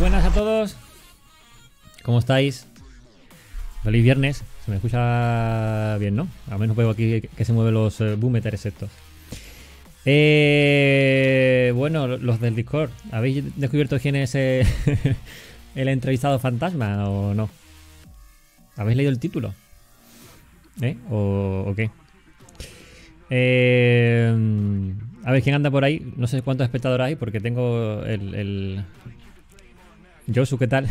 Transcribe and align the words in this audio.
buenas 0.00 0.24
a 0.24 0.30
todos. 0.30 0.76
¿Cómo 2.02 2.18
estáis? 2.20 2.66
Feliz 3.84 4.02
viernes. 4.02 4.42
Se 4.64 4.70
me 4.70 4.78
escucha 4.78 5.98
bien, 5.98 6.16
¿no? 6.16 6.26
Al 6.50 6.58
menos 6.58 6.74
veo 6.74 6.88
aquí 6.88 7.20
que 7.20 7.44
se 7.44 7.52
mueven 7.52 7.74
los 7.74 8.00
eh, 8.00 8.14
boometers 8.14 8.64
estos. 8.64 8.90
Eh, 10.06 11.72
bueno, 11.76 12.06
los 12.06 12.40
del 12.40 12.56
Discord. 12.56 12.90
¿Habéis 13.12 13.44
descubierto 13.58 13.98
quién 14.00 14.16
es 14.16 14.34
eh, 14.34 14.64
el 15.74 15.88
entrevistado 15.88 16.38
fantasma 16.38 17.06
o 17.08 17.34
no? 17.34 17.50
¿Habéis 18.76 18.96
leído 18.96 19.12
el 19.12 19.18
título? 19.18 19.52
¿Eh? 20.80 20.96
¿O, 21.10 21.64
o 21.68 21.74
qué? 21.74 21.90
Eh, 23.28 24.34
a 25.24 25.32
ver, 25.32 25.42
¿quién 25.42 25.56
anda 25.56 25.70
por 25.70 25.84
ahí? 25.84 26.10
No 26.16 26.26
sé 26.26 26.40
cuántos 26.40 26.64
espectadores 26.64 27.04
hay 27.04 27.16
porque 27.16 27.40
tengo 27.40 28.02
el... 28.04 28.34
el... 28.34 28.84
Josu, 30.32 30.58
¿qué 30.58 30.66
tal? 30.68 30.88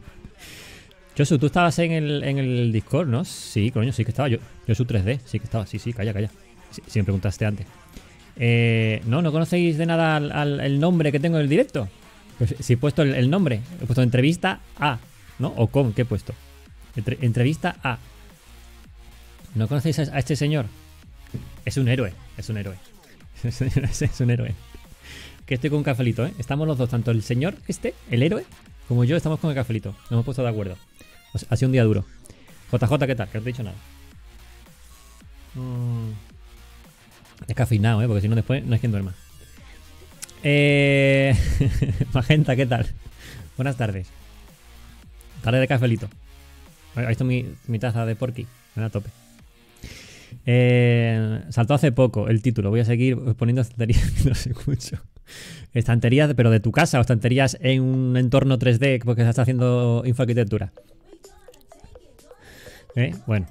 Josu, 1.16 1.38
tú 1.38 1.46
estabas 1.46 1.78
en 1.80 1.92
el, 1.92 2.22
en 2.22 2.38
el 2.38 2.72
Discord, 2.72 3.08
¿no? 3.08 3.24
Sí, 3.24 3.70
coño, 3.70 3.92
sí 3.92 4.04
que 4.04 4.10
estaba. 4.10 4.28
Yo, 4.28 4.38
Josu 4.66 4.84
3D, 4.84 5.20
sí 5.24 5.38
que 5.38 5.44
estaba. 5.44 5.66
Sí, 5.66 5.78
sí, 5.78 5.92
calla, 5.92 6.12
calla. 6.12 6.30
Sí, 6.70 6.82
sí 6.86 6.98
me 7.00 7.04
preguntaste 7.04 7.44
antes. 7.44 7.66
Eh, 8.36 9.02
no, 9.06 9.20
¿no 9.20 9.32
conocéis 9.32 9.78
de 9.78 9.86
nada 9.86 10.16
al, 10.16 10.60
el 10.60 10.78
nombre 10.78 11.10
que 11.10 11.18
tengo 11.18 11.38
en 11.38 11.42
el 11.42 11.48
directo? 11.48 11.88
Pues 12.38 12.54
si 12.60 12.74
he 12.74 12.76
puesto 12.76 13.02
el, 13.02 13.28
nombre, 13.30 13.60
he 13.82 13.86
puesto 13.86 14.02
entrevista 14.02 14.60
a, 14.78 14.98
¿no? 15.40 15.48
O 15.56 15.66
con, 15.66 15.92
¿qué 15.92 16.02
he 16.02 16.04
puesto? 16.04 16.34
Entre- 16.94 17.18
entrevista 17.22 17.76
a. 17.82 17.98
¿No 19.56 19.66
conocéis 19.66 19.98
a, 19.98 20.18
este 20.18 20.36
señor? 20.36 20.66
Es 21.64 21.76
un 21.78 21.88
héroe, 21.88 22.12
es 22.36 22.48
un 22.48 22.58
héroe. 22.58 22.76
es 23.42 24.20
un 24.20 24.30
héroe. 24.30 24.54
Que 25.48 25.54
estoy 25.54 25.70
con 25.70 25.78
un 25.78 25.84
cafelito, 25.84 26.26
¿eh? 26.26 26.32
Estamos 26.38 26.68
los 26.68 26.76
dos, 26.76 26.90
tanto 26.90 27.10
el 27.10 27.22
señor 27.22 27.54
este, 27.66 27.94
el 28.10 28.22
héroe, 28.22 28.44
como 28.86 29.04
yo, 29.04 29.16
estamos 29.16 29.40
con 29.40 29.48
el 29.48 29.56
cafelito. 29.56 29.92
Nos 30.02 30.12
hemos 30.12 30.24
puesto 30.26 30.42
de 30.42 30.50
acuerdo. 30.50 30.76
O 31.32 31.38
sea, 31.38 31.48
ha 31.50 31.56
sido 31.56 31.68
un 31.68 31.72
día 31.72 31.84
duro. 31.84 32.04
JJ, 32.70 33.06
¿qué 33.06 33.14
tal? 33.14 33.28
Que 33.30 33.38
no 33.38 33.44
te 33.44 33.48
he 33.48 33.52
dicho 33.52 33.62
nada. 33.62 33.76
Mm. 35.54 36.10
Descafeinado, 37.46 38.02
¿eh? 38.02 38.06
Porque 38.06 38.20
si 38.20 38.28
no 38.28 38.36
después 38.36 38.62
no 38.62 38.74
hay 38.74 38.78
quien 38.78 38.92
duerma. 38.92 39.14
Eh... 40.42 41.34
Magenta, 42.12 42.54
¿qué 42.54 42.66
tal? 42.66 42.86
Buenas 43.56 43.78
tardes. 43.78 44.06
Tarde 45.42 45.60
de 45.60 45.68
cafelito. 45.68 46.10
Ahí 46.94 47.12
está 47.12 47.24
mi, 47.24 47.46
mi 47.68 47.78
taza 47.78 48.04
de 48.04 48.16
porky. 48.16 48.46
Me 48.74 48.84
a 48.84 48.90
tope. 48.90 49.08
Eh, 50.44 51.42
saltó 51.48 51.72
hace 51.72 51.90
poco 51.90 52.28
el 52.28 52.42
título. 52.42 52.68
Voy 52.68 52.80
a 52.80 52.84
seguir 52.84 53.16
poniendo 53.38 53.62
estanterías 53.62 54.10
que 54.10 54.24
no 54.28 54.34
se 54.34 54.50
escucho. 54.50 54.98
Estanterías, 55.74 56.32
pero 56.34 56.50
de 56.50 56.60
tu 56.60 56.72
casa 56.72 56.98
o 56.98 57.00
estanterías 57.00 57.58
en 57.60 57.82
un 57.82 58.16
entorno 58.16 58.58
3D 58.58 59.02
porque 59.04 59.22
estás 59.22 59.38
haciendo 59.38 60.02
infoarquitectura. 60.04 60.72
¿Eh? 62.96 63.14
Bueno. 63.26 63.46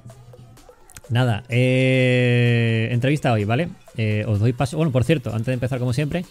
Nada. 1.09 1.43
eh, 1.47 2.89
entrevista 2.91 3.31
hoy, 3.31 3.45
¿vale? 3.45 3.69
Eh, 3.95 4.25
os 4.27 4.39
doy 4.39 4.53
paso. 4.53 4.77
Bueno, 4.77 4.91
por 4.91 5.03
cierto, 5.03 5.31
antes 5.31 5.47
de 5.47 5.53
empezar, 5.53 5.79
como 5.79 5.93
siempre, 5.93 6.25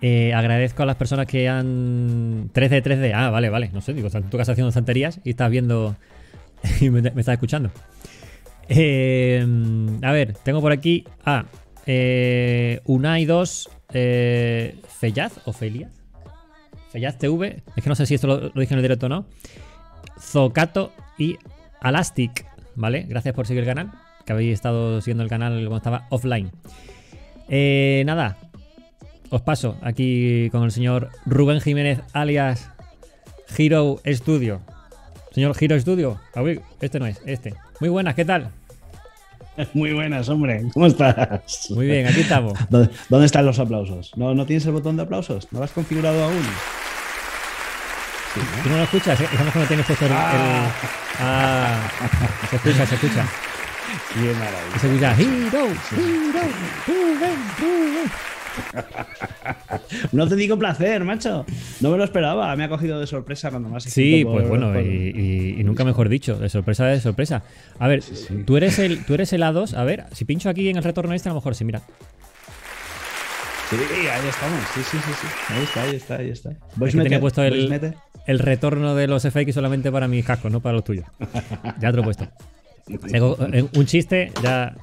eh, 0.00 0.32
agradezco 0.32 0.82
a 0.82 0.86
las 0.86 0.96
personas 0.96 1.26
que 1.26 1.48
han. 1.48 2.50
3D, 2.52 2.82
3D. 2.82 3.12
Ah, 3.14 3.30
vale, 3.30 3.50
vale. 3.50 3.70
No 3.72 3.80
sé, 3.80 3.92
digo, 3.92 4.06
estás 4.06 4.22
en 4.22 4.30
tu 4.30 4.38
casa 4.38 4.52
haciendo 4.52 4.70
estanterías 4.70 5.20
y 5.24 5.30
estás 5.30 5.50
viendo. 5.50 5.96
y 6.80 6.90
me, 6.90 7.00
estás 7.00 7.34
escuchando. 7.34 7.70
A 8.70 10.12
ver, 10.12 10.34
tengo 10.42 10.60
por 10.60 10.72
aquí 10.72 11.04
a 11.24 11.44
eh, 11.86 12.80
Unai 12.84 13.24
2 13.24 13.70
eh, 13.92 14.80
Fellaz 14.98 15.40
o 15.44 15.52
Feliaz. 15.52 15.92
Fellaz 16.90 17.18
TV. 17.18 17.62
Es 17.76 17.82
que 17.82 17.88
no 17.88 17.94
sé 17.94 18.06
si 18.06 18.14
esto 18.14 18.26
lo, 18.26 18.40
lo 18.40 18.60
dije 18.60 18.74
en 18.74 18.78
el 18.78 18.82
directo 18.82 19.06
o 19.06 19.08
no. 19.08 19.26
Zocato 20.20 20.92
y 21.18 21.38
Alastic. 21.80 22.46
¿Vale? 22.74 23.06
Gracias 23.08 23.34
por 23.34 23.46
seguir 23.46 23.62
el 23.62 23.68
canal. 23.68 23.92
Que 24.24 24.32
habéis 24.32 24.54
estado 24.54 25.00
siguiendo 25.00 25.24
el 25.24 25.30
canal 25.30 25.52
cuando 25.60 25.76
estaba 25.76 26.06
offline. 26.10 26.50
Eh, 27.48 28.02
nada. 28.06 28.36
Os 29.30 29.42
paso 29.42 29.76
aquí 29.82 30.48
con 30.50 30.64
el 30.64 30.70
señor 30.70 31.10
Rubén 31.26 31.60
Jiménez 31.60 32.00
alias 32.12 32.70
Hero 33.56 34.00
Studio. 34.06 34.60
Señor 35.32 35.54
Hero 35.60 35.78
Studio. 35.78 36.20
Este 36.80 36.98
no 36.98 37.06
es, 37.06 37.20
este. 37.26 37.54
Muy 37.80 37.90
buenas, 37.90 38.14
¿qué 38.14 38.24
tal? 38.24 38.50
Muy 39.74 39.92
buenas, 39.92 40.28
hombre. 40.28 40.64
¿Cómo 40.72 40.86
estás? 40.86 41.70
Muy 41.70 41.86
bien, 41.86 42.06
aquí 42.06 42.20
estamos. 42.20 42.54
¿Dónde, 42.70 42.90
dónde 43.08 43.26
están 43.26 43.44
los 43.46 43.58
aplausos? 43.58 44.12
¿No, 44.16 44.34
¿No 44.34 44.46
tienes 44.46 44.64
el 44.66 44.72
botón 44.72 44.96
de 44.96 45.02
aplausos? 45.02 45.48
¿No 45.50 45.58
lo 45.60 45.64
has 45.64 45.72
configurado 45.72 46.22
aún? 46.24 46.42
Sí, 48.34 48.40
¿no? 48.56 48.62
¿Tú 48.62 48.68
no 48.70 48.76
lo 48.76 48.82
escuchas? 48.84 49.20
Es 49.20 49.28
que 49.28 49.58
no 49.58 49.64
tienes 49.66 49.86
puesto 49.86 50.04
el, 50.06 50.12
el- 50.12 50.16
Ah. 50.18 50.70
Ah, 51.20 51.90
se 52.50 52.56
escucha, 52.56 52.86
se 52.86 52.94
escucha. 52.94 53.24
Qué 54.14 54.20
maravilla. 54.34 54.78
Se 54.78 54.86
escucha 54.86 55.12
Hero, 55.12 55.66
Hero, 55.92 56.48
Rubén, 56.86 57.38
Rubén. 57.58 58.10
No 60.12 60.26
te 60.28 60.36
digo 60.36 60.58
placer, 60.58 61.04
macho. 61.04 61.44
No 61.80 61.90
me 61.90 61.98
lo 61.98 62.04
esperaba. 62.04 62.54
Me 62.56 62.64
ha 62.64 62.68
cogido 62.68 63.00
de 63.00 63.06
sorpresa 63.06 63.50
cuando 63.50 63.74
has 63.74 63.84
Sí, 63.84 64.24
pues 64.24 64.48
bueno, 64.48 64.72
por- 64.72 64.82
y, 64.82 65.12
y- 65.56 65.60
y 65.60 65.64
nunca 65.64 65.84
mejor 65.84 66.08
dicho, 66.08 66.36
de 66.36 66.48
sorpresa 66.48 66.86
de 66.86 67.00
sorpresa. 67.00 67.42
A 67.78 67.88
ver, 67.88 68.02
sí. 68.02 68.42
tú 68.46 68.56
eres 68.56 68.78
el 68.78 69.04
tú 69.04 69.14
eres 69.14 69.32
el 69.32 69.42
A2, 69.42 69.74
a 69.74 69.84
ver, 69.84 70.04
si 70.12 70.24
pincho 70.24 70.48
aquí 70.50 70.68
en 70.68 70.76
el 70.76 70.84
retorno 70.84 71.14
este, 71.14 71.28
a 71.28 71.32
lo 71.32 71.36
mejor 71.36 71.54
sí, 71.54 71.64
mira. 71.64 71.82
Sí, 73.70 73.76
ahí 73.76 74.28
estamos. 74.28 74.60
Sí, 74.74 74.80
sí, 74.82 74.96
sí, 74.98 75.12
sí. 75.20 75.26
Ahí 75.52 75.62
está, 75.64 75.82
ahí 75.82 75.96
está, 75.96 76.16
ahí 76.16 76.30
está. 76.30 76.50
Es 76.52 76.56
Voice 76.76 76.96
que 76.96 77.02
tenía 77.02 77.20
puesto 77.20 77.42
el, 77.42 77.92
el 78.26 78.38
retorno 78.38 78.94
de 78.94 79.06
los 79.06 79.22
FX 79.26 79.54
solamente 79.54 79.92
para 79.92 80.08
mis 80.08 80.24
cascos, 80.24 80.50
no 80.50 80.60
para 80.60 80.74
los 80.74 80.84
tuyos. 80.84 81.04
Ya 81.78 81.90
te 81.90 81.96
lo 81.96 82.00
he 82.00 82.04
puesto. 82.04 82.26
Tengo, 83.10 83.36
eh, 83.52 83.66
un 83.76 83.84
chiste, 83.84 84.32
ya, 84.42 84.74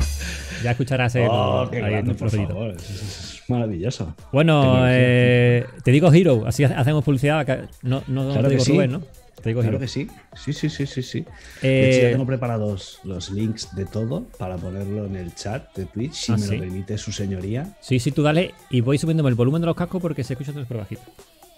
ya 0.63 0.71
escucharás 0.71 1.15
el, 1.15 1.27
Oh, 1.29 1.67
ahí 1.71 1.79
grande, 1.79 2.11
el 2.11 2.17
por 2.17 2.29
trocito. 2.29 2.47
favor. 2.49 2.75
Maravilloso. 3.47 4.15
Bueno, 4.31 4.85
eh, 4.87 5.65
te 5.83 5.91
digo 5.91 6.11
Hero, 6.11 6.43
así 6.47 6.63
ha- 6.63 6.79
hacemos 6.79 7.03
publicidad. 7.03 7.45
No, 7.83 8.03
no 8.07 8.31
Claro 8.31 8.47
te 8.47 8.53
digo 8.55 8.63
sí. 8.65 8.71
Rubén, 8.73 8.91
¿no? 8.93 9.01
Te 9.41 9.49
digo 9.49 9.61
Claro 9.61 9.75
Hero. 9.77 9.79
que 9.79 9.87
sí. 9.87 10.07
Sí, 10.35 10.53
sí, 10.53 10.69
sí, 10.69 10.87
sí, 10.87 11.03
sí. 11.03 11.25
Eh, 11.61 11.67
De 11.67 11.89
hecho, 11.91 12.01
ya 12.07 12.11
tengo 12.11 12.25
preparados 12.25 12.99
los 13.03 13.29
links 13.29 13.75
de 13.75 13.85
todo 13.85 14.23
para 14.39 14.55
ponerlo 14.57 15.05
en 15.05 15.15
el 15.15 15.35
chat 15.35 15.75
de 15.75 15.85
Twitch, 15.85 16.13
si 16.13 16.31
Ah, 16.31 16.37
me 16.37 16.41
¿sí? 16.47 16.53
lo 16.55 16.59
permite 16.61 16.97
su 16.97 17.11
señoría. 17.11 17.75
Sí, 17.81 17.99
sí, 17.99 18.11
tú 18.11 18.23
dale 18.23 18.53
y 18.71 18.81
voy 18.81 18.97
subiéndome 18.97 19.29
el 19.29 19.35
volumen 19.35 19.61
de 19.61 19.67
los 19.67 19.75
cascos 19.75 20.01
porque 20.01 20.23
se 20.23 20.33
escucha 20.33 20.51
súper 20.51 20.77
bajito. 20.77 21.01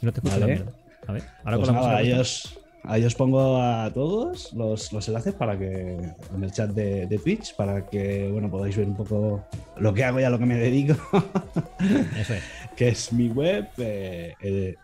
Y 0.02 0.06
no 0.06 0.12
te 0.12 0.20
escucho 0.20 0.40
Vale. 0.40 0.54
la 0.54 0.60
mierda. 0.62 0.72
A 1.08 1.12
ver, 1.14 1.24
ahora 1.46 1.58
Pues 1.58 1.68
con 1.68 1.68
la 1.68 1.82
nada, 1.82 1.94
música 1.94 1.98
ahí 1.98 2.16
puesta. 2.16 2.22
os, 2.22 2.60
ahí 2.88 3.04
os 3.04 3.14
pongo 3.16 3.62
a 3.62 3.92
todos 3.94 4.54
los, 4.54 4.92
los 4.94 5.08
enlaces 5.08 5.34
para 5.34 5.58
que 5.60 5.98
en 6.36 6.44
el 6.44 6.52
chat 6.52 6.72
de, 6.72 7.06
de 7.06 7.18
Twitch 7.18 7.56
para 7.56 7.86
que 7.86 8.30
bueno 8.32 8.50
podáis 8.50 8.76
ver 8.78 8.88
un 8.88 8.96
poco 8.96 9.44
lo 9.78 9.94
que 9.94 10.04
hago 10.04 10.20
y 10.20 10.24
a 10.24 10.30
lo 10.30 10.40
que 10.40 10.46
me 10.46 10.56
dedico, 10.56 10.96
Eso 12.20 12.34
es. 12.34 12.44
que 12.76 12.88
es 12.90 13.12
mi 13.14 13.28
web, 13.30 13.68
eh, 13.78 14.34
el, 14.42 14.78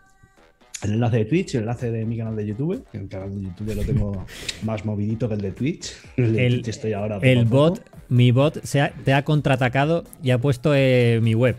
el 0.82 0.92
enlace 0.92 1.16
de 1.18 1.24
Twitch, 1.24 1.54
el 1.54 1.60
enlace 1.62 1.90
de 1.90 2.04
mi 2.04 2.16
canal 2.18 2.36
de 2.36 2.46
YouTube, 2.46 2.84
que 2.92 2.98
el 2.98 3.08
canal 3.08 3.34
de 3.34 3.42
YouTube 3.42 3.74
lo 3.74 3.82
tengo 3.84 4.26
más 4.64 4.84
movidito 4.84 5.28
que 5.28 5.34
el 5.34 5.40
de 5.40 5.52
Twitch. 5.52 5.92
El 6.16 6.34
de 6.34 6.46
El- 6.46 6.52
Twitch 6.54 6.68
estoy 6.68 6.92
ahora 6.92 7.18
El 7.22 7.44
bot, 7.46 7.82
mi 8.10 8.30
bot, 8.32 8.62
se 8.64 8.80
ha- 8.82 8.92
te 9.04 9.12
ha 9.14 9.24
contraatacado 9.24 10.04
y 10.22 10.30
ha 10.30 10.38
puesto 10.38 10.72
eh, 10.74 11.20
mi 11.22 11.34
web. 11.34 11.56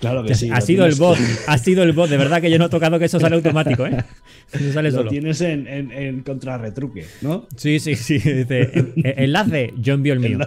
Claro 0.00 0.22
que 0.24 0.34
sí. 0.34 0.50
ha 0.52 0.60
sido 0.60 0.84
el 0.84 0.94
bot, 0.94 1.18
ha 1.46 1.58
sido 1.58 1.82
el 1.82 1.92
bot. 1.92 2.10
De 2.10 2.16
verdad 2.18 2.40
que 2.42 2.50
yo 2.50 2.58
no 2.58 2.66
he 2.66 2.68
tocado 2.68 2.98
que 2.98 3.06
eso 3.06 3.18
sale 3.18 3.36
automático, 3.36 3.86
¿eh? 3.86 4.04
Eso 4.52 4.72
sale 4.72 4.90
Lo 4.90 4.98
solo. 4.98 5.10
tienes 5.10 5.40
en, 5.40 5.66
en, 5.66 5.90
en 5.90 6.20
contrarretruque, 6.22 7.06
¿no? 7.22 7.46
Sí, 7.56 7.80
sí, 7.80 7.94
sí. 7.96 8.14
Dice, 8.18 8.60
eh, 8.62 8.92
eh, 8.96 9.14
enlace, 9.18 9.72
yo 9.78 9.94
envío 9.94 10.12
el 10.12 10.20
mío. 10.20 10.38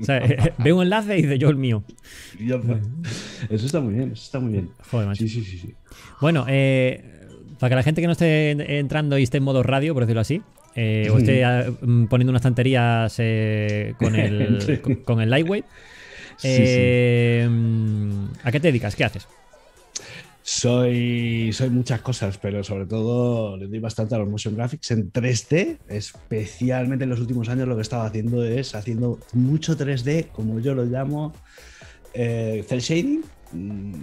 O 0.00 0.04
sea, 0.04 0.18
eh, 0.18 0.52
veo 0.58 0.76
un 0.76 0.82
enlace 0.82 1.16
y 1.18 1.22
dice 1.22 1.38
yo 1.38 1.48
el 1.48 1.56
mío. 1.56 1.84
Eso 3.50 3.66
está 3.66 3.80
muy 3.80 3.94
bien, 3.94 4.12
eso 4.12 4.22
está 4.24 4.40
muy 4.40 4.52
bien. 4.52 4.70
Joder, 4.90 5.06
macho. 5.08 5.18
Sí, 5.22 5.28
sí, 5.28 5.42
sí, 5.44 5.58
sí. 5.58 5.74
Bueno, 6.20 6.44
eh, 6.48 7.04
para 7.58 7.70
que 7.70 7.76
la 7.76 7.82
gente 7.82 8.00
que 8.00 8.06
no 8.06 8.12
esté 8.12 8.50
en- 8.50 8.60
entrando 8.60 9.18
y 9.18 9.22
esté 9.22 9.38
en 9.38 9.44
modo 9.44 9.62
radio, 9.62 9.94
por 9.94 10.02
decirlo 10.04 10.20
así, 10.20 10.42
eh, 10.76 11.08
o 11.12 11.18
esté 11.18 11.44
ah, 11.44 11.66
mm, 11.80 12.04
poniendo 12.06 12.30
unas 12.30 12.42
tonterías 12.42 13.14
eh, 13.18 13.94
con, 13.98 14.14
el, 14.14 14.80
con, 14.82 14.94
con 14.96 15.20
el 15.20 15.30
Lightweight, 15.30 15.64
eh, 16.42 17.46
mm, 17.48 18.24
¿a 18.44 18.52
qué 18.52 18.60
te 18.60 18.68
dedicas? 18.68 18.94
¿Qué 18.96 19.04
haces? 19.04 19.26
Soy, 20.42 21.50
soy 21.52 21.68
muchas 21.68 22.00
cosas, 22.00 22.38
pero 22.38 22.64
sobre 22.64 22.86
todo 22.86 23.56
le 23.58 23.66
doy 23.66 23.80
bastante 23.80 24.14
a 24.14 24.18
los 24.18 24.28
motion 24.30 24.56
graphics 24.56 24.90
en 24.92 25.12
3D. 25.12 25.78
Especialmente 25.88 27.04
en 27.04 27.10
los 27.10 27.20
últimos 27.20 27.50
años 27.50 27.68
lo 27.68 27.76
que 27.76 27.82
estaba 27.82 28.06
haciendo 28.06 28.42
es 28.44 28.74
haciendo 28.74 29.18
mucho 29.34 29.76
3D, 29.76 30.28
como 30.28 30.58
yo 30.58 30.74
lo 30.74 30.84
llamo, 30.86 31.34
eh, 32.14 32.64
cel 32.66 32.80
shading. 32.80 33.22
Mm, 33.52 33.94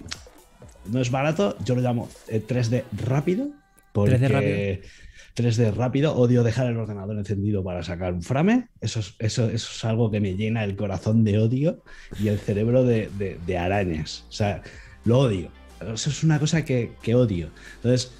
No 0.91 1.01
es 1.01 1.09
barato, 1.09 1.57
yo 1.65 1.73
lo 1.73 1.81
llamo 1.81 2.09
eh, 2.27 2.43
3D 2.47 2.83
rápido. 3.05 3.47
Porque 3.91 4.19
3D 4.19 4.27
rápido. 4.27 4.87
3D 5.35 5.73
rápido, 5.73 6.15
odio 6.15 6.43
dejar 6.43 6.67
el 6.67 6.77
ordenador 6.77 7.17
encendido 7.17 7.63
para 7.63 7.83
sacar 7.83 8.13
un 8.13 8.21
frame. 8.23 8.69
Eso 8.81 8.99
es, 9.01 9.15
eso, 9.19 9.49
eso 9.49 9.69
es 9.73 9.85
algo 9.85 10.09
que 10.09 10.19
me 10.21 10.35
llena 10.35 10.63
el 10.63 10.75
corazón 10.75 11.23
de 11.23 11.37
odio 11.39 11.83
y 12.19 12.29
el 12.29 12.39
cerebro 12.39 12.83
de, 12.83 13.09
de- 13.17 13.37
de 13.45 13.57
arañas. 13.57 14.25
O 14.29 14.31
sea, 14.31 14.61
lo 15.03 15.19
odio. 15.19 15.49
Eso 15.81 16.09
es 16.09 16.23
una 16.23 16.39
cosa 16.39 16.63
que, 16.63 16.91
que 17.01 17.15
odio. 17.15 17.49
Entonces, 17.77 18.11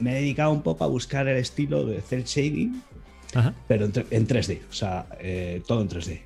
me 0.00 0.12
he 0.12 0.14
dedicado 0.22 0.50
un 0.52 0.62
poco 0.62 0.82
a 0.84 0.88
buscar 0.88 1.28
el 1.28 1.36
estilo 1.36 1.86
de 1.86 2.00
cel 2.00 2.24
shading, 2.24 2.82
Ajá. 3.34 3.54
pero 3.68 3.84
en, 3.84 3.92
en 4.10 4.26
3D, 4.26 4.60
o 4.68 4.72
sea, 4.72 5.06
eh, 5.20 5.62
todo 5.68 5.82
en 5.82 5.88
3D, 5.88 6.20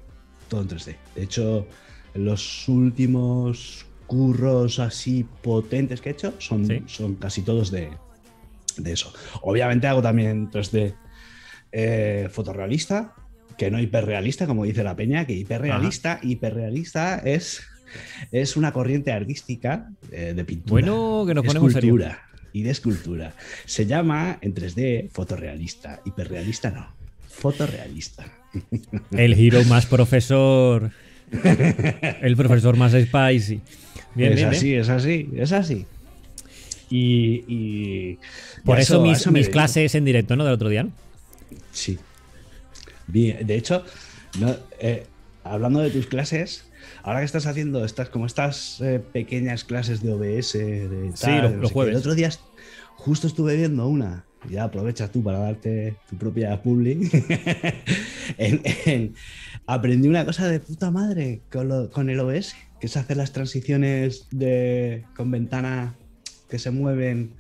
todo 0.49 0.63
en 0.63 0.69
3D. 0.69 0.97
De 1.17 1.23
hecho, 1.23 1.67
los 2.15 2.67
últimos 2.69 3.85
curros 4.07 4.79
así 4.79 5.27
potentes 5.43 6.01
que 6.01 6.11
he 6.11 6.13
hecho 6.13 6.33
son, 6.39 6.67
Sí. 6.67 6.83
son 6.87 7.15
casi 7.17 7.43
todos 7.43 7.71
de, 7.71 7.91
de 8.79 8.93
eso. 8.93 9.13
Obviamente 9.43 9.87
hago 9.87 10.03
también 10.03 10.51
3D 10.51 10.95
eh, 11.73 12.29
fotorrealista, 12.31 13.15
que 13.59 13.71
no 13.71 13.81
hiperrealista, 13.81 14.47
como 14.47 14.65
dice 14.65 14.85
la 14.85 14.97
peña, 14.97 15.27
que 15.27 15.35
hiperrealista, 15.35 16.21
hiperrealista 16.23 17.19
es, 17.19 17.63
es 18.33 18.57
una 18.57 18.73
corriente 18.73 19.13
artística 19.13 19.91
eh, 20.11 20.35
de 20.35 20.45
pintura. 20.45 20.87
Bueno, 20.87 21.25
que 21.27 21.35
nos 21.35 21.45
ponemos 21.45 21.75
escultura 21.75 22.23
y 22.53 22.63
de 22.63 22.71
escultura. 22.71 23.35
Se 23.65 23.87
llama 23.87 24.39
en 24.41 24.55
3D 24.55 25.11
fotorrealista, 25.11 26.01
hiperrealista 26.05 26.71
no, 26.71 26.89
fotorrealista. 27.29 28.25
El 29.11 29.35
giro 29.35 29.63
más 29.65 29.87
profesor. 29.87 30.91
El 32.23 32.37
profesor 32.37 32.77
más 32.77 32.93
spicy. 32.93 33.61
Bien, 34.15 34.33
es 34.33 34.37
bien, 34.37 34.49
así, 34.49 34.75
es 34.75 34.89
así, 34.89 35.29
es 35.35 35.53
así. 35.53 35.87
Y, 36.97 37.45
y- 37.49 38.19
Por 38.65 38.79
eso, 38.79 39.01
mis, 39.03 39.19
eso 39.19 39.33
clases 39.51 39.95
en 39.97 40.05
directo, 40.05 40.37
¿no? 40.37 40.45
Del 40.45 40.55
otro 40.55 40.69
día. 40.69 40.85
¿no? 40.85 40.93
Sí. 41.73 41.99
Bien, 43.09 43.45
de 43.45 43.57
hecho, 43.57 43.85
no, 44.39 44.55
eh, 44.79 45.07
hablando 45.43 45.81
de 45.81 45.91
tus 45.91 46.07
clases, 46.07 46.67
ahora 47.03 47.19
que 47.19 47.25
estás 47.27 47.47
haciendo 47.47 47.85
estas, 47.85 48.09
como 48.11 48.27
estas 48.27 48.81
eh, 48.81 49.01
pequeñas 49.13 49.65
clases 49.65 50.03
de 50.03 50.13
OBS, 50.13 50.53
de 50.55 51.11
Sí, 51.17 51.23
tal, 51.25 51.43
los- 51.43 51.51
de 51.51 51.57
no 51.57 51.63
los 51.63 51.69
sé 51.69 51.73
qué, 51.73 51.75
jueves. 51.75 51.93
el 51.95 51.99
otro 51.99 52.15
día 52.15 52.31
justo 52.97 53.27
estuve 53.27 53.57
viendo 53.57 53.89
una, 53.89 54.25
ya 54.49 54.63
aprovechas 54.65 55.11
tú 55.11 55.23
para 55.23 55.39
darte 55.39 55.97
tu 56.09 56.17
propia 56.17 56.63
publi. 56.63 57.11
En- 58.39 58.63
en- 58.87 59.15
aprendí 59.67 60.09
una 60.09 60.25
cosa 60.25 60.49
de 60.49 60.61
puta 60.61 60.91
madre 60.91 61.43
con, 61.53 61.69
lo- 61.69 61.91
con 61.91 62.09
el 62.09 62.19
OBS, 62.21 62.55
que 62.81 62.87
es 62.87 62.97
hacer 62.97 63.17
las 63.17 63.33
transiciones 63.33 64.27
de, 64.31 65.05
con 65.17 65.31
ventana 65.31 65.95
que 66.55 66.59
se 66.61 66.71
mueven, 66.71 67.33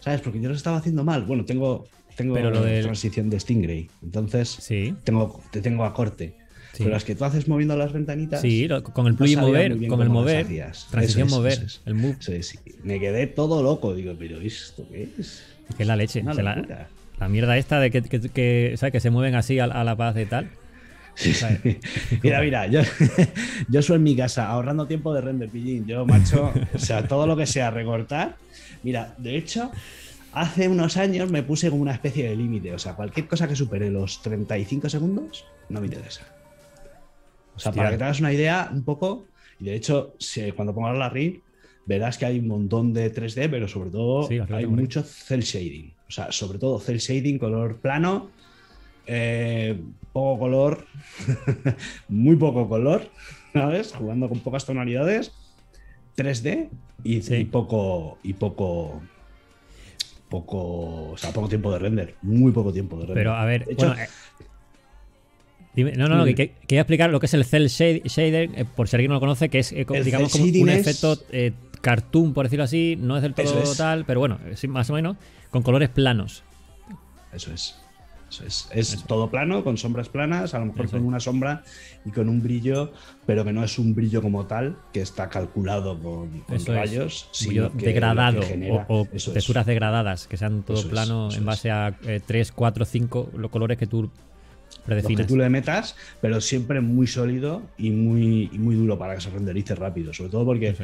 ¿sabes? 0.00 0.20
Porque 0.20 0.40
yo 0.40 0.48
lo 0.48 0.54
estaba 0.54 0.76
haciendo 0.76 1.02
mal. 1.02 1.24
Bueno, 1.24 1.44
tengo, 1.44 1.88
tengo 2.16 2.34
Pero 2.34 2.50
lo 2.50 2.62
del- 2.62 2.84
transición 2.84 3.28
de 3.30 3.40
Stingray, 3.40 3.88
entonces 4.02 4.48
Sí. 4.60 4.94
tengo, 5.02 5.42
te 5.50 5.60
tengo 5.60 5.84
a 5.84 5.92
corte. 5.92 6.36
Sí. 6.72 6.84
Pero 6.84 6.90
las 6.90 7.02
que 7.04 7.16
tú 7.16 7.24
haces 7.24 7.48
moviendo 7.48 7.76
las 7.76 7.92
ventanitas. 7.92 8.40
Sí, 8.42 8.68
con 8.94 9.06
el 9.08 9.12
no 9.14 9.18
plugin 9.18 9.38
sabía 9.38 9.48
mover, 9.48 9.88
con 9.88 10.02
el 10.02 10.08
mover, 10.08 10.46
transición 10.90 11.26
es, 11.26 11.32
mover, 11.34 11.52
es. 11.64 11.80
el 11.84 11.94
move. 11.96 12.16
Me 12.84 13.00
quedé 13.00 13.26
todo 13.26 13.60
loco. 13.64 13.92
Digo, 13.92 14.14
pero 14.16 14.40
¿esto 14.40 14.86
qué 14.88 15.08
es? 15.18 15.42
que 15.76 15.82
es 15.82 15.86
la 15.88 15.96
leche. 15.96 16.22
Se 16.32 16.42
la, 16.44 16.86
la 17.18 17.28
mierda 17.28 17.58
esta 17.58 17.80
de 17.80 17.90
que, 17.90 18.02
que, 18.02 18.20
que, 18.20 18.74
¿sabes? 18.76 18.92
que 18.92 19.00
se 19.00 19.10
mueven 19.10 19.34
así 19.34 19.58
a, 19.58 19.64
a 19.64 19.82
la 19.82 19.96
paz 19.96 20.16
y 20.16 20.26
tal. 20.26 20.48
Mira, 22.22 22.40
mira, 22.40 22.66
yo, 22.68 22.80
yo 23.68 23.82
soy 23.82 23.96
en 23.96 24.02
mi 24.04 24.16
casa 24.16 24.46
ahorrando 24.48 24.86
tiempo 24.86 25.12
de 25.12 25.20
render 25.20 25.48
pillín. 25.48 25.86
Yo, 25.86 26.06
macho, 26.06 26.52
o 26.72 26.78
sea, 26.78 27.06
todo 27.06 27.26
lo 27.26 27.36
que 27.36 27.46
sea 27.46 27.70
recortar. 27.70 28.36
Mira, 28.82 29.14
de 29.18 29.36
hecho, 29.36 29.70
hace 30.32 30.68
unos 30.68 30.96
años 30.96 31.30
me 31.30 31.42
puse 31.42 31.70
como 31.70 31.82
una 31.82 31.92
especie 31.92 32.28
de 32.28 32.36
límite. 32.36 32.72
O 32.74 32.78
sea, 32.78 32.94
cualquier 32.94 33.26
cosa 33.28 33.48
que 33.48 33.56
supere 33.56 33.90
los 33.90 34.20
35 34.22 34.88
segundos 34.88 35.44
no 35.68 35.80
me 35.80 35.86
interesa. 35.86 36.26
O 37.54 37.58
sea, 37.58 37.70
Hostia. 37.70 37.74
para 37.74 37.90
que 37.90 37.98
te 37.98 38.04
hagas 38.04 38.20
una 38.20 38.32
idea 38.32 38.70
un 38.72 38.84
poco, 38.84 39.28
y 39.58 39.64
de 39.66 39.74
hecho, 39.74 40.14
si- 40.18 40.52
cuando 40.52 40.74
pongas 40.74 40.96
la 40.96 41.08
reel, 41.10 41.42
verás 41.84 42.16
que 42.16 42.26
hay 42.26 42.38
un 42.38 42.48
montón 42.48 42.92
de 42.92 43.10
3D, 43.10 43.48
pero 43.48 43.68
sobre 43.68 43.90
todo 43.90 44.28
Sí, 44.28 44.38
hay 44.52 44.66
mucho 44.66 45.02
cel 45.02 45.42
shading. 45.42 45.96
O 46.08 46.12
sea, 46.12 46.32
sobre 46.32 46.58
todo 46.58 46.78
cel 46.78 46.98
shading, 46.98 47.38
color 47.38 47.80
plano, 47.80 48.32
eh, 49.06 49.78
poco 50.12 50.38
color, 50.38 50.86
muy 52.08 52.36
poco 52.36 52.68
color, 52.68 53.10
¿sabes? 53.52 53.92
Jugando 53.92 54.28
con 54.28 54.40
pocas 54.40 54.64
tonalidades, 54.64 55.32
3D 56.22 56.68
y, 57.04 57.22
Sí. 57.22 57.34
y 57.36 57.44
poco 57.44 58.18
y 58.22 58.32
poco 58.34 59.00
poco, 60.28 61.10
o 61.10 61.16
sea, 61.16 61.32
poco 61.32 61.48
tiempo 61.48 61.72
de 61.72 61.78
render, 61.80 62.14
muy 62.22 62.52
poco 62.52 62.72
tiempo 62.72 62.96
de 62.96 63.02
render. 63.06 63.16
Pero 63.16 63.34
a 63.34 63.44
ver, 63.44 63.62
hecho- 63.68 63.88
bueno, 63.88 64.00
eh, 64.00 64.06
dime- 65.74 65.92
no, 65.96 66.06
no, 66.08 66.18
no, 66.18 66.24
que, 66.24 66.34
que- 66.36 66.52
quería 66.68 66.82
explicar 66.82 67.10
lo 67.10 67.18
que 67.18 67.26
es 67.26 67.34
el 67.34 67.44
cel 67.44 67.66
shade- 67.68 68.02
shader, 68.04 68.50
eh, 68.54 68.64
por 68.64 68.86
si 68.88 68.94
alguien 68.96 69.08
no 69.08 69.14
lo 69.14 69.20
conoce, 69.20 69.48
que 69.48 69.58
es 69.58 69.72
eh, 69.72 69.84
digamos 70.04 70.30
como 70.32 70.44
un 70.44 70.68
es- 70.68 70.86
efecto 70.86 71.18
cartoon, 71.80 72.32
por 72.34 72.44
decirlo 72.46 72.64
así, 72.64 72.96
no 73.00 73.16
es 73.16 73.22
del 73.22 73.34
todo 73.34 73.62
es. 73.62 73.76
tal, 73.76 74.04
pero 74.04 74.20
bueno, 74.20 74.38
sí, 74.54 74.68
más 74.68 74.88
o 74.90 74.92
menos, 74.92 75.16
con 75.50 75.62
colores 75.62 75.88
planos. 75.88 76.44
Eso 77.32 77.52
es. 77.52 77.79
Es. 78.30 78.68
Es 78.72 79.04
todo 79.06 79.28
plano, 79.30 79.64
con 79.64 79.76
sombras 79.76 80.08
planas, 80.08 80.54
a 80.54 80.60
lo 80.60 80.66
mejor 80.66 80.88
con 80.88 81.00
es. 81.00 81.06
una 81.06 81.18
sombra 81.20 81.62
y 82.04 82.10
con 82.10 82.28
un 82.28 82.40
brillo, 82.42 82.92
pero 83.26 83.44
que 83.44 83.52
no 83.52 83.64
es 83.64 83.78
un 83.78 83.94
brillo 83.94 84.22
como 84.22 84.46
tal, 84.46 84.76
que 84.92 85.00
está 85.00 85.28
calculado 85.28 85.98
con, 85.98 86.44
es. 86.54 86.66
rayos, 86.66 87.24
Un 87.28 87.34
sino 87.34 87.76
que 87.76 87.86
degradado 87.86 88.40
que 88.40 88.46
genera- 88.46 88.86
o, 88.88 89.02
o 89.02 89.08
es. 89.12 89.24
texturas 89.32 89.66
degradadas, 89.66 90.26
que 90.28 90.36
sean 90.36 90.62
todo 90.62 90.76
Eso 90.78 90.86
es, 90.86 90.92
plano 90.92 91.28
en 91.32 91.38
es. 91.40 91.44
base 91.44 91.70
a 91.72 91.96
3, 92.26 92.52
4, 92.52 92.84
5 92.84 93.30
los 93.36 93.50
colores 93.50 93.76
que 93.76 93.86
tú 93.88 94.02
Lo 94.02 94.08
que 94.08 94.80
predefines. 94.86 95.26
tú 95.26 95.36
le 95.36 95.50
metas, 95.50 95.96
pero 96.20 96.40
siempre 96.40 96.80
muy 96.80 97.06
sólido 97.08 97.62
y 97.78 97.90
muy, 97.90 98.48
y 98.52 98.58
muy 98.58 98.76
duro 98.76 98.96
para 98.98 99.16
que 99.16 99.20
se 99.20 99.30
renderice 99.30 99.74
rápido. 99.74 100.12
Sobre 100.14 100.30
todo 100.30 100.44
porque 100.44 100.68
es. 100.68 100.78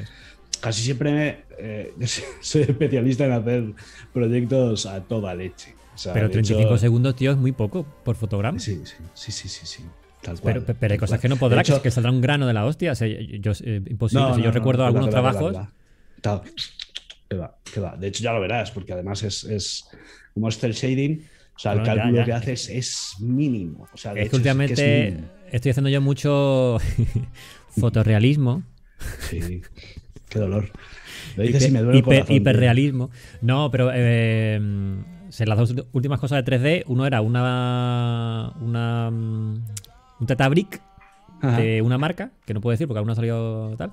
casi 0.61 0.83
siempre 0.83 1.45
eh, 1.59 1.95
soy 2.41 2.63
especialista 2.63 3.25
en 3.25 3.33
hacer 3.33 3.65
proyectos 4.13 4.87
a 4.87 5.01
toda 5.03 5.35
leche. 5.35 5.75
O 5.97 5.99
sea, 5.99 6.13
Pero 6.13 6.29
de 6.29 6.33
35 6.35 6.69
hecho- 6.75 6.79
segundos, 6.79 7.17
tío, 7.17 7.33
es 7.33 7.37
muy 7.39 7.51
poco 7.53 7.85
por 8.05 8.15
fotograma. 8.17 8.59
Sí, 8.61 8.81
sí, 8.85 8.95
sí, 9.15 9.33
sí, 9.33 9.49
sí, 9.49 9.67
sí, 9.67 9.83
tal 10.23 10.39
cual, 10.41 10.63
Pero, 10.63 10.77
pero 10.79 10.93
hay 10.93 10.99
cosas 10.99 11.15
cual. 11.19 11.21
que 11.23 11.29
no 11.29 11.37
podrá, 11.37 11.63
que- 11.65 11.73
hecho- 11.73 11.83
que, 11.83 11.91
saldrá 11.91 12.13
un 12.13 12.21
grano 12.21 12.47
de 12.47 12.53
la 12.53 12.65
hostia. 12.67 12.93
O 12.93 12.95
sea, 12.95 13.09
yo, 13.09 13.53
eh, 13.65 13.81
imposible. 13.89 14.23
No, 14.23 14.35
sea, 14.35 14.43
yo 14.45 14.51
no, 14.51 14.53
recuerdo 14.53 14.85
algunos 14.87 15.11
trabajos. 15.11 15.53
que 15.53 15.59
va. 15.59 15.73
Tal. 16.21 16.43
Que 17.29 17.37
va, 17.37 17.57
que 17.75 17.81
va. 17.81 17.97
De 17.97 18.07
hecho, 18.09 18.23
ya 18.23 18.33
lo 18.33 18.41
verás, 18.41 18.71
porque 18.71 18.93
además 18.93 19.23
es, 19.25 19.43
es 19.45 19.89
como 20.35 20.49
es 20.49 20.59
cel 20.59 20.73
shading, 20.75 21.25
o 21.57 21.59
sea, 21.59 21.73
el 21.73 21.79
Bueno, 21.81 21.95
cálculo 21.95 22.17
ya. 22.19 22.25
que 22.27 22.33
haces 22.35 22.69
es 22.69 23.15
mínimo. 23.21 23.89
O 23.93 23.97
sea, 23.97 24.13
Es 24.13 24.29
que 24.31 24.37
últimamente 24.37 25.09
es 25.09 25.15
estoy 25.53 25.71
haciendo 25.71 25.89
yo 25.91 26.01
mucho 26.01 26.77
fotorrealismo, 27.81 28.63
Sí, 29.29 29.63
qué 30.29 30.39
dolor. 30.39 30.71
Lo 31.37 31.43
dices 31.43 31.65
hiper- 31.65 31.69
y 31.69 31.73
me 31.73 31.81
duele 31.83 31.99
el 31.99 32.05
corazón, 32.05 32.35
hiperrealismo. 32.37 33.11
No, 33.43 33.71
pero 33.71 33.91
eh, 33.95 34.59
las 35.45 35.59
dos 35.59 35.75
últimas 35.93 36.19
cosas 36.21 36.43
de 36.45 36.51
3D, 36.59 36.85
uno 36.87 37.05
era 37.07 37.21
una, 37.21 38.53
una 38.61 39.11
mm, 39.11 39.55
un 40.21 40.27
tetabric 40.27 40.81
Ajá. 41.43 41.59
de 41.61 41.83
una 41.83 41.99
marca, 41.99 42.31
que 42.47 42.55
no 42.55 42.61
puedo 42.63 42.71
decir 42.73 42.87
porque 42.89 42.99
aún 42.99 43.07
no 43.07 43.13
ha 43.13 43.17
salido 43.17 43.75
tal, 43.77 43.93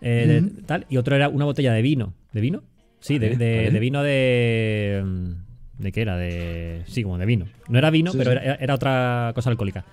eh, 0.00 0.40
de- 0.42 0.62
tal, 0.62 0.86
y 0.88 0.96
otro 0.96 1.14
era 1.16 1.28
una 1.28 1.44
botella 1.44 1.72
de 1.72 1.82
vino. 1.82 2.14
¿De 2.32 2.40
vino? 2.40 2.62
Sí, 3.00 3.18
de, 3.18 3.36
de- 3.36 3.78
vino 3.80 4.02
de... 4.02 5.02
mm, 5.04 5.82
¿De 5.82 5.92
qué 5.92 6.00
era? 6.02 6.16
De, 6.16 6.82
sí, 6.86 7.02
como 7.02 7.18
de 7.18 7.26
vino. 7.26 7.46
No 7.68 7.78
era 7.78 7.90
vino, 7.90 8.10
Sí, 8.12 8.18
pero 8.18 8.32
sí. 8.32 8.38
Era, 8.42 8.54
era 8.56 8.74
otra 8.74 9.32
cosa 9.34 9.50
alcohólica. 9.50 9.84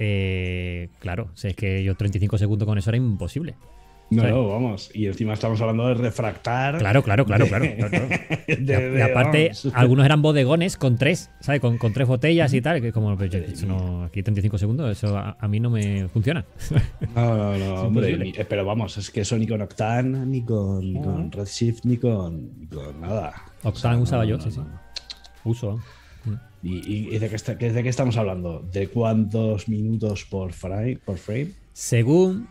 Eh, 0.00 0.88
claro, 0.98 1.28
o 1.32 1.36
sea, 1.36 1.50
es 1.50 1.56
que 1.56 1.84
yo 1.84 1.94
35 1.94 2.38
segundos 2.38 2.66
con 2.66 2.76
eso 2.78 2.90
era 2.90 2.96
imposible. 2.96 3.54
No, 4.10 4.48
vamos. 4.48 4.90
Y 4.92 5.06
encima 5.06 5.34
estamos 5.34 5.60
hablando 5.60 5.86
de 5.86 5.94
refractar. 5.94 6.78
Claro, 6.78 7.02
claro, 7.02 7.24
claro, 7.24 7.46
claro. 7.46 7.64
claro, 7.76 7.90
claro. 7.90 8.08
de- 8.48 8.94
Y, 8.98 9.00
aparte, 9.02 9.44
vamos. 9.48 9.68
algunos 9.74 10.04
eran 10.04 10.20
bodegones 10.20 10.76
con 10.76 10.96
tres, 10.96 11.30
¿sabes? 11.40 11.60
Con, 11.60 11.78
con 11.78 11.92
tres 11.92 12.08
botellas 12.08 12.52
y 12.52 12.60
tal. 12.60 12.80
Que 12.80 12.92
como, 12.92 13.16
pues, 13.16 13.30
yo- 13.30 13.38
eso 13.38 13.66
no, 13.66 14.04
aquí 14.04 14.22
35 14.22 14.58
segundos, 14.58 14.90
eso 14.90 15.16
a, 15.16 15.36
a 15.38 15.46
mí 15.48 15.60
no 15.60 15.70
me 15.70 16.08
funciona. 16.08 16.44
No, 17.14 17.36
no, 17.36 17.56
no, 17.56 17.74
hombre. 17.82 18.10
imposible. 18.10 18.24
ni- 18.38 18.44
pero 18.48 18.64
vamos, 18.64 18.96
es 18.98 19.10
que 19.10 19.20
eso 19.22 19.36
ni 19.38 19.46
con 19.46 19.60
Octane, 19.62 20.26
ni 20.26 20.42
con, 20.44 21.30
Redshift, 21.32 21.84
ni 21.84 21.96
con, 21.96 22.58
ni 22.60 22.66
con 22.66 23.00
nada. 23.00 23.32
Octane 23.62 24.00
usaba 24.02 24.24
yo, 24.24 24.36
no, 24.38 24.42
sí, 24.42 24.50
sí. 24.50 24.60
Uso. 25.44 25.80
¿Y, 26.62 27.14
y- 27.14 27.18
de, 27.18 27.28
qué 27.28 27.36
está- 27.36 27.54
de 27.54 27.82
qué 27.82 27.88
estamos 27.88 28.16
hablando? 28.16 28.60
¿De 28.72 28.88
cuántos 28.88 29.68
minutos 29.68 30.24
por 30.24 30.52
frame? 30.52 30.98
Por 31.04 31.16
frame? 31.16 31.52
Según 31.72 32.48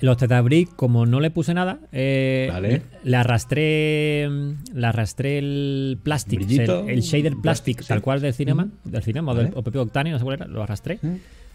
los 0.00 0.16
Tetabrick, 0.16 0.74
como 0.76 1.06
no 1.06 1.20
le 1.20 1.30
puse 1.30 1.54
nada, 1.54 1.78
eh, 1.92 2.48
Vale. 2.52 2.82
le 3.04 3.16
arrastré 3.16 4.28
le 4.74 4.86
arrastré 4.86 5.38
el 5.38 5.98
plastic, 6.02 6.40
Brillito, 6.44 6.80
el, 6.84 6.90
el 6.90 7.00
shader 7.00 7.34
plastic, 7.36 7.76
plastic, 7.76 7.86
tal 7.86 7.98
sí. 7.98 8.02
cual 8.02 8.20
del 8.20 8.34
cinema, 8.34 8.68
del 8.84 9.02
cinema 9.02 9.32
o 9.32 9.34
del 9.34 9.46
Vale. 9.46 9.58
o 9.58 9.62
propio 9.62 9.82
Octane, 9.82 10.10
no 10.10 10.18
sé 10.18 10.24
cuál 10.24 10.36
era, 10.36 10.46
lo 10.46 10.62
arrastré. 10.62 10.98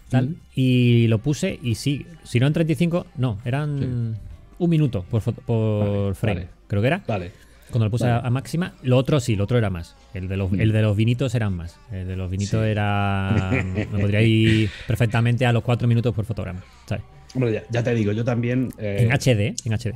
Tal, 0.08 0.28
Mm. 0.28 0.34
y 0.54 1.06
lo 1.08 1.18
puse 1.18 1.58
y 1.62 1.74
sí, 1.74 2.06
si 2.22 2.38
no 2.38 2.46
en 2.46 2.52
35, 2.52 3.06
no, 3.16 3.38
eran 3.44 4.16
un 4.58 4.70
minuto 4.70 5.04
por, 5.10 5.20
por 5.22 5.84
Vale, 6.04 6.14
frame, 6.14 6.34
vale. 6.40 6.48
creo 6.68 6.80
que 6.80 6.86
era. 6.86 7.02
Vale. 7.08 7.32
Cuando 7.70 7.86
lo 7.86 7.90
puse 7.90 8.06
Vale. 8.06 8.20
a, 8.24 8.30
máxima, 8.30 8.74
lo 8.84 8.96
otro 8.98 9.18
sí, 9.18 9.34
lo 9.34 9.42
otro 9.42 9.58
era 9.58 9.68
más. 9.70 9.96
El 10.14 10.28
de 10.28 10.36
los, 10.36 10.52
Mm. 10.52 10.60
el 10.60 10.70
de 10.72 10.82
los 10.82 10.96
vinitos 10.96 11.34
eran 11.34 11.54
más. 11.54 11.76
El 11.90 12.06
de 12.06 12.14
los 12.14 12.30
vinitos 12.30 12.62
Sí. 12.62 12.70
era. 12.70 13.50
Me 13.74 13.86
podría 13.86 14.22
ir 14.22 14.70
perfectamente 14.86 15.44
a 15.44 15.52
los 15.52 15.64
4 15.64 15.88
minutos 15.88 16.14
por 16.14 16.24
fotograma. 16.24 16.62
¿sabes? 16.86 17.02
Hombre, 17.34 17.52
ya, 17.52 17.64
ya 17.70 17.82
te 17.82 17.94
digo, 17.94 18.12
yo 18.12 18.24
también 18.24 18.70
eh, 18.78 18.98
En 19.00 19.12
HD, 19.12 19.54
en 19.64 19.72
HD. 19.72 19.94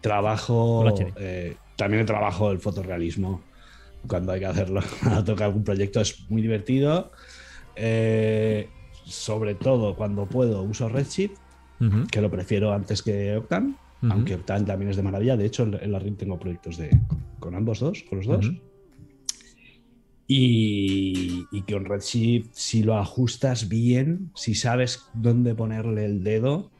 trabajo. 0.00 0.84
HD. 0.88 1.12
eh, 1.16 1.56
también 1.76 2.04
trabajo 2.06 2.50
el 2.52 2.58
fotorrealismo 2.58 3.42
cuando 4.06 4.32
hay 4.32 4.40
que 4.40 4.46
hacerlo. 4.46 4.80
Cuando 5.02 5.24
toca 5.24 5.44
algún 5.44 5.64
proyecto 5.64 6.00
es 6.00 6.28
muy 6.28 6.42
divertido. 6.42 7.12
Eh, 7.76 8.68
sobre 9.04 9.54
todo 9.54 9.96
cuando 9.96 10.26
puedo 10.26 10.62
uso 10.62 10.88
Redshift, 10.88 11.38
que 12.10 12.20
lo 12.20 12.30
prefiero 12.30 12.72
antes 12.72 13.02
que 13.02 13.36
Octane, 13.36 13.74
aunque 14.08 14.36
Octane 14.36 14.64
también 14.64 14.90
es 14.90 14.96
de 14.96 15.02
maravilla. 15.02 15.36
De 15.36 15.46
hecho, 15.46 15.64
en 15.64 15.90
la 15.90 15.98
RIM 15.98 16.16
tengo 16.16 16.38
proyectos 16.38 16.76
de, 16.76 16.96
con 17.40 17.56
ambos 17.56 17.80
dos, 17.80 18.04
con 18.08 18.18
los 18.18 18.26
dos. 18.26 18.52
Y, 20.28 21.46
y 21.52 21.62
con 21.62 21.84
Redshift, 21.84 22.48
si 22.52 22.82
lo 22.82 22.96
ajustas 22.96 23.68
bien, 23.68 24.30
si 24.34 24.54
sabes 24.54 25.04
dónde 25.14 25.54
ponerle 25.54 26.04
el 26.06 26.22
dedo, 26.24 26.70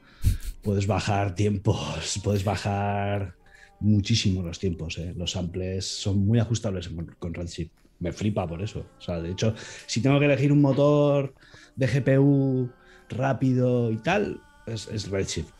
puedes 0.62 0.86
bajar 0.86 1.34
tiempos, 1.34 2.20
puedes 2.24 2.44
bajar 2.44 3.34
muchísimo 3.80 4.42
los 4.42 4.58
tiempos. 4.58 4.96
¿eh? 4.98 5.12
Los 5.16 5.32
samples 5.32 5.84
son 5.86 6.24
muy 6.26 6.38
ajustables 6.38 6.88
con, 7.18 7.34
Redshift. 7.34 7.70
Me 7.98 8.12
flipa 8.12 8.46
por 8.46 8.62
eso. 8.62 8.86
O 8.98 9.00
sea, 9.00 9.20
de 9.20 9.30
hecho, 9.30 9.54
si 9.86 10.00
tengo 10.00 10.18
que 10.18 10.24
elegir 10.26 10.50
un 10.52 10.60
motor 10.60 11.34
de 11.76 11.86
GPU 11.86 12.70
rápido 13.10 13.90
y 13.92 13.96
tal, 13.98 14.40
es, 14.66 14.88
es 14.88 15.08
Redshift. 15.10 15.50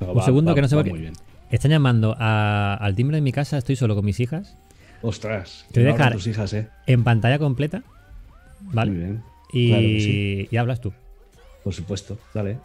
Un 0.00 0.22
segundo, 0.22 0.54
que 0.54 0.60
no 0.62 0.68
sé 0.68 0.76
va 0.76 0.84
muy 0.84 1.00
bien. 1.00 1.14
Están 1.50 1.70
llamando 1.70 2.14
a- 2.18 2.74
al 2.74 2.94
timbre 2.94 3.16
de 3.16 3.22
mi 3.22 3.32
casa, 3.32 3.56
estoy 3.58 3.74
solo 3.74 3.94
con 3.96 4.04
mis 4.04 4.20
hijas, 4.20 4.56
Ostras, 5.02 5.64
Te 5.72 5.80
voy 5.80 5.90
a 5.90 5.92
dejar- 5.92 6.12
tus 6.12 6.26
hijas, 6.26 6.52
¿eh? 6.54 6.68
en 6.86 7.04
pantalla 7.04 7.38
completa, 7.38 7.82
¿vale? 8.60 8.90
Muy 8.90 9.00
bien. 9.00 9.22
Y, 9.52 9.68
Claro 9.68 9.82
que 9.88 10.00
sí. 10.00 10.48
y 10.50 10.56
hablas 10.56 10.80
tú. 10.80 10.92
Por 11.64 11.72
supuesto, 11.74 12.18
dale. 12.34 12.58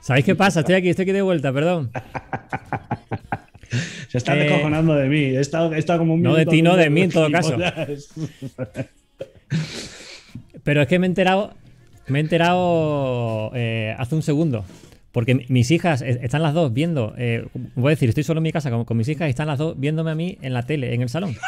¿Sabéis 0.00 0.24
qué 0.24 0.34
pasa? 0.34 0.60
Estoy 0.60 0.74
aquí, 0.76 0.88
estoy 0.88 1.04
aquí 1.04 1.12
de 1.12 1.22
vuelta, 1.22 1.52
perdón. 1.52 1.90
Se 4.08 4.18
está 4.18 4.34
Eh, 4.36 4.40
descojonando 4.40 4.94
de 4.94 5.08
mí. 5.08 5.20
He 5.20 5.40
estado, 5.40 5.72
he 5.74 5.78
estado 5.78 6.00
como 6.00 6.14
un 6.14 6.22
no 6.22 6.34
de 6.34 6.44
ti, 6.46 6.60
no 6.62 6.76
de 6.76 6.90
mí, 6.90 7.02
en 7.02 7.10
todo 7.10 7.30
caso. 7.30 7.56
Pero 10.64 10.82
es 10.82 10.88
que 10.88 10.98
me 10.98 11.06
he 11.06 11.08
enterado, 11.08 11.54
me 12.08 12.18
he 12.18 12.22
enterado 12.22 13.50
eh, 13.54 13.94
hace 13.98 14.14
un 14.14 14.22
segundo. 14.22 14.64
Porque 15.12 15.34
mi- 15.34 15.44
mis 15.48 15.70
hijas 15.70 16.00
están 16.02 16.42
las 16.42 16.54
dos 16.54 16.72
viendo, 16.72 17.14
eh, 17.18 17.44
voy 17.74 17.88
a 17.88 17.90
decir, 17.90 18.08
estoy 18.08 18.24
solo 18.24 18.38
en 18.38 18.44
mi 18.44 18.52
casa 18.52 18.70
con, 18.70 18.84
con 18.86 18.96
mis 18.96 19.06
hijas 19.08 19.28
y 19.28 19.30
están 19.30 19.46
las 19.46 19.58
dos 19.58 19.78
viéndome 19.78 20.10
a 20.10 20.14
mí 20.14 20.38
en 20.40 20.54
la 20.54 20.62
tele, 20.64 20.94
en 20.94 21.02
el 21.02 21.08
salón. 21.08 21.36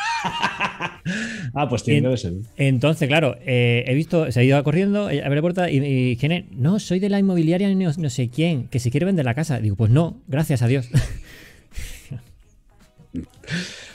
Ah, 1.56 1.68
pues 1.68 1.84
tiene 1.84 2.06
En- 2.08 2.10
que 2.14 2.16
ser. 2.16 2.32
Entonces, 2.56 3.06
claro, 3.08 3.36
eh, 3.44 3.84
he 3.86 3.94
visto, 3.94 4.32
se 4.32 4.40
ha 4.40 4.42
ido 4.42 4.62
corriendo, 4.64 5.10
eh, 5.10 5.22
abre 5.22 5.36
la 5.36 5.40
puerta 5.42 5.70
y, 5.70 5.76
y 5.84 6.16
¿quién 6.16 6.32
es? 6.32 6.44
No, 6.50 6.80
soy 6.80 6.98
de 6.98 7.08
la 7.10 7.18
inmobiliaria 7.18 7.72
no, 7.74 7.92
no 7.96 8.10
sé 8.10 8.28
quién, 8.30 8.68
que 8.68 8.78
si 8.80 8.90
quiere 8.90 9.04
vender 9.06 9.24
la 9.26 9.34
casa. 9.34 9.60
Digo, 9.60 9.76
pues 9.76 9.90
no, 9.90 10.22
gracias 10.26 10.62
a 10.62 10.66
Dios. 10.66 10.88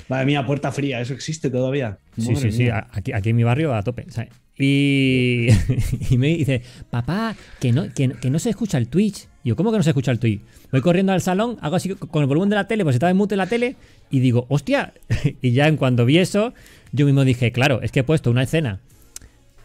Madre 0.08 0.26
mía, 0.26 0.46
puerta 0.46 0.72
fría, 0.72 1.02
¿eso 1.02 1.14
existe 1.14 1.50
todavía? 1.50 1.98
Sí, 2.18 2.32
Madre 2.32 2.52
sí, 2.52 2.58
sí, 2.58 2.64
mía. 2.64 2.88
aquí, 2.92 3.12
aquí 3.12 3.30
en 3.30 3.36
mi 3.36 3.44
barrio 3.44 3.74
a 3.76 3.84
tope. 3.84 4.06
¿sabes? 4.10 4.30
Y, 4.58 5.48
y 6.10 6.18
me 6.18 6.28
dice, 6.28 6.62
papá, 6.90 7.36
que 7.60 7.72
no, 7.72 7.92
que, 7.94 8.10
que 8.10 8.30
no 8.30 8.40
se 8.40 8.50
escucha 8.52 8.78
el 8.78 8.88
Twitch. 8.88 9.28
Y 9.50 9.52
yo, 9.52 9.56
¿cómo 9.56 9.72
que 9.72 9.78
no 9.78 9.84
se 9.84 9.90
escucha 9.90 10.12
el 10.12 10.20
Twitch? 10.20 10.42
Voy 10.72 10.82
corriendo 10.82 11.12
al 11.12 11.22
salón, 11.22 11.58
hago 11.62 11.76
así 11.76 11.90
con 11.96 12.22
el 12.22 12.28
volumen 12.28 12.50
de 12.50 12.56
la 12.56 12.68
tele, 12.68 12.84
pues 12.84 12.96
estaba 12.96 13.10
en 13.10 13.18
mute 13.18 13.36
la 13.36 13.48
tele, 13.48 13.76
y 14.12 14.20
digo, 14.20 14.46
hostia. 14.48 14.94
Y 15.42 15.54
ya 15.54 15.68
en 15.68 15.76
cuando 15.76 16.06
vi 16.06 16.20
eso, 16.20 16.54
yo 16.92 17.08
mismo 17.08 17.24
dije, 17.26 17.52
claro, 17.52 17.82
es 17.82 17.92
que 17.92 18.02
he 18.02 18.04
puesto 18.04 18.30
una 18.30 18.44
escena 18.44 18.80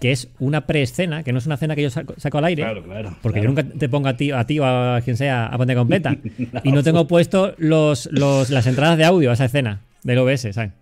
que 0.00 0.10
es 0.10 0.28
una 0.38 0.66
preescena, 0.66 1.22
que 1.22 1.32
no 1.32 1.38
es 1.38 1.44
una 1.44 1.56
escena 1.56 1.74
que 1.74 1.82
yo 1.82 1.90
saco, 1.90 2.14
saco 2.16 2.38
al 2.38 2.46
aire. 2.46 2.62
Claro, 2.62 2.82
claro. 2.82 3.16
Porque 3.20 3.40
claro. 3.40 3.54
yo 3.56 3.62
nunca 3.62 3.78
te 3.78 3.88
pongo 3.90 4.08
a 4.08 4.16
ti, 4.16 4.30
a 4.30 4.44
ti 4.46 4.58
o 4.58 4.64
a 4.64 5.02
quien 5.02 5.18
sea 5.18 5.46
a 5.48 5.58
pantalla 5.58 5.78
completa. 5.80 6.16
y 6.64 6.72
no 6.72 6.82
tengo 6.82 7.06
puesto 7.06 7.54
los, 7.58 8.08
los, 8.10 8.48
las 8.48 8.66
entradas 8.66 8.96
de 8.96 9.04
audio 9.04 9.30
a 9.30 9.34
esa 9.34 9.44
escena 9.44 9.80
del 10.02 10.16
OBS, 10.18 10.48
¿sabes? 10.52 10.72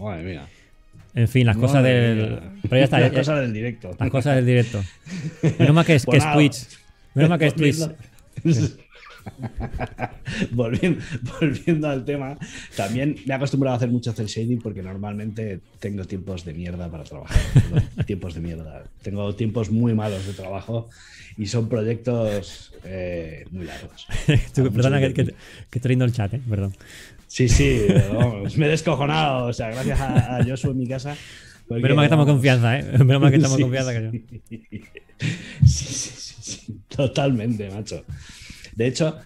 Madre 0.00 0.22
mía. 0.22 0.46
En 1.14 1.28
fin, 1.28 1.46
las 1.46 1.56
cosas 1.56 1.82
Madre 1.82 2.14
del. 2.14 2.30
mía. 2.30 2.40
Pero 2.62 2.76
ya 2.76 2.84
está. 2.84 3.00
Las 3.00 3.10
ya- 3.10 3.18
cosas 3.18 3.40
del 3.40 3.52
directo. 3.52 3.96
las 3.98 4.10
cosas 4.10 4.36
del 4.36 4.46
directo. 4.46 4.82
Mal 5.72 5.84
que 5.84 5.96
es, 5.96 6.02
que 6.04 6.06
Pues 6.06 6.18
es 6.18 6.24
nada. 6.24 6.34
Twitch. 6.36 6.81
Menos 7.14 7.30
mal 7.30 7.38
que. 7.38 7.50
Volviendo- 7.50 7.96
volviendo, 10.50 11.00
volviendo 11.40 11.88
al 11.88 12.04
tema, 12.04 12.36
también 12.76 13.16
me 13.26 13.32
he 13.32 13.36
acostumbrado 13.36 13.74
a 13.74 13.76
hacer 13.76 13.88
mucho 13.88 14.12
cel 14.12 14.26
shading 14.26 14.60
porque 14.60 14.82
normalmente 14.82 15.60
tengo 15.78 16.04
tiempos 16.04 16.44
de 16.44 16.54
mierda 16.54 16.90
para 16.90 17.04
trabajar. 17.04 17.38
Tiempos 18.06 18.34
de 18.34 18.40
mierda. 18.40 18.84
Tengo 19.02 19.34
tiempos 19.34 19.70
muy 19.70 19.94
malos 19.94 20.26
de 20.26 20.32
trabajo 20.32 20.88
y 21.38 21.46
son 21.46 21.68
proyectos 21.68 22.72
eh, 22.84 23.44
muy 23.50 23.64
largos. 23.64 24.06
Tú, 24.54 24.70
perdona 24.72 25.00
que, 25.00 25.14
que, 25.14 25.24
que 25.26 25.78
estoy 25.78 25.88
leyendo 25.90 26.04
el 26.04 26.12
chat, 26.12 26.34
¿eh? 26.34 26.40
Perdón. 26.48 26.74
Sí, 27.28 27.48
sí, 27.48 27.86
vamos, 28.12 28.56
me 28.58 28.66
he 28.66 28.70
descojonado. 28.70 29.46
O 29.46 29.52
sea, 29.52 29.70
gracias 29.70 30.00
a, 30.00 30.36
a 30.38 30.44
Joshua 30.44 30.72
en 30.72 30.78
mi 30.78 30.86
casa. 30.88 31.16
porque, 31.68 31.82
Menos 31.82 31.96
mal 31.96 32.02
que 32.02 32.06
estamos 32.06 32.26
confianza, 32.26 32.78
¿eh? 32.78 32.82
Menos 32.98 33.22
mal 33.22 33.30
que 33.30 33.36
estamos 33.36 33.56
Sí, 33.56 33.62
confianza 33.62 33.92
que 33.94 34.02
yo. 34.02 34.10
sí. 34.50 34.82
Sí, 35.64 35.84
sí, 35.84 36.10
sí, 36.16 36.34
sí, 36.40 36.76
totalmente, 36.88 37.70
macho. 37.70 38.04
De 38.74 38.86
hecho, 38.86 39.16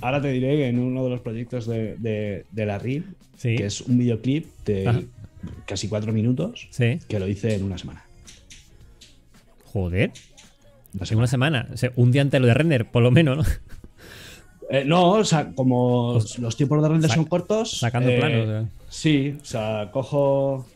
ahora 0.00 0.20
te 0.20 0.28
diré 0.32 0.56
que 0.56 0.68
en 0.68 0.78
uno 0.78 1.04
de 1.04 1.10
los 1.10 1.20
proyectos 1.20 1.66
de, 1.66 1.96
de- 1.96 2.44
de 2.50 2.66
la 2.66 2.78
RIM, 2.78 3.04
Sí. 3.36 3.56
que 3.56 3.66
es 3.66 3.80
un 3.82 3.98
videoclip 3.98 4.46
de 4.64 4.88
Ajá. 4.88 5.00
casi 5.66 5.88
cuatro 5.88 6.12
minutos, 6.12 6.68
Sí. 6.70 6.98
que 7.08 7.18
lo 7.20 7.28
hice 7.28 7.54
en 7.54 7.62
una 7.64 7.78
semana. 7.78 8.04
Joder. 9.64 10.10
Una 10.94 11.02
En 11.02 11.06
semana. 11.06 11.18
una 11.20 11.26
semana. 11.26 11.68
O 11.72 11.76
sea, 11.76 11.92
un 11.96 12.10
día 12.12 12.22
entero 12.22 12.46
de 12.46 12.54
render, 12.54 12.90
por 12.90 13.02
lo 13.02 13.10
menos, 13.10 13.36
¿no? 13.38 13.44
Eh, 14.70 14.84
no, 14.84 15.10
o 15.12 15.24
sea, 15.24 15.52
como 15.54 16.18
los 16.38 16.56
tiempos 16.56 16.82
de 16.82 16.88
render 16.88 17.10
son 17.10 17.24
cortos. 17.26 17.78
sacando 17.78 18.10
eh, 18.10 18.18
planos, 18.18 18.46
sea. 18.48 18.68
Sí, 18.88 19.36
o 19.40 19.44
sea, 19.44 19.90
cojo. 19.92 20.66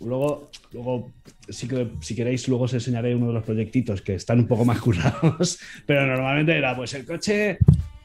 Luego, 0.00 0.50
luego 0.72 1.12
que, 1.46 1.88
si 2.00 2.14
queréis, 2.14 2.46
luego 2.48 2.64
os 2.64 2.74
enseñaré 2.74 3.14
uno 3.14 3.28
de 3.28 3.32
los 3.34 3.44
proyectitos 3.44 4.00
que 4.00 4.14
están 4.14 4.40
un 4.40 4.46
poco 4.46 4.64
más 4.64 4.80
currados. 4.80 5.58
Pero 5.86 6.06
normalmente 6.06 6.56
era, 6.56 6.76
pues 6.76 6.94
el 6.94 7.04
coche, 7.04 7.58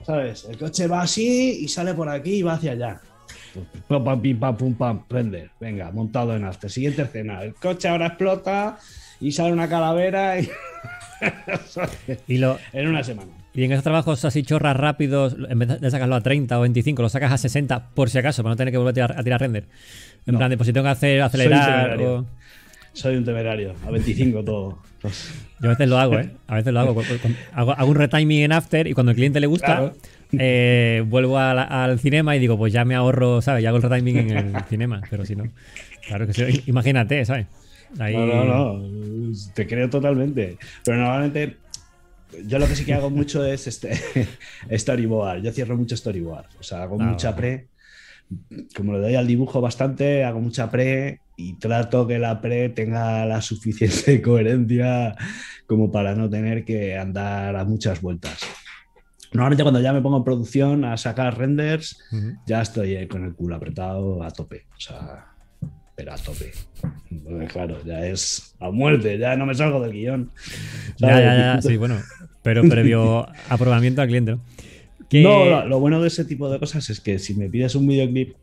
¿sabes? 0.06 0.46
El 0.50 0.58
coche 0.58 0.88
va 0.88 1.02
así 1.02 1.60
y 1.62 1.68
sale 1.68 1.94
por 1.94 2.10
aquí 2.10 2.36
y 2.36 2.42
va 2.42 2.54
hacia 2.54 2.72
allá. 2.72 3.02
Pum, 3.88 4.04
pam, 4.04 4.22
pim, 4.22 4.40
pam, 4.40 4.58
pum, 4.58 4.74
pam, 4.74 5.04
render. 5.10 5.52
Venga, 5.60 5.92
montado 5.92 6.36
en 6.36 6.44
after. 6.44 6.70
Siguiente 6.70 7.04
escena. 7.04 7.44
El 7.44 7.54
coche 7.54 7.88
ahora 7.88 8.08
explota 8.08 8.78
y 9.20 9.32
sale 9.32 9.54
una 9.54 9.70
calavera 9.70 10.40
y... 10.40 10.50
Y, 12.28 12.38
lo, 12.38 12.60
en 12.74 12.90
una 12.90 13.02
semana. 13.02 13.32
y 13.54 13.64
en 13.64 13.72
esos 13.72 13.84
trabajos 13.84 14.26
así 14.26 14.44
chorras 14.44 14.76
rápidos, 14.76 15.38
en 15.50 15.58
vez 15.58 15.80
de 15.80 15.90
sacarlo 15.90 16.16
a 16.16 16.22
30 16.22 16.58
o 16.58 16.62
25, 16.64 17.02
lo 17.02 17.08
sacas 17.08 17.32
a 17.32 17.38
60 17.38 17.92
por 17.92 18.10
si 18.10 18.18
acaso, 18.18 18.44
para 18.44 18.54
no 18.54 18.58
tener 18.58 18.74
que 18.74 18.78
volver 18.78 18.92
a 18.92 18.94
tirar, 18.94 19.20
a 19.20 19.24
tirar 19.24 19.40
render. 19.40 19.68
En 20.26 20.34
No. 20.34 20.38
plan, 20.40 20.50
de 20.50 20.58
pues 20.58 20.68
si 20.68 20.74
tengo 20.74 20.86
que 20.86 20.92
hacer 20.92 21.22
acelerar 21.22 21.66
temerario. 21.66 22.16
o. 22.20 22.26
soy 22.94 23.16
un 23.18 23.26
temerario. 23.26 23.74
A 23.86 23.92
25 23.92 24.44
todo. 24.44 24.78
Yo 25.60 25.68
a 25.68 25.68
veces 25.70 25.90
lo 25.90 25.98
hago, 26.00 26.18
¿eh? 26.20 26.30
A 26.48 26.56
veces 26.56 26.72
lo 26.74 26.80
hago. 26.80 27.02
Hago, 27.54 27.72
hago 27.74 27.90
un 27.90 27.96
retiming 27.96 28.44
en 28.44 28.52
After 28.54 28.88
y 28.88 28.94
cuando 28.94 29.10
al 29.10 29.16
cliente 29.16 29.40
le 29.42 29.48
gusta, 29.48 29.66
Claro. 29.66 29.94
eh, 30.38 31.04
vuelvo 31.08 31.38
la- 31.38 31.64
al 31.64 32.00
cinema 32.00 32.36
y 32.36 32.40
digo, 32.40 32.58
pues 32.58 32.72
ya 32.72 32.86
me 32.86 32.96
ahorro, 32.96 33.42
¿sabes? 33.42 33.64
Ya 33.64 33.70
hago 33.70 33.78
el 33.80 33.84
retiming 33.84 34.18
en 34.18 34.32
el 34.56 34.64
cinema, 34.70 35.02
pero 35.10 35.26
si 35.26 35.36
no. 35.36 35.44
Claro 36.08 36.26
que 36.28 36.34
sí. 36.34 36.64
Imagínate, 36.68 37.26
¿sabes? 37.26 37.48
Ahí- 38.00 38.16
No, 38.16 38.26
no, 38.26 38.46
no. 38.80 39.34
Te 39.54 39.68
creo 39.68 39.90
totalmente. 39.90 40.58
Pero 40.86 40.98
normalmente. 40.98 41.58
Yo 42.48 42.58
lo 42.58 42.68
que 42.68 42.76
sí 42.76 42.84
que 42.84 42.94
hago 42.96 43.12
mucho 43.12 43.46
es 43.46 43.68
este 43.68 43.92
storyboard. 44.72 45.44
Yo 45.44 45.52
cierro 45.52 45.78
mucho 45.78 45.96
storyboard. 45.96 46.46
O 46.60 46.64
sea, 46.64 46.84
hago 46.84 46.98
Ah, 47.00 47.06
mucha 47.06 47.36
pre. 47.36 47.68
Como 48.76 48.94
le 48.94 49.00
doy 49.00 49.16
al 49.16 49.28
dibujo 49.28 49.62
bastante, 49.62 50.24
hago 50.24 50.40
mucha 50.40 50.70
pre 50.70 51.20
y 51.36 51.54
trato 51.60 52.08
que 52.08 52.20
la 52.20 52.42
pre 52.42 52.70
tenga 52.70 53.26
la 53.26 53.42
suficiente 53.42 54.22
coherencia 54.24 55.16
como 55.66 55.92
para 55.92 56.16
no 56.16 56.30
tener 56.30 56.64
que 56.66 56.98
andar 56.98 57.56
a 57.56 57.66
muchas 57.66 58.02
vueltas. 58.02 58.40
Normalmente 59.34 59.64
cuando 59.64 59.82
ya 59.82 59.94
me 59.94 60.02
pongo 60.02 60.18
en 60.18 60.24
producción 60.24 60.86
a 60.86 60.96
sacar 60.96 61.38
renders, 61.38 61.98
Ujú. 62.12 62.34
ya 62.46 62.62
estoy 62.62 62.96
eh, 62.96 63.08
con 63.08 63.24
el 63.26 63.34
culo 63.34 63.56
apretado 63.56 64.22
a 64.22 64.30
tope. 64.30 64.68
O 64.78 64.80
sea, 64.80 65.26
pero 65.96 66.14
a 66.14 66.18
tope. 66.18 66.52
Porque, 67.24 67.48
claro, 67.48 67.84
ya 67.84 68.06
es 68.06 68.56
a 68.60 68.70
muerte, 68.70 69.18
ya 69.18 69.36
no 69.36 69.46
me 69.46 69.56
salgo 69.56 69.82
del 69.82 69.94
guion. 69.94 70.32
Ya, 70.98 71.20
ya, 71.20 71.36
ya, 71.36 71.62
sí, 71.62 71.78
bueno. 71.78 71.98
Pero 72.44 72.62
previo 72.70 73.28
aprobamiento 73.50 74.02
al 74.02 74.08
cliente, 74.08 74.34
¿no? 74.34 74.42
Que- 75.14 75.22
No, 75.22 75.46
lo, 75.46 75.68
lo 75.68 75.80
bueno 75.80 76.02
de 76.02 76.08
ese 76.08 76.26
tipo 76.26 76.50
de 76.50 76.58
cosas 76.60 76.90
es 76.90 77.00
que 77.00 77.20
si 77.20 77.36
me 77.36 77.48
pides 77.50 77.76
un 77.76 77.86
videoclip 77.88 78.36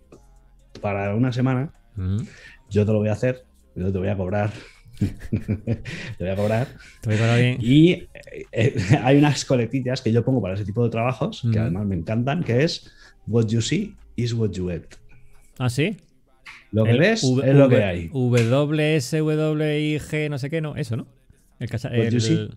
para 0.81 1.15
una 1.17 1.33
semana, 1.33 1.73
Ujú. 1.97 2.25
yo 2.71 2.87
te 2.87 2.93
lo 2.93 2.99
voy 3.01 3.09
a 3.09 3.13
hacer, 3.15 3.43
yo 3.75 3.91
te 3.91 3.99
voy 3.99 4.07
a 4.09 4.17
cobrar. 4.17 4.53
te 5.01 6.17
voy 6.21 6.29
a 6.29 6.37
cobrar. 6.37 6.69
Te 7.01 7.09
voy 7.09 7.17
a 7.17 7.19
cobrar 7.19 7.41
bien. 7.41 7.59
Y 7.61 7.91
eh, 7.93 8.09
eh, 8.53 8.75
hay 9.03 9.19
unas 9.19 9.45
colectillas 9.45 10.01
que 10.01 10.13
yo 10.13 10.25
pongo 10.25 10.41
para 10.41 10.55
ese 10.55 10.65
tipo 10.65 10.85
de 10.85 10.91
trabajos, 10.91 11.41
que 11.43 11.49
Ujú. 11.49 11.59
además 11.59 11.87
me 11.87 11.97
encantan, 11.97 12.45
que 12.45 12.63
es 12.63 12.89
What 13.27 13.49
you 13.49 13.61
see 13.61 13.97
is 14.17 14.33
what 14.33 14.51
you 14.53 14.69
get. 14.69 14.85
¿Ah, 15.59 15.69
sí? 15.71 15.97
Lo 16.71 16.85
que 16.85 16.91
El 16.93 16.99
ves 17.01 17.25
V- 17.25 17.51
es 17.51 17.57
lo 17.57 17.67
V- 17.67 17.77
que 17.77 17.83
hay. 17.83 18.09
WSWIG, 18.13 20.31
no 20.31 20.39
sé 20.39 20.51
qué, 20.51 20.61
no, 20.61 20.77
eso, 20.77 20.97
¿no? 20.97 21.09
El, 21.59 21.69
casa- 21.69 21.89
el-. 21.89 22.57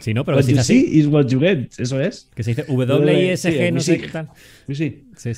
Sí, 0.00 0.14
no, 0.14 0.24
pero 0.24 0.38
What 0.38 0.46
que 0.46 0.52
you 0.54 0.58
así. 0.60 0.80
see 0.86 0.98
is 1.00 1.06
what 1.06 1.26
you 1.28 1.38
get. 1.40 1.68
Eso 1.78 2.00
es. 2.00 2.28
Que 2.34 2.42
se 2.42 2.50
dice 2.54 2.64
WISG, 2.68 3.72
no 3.72 3.80
sé 3.80 3.98
qué 4.00 4.08
tal. 4.08 4.28
Sí, 4.72 5.02
sí. 5.16 5.32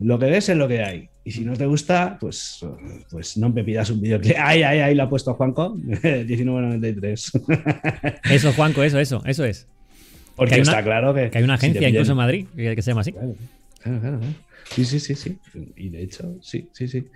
Lo 0.00 0.18
que 0.18 0.26
ves 0.26 0.48
es 0.48 0.56
lo 0.56 0.68
que 0.68 0.82
hay. 0.82 1.08
Y 1.24 1.32
si 1.32 1.44
no 1.44 1.54
te 1.56 1.66
gusta, 1.66 2.16
pues, 2.20 2.64
pues 3.10 3.36
no 3.36 3.50
me 3.50 3.64
pidas 3.64 3.90
un 3.90 4.00
videoclip. 4.00 4.36
Ay, 4.38 4.62
ay, 4.62 4.78
ay, 4.78 4.94
lo 4.94 5.02
ha 5.02 5.08
puesto 5.10 5.34
Juanco. 5.34 5.74
1993. 6.02 7.32
Eso, 8.30 8.52
Juanco, 8.52 8.82
eso, 8.82 8.98
eso, 8.98 9.22
eso 9.26 9.44
es. 9.44 9.66
Porque 10.36 10.54
Que 10.56 10.60
una- 10.62 10.70
está 10.70 10.82
claro 10.84 11.12
que. 11.14 11.30
Que 11.30 11.38
hay 11.38 11.44
una 11.44 11.54
agencia 11.54 11.88
incluso 11.88 12.12
en 12.12 12.16
Madrid 12.18 12.46
que, 12.56 12.76
que 12.76 12.82
se 12.82 12.90
llama 12.92 13.00
así. 13.00 13.12
Claro, 13.12 13.34
claro, 13.82 14.00
claro. 14.00 14.20
Sí, 14.70 14.84
sí, 14.84 15.00
sí, 15.00 15.14
sí. 15.14 15.38
Y 15.76 15.88
de 15.88 16.02
hecho, 16.02 16.36
sí, 16.42 16.68
sí, 16.72 16.86
sí. 16.88 17.06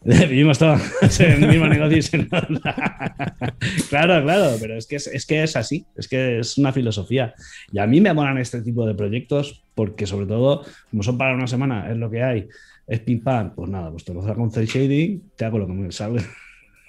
Vivimos 0.04 0.58
todos 0.58 0.80
en 1.20 1.42
el 1.42 1.48
mismo 1.48 1.66
negocio 1.66 1.98
y 1.98 2.02
se 2.02 2.18
nota. 2.18 2.46
Claro, 3.88 4.22
claro, 4.22 4.56
pero 4.60 4.76
es 4.76 4.86
que 4.86 4.96
es, 4.96 5.06
es 5.06 5.26
que 5.26 5.42
es 5.42 5.56
así, 5.56 5.84
es 5.96 6.08
que 6.08 6.38
es 6.38 6.58
una 6.58 6.72
filosofía. 6.72 7.34
Y 7.72 7.78
a 7.78 7.86
mí 7.86 8.00
me 8.00 8.12
molan 8.12 8.38
este 8.38 8.62
tipo 8.62 8.86
de 8.86 8.94
proyectos 8.94 9.62
porque, 9.74 10.06
sobre 10.06 10.26
todo, 10.26 10.64
como 10.90 11.02
son 11.02 11.18
para 11.18 11.34
una 11.34 11.46
semana, 11.46 11.90
es 11.90 11.96
lo 11.96 12.10
que 12.10 12.22
hay, 12.22 12.48
es 12.86 13.00
pim 13.00 13.22
pam, 13.22 13.54
pues 13.54 13.70
nada, 13.70 13.90
pues 13.90 14.04
te 14.04 14.14
lo 14.14 14.22
hago 14.22 14.34
con 14.34 14.50
cel 14.50 14.66
shading, 14.66 15.30
te 15.36 15.44
hago 15.44 15.58
lo 15.58 15.66
que 15.66 15.72
me 15.72 15.92
salga 15.92 16.22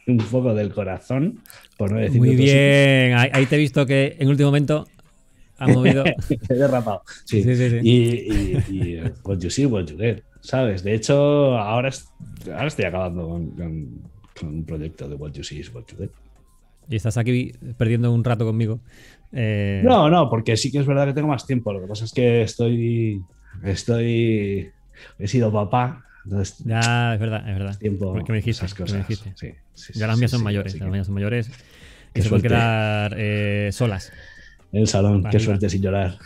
un 0.07 0.17
poco 0.17 0.53
del 0.53 0.71
corazón, 0.71 1.39
por 1.77 1.91
no 1.91 1.99
decir 1.99 2.19
Muy 2.19 2.35
bien. 2.35 3.13
Ahí, 3.15 3.29
ahí 3.33 3.45
te 3.45 3.55
he 3.55 3.59
visto 3.59 3.85
que 3.85 4.17
en 4.19 4.27
último 4.27 4.49
momento 4.49 4.87
ha 5.59 5.67
movido. 5.67 6.03
He 6.49 6.53
derrapado. 6.53 7.03
Sí. 7.25 7.43
Sí, 7.43 7.55
sí, 7.55 7.69
sí. 7.69 7.79
Y, 7.83 7.99
y, 8.33 8.63
y, 8.69 9.01
what 9.23 9.37
you 9.39 9.49
see, 9.49 9.65
what 9.65 9.85
you 9.85 9.97
get, 9.97 10.23
¿sabes? 10.41 10.83
De 10.83 10.93
hecho, 10.95 11.57
ahora, 11.57 11.89
es- 11.89 12.07
ahora 12.47 12.67
estoy 12.67 12.85
acabando 12.85 13.27
con, 13.27 13.51
con- 13.51 14.01
con 14.39 14.49
un 14.49 14.65
proyecto 14.65 15.07
de 15.09 15.15
what 15.15 15.31
you 15.33 15.43
see 15.43 15.59
is 15.59 15.73
what 15.73 15.83
you 15.91 15.97
get. 15.97 16.11
Y 16.89 16.95
estás 16.95 17.17
aquí 17.17 17.51
perdiendo 17.77 18.11
un 18.11 18.23
rato 18.23 18.45
conmigo. 18.45 18.79
Eh, 19.31 19.81
No, 19.85 20.09
no, 20.09 20.27
porque 20.29 20.57
sí 20.57 20.71
que 20.71 20.79
es 20.79 20.87
verdad 20.87 21.05
que 21.05 21.13
tengo 21.13 21.27
más 21.27 21.45
tiempo. 21.45 21.71
Lo 21.71 21.81
que 21.81 21.87
pasa 21.87 22.05
es 22.05 22.11
que 22.13 22.41
estoy. 22.41 23.21
Estoy. 23.63 24.71
He 25.19 25.27
sido 25.27 25.51
papá. 25.51 26.03
Entonces, 26.25 26.57
Ya, 26.65 27.13
es 27.13 27.19
verdad, 27.19 27.47
es 27.47 27.57
verdad. 27.57 27.77
tiempo. 27.77 28.13
Que 28.25 28.31
me 28.31 28.37
dijiste, 28.39 28.65
esas 28.65 28.73
que 28.73 28.83
me 28.83 28.89
cosas. 28.89 29.07
dijiste. 29.07 29.33
Sí, 29.35 29.53
sí, 29.93 29.99
Ya 29.99 30.07
las 30.07 30.17
mías 30.17 30.31
son 30.31 30.43
mayores. 30.43 30.79
Las 30.79 30.89
mías 30.89 31.05
son 31.05 31.15
mayores. 31.15 31.51
Que 32.13 32.23
se 32.23 32.29
pueden 32.29 32.41
quedar 32.43 33.13
eh, 33.17 33.69
solas. 33.71 34.11
El 34.71 34.87
salón, 34.87 35.23
qué 35.31 35.39
suerte 35.39 35.69
sin 35.69 35.81
llorar. 35.81 36.17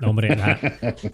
No, 0.00 0.10
hombre, 0.10 0.34
la, 0.36 0.58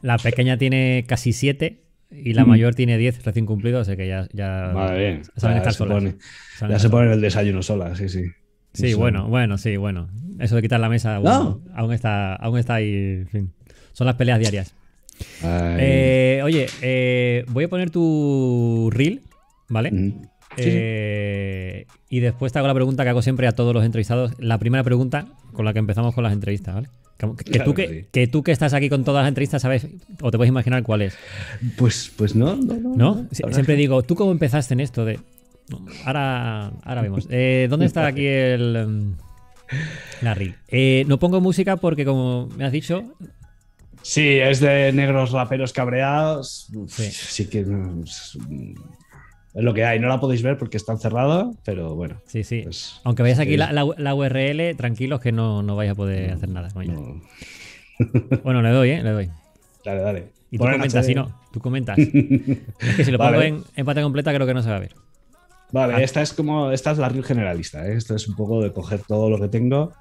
la 0.02 0.18
pequeña 0.18 0.56
tiene 0.56 1.04
casi 1.06 1.32
7 1.32 1.82
y 2.10 2.32
la 2.32 2.44
Mm. 2.44 2.48
mayor 2.48 2.74
tiene 2.74 2.96
10 2.98 3.22
recién 3.24 3.44
cumplidos, 3.46 3.82
o 3.82 3.84
sea 3.84 3.96
que 3.96 4.06
ya, 4.08 4.26
ya 4.32 4.72
saben 4.72 5.22
Ya 5.22 5.56
estar 5.58 5.72
se 5.72 5.78
solas. 5.78 5.94
pone- 5.98 6.16
Saben 6.56 6.70
Ya 6.70 6.76
estar 6.76 6.80
se 6.80 6.88
ponen 6.90 7.12
el 7.12 7.20
desayuno 7.20 7.62
sola, 7.62 7.94
sí, 7.96 8.08
sí. 8.08 8.22
Sí, 8.72 8.88
Eso- 8.88 8.98
bueno, 8.98 9.28
bueno, 9.28 9.58
sí, 9.58 9.76
bueno. 9.76 10.08
Eso 10.38 10.56
de 10.56 10.62
quitar 10.62 10.80
la 10.80 10.88
mesa 10.88 11.16
aún, 11.16 11.24
No. 11.24 11.62
aún 11.74 11.92
está, 11.92 12.34
aún 12.36 12.58
está 12.58 12.74
ahí. 12.76 12.94
en 12.94 13.28
fin. 13.28 13.52
Son 13.92 14.06
las 14.06 14.16
peleas 14.16 14.38
diarias. 14.38 14.74
Eh, 15.44 16.40
oye, 16.44 16.66
eh, 16.82 17.44
voy 17.48 17.64
a 17.64 17.68
poner 17.68 17.90
tu 17.90 18.90
reel, 18.92 19.22
¿vale? 19.68 19.90
Mm. 19.90 20.22
Sí, 20.56 20.62
sí. 20.62 20.70
Y 22.08 22.20
después 22.20 22.52
te 22.52 22.58
hago 22.58 22.68
la 22.68 22.74
pregunta 22.74 23.02
que 23.02 23.10
hago 23.10 23.22
siempre 23.22 23.46
a 23.48 23.52
todos 23.52 23.74
los 23.74 23.84
entrevistados. 23.84 24.32
La 24.38 24.58
primera 24.58 24.84
pregunta 24.84 25.26
con 25.52 25.64
la 25.64 25.72
que 25.72 25.78
empezamos 25.80 26.14
con 26.14 26.22
las 26.24 26.32
entrevistas, 26.32 26.74
¿vale? 26.74 26.88
Que, 27.18 27.26
que 27.36 27.50
Claro 27.52 27.64
tú, 27.64 27.74
que, 27.74 27.86
que 27.88 28.00
sí. 28.02 28.06
que 28.12 28.26
tú 28.26 28.42
que 28.42 28.52
estás 28.52 28.74
aquí 28.74 28.88
con 28.90 29.02
todas 29.02 29.22
las 29.22 29.28
entrevistas 29.28 29.62
sabes 29.62 29.86
o 30.20 30.30
te 30.30 30.36
puedes 30.36 30.50
imaginar 30.50 30.82
cuál 30.82 31.02
es, 31.02 31.16
Pues, 31.76 32.12
pues 32.14 32.36
no, 32.36 32.56
no, 32.56 33.26
Siempre 33.32 33.64
que- 33.74 33.76
digo, 33.76 34.02
¿tú 34.02 34.14
cómo 34.14 34.32
empezaste 34.32 34.74
en 34.74 34.80
esto 34.80 35.04
de...? 35.04 35.18
No, 35.70 35.84
Ahora, 36.04 36.66
ahora 36.84 37.02
vemos. 37.02 37.26
Eh, 37.30 37.66
¿Dónde 37.70 37.86
está 37.86 38.06
aquí 38.06 38.26
el... 38.26 38.76
em, 38.76 39.14
la 40.22 40.34
reel? 40.34 40.54
Eh, 40.68 41.04
no 41.08 41.18
pongo 41.18 41.40
música 41.40 41.76
porque, 41.78 42.04
como 42.04 42.48
me 42.56 42.64
has 42.64 42.72
dicho, 42.72 43.02
Sí, 44.02 44.38
es 44.38 44.60
de 44.60 44.92
negros 44.92 45.32
raperos 45.32 45.72
cabreados. 45.72 46.68
Sí. 46.86 47.10
Sí, 47.10 47.48
que 47.48 47.62
no, 47.62 48.04
es, 49.56 49.64
lo 49.64 49.74
que 49.74 49.84
hay. 49.84 49.98
No 49.98 50.08
la 50.08 50.20
podéis 50.20 50.42
ver 50.42 50.56
porque 50.58 50.76
está 50.76 50.92
encerrada, 50.92 51.50
pero 51.64 51.94
bueno. 51.94 52.20
sí, 52.26 52.44
sí. 52.44 52.60
pues, 52.62 53.00
Aunque 53.04 53.22
veáis 53.22 53.38
aquí 53.38 53.52
sí. 53.52 53.56
la, 53.56 53.72
la- 53.72 53.86
la 53.96 54.14
URL, 54.14 54.76
tranquilos 54.76 55.20
que 55.20 55.32
no, 55.32 55.62
no 55.62 55.74
vais 55.76 55.90
a 55.90 55.94
poder 55.94 56.32
hacer 56.32 56.48
nada 56.48 56.70
con 56.70 56.82
ella. 56.84 56.94
no. 56.94 57.22
Bueno, 58.44 58.60
le 58.62 58.70
doy, 58.70 58.90
¿eh? 58.90 59.02
Le 59.02 59.10
doy. 59.10 59.30
Dale, 59.84 60.00
dale. 60.02 60.28
Y 60.50 60.58
tú 60.58 60.64
comentas, 60.64 61.06
si 61.06 61.14
no, 61.14 61.40
tú 61.52 61.60
comentas. 61.60 61.98
es 61.98 62.96
que 62.96 63.04
si 63.04 63.10
lo 63.10 63.18
pongo 63.18 63.32
Vale. 63.32 63.46
en, 63.48 63.64
en 63.74 63.86
pata 63.86 64.02
completa 64.02 64.32
creo 64.34 64.46
que 64.46 64.54
no 64.54 64.62
se 64.62 64.68
va 64.70 64.76
a 64.76 64.80
ver. 64.80 64.94
Vale, 65.72 65.94
Ah. 65.94 66.02
esta 66.02 66.20
es 66.22 66.32
como. 66.32 66.70
Esta 66.72 66.90
es 66.92 66.98
la 66.98 67.08
reel 67.08 67.24
generalista. 67.24 67.86
¿eh? 67.88 67.94
Esto 67.96 68.14
es 68.14 68.28
un 68.28 68.36
poco 68.36 68.62
de 68.62 68.72
coger 68.72 69.00
todo 69.00 69.30
lo 69.30 69.40
que 69.40 69.48
tengo 69.48 69.92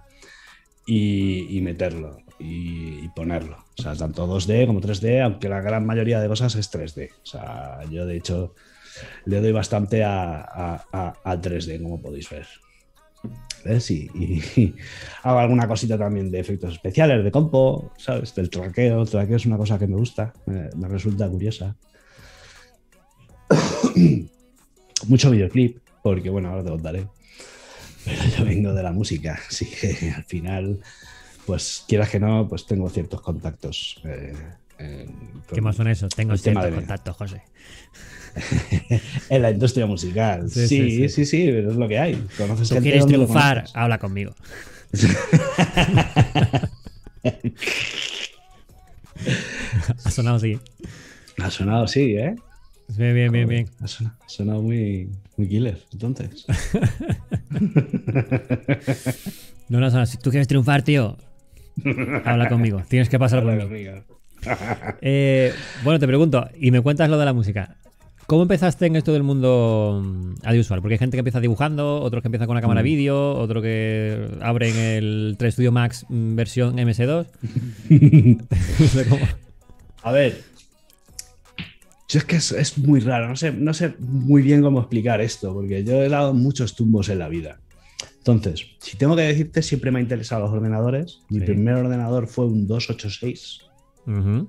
y, 0.85 1.57
y 1.57 1.61
meterlo 1.61 2.17
y, 2.39 2.99
y 3.05 3.09
ponerlo. 3.15 3.57
O 3.77 3.81
sea, 3.81 3.95
tanto 3.95 4.27
2D 4.27 4.67
como 4.67 4.81
3D, 4.81 5.23
aunque 5.23 5.49
la 5.49 5.61
gran 5.61 5.85
mayoría 5.85 6.19
de 6.19 6.27
cosas 6.27 6.53
es 6.55 6.71
3D. 6.71 7.09
O 7.23 7.25
sea, 7.25 7.79
yo 7.89 8.05
de 8.05 8.17
hecho 8.17 8.53
le 9.25 9.41
doy 9.41 9.51
bastante 9.51 10.03
a, 10.03 10.41
a- 10.41 10.85
a- 10.91 11.13
al 11.23 11.41
3D, 11.41 11.81
como 11.81 12.01
podéis 12.01 12.29
ver. 12.29 12.47
¿Ves? 13.63 13.89
Y, 13.91 14.09
y- 14.13 14.43
y 14.61 14.75
hago 15.23 15.39
alguna 15.39 15.67
cosita 15.67 15.97
también 15.97 16.29
de 16.29 16.39
efectos 16.39 16.73
especiales, 16.73 17.23
de 17.23 17.31
compo, 17.31 17.91
¿sabes? 17.97 18.35
Del 18.35 18.49
traqueo. 18.49 19.01
El 19.01 19.09
traqueo 19.09 19.37
es 19.37 19.45
una 19.47 19.57
cosa 19.57 19.79
que 19.79 19.87
me 19.87 19.95
gusta, 19.95 20.33
me, 20.45 20.69
me 20.75 20.87
resulta 20.87 21.27
curiosa. 21.27 21.75
Mucho 25.07 25.31
videoclip, 25.31 25.79
porque 26.01 26.29
bueno, 26.29 26.49
ahora 26.49 26.63
te 26.63 26.69
contaré. 26.69 27.07
Pero 28.05 28.23
yo 28.37 28.45
vengo 28.45 28.73
de 28.73 28.83
la 28.83 28.91
música, 28.91 29.39
así 29.49 29.65
que 29.69 30.11
al 30.15 30.23
final, 30.25 30.79
pues 31.45 31.83
quieras 31.87 32.09
que 32.09 32.19
no, 32.19 32.47
pues 32.47 32.65
tengo 32.65 32.89
ciertos 32.89 33.21
contactos. 33.21 33.99
eh, 34.05 34.33
en- 34.77 35.41
¿Qué 35.51 35.61
más 35.61 35.75
son 35.75 35.87
esos? 35.87 36.09
Tengo 36.15 36.33
ciertos 36.37 36.63
contactos, 36.75 37.15
José. 37.17 37.41
en 39.29 39.41
la 39.41 39.51
industria 39.51 39.85
musical. 39.85 40.49
Sí, 40.49 40.67
Sí, 40.67 40.89
sí, 40.89 40.91
sí, 40.91 41.09
sí. 41.09 41.25
sí, 41.25 41.45
pero 41.51 41.71
es 41.71 41.77
lo 41.77 41.87
que 41.87 41.99
hay. 41.99 42.15
Conoces 42.37 42.69
Tú 42.69 42.75
quieres 42.77 43.05
triunfar, 43.05 43.57
conoces. 43.57 43.75
habla 43.75 43.97
conmigo. 43.97 44.35
ha 50.05 50.11
sonado 50.11 50.37
así. 50.37 50.59
Ha 51.41 51.49
sonado 51.51 51.83
así, 51.85 52.15
¿eh? 52.17 52.35
Bien, 52.97 53.13
bien, 53.15 53.31
bien, 53.31 53.47
bien. 53.47 53.69
Ha 53.81 53.87
sonado, 53.87 54.15
ha 54.23 54.29
sonado 54.29 54.61
muy, 54.61 55.09
muy 55.37 55.47
killer, 55.47 55.81
entonces. 55.91 56.45
No, 59.67 59.79
no, 59.79 59.89
no, 59.89 60.05
si 60.05 60.17
tú 60.17 60.29
quieres 60.29 60.47
triunfar, 60.47 60.83
tío, 60.83 61.17
habla 62.23 62.47
conmigo. 62.49 62.83
Tienes 62.87 63.09
que 63.09 63.17
pasar 63.17 63.41
por 63.41 63.51
mí. 63.55 63.87
Eh, 65.01 65.51
bueno, 65.83 65.99
te 65.99 66.05
pregunto, 66.05 66.47
y 66.59 66.69
me 66.69 66.81
cuentas 66.81 67.09
lo 67.09 67.17
de 67.17 67.25
la 67.25 67.33
música. 67.33 67.75
¿Cómo 68.27 68.41
empezaste 68.41 68.87
en 68.87 68.95
esto 68.95 69.13
del 69.13 69.21
mundo 69.23 70.01
mm, 70.03 70.33
audiovisual? 70.45 70.81
Porque 70.81 70.95
hay 70.95 70.99
gente 70.99 71.15
que 71.15 71.19
empieza 71.19 71.39
dibujando, 71.39 72.01
otros 72.01 72.21
que 72.23 72.27
empiezan 72.27 72.47
con 72.47 72.55
una 72.55 72.61
cámara 72.61 72.81
Mm. 72.81 72.83
vídeo, 72.85 73.33
otro 73.37 73.61
que 73.61 74.29
abren 74.41 74.75
el 74.75 75.35
3 75.37 75.53
Studio 75.53 75.71
Max 75.71 76.05
mm, 76.09 76.35
versión 76.35 76.75
MS2. 76.77 77.27
No 78.79 78.87
sé 78.87 79.05
cómo. 79.07 79.25
A 80.01 80.11
ver. 80.11 80.41
Yo 82.07 82.19
es 82.19 82.25
que 82.25 82.35
es, 82.37 82.51
es 82.51 82.77
muy 82.77 82.99
raro, 82.99 83.27
no 83.27 83.35
sé, 83.35 83.51
no 83.51 83.73
sé 83.73 83.95
muy 83.99 84.41
bien 84.43 84.61
cómo 84.61 84.79
explicar 84.79 85.21
esto, 85.21 85.53
porque 85.53 85.83
yo 85.83 86.03
he 86.03 86.09
dado 86.09 86.33
muchos 86.33 86.75
tumbos 86.75 87.09
en 87.09 87.19
la 87.19 87.27
vida. 87.29 87.59
Entonces, 88.19 88.65
si 88.79 88.97
tengo 88.97 89.15
que 89.15 89.23
decirte, 89.23 89.61
siempre 89.61 89.91
me 89.91 89.99
han 89.99 90.05
interesado 90.05 90.43
los 90.45 90.51
ordenadores. 90.51 91.19
Mi 91.29 91.39
Sí. 91.39 91.45
primer 91.45 91.75
ordenador 91.75 92.27
fue 92.27 92.45
un 92.47 92.65
286. 92.67 93.59
Ujú. 94.07 94.47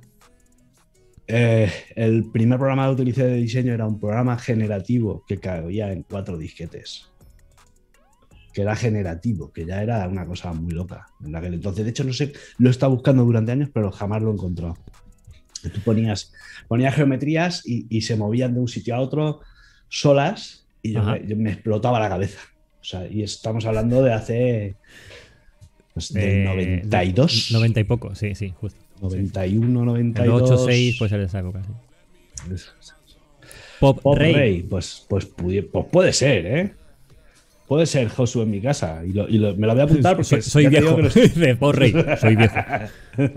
Eh, 1.28 1.70
el 1.96 2.30
primer 2.30 2.58
programa 2.58 2.86
que 2.86 2.92
utilicé 2.92 3.24
de 3.26 3.36
diseño 3.36 3.72
era 3.74 3.86
un 3.86 3.98
programa 3.98 4.38
generativo 4.38 5.24
que 5.26 5.38
cabía 5.38 5.92
en 5.92 6.02
cuatro 6.02 6.38
disquetes. 6.38 7.08
Que 8.52 8.62
era 8.62 8.74
generativo, 8.76 9.52
que 9.52 9.66
ya 9.66 9.82
era 9.82 10.06
una 10.08 10.24
cosa 10.24 10.52
muy 10.52 10.72
loca 10.72 11.06
en 11.24 11.34
aquel 11.36 11.54
entonces. 11.54 11.84
De 11.84 11.90
hecho, 11.90 12.04
no 12.04 12.12
sé, 12.12 12.32
lo 12.58 12.68
he 12.68 12.70
estado 12.70 12.92
buscando 12.92 13.24
durante 13.24 13.52
años, 13.52 13.68
pero 13.72 13.90
jamás 13.92 14.22
lo 14.22 14.30
he 14.30 14.34
encontrado. 14.34 14.76
Que 15.62 15.68
Tú 15.68 15.80
ponías, 15.80 16.32
ponías 16.68 16.94
geometrías 16.94 17.66
y, 17.66 17.86
y 17.90 18.02
se 18.02 18.16
movían 18.16 18.54
de 18.54 18.60
un 18.60 18.68
sitio 18.68 18.94
a 18.94 19.00
otro 19.00 19.40
solas 19.88 20.66
y 20.82 20.92
yo 20.92 21.00
Ajá. 21.00 21.12
me, 21.12 21.26
yo 21.26 21.36
me 21.36 21.52
explotaba 21.52 21.98
la 22.00 22.08
cabeza. 22.08 22.38
O 22.80 22.84
sea, 22.84 23.06
y 23.08 23.22
estamos 23.22 23.66
hablando 23.66 24.02
de 24.02 24.12
hace. 24.12 24.76
Pues, 25.92 26.12
del 26.12 26.24
Eh, 26.24 26.44
92. 26.44 27.48
90 27.52 27.80
y 27.80 27.84
poco, 27.84 28.14
sí, 28.14 28.34
sí, 28.36 28.54
justo. 28.58 28.78
91, 29.00 29.66
El 29.80 29.84
92. 29.86 30.40
286 30.40 30.98
puede 30.98 31.08
ser 31.10 31.18
de 31.20 31.24
esa 31.26 31.38
época. 31.40 31.62
Pop, 33.80 34.00
Pop 34.00 34.16
Rey. 34.18 34.32
Rey, 34.34 34.62
pues, 34.62 35.04
pues, 35.08 35.26
pues 35.26 35.64
puede 35.92 36.12
ser, 36.12 36.46
¿eh? 36.46 36.72
Puede 37.68 37.84
ser 37.86 38.08
Josu 38.08 38.42
en 38.42 38.50
mi 38.50 38.60
casa. 38.60 39.02
Y, 39.04 39.12
lo- 39.12 39.28
y 39.28 39.38
lo- 39.38 39.54
me 39.56 39.66
lo 39.66 39.72
voy 39.72 39.80
a 39.80 39.84
apuntar 39.84 40.14
porque 40.16 40.28
Soy, 40.40 40.42
soy 40.42 40.66
viejo. 40.68 40.98
los- 41.00 41.14
De 41.34 41.56
Pop 41.56 41.74
Rey. 41.74 41.92
Soy 42.20 42.36
viejo. 42.36 42.54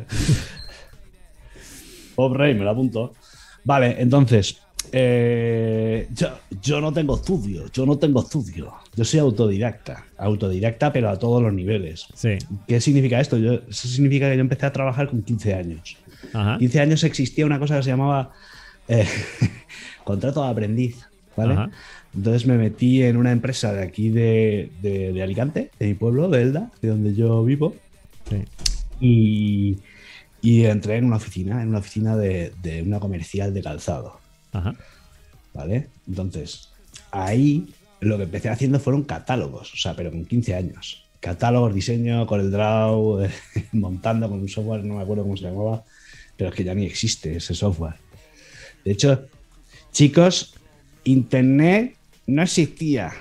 Pop 2.15 2.35
Rey, 2.35 2.53
me 2.53 2.63
lo 2.63 2.69
apunto. 2.71 3.13
Vale, 3.63 3.95
entonces. 3.99 4.61
Eh, 4.91 6.07
yo, 6.13 6.27
yo 6.61 6.81
no 6.81 6.91
tengo 6.93 7.15
estudio, 7.15 7.65
yo 7.71 7.85
no 7.85 7.97
tengo 7.97 8.21
estudio. 8.21 8.73
Yo 8.95 9.03
soy 9.05 9.19
autodidacta. 9.19 10.05
Autodidacta, 10.17 10.91
pero 10.93 11.09
a 11.09 11.17
todos 11.17 11.41
los 11.41 11.53
niveles. 11.53 12.07
Sí. 12.13 12.37
¿Qué 12.67 12.79
significa 12.81 13.19
esto? 13.19 13.37
Yo, 13.37 13.53
eso 13.69 13.87
significa 13.87 14.29
que 14.29 14.35
yo 14.35 14.41
empecé 14.41 14.65
a 14.65 14.73
trabajar 14.73 15.09
con 15.09 15.21
15 15.21 15.53
años. 15.53 15.97
Ajá. 16.33 16.57
15 16.57 16.79
años 16.81 17.03
existía 17.03 17.45
una 17.45 17.59
cosa 17.59 17.77
que 17.77 17.83
se 17.83 17.89
llamaba 17.89 18.31
eh, 18.87 19.07
contrato 20.03 20.43
de 20.43 20.49
aprendiz, 20.49 20.97
¿vale? 21.35 21.53
Ajá. 21.53 21.71
Entonces 22.15 22.45
me 22.47 22.57
metí 22.57 23.03
en 23.03 23.17
una 23.17 23.31
empresa 23.31 23.71
de 23.73 23.83
aquí 23.83 24.09
de, 24.09 24.71
de- 24.81 25.13
de 25.13 25.21
Alicante, 25.23 25.71
de 25.79 25.87
mi 25.87 25.93
pueblo, 25.93 26.27
de 26.29 26.41
Elda, 26.41 26.71
de 26.81 26.89
donde 26.89 27.13
yo 27.15 27.43
vivo, 27.43 27.75
Sí. 28.29 28.43
y, 28.99 29.77
y 30.41 30.65
entré 30.65 30.97
en 30.97 31.05
una 31.05 31.15
oficina, 31.17 31.61
en 31.61 31.69
una 31.69 31.79
oficina 31.79 32.15
de, 32.17 32.51
de 32.61 32.81
una 32.83 32.99
comercial 32.99 33.53
de 33.53 33.61
calzado, 33.61 34.18
Ajá. 34.51 34.75
¿vale? 35.53 35.87
Entonces, 36.07 36.69
ahí 37.11 37.67
lo 37.99 38.17
que 38.17 38.23
empecé 38.23 38.49
haciendo 38.49 38.79
fueron 38.79 39.03
catálogos, 39.03 39.73
o 39.73 39.77
sea, 39.77 39.95
pero 39.95 40.11
con 40.11 40.25
15 40.25 40.55
años. 40.55 41.03
Catálogos, 41.19 41.73
diseño, 41.73 42.25
con 42.27 42.39
el 42.39 42.49
draw, 42.51 43.27
montando 43.73 44.29
con 44.29 44.39
un 44.39 44.47
software, 44.49 44.83
no 44.83 44.95
me 44.95 45.01
acuerdo 45.01 45.23
cómo 45.23 45.35
se 45.35 45.43
llamaba, 45.43 45.83
pero 46.37 46.49
es 46.49 46.55
que 46.55 46.63
ya 46.63 46.73
ni 46.73 46.85
existe 46.85 47.35
ese 47.35 47.53
software. 47.53 47.95
De 48.85 48.91
hecho, 48.91 49.27
chicos, 49.91 50.55
Internet 51.03 51.95
no 52.27 52.41
existía. 52.43 53.11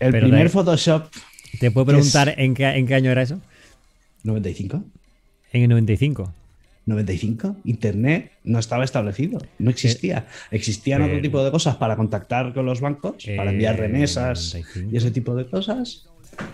El 0.00 0.10
Pero 0.12 0.26
primer 0.26 0.44
de- 0.44 0.48
Photoshop 0.48 1.12
¿Te 1.60 1.70
puedo 1.70 1.86
preguntar 1.86 2.34
en 2.38 2.54
qué, 2.54 2.64
en 2.64 2.86
qué 2.86 2.94
año 2.94 3.10
era 3.10 3.22
eso? 3.22 3.40
95, 4.24 4.82
En 5.52 5.62
el 5.62 5.68
95. 5.68 6.32
95, 6.90 7.56
Internet 7.64 8.32
no 8.44 8.58
estaba 8.58 8.84
establecido, 8.84 9.38
no 9.58 9.70
existía. 9.70 10.26
Existían 10.50 11.02
otro 11.02 11.20
tipo 11.20 11.42
de 11.42 11.50
cosas 11.50 11.76
para 11.76 11.96
contactar 11.96 12.52
con 12.52 12.66
los 12.66 12.80
bancos, 12.80 13.24
para 13.36 13.50
enviar 13.50 13.74
Eh, 13.76 13.78
remesas 13.78 14.54
95. 14.54 14.90
y 14.92 14.96
ese 14.98 15.10
tipo 15.10 15.34
de 15.34 15.46
cosas. 15.48 16.06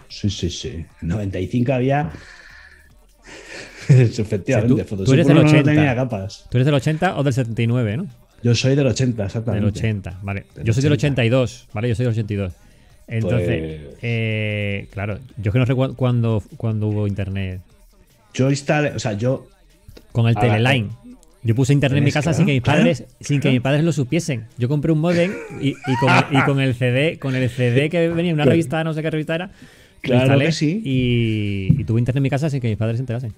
Sí, 0.09 0.31
sí, 0.31 0.51
sí. 0.51 0.85
En 1.03 1.09
95 1.09 1.73
había. 1.73 2.11
Efectivamente, 3.89 4.73
O 4.73 4.77
sea, 4.77 4.87
tú- 4.97 5.05
tú 5.05 5.13
eres 5.13 5.27
del 5.27 5.37
uno 5.37 5.45
no 5.45 5.51
80. 5.51 5.71
tenía 5.75 5.95
capas. 5.95 6.47
Tú 6.51 6.59
eres 6.59 6.67
del 6.67 6.75
80 6.75 7.17
o 7.19 7.23
del 7.23 7.33
79, 7.33 7.97
¿no? 7.97 8.07
Yo 8.43 8.55
soy 8.55 8.75
del 8.77 8.87
80, 8.87 9.17
Del 9.23 9.27
exactamente. 9.27 9.67
80, 9.67 10.19
vale. 10.23 10.47
Del 10.55 10.65
Yo 10.65 10.73
soy 10.73 10.83
del 10.83 10.93
80. 10.93 11.23
82, 11.23 11.69
¿vale? 11.73 11.89
Yo 11.89 11.95
soy 11.95 12.05
del 12.05 12.13
82. 12.13 12.53
Entonces, 13.09 13.81
Pues- 13.83 13.99
eh, 14.03 14.89
claro, 14.91 15.19
yo 15.39 15.51
es 15.51 15.53
que 15.53 15.59
no 15.59 15.65
recuerdo 15.65 15.95
cuándo, 15.95 16.43
cuándo 16.57 16.89
hubo 16.89 17.07
internet. 17.07 17.61
Yo 18.35 18.51
instalé, 18.51 18.91
o 18.91 18.99
sea, 18.99 19.13
yo 19.15 19.47
Con 20.17 20.29
el 20.29 20.37
A 20.39 20.41
la- 20.47 20.55
Teleline. 20.71 20.89
Yo 21.43 21.55
puse 21.55 21.73
internet 21.75 21.99
en 21.99 22.05
mi 22.05 22.11
casa 22.11 22.31
claro, 22.31 22.37
sin 22.39 22.47
que 22.47 22.53
mis 22.55 22.63
claro, 22.63 22.79
padres, 22.81 23.05
sin 23.21 23.39
que 23.41 23.51
mis 23.51 23.61
padres 23.61 23.85
lo 23.85 23.93
supiesen. 23.93 24.47
Yo 24.59 24.67
compré 24.69 24.91
un 24.93 24.99
modem 24.99 25.31
y, 25.61 25.69
y 25.69 25.75
con, 26.01 26.11
el- 26.11 26.25
y 26.39 26.43
con 26.45 26.59
el 26.61 26.75
CD, 26.75 27.19
con 27.21 27.35
el 27.37 27.49
CD 27.51 27.91
que 27.91 28.09
venía 28.09 28.31
en 28.31 28.35
una 28.35 28.47
revista, 28.47 28.83
no 28.83 28.95
sé 28.95 29.03
qué 29.03 29.11
revista 29.11 29.35
era, 29.35 29.51
Claro 30.01 30.39
que 30.39 30.51
sí. 30.53 30.81
y, 30.85 31.81
y 31.81 31.85
tuve 31.85 32.01
internet 32.01 32.17
en 32.19 32.23
mi 32.23 32.31
casa 32.31 32.49
sin 32.51 32.61
que 32.61 32.69
mis 32.69 32.77
padres 32.79 32.97
se 32.97 33.03
enterasen. 33.03 33.33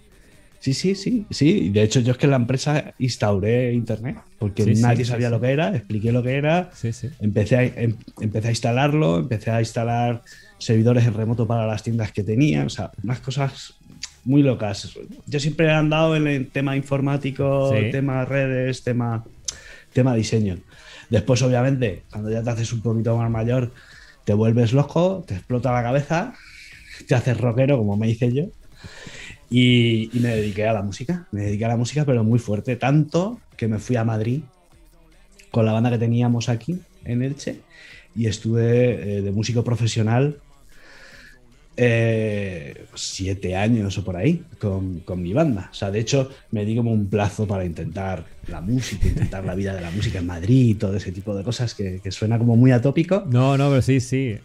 Sí, 0.61 0.73
sí, 0.75 0.95
sí, 0.95 1.25
sí. 1.31 1.69
De 1.71 1.83
hecho, 1.83 2.01
yo 2.01 2.13
es 2.13 2.19
que 2.19 2.27
en 2.27 2.31
la 2.31 2.37
empresa 2.37 2.95
instauré 2.99 3.73
internet 3.75 4.17
porque 4.39 4.65
Sí, 4.65 4.81
nadie 4.81 5.05
sí, 5.05 5.11
sabía 5.11 5.29
sí. 5.29 5.33
lo 5.35 5.41
que 5.41 5.51
era, 5.51 5.75
expliqué 5.77 6.11
lo 6.13 6.23
que 6.23 6.35
era, 6.35 6.71
Sí, 6.75 6.93
sí. 6.93 7.09
empecé 7.21 7.57
a, 7.57 7.63
em- 7.65 7.97
empecé 8.21 8.49
a 8.49 8.51
instalarlo, 8.51 9.19
empecé 9.19 9.51
a 9.51 9.61
instalar 9.61 10.23
servidores 10.59 11.07
en 11.07 11.15
remoto 11.15 11.47
para 11.47 11.67
las 11.67 11.83
tiendas 11.83 12.11
que 12.13 12.23
tenía, 12.25 12.65
o 12.65 12.69
sea, 12.71 12.91
unas 13.05 13.21
cosas 13.21 13.75
muy 14.25 14.43
locas. 14.43 14.97
Yo 15.27 15.41
siempre 15.41 15.67
he 15.67 15.71
andado 15.71 16.17
en 16.17 16.27
el 16.27 16.49
tema 16.49 16.77
informático, 16.77 17.73
Sí. 17.75 17.91
tema 17.91 18.25
redes, 18.25 18.83
tema, 18.83 19.25
tema 19.93 20.15
diseño. 20.15 20.59
Después, 21.11 21.41
obviamente, 21.43 22.03
cuando 22.11 22.31
ya 22.31 22.43
te 22.43 22.51
haces 22.51 22.73
un 22.73 22.83
poquito 22.83 23.17
más 23.17 23.31
mayor, 23.31 23.73
te 24.25 24.35
vuelves 24.35 24.73
loco, 24.73 25.25
te 25.27 25.35
explota 25.35 25.73
la 25.73 25.83
cabeza, 25.83 26.35
te 27.09 27.15
haces 27.15 27.39
rockero, 27.39 27.79
como 27.79 27.97
me 27.97 28.09
hice 28.09 28.33
yo. 28.33 28.45
Y, 29.51 30.11
y 30.17 30.21
me 30.21 30.29
dediqué 30.29 30.67
a 30.69 30.75
la 30.75 30.83
música, 30.83 31.27
me 31.33 31.43
dediqué 31.43 31.65
a 31.65 31.69
la 31.69 31.77
música, 31.79 32.05
pero 32.05 32.23
muy 32.23 32.39
fuerte, 32.39 32.77
tanto 32.77 33.41
que 33.57 33.67
me 33.67 33.79
fui 33.79 33.97
a 33.97 34.05
Madrid 34.05 34.43
con 35.51 35.65
la 35.65 35.73
banda 35.73 35.91
que 35.91 35.97
teníamos 35.99 36.51
aquí 36.51 36.79
en 37.05 37.23
Elche 37.23 37.61
y 38.15 38.27
estuve 38.27 39.17
eh, 39.19 39.23
de 39.23 39.31
músico 39.33 39.65
profesional 39.65 40.37
eh, 41.81 42.87
siete 42.95 43.55
años 43.55 43.97
o 43.99 44.05
por 44.05 44.17
ahí 44.17 44.43
con, 44.59 44.99
con 45.01 45.23
mi 45.23 45.33
banda. 45.33 45.69
O 45.71 45.75
sea, 45.75 45.93
de 45.93 46.01
hecho, 46.01 46.29
me 46.51 46.65
di 46.65 46.77
como 46.77 46.93
un 46.93 47.09
plazo 47.09 47.47
para 47.47 47.65
intentar 47.65 48.25
la 48.49 48.61
música, 48.61 49.07
intentar 49.07 49.45
la 49.45 49.55
vida 49.55 49.75
de 49.75 49.81
la 49.81 49.93
música 49.93 50.19
en 50.19 50.27
Madrid 50.27 50.77
todo 50.77 50.97
ese 50.97 51.13
tipo 51.13 51.37
de 51.37 51.45
cosas 51.45 51.75
que, 51.75 52.01
que 52.03 52.11
suena 52.11 52.37
como 52.37 52.57
muy 52.57 52.73
atópico, 52.73 53.25
No, 53.31 53.57
no, 53.57 53.69
pero 53.71 53.83
sí, 53.83 54.01
sí. 54.01 54.39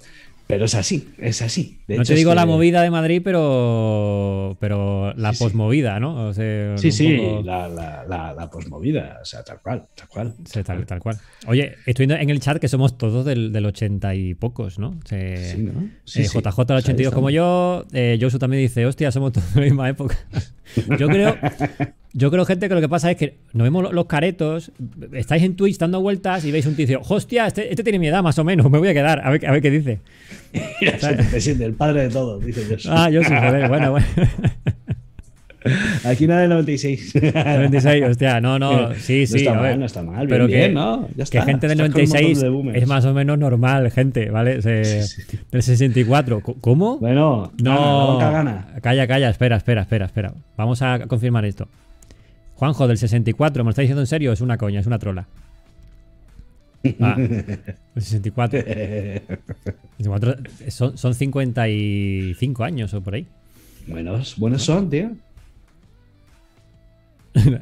Pero 0.47 0.65
es 0.65 0.75
así, 0.75 1.10
es 1.17 1.41
así. 1.41 1.79
De 1.88 1.95
no 1.95 2.01
hecho, 2.03 2.10
te 2.10 2.13
es 2.13 2.19
digo 2.19 2.32
que- 2.32 2.36
la 2.36 2.45
movida 2.45 2.82
de 2.82 2.89
Madrid, 2.91 3.21
pero 3.23 4.58
pero 4.60 5.13
la 5.15 5.34
Sí, 5.34 5.39
posmovida, 5.43 5.99
¿no? 5.99 6.27
O 6.27 6.34
sea, 6.34 6.77
Sí, 6.77 6.91
sí, 6.91 7.17
poco- 7.17 7.41
la, 7.43 7.67
la, 7.67 8.06
la, 8.08 8.34
la 8.34 8.49
posmovida, 8.49 9.19
o 9.21 9.25
sea, 9.25 9.43
tal 9.43 9.60
cual, 9.62 9.86
tal 9.95 10.08
cual. 10.08 10.34
Sí, 10.45 10.63
tal, 10.63 10.86
tal 10.86 10.99
cual. 10.99 11.17
Oye, 11.47 11.75
estoy 11.86 12.06
viendo 12.06 12.21
en 12.21 12.29
el 12.29 12.39
chat 12.39 12.58
que 12.60 12.67
somos 12.67 12.97
todos 12.97 13.25
del, 13.25 13.51
del 13.51 13.65
80 13.65 14.13
y 14.15 14.34
pocos, 14.36 14.79
¿no? 14.79 14.89
O 15.03 15.08
sea, 15.08 15.38
Sí, 15.38 15.58
¿no? 15.63 15.89
Sí, 16.06 16.21
eh. 16.21 16.25
JJ 16.27 16.43
del 16.43 16.77
O 16.77 16.82
sea, 16.82 16.93
82 16.93 17.13
ahí 17.13 17.15
como 17.15 17.29
yo. 17.29 17.86
Eh, 17.93 18.17
Josu 18.21 18.38
también 18.39 18.62
dice, 18.63 18.86
hostia, 18.86 19.12
somos 19.12 19.32
todos 19.34 19.53
de 19.53 19.60
la 19.62 19.65
misma 19.65 19.89
época. 19.89 20.17
yo 20.99 21.08
creo, 21.08 21.36
yo 22.13 22.30
creo, 22.32 22.45
gente, 22.45 22.69
que 22.69 22.76
lo 22.76 22.82
que 22.82 22.89
pasa 22.89 23.10
es 23.12 23.17
que 23.17 23.38
nos 23.54 23.63
vemos 23.65 23.84
lo- 23.84 23.91
los 23.91 24.06
caretos, 24.06 24.71
estáis 25.13 25.41
en 25.43 25.56
Twitch 25.56 25.78
dando 25.80 25.99
vueltas 26.02 26.45
y 26.45 26.52
veis 26.52 26.65
un 26.67 26.76
tío 26.76 26.84
y 26.84 26.88
dice, 26.88 26.99
hostia, 27.10 27.47
este, 27.47 27.69
este 27.71 27.84
tiene 27.84 27.97
mi 27.99 28.08
edad 28.08 28.21
más 28.21 28.38
o 28.39 28.43
menos, 28.43 28.69
me 28.69 28.78
voy 28.78 28.88
a 28.89 28.93
quedar, 28.93 29.26
a 29.26 29.30
ver, 29.32 29.45
a 29.47 29.52
ver 29.52 29.62
qué 29.62 29.71
dice. 29.71 29.99
Mira, 30.82 30.99
77, 30.99 31.65
el 31.65 31.73
padre 31.73 32.04
de 32.04 32.10
todos, 32.10 32.45
dice 32.45 32.63
yo. 32.78 32.91
Ah, 32.91 33.10
Josu, 33.12 33.30
joder, 33.30 33.67
bueno, 33.67 33.91
bueno. 33.91 34.06
Aquí 36.04 36.28
no 36.28 36.36
del 36.36 36.49
96. 36.49 37.13
96, 37.15 38.04
hostia, 38.10 38.41
no, 38.41 38.60
no, 38.60 38.93
sí, 38.95 39.21
No 39.21 39.28
sí. 39.28 39.38
está 39.38 39.52
a 39.52 39.62
mal, 39.62 39.80
no 39.80 39.86
está 39.86 40.04
mal, 40.04 40.28
Pero 40.28 40.45
bien, 40.45 40.60
que, 40.60 40.63
bien, 40.65 40.73
¿no? 40.73 41.08
Ya 41.15 41.15
que 41.15 41.21
está, 41.23 41.43
gente 41.45 41.67
del 41.69 41.80
estás 41.80 41.93
con 41.93 42.02
un 42.02 42.08
montón 42.10 42.21
96 42.21 42.73
de 42.73 42.80
es 42.80 42.88
más 42.88 43.06
o 43.06 43.13
menos 43.13 43.38
normal, 43.39 43.89
gente, 43.89 44.30
¿vale? 44.30 44.62
Se- 44.62 45.04
Sí, 45.06 45.21
sí. 45.26 45.39
Del 45.54 45.63
64. 45.63 46.41
Co- 46.41 46.56
¿Cómo? 46.60 46.97
Bueno, 46.99 47.54
No, 47.62 48.17
gana, 48.17 48.32
gana. 48.32 48.67
Calla, 48.82 49.08
calla, 49.08 49.30
espera, 49.30 49.56
espera, 49.56 49.84
espera, 49.84 50.06
espera. 50.08 50.34
Vamos 50.58 50.82
a 50.82 51.08
confirmar 51.08 51.45
esto. 51.45 51.69
Juanjo, 52.56 52.88
del 52.88 52.98
64, 52.98 53.63
¿me 53.63 53.68
lo 53.68 53.70
está 53.72 53.82
diciendo 53.82 54.02
en 54.02 54.08
serio? 54.08 54.32
Es 54.32 54.42
una 54.42 54.58
coña, 54.58 54.80
es 54.80 54.86
una 54.88 55.00
trola. 55.00 55.28
Ah, 57.00 57.16
el 57.18 58.02
64. 58.02 58.60
64 58.62 60.36
son, 60.70 60.98
son 60.98 61.13
55 61.16 62.63
años 62.63 62.94
o 62.94 63.02
por 63.02 63.16
ahí. 63.16 63.26
Buenos, 63.88 64.38
buenos 64.38 64.63
son, 64.63 64.89
tío. 64.89 65.12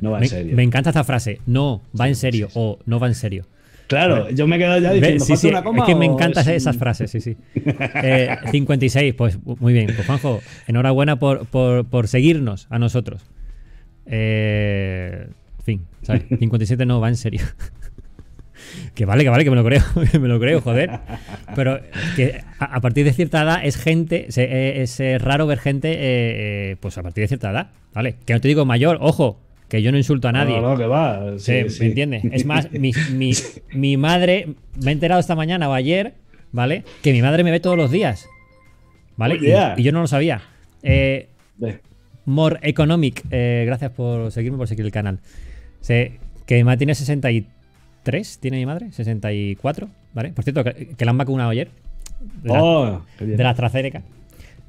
No 0.01 0.12
va 0.12 0.19
en 0.19 0.27
serio. 0.30 0.56
me 0.56 0.63
encanta 0.63 0.89
esta 0.89 1.04
frase. 1.04 1.39
No, 1.45 1.82
va 1.99 2.08
en 2.08 2.15
serio. 2.15 2.47
sí, 2.47 2.54
sí. 2.54 2.60
O 2.62 2.80
no 2.86 2.99
va 2.99 3.08
en 3.08 3.15
serio. 3.15 3.45
Claro, 3.88 4.30
yo 4.30 4.47
me 4.47 4.56
he 4.56 4.60
quedado 4.60 4.80
ya 4.80 4.93
diciendo, 4.93 5.25
sí, 5.25 5.36
sí, 5.36 5.47
una 5.49 5.63
coma 5.63 5.80
es 5.80 5.86
que 5.86 5.95
me 5.95 6.06
encantan 6.06 6.43
es- 6.43 6.62
esas 6.62 6.77
frases, 6.77 7.12
sí, 7.12 7.19
sí. 7.19 7.36
Eh, 7.56 8.38
56, 8.49 9.13
pues 9.15 9.38
muy 9.43 9.73
bien. 9.73 9.88
Pues 9.93 10.06
Juanjo, 10.08 10.39
enhorabuena 10.67 11.17
por, 11.19 11.45
por, 11.47 11.84
por 11.86 12.08
seguirnos 12.08 12.67
a 12.69 12.80
nosotros. 12.80 13.21
Eh, 14.05 15.27
en 15.59 15.63
fin, 15.65 15.85
¿sabes? 16.01 16.23
57 16.39 16.85
no 16.85 16.99
va 16.99 17.09
en 17.09 17.15
serio. 17.17 17.41
Que 18.93 19.05
vale, 19.05 19.23
que 19.23 19.29
vale, 19.29 19.43
que 19.43 19.49
me 19.49 19.55
lo 19.55 19.63
creo, 19.65 19.81
que 20.11 20.19
me 20.19 20.27
lo 20.27 20.39
creo, 20.39 20.61
joder. 20.61 20.91
Pero 21.55 21.79
que 22.15 22.41
a, 22.59 22.65
a 22.75 22.79
partir 22.81 23.03
de 23.05 23.11
cierta 23.13 23.41
edad 23.41 23.59
es 23.63 23.75
gente, 23.75 24.27
se- 24.29 24.81
es, 24.81 24.99
raro 25.21 25.47
ver 25.47 25.57
gente, 25.59 25.91
eh, 25.93 25.97
eh, 26.71 26.75
pues 26.79 26.97
a 26.97 27.03
partir 27.03 27.23
de 27.23 27.27
cierta 27.29 27.51
edad, 27.51 27.71
¿vale? 27.93 28.15
Que 28.25 28.33
no 28.33 28.39
te 28.41 28.47
digo 28.47 28.65
mayor, 28.65 28.97
ojo, 29.01 29.39
que 29.67 29.81
yo 29.81 29.91
no 29.91 29.97
insulto 29.97 30.27
a 30.27 30.31
nadie. 30.31 30.59
No, 30.61 30.71
no, 30.71 30.77
que 30.77 30.85
va. 30.85 31.37
Sí, 31.39 31.63
Sí, 31.63 31.69
sí. 31.69 31.79
¿Me 31.81 31.85
entiendes? 31.87 32.23
Es 32.31 32.45
más, 32.45 32.71
mi, 32.71 32.91
mi- 33.13 33.33
mi 33.73 33.97
madre, 33.97 34.49
me 34.83 34.91
he 34.91 34.93
enterado 34.93 35.19
esta 35.19 35.35
mañana 35.35 35.67
o 35.69 35.73
ayer, 35.73 36.13
¿vale? 36.51 36.83
Que 37.01 37.13
mi 37.13 37.21
madre 37.21 37.43
me 37.43 37.51
ve 37.51 37.59
todos 37.61 37.77
los 37.77 37.89
días. 37.91 38.27
¿Vale? 39.17 39.35
Oh, 39.35 39.43
Y- 39.43 39.47
yeah. 39.47 39.73
y, 39.77 39.83
yo 39.83 39.91
no 39.91 40.01
lo 40.01 40.07
sabía. 40.07 40.41
Eh. 40.83 41.29
More 42.31 42.59
Economic, 42.63 43.23
eh, 43.31 43.63
gracias 43.65 43.91
por 43.91 44.31
seguirme, 44.31 44.57
por 44.57 44.67
seguir 44.67 44.85
el 44.85 44.91
canal. 44.91 45.19
Sé 45.81 46.19
que 46.45 46.55
mi 46.55 46.63
madre 46.63 46.77
tiene 46.79 46.95
63, 46.95 48.37
¿tiene 48.39 48.57
mi 48.57 48.65
madre? 48.65 48.91
64, 48.91 49.89
¿vale? 50.13 50.29
Por 50.31 50.43
cierto, 50.43 50.63
que, 50.63 50.89
que 50.97 51.05
la 51.05 51.11
han 51.11 51.17
vacunado 51.17 51.49
ayer. 51.49 51.69
De 52.43 52.49
la- 52.49 52.63
Oh, 52.63 53.05
bien. 53.19 53.37
de 53.37 53.43
la 53.43 53.49
AstraZeneca. 53.51 54.01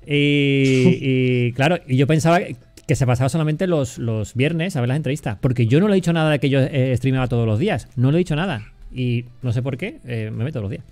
Y, 0.06 0.12
y, 1.48 1.52
claro, 1.52 1.78
y 1.86 1.96
yo 1.96 2.06
pensaba 2.06 2.40
que 2.86 2.96
se 2.96 3.06
pasaba 3.06 3.28
solamente 3.28 3.66
los, 3.66 3.98
los 3.98 4.34
viernes 4.34 4.76
a 4.76 4.80
ver 4.80 4.88
las 4.88 4.96
entrevistas. 4.96 5.38
Porque 5.40 5.66
yo 5.66 5.80
no 5.80 5.86
le 5.88 5.94
he 5.94 5.96
dicho 5.96 6.12
nada 6.12 6.30
de 6.30 6.38
que 6.40 6.48
yo 6.50 6.60
eh, 6.60 6.94
streameaba 6.96 7.28
todos 7.28 7.46
los 7.46 7.58
días. 7.58 7.88
No 7.96 8.10
le 8.10 8.18
he 8.18 8.20
dicho 8.20 8.36
nada. 8.36 8.66
Y 8.92 9.26
no 9.42 9.52
sé 9.52 9.62
por 9.62 9.76
qué, 9.78 9.98
eh, 10.06 10.30
me 10.32 10.50
todos 10.50 10.62
los 10.64 10.70
días. 10.70 10.84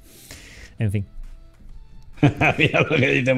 En 0.79 0.91
fin. 0.93 1.05
Mira 2.59 2.81
lo 2.83 2.97
que 2.97 3.09
dice. 3.09 3.35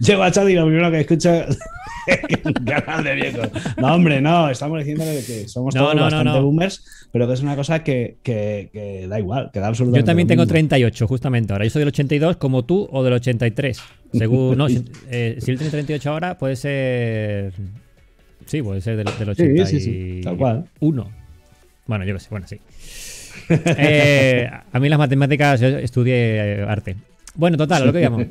Llego 0.00 0.22
a 0.22 0.30
chat 0.30 0.48
y 0.48 0.54
lo 0.54 0.66
primero 0.66 0.90
que 0.90 1.00
escucho 1.00 1.32
es 1.32 1.58
un 2.44 2.52
canal 2.64 3.04
de 3.04 3.14
viejos. 3.14 3.48
No, 3.76 3.94
hombre, 3.94 4.20
no, 4.20 4.48
estamos 4.50 4.78
diciendo 4.78 5.04
que 5.26 5.48
somos 5.48 5.74
No, 5.74 5.82
todos 5.82 5.94
no, 5.96 6.02
bastante 6.02 6.30
no. 6.30 6.42
boomers, 6.42 6.84
pero 7.12 7.26
que 7.26 7.34
es 7.34 7.40
una 7.42 7.56
cosa 7.56 7.82
que, 7.84 8.16
que- 8.22 8.70
que 8.72 9.06
da 9.08 9.18
igual, 9.18 9.50
que 9.52 9.60
da 9.60 9.68
absolutamente 9.68 10.02
Yo 10.02 10.06
también 10.06 10.28
tengo 10.28 10.42
mismo. 10.42 10.52
38, 10.52 11.06
justamente 11.08 11.52
ahora. 11.52 11.64
Yo 11.64 11.70
soy 11.70 11.80
del 11.80 11.88
82 11.88 12.36
como 12.36 12.64
tú 12.64 12.88
o 12.90 13.02
del 13.04 13.12
83. 13.14 13.80
Según, 14.12 14.56
no, 14.56 14.68
si, 14.68 14.84
eh, 15.10 15.36
si 15.40 15.50
él 15.50 15.58
tiene 15.58 15.70
38 15.70 16.10
ahora, 16.10 16.38
puede 16.38 16.56
ser... 16.56 17.52
Sí, 18.46 18.62
puede 18.62 18.80
ser 18.80 18.96
del, 18.96 19.06
del 19.06 19.34
Sí, 19.36 19.42
81. 19.42 19.66
sí, 19.66 19.80
sí, 19.80 20.20
tal 20.22 20.36
cual. 20.36 20.64
Bueno, 20.80 22.04
yo 22.04 22.14
qué 22.14 22.20
sé, 22.20 22.28
bueno, 22.30 22.46
sí. 22.48 22.60
Eh, 23.48 24.48
a 24.72 24.78
mí 24.80 24.88
las 24.88 24.98
matemáticas, 24.98 25.60
yo 25.60 25.68
estudié 25.68 26.14
eh, 26.60 26.64
arte. 26.66 26.96
Bueno, 27.36 27.56
total, 27.56 27.86
lo 27.86 27.92
que 27.92 28.00
íbamos. 28.00 28.26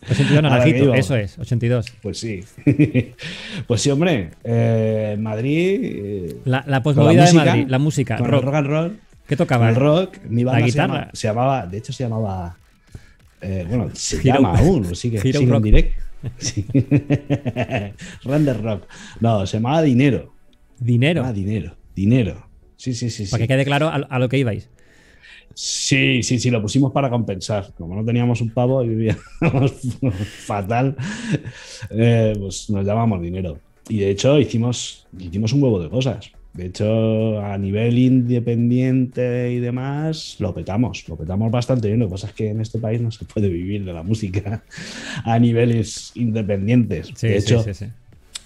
82 0.00 0.30
A 0.30 0.34
lo 0.34 0.36
que 0.36 0.42
naranjito, 0.42 0.94
eso 0.94 1.16
es, 1.16 1.38
82. 1.38 1.86
Pues 2.02 2.18
sí. 2.18 2.40
pues 3.66 3.80
sí, 3.82 3.90
hombre. 3.90 4.30
eh, 4.44 5.16
Madrid. 5.18 5.80
eh, 5.82 6.36
La, 6.44 6.62
la 6.66 6.82
posmovida 6.82 7.24
de 7.26 7.32
Madrid, 7.32 7.66
la 7.68 7.78
música, 7.78 8.16
Con 8.16 8.28
rock. 8.28 8.40
el 8.40 8.46
rock 8.46 8.54
and 8.54 8.66
roll. 8.68 8.98
¿Qué 9.26 9.36
tocaba? 9.36 9.68
el 9.68 9.74
rock. 9.74 10.18
Mi 10.28 10.44
banda 10.44 10.60
La 10.60 10.66
se 10.66 10.70
guitarra. 10.72 10.86
llamaba, 10.94 11.10
se 11.14 11.28
llamaba- 11.28 11.66
De 11.66 11.78
hecho, 11.78 11.92
se 11.92 12.04
llamaba. 12.04 12.56
eh, 13.40 13.66
bueno, 13.68 13.90
se 13.92 14.16
Hero- 14.16 14.24
llama 14.24 14.58
aún. 14.58 14.94
Sigue, 14.94 15.20
sigue 15.20 15.38
en 15.38 15.50
Rock. 15.50 15.62
direct. 15.64 15.98
Sí. 16.38 16.64
Render 18.24 18.62
Rock. 18.62 18.84
No, 19.20 19.46
se 19.46 19.56
llamaba 19.58 19.82
Dinero. 19.82 20.32
Dinero. 20.78 21.24
Ah, 21.24 21.32
dinero. 21.32 21.76
Dinero. 21.94 22.46
Sí, 22.76 22.94
sí, 22.94 23.10
sí. 23.10 23.26
sí. 23.26 23.30
Para 23.30 23.42
que 23.44 23.48
quede 23.48 23.64
claro 23.64 23.88
a, 23.88 23.96
a 23.96 24.18
lo 24.18 24.28
que 24.28 24.38
ibais. 24.38 24.68
Sí, 25.54 26.22
sí, 26.22 26.38
sí, 26.38 26.50
lo 26.50 26.62
pusimos 26.62 26.92
para 26.92 27.10
compensar. 27.10 27.72
Como 27.76 27.94
no 27.94 28.04
teníamos 28.04 28.40
un 28.40 28.50
pavo 28.50 28.84
y 28.84 28.88
vivíamos 28.88 29.72
fatal, 30.46 30.96
eh, 31.90 32.34
pues 32.38 32.70
nos 32.70 32.86
llamamos 32.86 33.20
dinero. 33.20 33.58
Y 33.88 33.98
de 33.98 34.10
hecho 34.10 34.38
hicimos, 34.38 35.06
hicimos 35.18 35.52
un 35.52 35.62
huevo 35.62 35.80
de 35.80 35.88
cosas. 35.88 36.30
De 36.52 36.66
hecho, 36.66 37.40
a 37.40 37.56
nivel 37.56 37.98
independiente 37.98 39.52
y 39.52 39.60
demás, 39.60 40.36
lo 40.40 40.52
petamos, 40.52 41.08
lo 41.08 41.16
petamos 41.16 41.52
bastante 41.52 41.88
bien. 41.88 42.00
Lo 42.00 42.06
que 42.06 42.12
pasa 42.12 42.26
es 42.28 42.32
que 42.32 42.50
en 42.50 42.60
este 42.60 42.78
país 42.78 43.00
no 43.00 43.10
se 43.10 43.24
puede 43.24 43.48
vivir 43.48 43.84
de 43.84 43.92
la 43.92 44.02
música 44.02 44.64
a 45.24 45.38
niveles 45.38 46.10
independientes. 46.14 47.12
Sí, 47.14 47.28
de 47.28 47.38
hecho, 47.38 47.62
sí, 47.62 47.74
sí. 47.74 47.86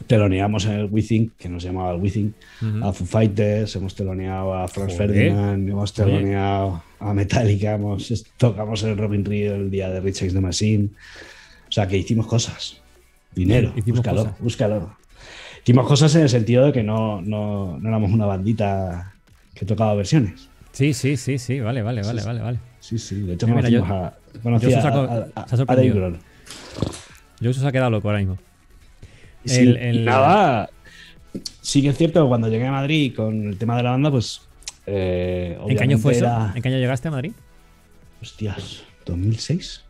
Teloneamos 0.06 0.64
en 0.66 0.72
el 0.72 0.88
Withing, 0.90 1.32
que 1.38 1.48
nos 1.48 1.62
llamaba 1.62 1.92
el 1.94 2.00
Withing, 2.00 2.34
Ujú. 2.62 2.84
a 2.84 2.92
Foo 2.92 3.06
Fighters, 3.06 3.74
hemos 3.76 3.94
teloneado 3.94 4.54
a 4.54 4.68
Franz 4.68 4.92
Joder. 4.94 5.08
Ferdinand, 5.10 5.68
hemos 5.68 5.98
Oye. 6.00 6.04
teloneado 6.12 6.82
a 7.00 7.14
Metallica, 7.14 7.74
hemos, 7.74 8.24
tocamos 8.36 8.82
en 8.82 8.90
el 8.90 8.98
Robin 8.98 9.24
Rio 9.24 9.54
el 9.54 9.70
día 9.70 9.88
de 9.90 10.00
Rich 10.00 10.18
Against 10.18 10.34
the 10.36 10.40
Machine. 10.40 10.88
O 11.68 11.72
sea, 11.72 11.86
que 11.88 11.96
hicimos 11.96 12.26
cosas. 12.26 12.80
Dinero, 13.34 13.72
Hicimos 13.76 14.00
búscalo, 14.00 14.24
cosas. 14.24 14.40
búscalo. 14.40 14.96
Hicimos 15.64 15.86
cosas 15.86 16.14
en 16.16 16.22
el 16.22 16.28
sentido 16.28 16.66
de 16.66 16.72
que 16.72 16.82
no, 16.82 17.22
no, 17.22 17.78
no 17.78 17.88
éramos 17.88 18.10
una 18.12 18.26
bandita 18.26 19.14
que 19.54 19.64
tocaba 19.64 19.94
versiones. 19.94 20.48
Sí, 20.72 20.92
sí, 20.92 21.16
sí, 21.16 21.38
sí, 21.38 21.60
vale, 21.60 21.82
vale, 21.82 22.02
vale, 22.02 22.20
Sí, 22.20 22.26
vale, 22.26 22.40
vale. 22.40 22.58
Sí, 22.80 22.98
sí, 22.98 23.20
de 23.22 23.34
hecho 23.34 23.46
Mira, 23.46 23.60
conocimos 23.60 23.88
yo- 23.88 23.94
a, 23.94 24.14
conocí 24.42 24.70
yo 24.70 24.78
a- 24.78 25.74
Dave. 25.74 25.90
Grohl. 25.90 26.18
Yo 27.40 27.52
se 27.52 27.66
ha 27.66 27.72
quedado 27.72 27.90
loco 27.90 28.08
ahora 28.08 28.18
mismo. 28.20 28.38
Sí, 29.44 29.60
El- 29.60 29.76
el- 29.76 30.04
nada, 30.04 30.70
sí 31.60 31.82
que 31.82 31.88
es 31.88 31.96
cierto 31.98 32.22
que 32.22 32.28
cuando 32.28 32.48
llegué 32.48 32.66
a 32.66 32.72
Madrid 32.72 33.14
con 33.14 33.48
el 33.48 33.58
tema 33.58 33.76
de 33.76 33.82
la 33.82 33.90
banda, 33.90 34.10
pues. 34.10 34.42
eh, 34.86 35.58
¿En 35.68 35.76
qué 35.76 35.82
año 35.84 35.98
fue 35.98 36.12
eso? 36.12 36.24
era- 36.26 36.52
¿En 36.54 36.62
qué 36.62 36.68
año 36.68 36.78
llegaste 36.78 37.08
a 37.08 37.10
Madrid? 37.12 37.32
Hostias, 38.20 38.84
¿2006? 39.06 39.82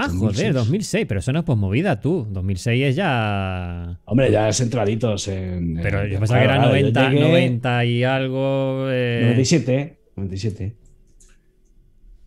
Ah, 0.00 0.06
2006. 0.06 0.36
joder, 0.38 0.54
2006, 0.54 1.06
pero 1.08 1.18
eso 1.20 1.32
no 1.32 1.40
es 1.40 1.44
posmovida 1.44 2.00
tú. 2.00 2.24
2006 2.30 2.84
es 2.84 2.94
ya. 2.96 3.98
Hombre, 4.04 4.30
ya 4.30 4.52
centraditos 4.52 5.26
en. 5.26 5.80
Pero 5.82 6.02
en- 6.02 6.10
yo 6.12 6.18
pensaba 6.20 6.38
que 6.40 6.44
era 6.44 6.54
claro, 6.56 6.70
claro, 6.70 6.76
yo 6.86 6.92
90, 6.92 7.10
llegué 7.10 7.20
90 7.28 7.84
y 7.84 8.04
algo. 8.04 8.86
eh, 8.90 9.20
97, 9.24 9.98
97. 10.14 10.76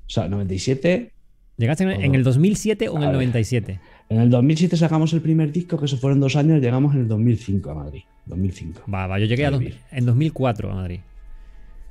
O 0.06 0.10
sea, 0.10 0.28
97. 0.28 1.12
¿Llegaste 1.56 1.84
en, 1.86 1.92
en 1.92 2.16
el 2.16 2.24
2007 2.24 2.90
o 2.90 2.98
en 2.98 3.04
el 3.04 3.08
ver. 3.10 3.14
97? 3.16 3.80
En 4.12 4.20
el 4.20 4.30
2007 4.30 4.76
sacamos 4.76 5.14
el 5.14 5.22
primer 5.22 5.54
disco, 5.54 5.78
que 5.80 5.86
eso 5.86 5.96
fueron 5.98 6.20
dos 6.20 6.36
años, 6.36 6.60
llegamos 6.62 6.94
en 6.96 7.02
el 7.02 7.08
2005 7.08 7.72
a 7.72 7.76
Madrid. 7.76 8.02
2005. 8.26 8.82
Va, 8.94 9.08
va, 9.08 9.18
yo 9.20 9.26
llegué 9.26 9.46
a 9.46 9.52
dos- 9.52 9.64
en 9.90 10.06
2004 10.06 10.70
a 10.70 10.76
Madrid. 10.76 11.00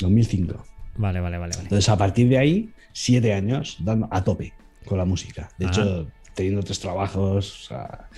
2005. 0.01 0.63
Vale, 0.97 1.21
vale, 1.21 1.39
vale, 1.39 1.55
vale. 1.57 1.63
Entonces, 1.63 1.89
a 1.89 1.97
partir 1.97 2.29
de 2.29 2.37
ahí, 2.37 2.71
siete 2.93 3.33
años 3.33 3.79
dando 3.81 4.07
a 4.11 4.23
tope 4.23 4.53
con 4.85 4.99
la 4.99 5.07
música. 5.07 5.49
De 5.59 5.65
Ah. 5.65 5.69
hecho, 5.71 6.09
teniendo 6.35 6.63
tres 6.63 6.79
trabajos, 6.79 7.65
o 7.65 7.69
sea, 7.69 8.09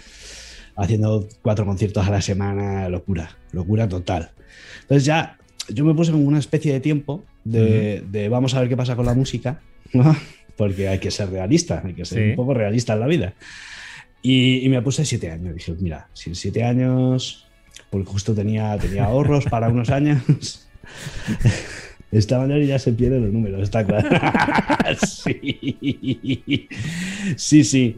haciendo 0.77 1.29
cuatro 1.41 1.65
conciertos 1.65 2.05
a 2.07 2.11
la 2.11 2.21
semana, 2.23 2.89
locura, 2.89 3.37
locura 3.53 3.89
total. 3.89 4.31
Entonces 4.83 5.05
ya 5.05 5.39
yo 5.69 5.85
me 5.85 5.95
puse 5.95 6.11
como 6.11 6.25
una 6.25 6.39
especie 6.41 6.73
de 6.73 6.81
tiempo 6.81 7.25
de, 7.45 8.03
de 8.11 8.29
vamos 8.29 8.55
a 8.55 8.61
ver 8.61 8.69
qué 8.69 8.77
pasa 8.77 8.97
con 8.97 9.07
la 9.07 9.15
música, 9.15 9.61
¿no? 9.93 10.17
porque 10.57 10.89
hay 10.89 10.99
que 10.99 11.11
ser 11.11 11.31
realista, 11.31 11.83
hay 11.85 11.95
que 11.95 12.05
ser 12.05 12.19
Sí. 12.19 12.31
un 12.31 12.37
poco 12.37 12.53
realista 12.55 12.95
en 12.95 13.01
la 13.01 13.07
vida. 13.07 13.35
Y, 14.23 14.65
y 14.65 14.69
me 14.69 14.81
puse 14.83 15.05
siete 15.05 15.31
años. 15.31 15.55
Dije, 15.55 15.75
mira, 15.81 16.09
si 16.13 16.31
en 16.31 16.37
siete 16.37 16.63
años, 16.65 17.47
porque 17.91 18.07
justo 18.07 18.35
tenía, 18.35 18.77
tenía 18.79 19.05
ahorros 19.05 19.45
para 19.47 19.69
unos 19.69 19.91
años. 19.91 20.23
Esta 22.13 22.39
mañana 22.39 22.63
ya 22.65 22.79
se 22.79 22.93
pierden 22.93 23.23
los 23.23 23.33
números, 23.33 23.63
está 23.63 23.85
claro. 23.87 24.09
sí. 25.07 26.69
Sí, 27.37 27.65
sí. 27.65 27.97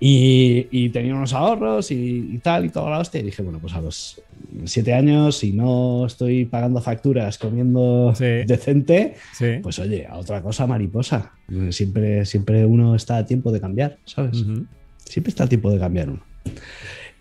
Y, 0.00 0.66
y 0.72 0.88
tenía 0.88 1.14
unos 1.14 1.32
ahorros 1.32 1.92
y, 1.92 2.30
y 2.32 2.38
tal 2.38 2.64
y 2.64 2.70
toda 2.70 2.90
la 2.90 2.98
hostia. 2.98 3.20
Y 3.20 3.24
dije, 3.24 3.40
bueno, 3.42 3.60
pues 3.60 3.72
a 3.74 3.80
los 3.80 4.20
siete 4.64 4.92
años, 4.94 5.38
si 5.38 5.52
no 5.52 6.06
estoy 6.06 6.44
pagando 6.44 6.80
facturas, 6.82 7.38
comiendo 7.38 8.12
Sí. 8.16 8.24
decente, 8.46 9.14
Sí. 9.32 9.60
pues 9.62 9.78
oye, 9.78 10.04
a 10.08 10.16
otra 10.16 10.42
cosa 10.42 10.66
mariposa. 10.66 11.30
Siempre, 11.70 12.24
siempre 12.26 12.66
uno 12.66 12.96
está 12.96 13.18
a 13.18 13.26
tiempo 13.26 13.52
de 13.52 13.60
cambiar, 13.60 13.98
¿sabes? 14.06 14.40
Ujú. 14.42 14.66
Siempre 15.04 15.30
está 15.30 15.44
a 15.44 15.48
tiempo 15.48 15.70
de 15.70 15.78
cambiar 15.78 16.08
uno. 16.10 16.22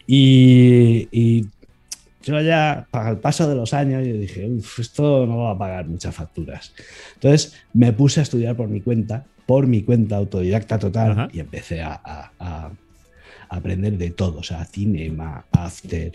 Y, 0.08 1.08
y 1.12 1.46
yo 2.24 2.40
ya, 2.42 2.88
al 2.92 3.20
paso 3.20 3.48
de 3.48 3.56
los 3.56 3.74
años, 3.74 4.06
yo 4.06 4.14
dije, 4.14 4.48
uff, 4.50 4.80
esto 4.80 5.26
no 5.26 5.38
va 5.40 5.52
a 5.52 5.58
pagar 5.58 5.88
muchas 5.88 6.14
facturas. 6.16 6.74
Entonces 7.16 7.54
me 7.74 7.94
puse 7.94 8.20
a 8.20 8.24
estudiar 8.24 8.56
por 8.56 8.68
mi 8.68 8.82
cuenta, 8.82 9.26
por 9.46 9.68
mi 9.68 9.84
cuenta, 9.84 10.18
autodidacta 10.18 10.80
total, 10.80 11.12
Ajá. 11.12 11.28
y 11.34 11.40
empecé 11.40 11.82
a, 11.82 11.94
a- 12.04 12.32
a 12.40 12.72
aprender 13.50 13.98
de 13.98 14.12
todo, 14.12 14.40
o 14.40 14.44
sea, 14.44 14.64
cinema, 14.66 15.46
after, 15.52 16.14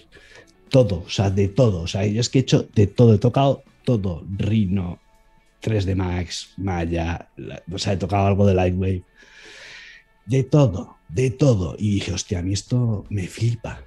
todo, 0.70 1.04
o 1.06 1.10
sea, 1.10 1.30
de 1.30 1.48
todo. 1.48 1.82
O 1.82 1.86
sea, 1.86 2.06
yo 2.06 2.20
es 2.20 2.28
que 2.30 2.38
he 2.38 2.42
hecho 2.42 2.66
de 2.74 2.86
todo, 2.86 3.14
he 3.14 3.18
tocado 3.18 3.62
todo, 3.84 4.24
Rhino, 4.38 4.98
3D 5.62 5.94
Max, 5.96 6.50
Maya, 6.56 7.28
la- 7.36 7.62
o 7.70 7.78
sea, 7.78 7.92
he 7.92 7.96
tocado 7.96 8.26
algo 8.26 8.46
de 8.46 8.54
Lightwave, 8.54 9.02
de 10.26 10.42
todo, 10.44 10.96
de 11.08 11.30
todo. 11.30 11.76
Y 11.78 11.94
dije, 11.94 12.12
hostia, 12.12 12.40
a 12.40 12.42
mí 12.42 12.52
esto 12.52 13.04
me 13.08 13.26
flipa, 13.26 13.82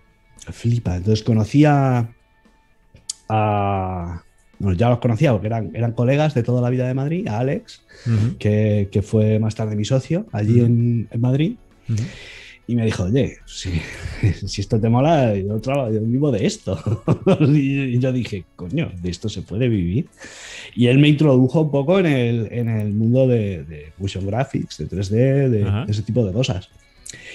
me 0.48 0.54
flipa. 0.54 0.96
Entonces 0.96 1.24
conocí 1.24 1.66
a, 1.66 2.14
bueno, 4.60 4.78
ya 4.78 4.90
los 4.90 5.00
conocía 5.00 5.32
porque 5.32 5.48
eran, 5.48 5.72
eran 5.76 5.92
colegas 5.94 6.34
de 6.34 6.44
toda 6.44 6.62
la 6.62 6.70
vida 6.70 6.88
de 6.88 6.94
Madrid, 6.94 7.28
a 7.28 7.40
Alex, 7.40 7.82
que, 8.40 8.90
que 8.92 9.02
fue 9.02 9.40
más 9.40 9.56
tarde 9.56 9.76
mi 9.76 9.86
socio 9.86 10.26
allí 10.32 10.60
en, 10.60 11.08
en 11.12 11.22
Madrid. 11.22 11.58
Y 12.70 12.76
me 12.76 12.86
dijo, 12.86 13.06
oye, 13.06 13.40
si, 13.48 13.82
si 14.48 14.62
esto 14.62 14.80
te 14.80 14.90
mola, 14.90 15.36
yo, 15.36 15.60
trabajo, 15.60 15.92
yo 15.92 16.02
vivo 16.02 16.32
de 16.32 16.46
esto. 16.46 16.80
y 17.40 17.98
yo 17.98 18.12
dije, 18.12 18.46
coño, 18.56 18.92
de 19.02 19.10
esto 19.10 19.28
se 19.28 19.42
puede 19.42 19.68
vivir. 19.68 20.08
Y 20.76 20.86
él 20.86 21.00
me 21.00 21.08
introdujo 21.08 21.62
un 21.62 21.72
poco 21.72 21.98
en 21.98 22.06
el, 22.06 22.48
en 22.52 22.70
el 22.70 22.94
mundo 22.94 23.28
de, 23.28 23.64
de 23.64 23.92
motion 23.98 24.24
graphics, 24.28 24.78
de 24.78 24.88
3D, 24.88 25.50
de, 25.50 25.64
Ajá. 25.64 25.86
ese 25.90 26.04
tipo 26.04 26.24
de 26.24 26.32
cosas. 26.32 26.70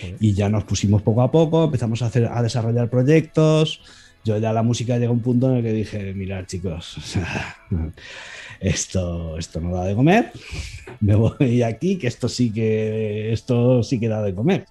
Joder. 0.00 0.16
Y 0.20 0.34
ya 0.34 0.48
nos 0.48 0.62
pusimos 0.62 1.02
poco 1.02 1.22
a 1.22 1.32
poco, 1.32 1.64
empezamos 1.64 2.00
a, 2.02 2.06
hacer, 2.06 2.26
a 2.26 2.40
desarrollar 2.40 2.88
proyectos. 2.88 3.80
Yo 4.24 4.38
ya 4.38 4.52
la 4.52 4.62
música 4.62 4.98
llegó 4.98 5.10
a 5.10 5.16
un 5.16 5.20
punto 5.20 5.50
en 5.50 5.56
el 5.56 5.62
que 5.64 5.72
dije, 5.72 6.14
mirad 6.14 6.46
chicos, 6.46 6.96
o 6.98 7.00
sea, 7.00 7.56
esto, 8.60 9.36
esto 9.36 9.60
no 9.60 9.74
da 9.74 9.84
de 9.84 9.96
comer, 9.96 10.30
me 11.00 11.16
voy 11.16 11.62
aquí, 11.62 11.98
que 11.98 12.06
esto 12.06 12.28
sí 12.28 12.52
que, 12.52 13.32
esto 13.32 13.82
sí 13.82 13.98
que 13.98 14.06
da 14.06 14.22
de 14.22 14.32
comer. 14.32 14.66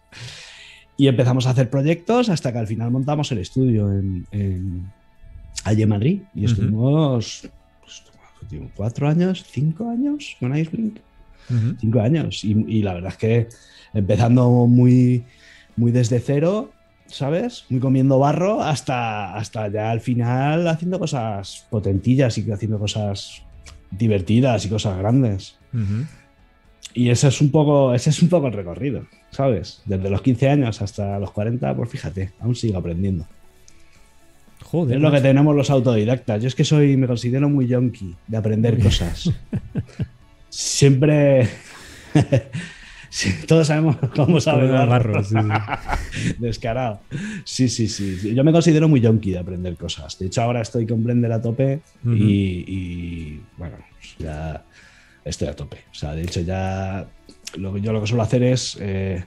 Y 0.98 1.08
empezamos 1.08 1.48
a 1.48 1.52
hacer 1.52 1.70
proyectos 1.70 2.30
hasta 2.30 2.52
que 2.52 2.60
al 2.60 2.68
final 2.68 2.92
montamos 2.92 3.32
el 3.32 3.40
estudio 3.40 3.92
en, 3.92 4.26
en- 4.32 4.92
allí 5.64 5.82
en 5.82 5.90
Madrid. 5.90 6.22
Y 6.36 6.46
estuvimos 6.46 7.48
pues, 7.82 8.04
cuatro 8.76 9.08
años, 9.08 9.44
cinco 9.50 9.90
años 9.90 10.36
con 10.40 10.56
Iceblink 10.56 11.00
Ujú. 11.50 11.76
cinco 11.80 12.00
años. 12.02 12.44
Y, 12.44 12.52
y 12.68 12.84
la 12.84 12.94
verdad 12.94 13.12
es 13.12 13.18
que 13.18 13.48
empezando 13.94 14.50
muy, 14.68 15.26
muy 15.76 15.92
desde 15.92 16.20
cero, 16.20 16.72
¿sabes? 17.08 17.66
Muy 17.70 17.80
comiendo 17.80 18.20
barro 18.20 18.62
hasta, 18.62 19.36
hasta 19.36 19.68
ya 19.70 19.92
al 19.92 20.00
final 20.00 20.68
haciendo 20.68 21.00
cosas 21.00 21.66
potentillas 21.70 22.38
y 22.38 22.50
haciendo 22.52 22.80
cosas 22.80 23.42
divertidas 23.92 24.66
y 24.66 24.70
cosas 24.70 24.98
grandes. 24.98 25.56
Y 26.94 27.10
ese 27.10 27.28
es 27.28 27.42
un 27.42 27.52
poco, 27.52 27.94
ese 27.94 28.12
es 28.12 28.22
un 28.22 28.30
poco 28.30 28.48
el 28.48 28.54
recorrido, 28.54 29.06
¿sabes? 29.34 29.82
Desde 29.86 30.10
los 30.10 30.22
15 30.22 30.50
años 30.50 30.82
hasta 30.82 31.20
los 31.20 31.32
40, 31.32 31.76
pues 31.76 31.90
fíjate, 31.90 32.32
aún 32.40 32.56
sigo 32.56 32.78
aprendiendo. 32.78 33.28
Joder. 34.64 34.96
es 34.96 35.02
lo 35.02 35.12
que 35.12 35.22
tenemos 35.22 35.56
los 35.56 35.70
autodidactas. 35.70 36.42
Yo 36.42 36.48
es 36.48 36.56
que 36.56 36.64
soy, 36.64 36.98
me 36.98 37.06
considero 37.06 37.50
muy 37.50 37.68
yonki 37.68 38.16
de 38.28 38.38
aprender 38.38 38.80
cosas. 38.80 39.32
Siempre. 40.50 41.48
Sí, 43.10 43.32
todos 43.48 43.68
sabemos 43.68 43.98
cómo 44.16 44.40
sabe 44.42 44.68
Todo 44.68 44.82
el 44.82 44.90
barro. 44.90 45.14
barro, 45.14 45.24
sí, 45.24 45.36
sí. 45.36 46.34
Descarado. 46.40 47.02
Sí, 47.44 47.70
sí, 47.70 47.88
sí. 47.88 48.34
Yo 48.34 48.44
me 48.44 48.52
considero 48.52 48.88
muy 48.88 49.02
yonki 49.02 49.32
de 49.32 49.40
aprender 49.40 49.76
cosas. 49.76 50.18
De 50.18 50.26
hecho, 50.28 50.42
ahora 50.42 50.62
estoy 50.62 50.88
con 50.88 51.04
Blender 51.04 51.32
a 51.32 51.42
tope 51.42 51.82
y, 52.06 52.66
y, 52.68 53.42
bueno, 53.58 53.78
ya 54.18 54.64
estoy 55.24 55.48
a 55.50 55.56
tope. 55.56 55.78
O 55.92 55.94
sea, 55.94 56.16
de 56.16 56.24
hecho, 56.24 56.42
ya 56.42 57.06
lo 57.58 57.74
que 57.74 57.82
yo 57.82 57.94
lo 57.94 58.02
que 58.02 58.08
suelo 58.08 58.24
hacer 58.24 58.44
es. 58.44 58.78
eh, 58.82 59.24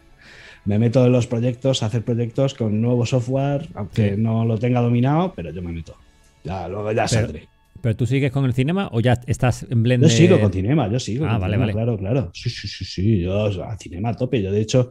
me 0.64 0.80
meto 0.80 1.06
en 1.06 1.12
los 1.12 1.28
proyectos, 1.28 1.84
hacer 1.84 2.02
proyectos 2.02 2.54
con 2.54 2.80
nuevo 2.80 3.06
software, 3.06 3.68
aunque 3.74 4.14
Sí. 4.16 4.20
no 4.20 4.44
lo 4.44 4.58
tenga 4.58 4.80
dominado, 4.80 5.32
pero 5.36 5.50
yo 5.50 5.62
me 5.62 5.70
meto. 5.72 5.94
Ya, 6.42 6.66
luego 6.66 6.90
ya 6.90 7.06
Pero- 7.08 7.20
saldré. 7.26 7.48
¿Pero 7.82 7.94
tú 7.94 8.04
sigues 8.06 8.32
con 8.32 8.44
el 8.46 8.52
cinema 8.54 8.88
o 8.90 8.98
ya 9.00 9.20
estás 9.28 9.64
en 9.70 9.82
Blender? 9.84 10.10
Yo 10.10 10.16
sigo 10.16 10.40
con 10.40 10.50
Cinema, 10.52 10.88
yo 10.90 10.98
sigo. 10.98 11.24
Ah, 11.26 11.32
con 11.32 11.42
vale, 11.42 11.54
Cinema, 11.54 11.60
vale. 11.66 11.72
Claro, 11.72 11.98
claro. 11.98 12.30
Sí, 12.34 12.50
sí, 12.50 12.66
sí, 12.66 12.84
sí. 12.84 13.20
Yo 13.20 13.62
a 13.62 13.76
Cinema 13.76 14.08
a 14.08 14.14
tope. 14.16 14.42
Yo, 14.42 14.50
de 14.50 14.60
hecho, 14.60 14.90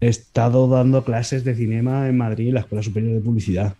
he 0.00 0.08
estado 0.08 0.66
dando 0.66 1.04
clases 1.04 1.44
de 1.44 1.54
cinema 1.54 2.08
en 2.08 2.16
Madrid, 2.16 2.48
en 2.48 2.54
la 2.54 2.60
Escuela 2.60 2.82
Superior 2.82 3.12
de 3.14 3.20
Publicidad. 3.20 3.74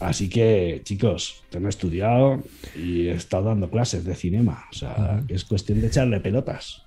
Así 0.00 0.28
que, 0.28 0.82
chicos, 0.84 1.42
tengo 1.50 1.68
estudiado 1.68 2.42
y 2.76 3.06
he 3.08 3.12
estado 3.12 3.44
dando 3.44 3.70
clases 3.70 4.04
de 4.04 4.14
cinema. 4.14 4.66
O 4.70 4.74
sea, 4.74 5.22
que 5.26 5.34
es 5.34 5.44
cuestión 5.44 5.80
de 5.80 5.86
echarle 5.86 6.20
pelotas. 6.20 6.82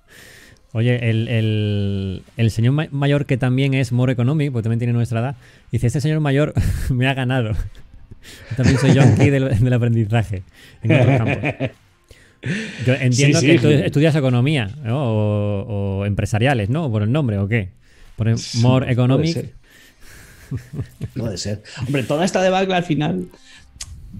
Oye, 0.76 1.08
el, 1.08 1.26
el- 1.28 2.22
el 2.36 2.50
señor 2.50 2.72
ma- 2.74 2.88
mayor 2.90 3.24
que 3.24 3.38
también 3.38 3.72
es 3.72 3.92
more 3.92 4.12
economic, 4.12 4.52
porque 4.52 4.64
también 4.64 4.78
tiene 4.78 4.92
nuestra 4.92 5.20
edad, 5.20 5.36
dice, 5.72 5.86
este 5.86 6.02
señor 6.02 6.20
mayor 6.20 6.52
me 6.90 7.08
ha 7.08 7.14
ganado. 7.14 7.52
También 8.56 8.76
soy 8.78 8.90
junkie 8.98 9.30
del, 9.30 9.58
del 9.58 9.72
aprendizaje 9.72 10.42
en 10.82 10.92
otros 10.92 11.16
campos. 11.16 11.70
Yo 12.84 12.94
entiendo 12.94 13.40
Sí, 13.40 13.46
que 13.46 13.58
tú 13.58 13.68
estudias 13.68 14.14
economía 14.16 14.68
¿no? 14.84 14.98
o, 15.00 16.00
o 16.00 16.04
empresariales, 16.06 16.68
¿no? 16.68 16.90
Por 16.90 17.02
el 17.02 17.10
nombre 17.12 17.38
o 17.38 17.46
qué. 17.48 17.70
Por 18.16 18.28
el 18.28 18.36
more 18.56 18.84
puede 18.86 18.92
economic. 18.92 19.32
ser. 19.32 19.52
Puede 21.16 21.38
ser. 21.38 21.62
Hombre, 21.86 22.02
toda 22.02 22.24
esta 22.24 22.42
debacle 22.42 22.74
al 22.74 22.84
final, 22.84 23.26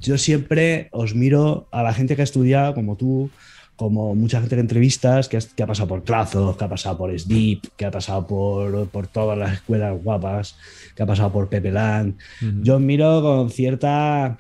yo 0.01 0.19
siempre 0.19 0.89
os 0.93 1.15
miro 1.15 1.69
a 1.73 1.83
la 1.83 1.93
gente 1.93 2.15
que 2.17 2.23
ha 2.23 2.25
estudiado, 2.25 2.75
como 2.75 2.97
tú, 2.97 3.31
como 3.77 4.15
mucha 4.15 4.41
gente 4.41 4.57
que 4.57 4.61
entrevistas, 4.61 5.29
que, 5.29 5.37
has- 5.37 5.53
que 5.53 5.63
ha 5.63 5.67
pasado 5.67 5.89
por 5.89 6.03
Trazos, 6.03 6.57
que 6.57 6.65
ha 6.65 6.69
pasado 6.69 6.97
por 6.97 7.11
SDIP, 7.11 7.65
que 7.77 7.85
ha 7.85 7.91
pasado 7.91 8.27
por, 8.27 8.89
por 8.89 9.07
todas 9.07 9.37
las 9.39 9.53
escuelas 9.55 9.95
guapas, 10.03 10.57
que 10.95 11.03
ha 11.03 11.07
pasado 11.07 11.31
por 11.33 11.49
Pepe 11.49 11.71
Land. 11.71 12.17
Yo 12.63 12.79
miro 12.79 13.21
con 13.23 13.51
cierta, 13.51 14.39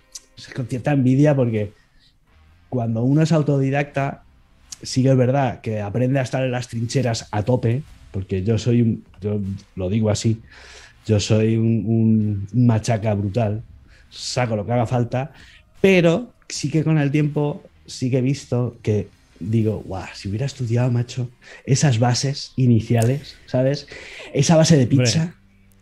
con 0.54 0.66
cierta 0.66 0.92
envidia 0.92 1.36
porque 1.36 1.72
cuando 2.68 3.02
uno 3.02 3.22
es 3.22 3.32
autodidacta, 3.32 4.22
sí 4.82 5.02
que 5.02 5.10
es 5.10 5.16
verdad 5.16 5.60
que 5.60 5.80
aprende 5.80 6.18
a 6.18 6.22
estar 6.22 6.42
en 6.42 6.50
las 6.52 6.68
trincheras 6.68 7.28
a 7.30 7.42
tope, 7.42 7.82
porque 8.12 8.42
yo 8.42 8.58
soy, 8.58 8.82
un, 8.82 9.04
yo 9.20 9.38
lo 9.74 9.88
digo 9.90 10.10
así, 10.10 10.40
yo 11.06 11.20
soy 11.20 11.56
un- 11.56 12.46
un 12.52 12.66
machaca 12.66 13.14
brutal, 13.14 13.62
saco 14.10 14.56
lo 14.56 14.64
que 14.66 14.72
haga 14.72 14.86
falta, 14.86 15.32
pero 15.80 16.32
sí 16.48 16.70
que 16.70 16.82
con 16.84 16.98
el 16.98 17.10
tiempo 17.10 17.62
sí 17.86 18.10
que 18.10 18.18
he 18.18 18.22
visto 18.22 18.76
que 18.82 19.08
digo, 19.40 19.82
guau, 19.86 20.04
si 20.14 20.28
hubiera 20.28 20.46
estudiado, 20.46 20.90
macho, 20.90 21.30
esas 21.64 21.98
bases 21.98 22.52
iniciales, 22.56 23.36
¿sabes? 23.46 23.86
Esa 24.34 24.56
base 24.56 24.76
de 24.76 24.86
pizza. 24.86 25.34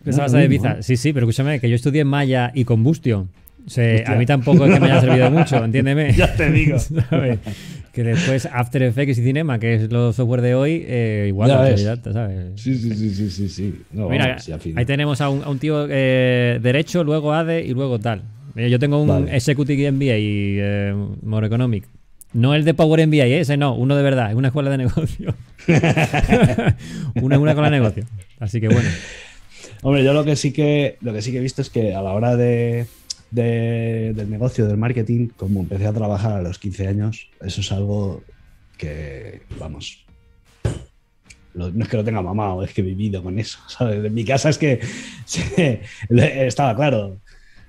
Esa 0.05 0.19
no, 0.19 0.23
base 0.25 0.37
de 0.39 0.49
pizza. 0.49 0.83
Sí, 0.83 0.97
sí, 0.97 1.13
pero 1.13 1.27
escúchame, 1.29 1.61
que 1.61 1.69
yo 1.69 1.77
estudié 1.77 2.05
Maya 2.05 2.53
y 2.55 2.65
Combustion. 2.65 3.29
O 3.67 3.71
sea, 3.71 4.13
a 4.13 4.17
mí 4.17 4.27
tampoco 4.27 4.67
es 4.67 4.75
que 4.75 4.81
me 4.81 4.91
haya 4.91 5.01
servido 5.01 5.31
mucho, 5.33 5.65
entiéndeme. 5.65 6.13
Ya 6.13 6.35
te 6.37 6.51
digo. 6.51 6.79
¿Sabes? 7.11 7.39
Que 7.93 8.03
después 8.03 8.47
After 8.53 8.83
Effects 8.83 9.19
y 9.19 9.23
Cinema, 9.23 9.59
que 9.59 9.75
es 9.77 9.91
los 9.91 10.17
software 10.17 10.43
de 10.43 10.55
hoy, 10.55 10.85
eh, 10.87 11.27
igual 11.29 11.49
Ya 11.49 11.61
ves. 11.61 11.71
autodidacta, 11.71 12.13
¿sabes? 12.13 12.61
Sí, 12.61 12.77
sí, 12.77 12.95
sí, 12.95 13.15
sí, 13.15 13.31
sí, 13.31 13.49
sí. 13.49 13.75
No, 13.93 14.09
Mira, 14.09 14.27
vamos, 14.27 14.63
sí, 14.63 14.75
ahí 14.77 14.85
tenemos 14.85 15.21
a 15.21 15.29
un, 15.31 15.43
a 15.45 15.49
un 15.49 15.59
tío 15.59 15.87
eh, 15.89 16.59
derecho, 16.61 17.05
luego 17.05 17.33
ADE 17.33 17.65
y 17.65 17.73
luego 17.73 17.99
tal. 18.01 18.23
Mira, 18.55 18.69
yo 18.69 18.79
tengo 18.79 19.01
un 19.01 19.09
Vale. 19.09 19.35
Executive 19.37 19.91
MBA 19.93 20.19
y 20.19 20.57
eh, 20.61 20.95
More 21.23 21.47
Economic. 21.47 21.85
No 22.35 22.55
el 22.55 22.65
de 22.65 22.75
Power 22.75 23.07
MBA, 23.07 23.27
¿eh? 23.27 23.41
ese 23.41 23.57
no, 23.57 23.75
uno 23.75 23.97
de 23.97 24.03
verdad, 24.03 24.35
una 24.35 24.49
escuela 24.49 24.69
de 24.71 24.79
negocio. 24.79 25.35
una, 27.15 27.39
una 27.39 27.51
escuela 27.53 27.71
de 27.71 27.79
negocio. 27.79 28.05
Así 28.41 28.61
que 28.61 28.69
bueno. 28.69 28.89
Hombre, 29.83 30.05
yo 30.05 30.13
lo 30.13 30.25
que 30.25 30.35
sí 30.37 30.53
que 30.53 30.97
lo 31.01 31.13
que 31.13 31.23
sí 31.23 31.31
que 31.31 31.39
he 31.39 31.41
visto 31.43 31.63
es 31.63 31.71
que 31.71 31.95
a 31.95 32.03
la 32.03 32.13
hora 32.13 32.37
de, 32.37 32.87
de- 33.31 34.13
del 34.15 34.31
negocio, 34.31 34.67
del 34.67 34.77
marketing, 34.77 35.29
como 35.37 35.61
empecé 35.61 35.87
a 35.87 35.93
trabajar 35.93 36.33
a 36.33 36.43
los 36.43 36.59
15 36.59 36.89
años, 36.89 37.29
eso 37.43 37.61
es 37.61 37.71
algo 37.73 38.23
que, 38.79 39.43
vamos, 39.61 40.05
no 41.55 41.69
es 41.85 41.89
que 41.89 41.97
lo 41.97 42.05
tenga 42.05 42.21
mamado, 42.23 42.65
es 42.65 42.73
que 42.73 42.81
he 42.81 42.85
vivido 42.85 43.23
con 43.23 43.39
eso, 43.39 43.59
¿sabes? 43.69 44.05
En 44.05 44.13
mi 44.15 44.25
casa 44.25 44.49
es 44.49 44.59
que 44.59 44.81
estaba 46.11 46.75
claro, 46.75 47.19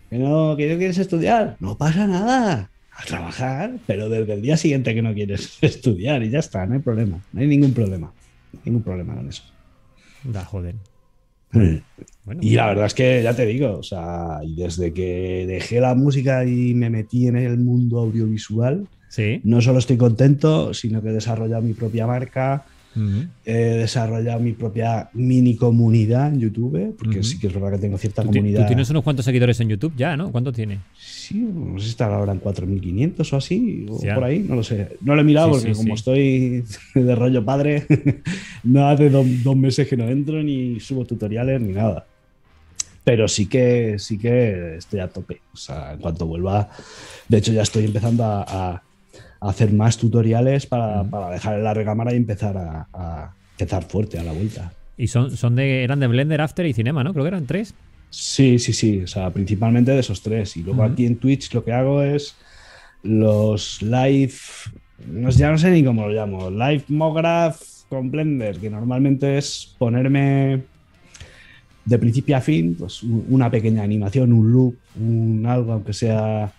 que 0.09 0.17
no, 0.17 0.55
que 0.57 0.71
no 0.71 0.77
quieres 0.77 0.97
estudiar, 0.97 1.55
no 1.59 1.77
pasa 1.77 2.07
nada, 2.07 2.69
a 2.97 3.03
trabajar, 3.05 3.73
pero 3.85 4.09
desde 4.09 4.33
el 4.33 4.41
día 4.41 4.57
siguiente 4.57 4.93
que 4.93 5.01
no 5.01 5.13
quieres 5.13 5.57
estudiar 5.61 6.23
y 6.23 6.29
ya 6.29 6.39
está, 6.39 6.65
no 6.65 6.73
hay 6.75 6.79
problema, 6.79 7.19
no 7.33 7.41
hay 7.41 7.47
ningún 7.47 7.73
problema, 7.73 8.11
ningún 8.63 8.83
problema 8.83 9.15
con 9.15 9.27
eso. 9.29 9.43
Da, 10.23 10.43
joder. 10.45 10.75
Bueno, 11.51 12.41
Y 12.41 12.55
la 12.55 12.67
verdad 12.67 12.87
es 12.87 12.93
que 12.93 13.21
ya 13.23 13.33
te 13.33 13.45
digo, 13.45 13.77
o 13.77 13.83
sea, 13.83 14.39
y 14.43 14.55
desde 14.55 14.91
que 14.91 15.45
dejé 15.47 15.79
la 15.79 15.95
música 15.95 16.43
y 16.45 16.73
me 16.73 16.89
metí 16.89 17.27
en 17.27 17.37
el 17.37 17.57
mundo 17.57 17.99
audiovisual, 17.99 18.87
Sí. 19.07 19.39
no 19.45 19.61
solo 19.61 19.79
estoy 19.79 19.95
contento, 19.95 20.73
sino 20.73 21.01
que 21.01 21.09
he 21.09 21.13
desarrollado 21.13 21.61
mi 21.61 21.73
propia 21.73 22.05
marca, 22.07 22.65
Ujú. 22.95 23.25
he 23.45 23.53
desarrollado 23.53 24.39
mi 24.39 24.53
propia 24.53 25.09
mini 25.13 25.55
comunidad 25.55 26.29
en 26.33 26.39
YouTube, 26.39 26.95
porque 26.97 27.19
Ujú. 27.19 27.23
sí 27.27 27.39
que 27.39 27.47
es 27.47 27.53
verdad 27.53 27.71
que 27.73 27.77
tengo 27.79 27.97
cierta 27.97 28.21
Tú, 28.21 28.29
ti- 28.29 28.33
tú 28.37 28.39
comunidad. 28.41 28.67
tienes 28.67 28.89
unos 28.89 29.03
cuantos 29.03 29.25
seguidores 29.25 29.59
en 29.59 29.69
YouTube 29.69 29.93
ya, 29.97 30.15
¿no? 30.15 30.31
¿Cuántos 30.31 30.53
tienes? 30.53 30.79
Sí, 30.97 31.35
no 31.39 31.77
sé 31.77 31.85
si 31.85 31.89
estará 31.91 32.15
ahora 32.17 32.31
en 32.31 32.39
4.500 32.39 33.33
o 33.33 33.37
así, 33.37 33.85
o 33.89 33.95
Hostia. 33.95 34.15
por 34.15 34.23
ahí, 34.23 34.39
no 34.39 34.55
lo 34.55 34.63
sé. 34.63 34.97
No 35.01 35.13
lo 35.15 35.21
he 35.21 35.23
mirado 35.25 35.47
Sí, 35.47 35.59
porque 35.59 35.73
sí, 35.73 35.77
como 35.81 35.95
sí. 35.97 35.99
estoy 35.99 36.63
de 37.03 37.15
rollo 37.15 37.43
padre, 37.43 37.85
no 38.63 38.87
hace 38.87 39.09
do- 39.09 39.25
dos 39.43 39.55
meses 39.57 39.87
que 39.87 39.97
no 39.97 40.07
entro 40.07 40.41
ni 40.41 40.79
subo 40.79 41.05
tutoriales 41.05 41.59
ni 41.61 41.73
nada. 41.73 42.05
Pero 43.03 43.27
sí 43.27 43.45
que 43.45 43.97
sí 43.99 44.17
que 44.17 44.77
estoy 44.77 44.99
a 44.99 45.07
tope. 45.07 45.41
O 45.53 45.57
sea, 45.57 45.93
en 45.93 45.99
cuanto 45.99 46.25
vuelva, 46.25 46.69
de 47.29 47.37
hecho 47.37 47.51
ya 47.53 47.61
estoy 47.61 47.85
empezando 47.85 48.23
a- 48.23 48.41
a 48.47 48.83
hacer 49.49 49.71
más 49.73 49.97
tutoriales 49.97 50.65
para, 50.65 51.03
para 51.03 51.29
dejar 51.29 51.59
la 51.59 51.73
recámara 51.73 52.13
y 52.13 52.17
empezar 52.17 52.57
a, 52.57 52.87
a 52.93 53.33
empezar 53.51 53.83
fuerte 53.83 54.19
a 54.19 54.23
la 54.23 54.31
vuelta. 54.31 54.71
Y 54.97 55.07
son, 55.07 55.35
son 55.35 55.55
de, 55.55 55.83
eran 55.83 55.99
de 55.99 56.07
Blender, 56.07 56.41
After 56.41 56.65
y 56.65 56.73
Cinema, 56.73 57.03
¿no? 57.03 57.13
Creo 57.13 57.25
que 57.25 57.29
eran 57.29 57.45
tres. 57.45 57.73
Sí, 58.09 58.59
sí, 58.59 58.71
sí. 58.71 59.01
O 59.01 59.07
sea, 59.07 59.29
principalmente 59.31 59.91
de 59.91 59.99
esos 59.99 60.21
tres. 60.21 60.55
Y 60.57 60.63
luego 60.63 60.83
aquí 60.83 61.05
en 61.05 61.17
Twitch 61.17 61.53
lo 61.53 61.63
que 61.63 61.73
hago 61.73 62.01
es 62.01 62.35
los 63.03 63.81
live, 63.81 64.33
no, 65.11 65.29
ya 65.29 65.51
no 65.51 65.57
sé 65.57 65.69
ni 65.71 65.83
cómo 65.83 66.07
lo 66.07 66.13
llamo, 66.13 66.49
live 66.49 66.83
mograph 66.87 67.61
con 67.89 68.09
Blender, 68.09 68.57
que 68.57 68.69
normalmente 68.69 69.37
es 69.37 69.75
ponerme 69.77 70.63
de 71.85 71.99
principio 71.99 72.35
a 72.35 72.41
fin, 72.41 72.75
pues 72.79 73.03
una 73.03 73.51
pequeña 73.51 73.83
animación, 73.83 74.33
un 74.33 74.51
loop, 74.51 74.75
un 74.99 75.45
algo, 75.47 75.73
aunque 75.73 75.93
sea, 75.93 76.51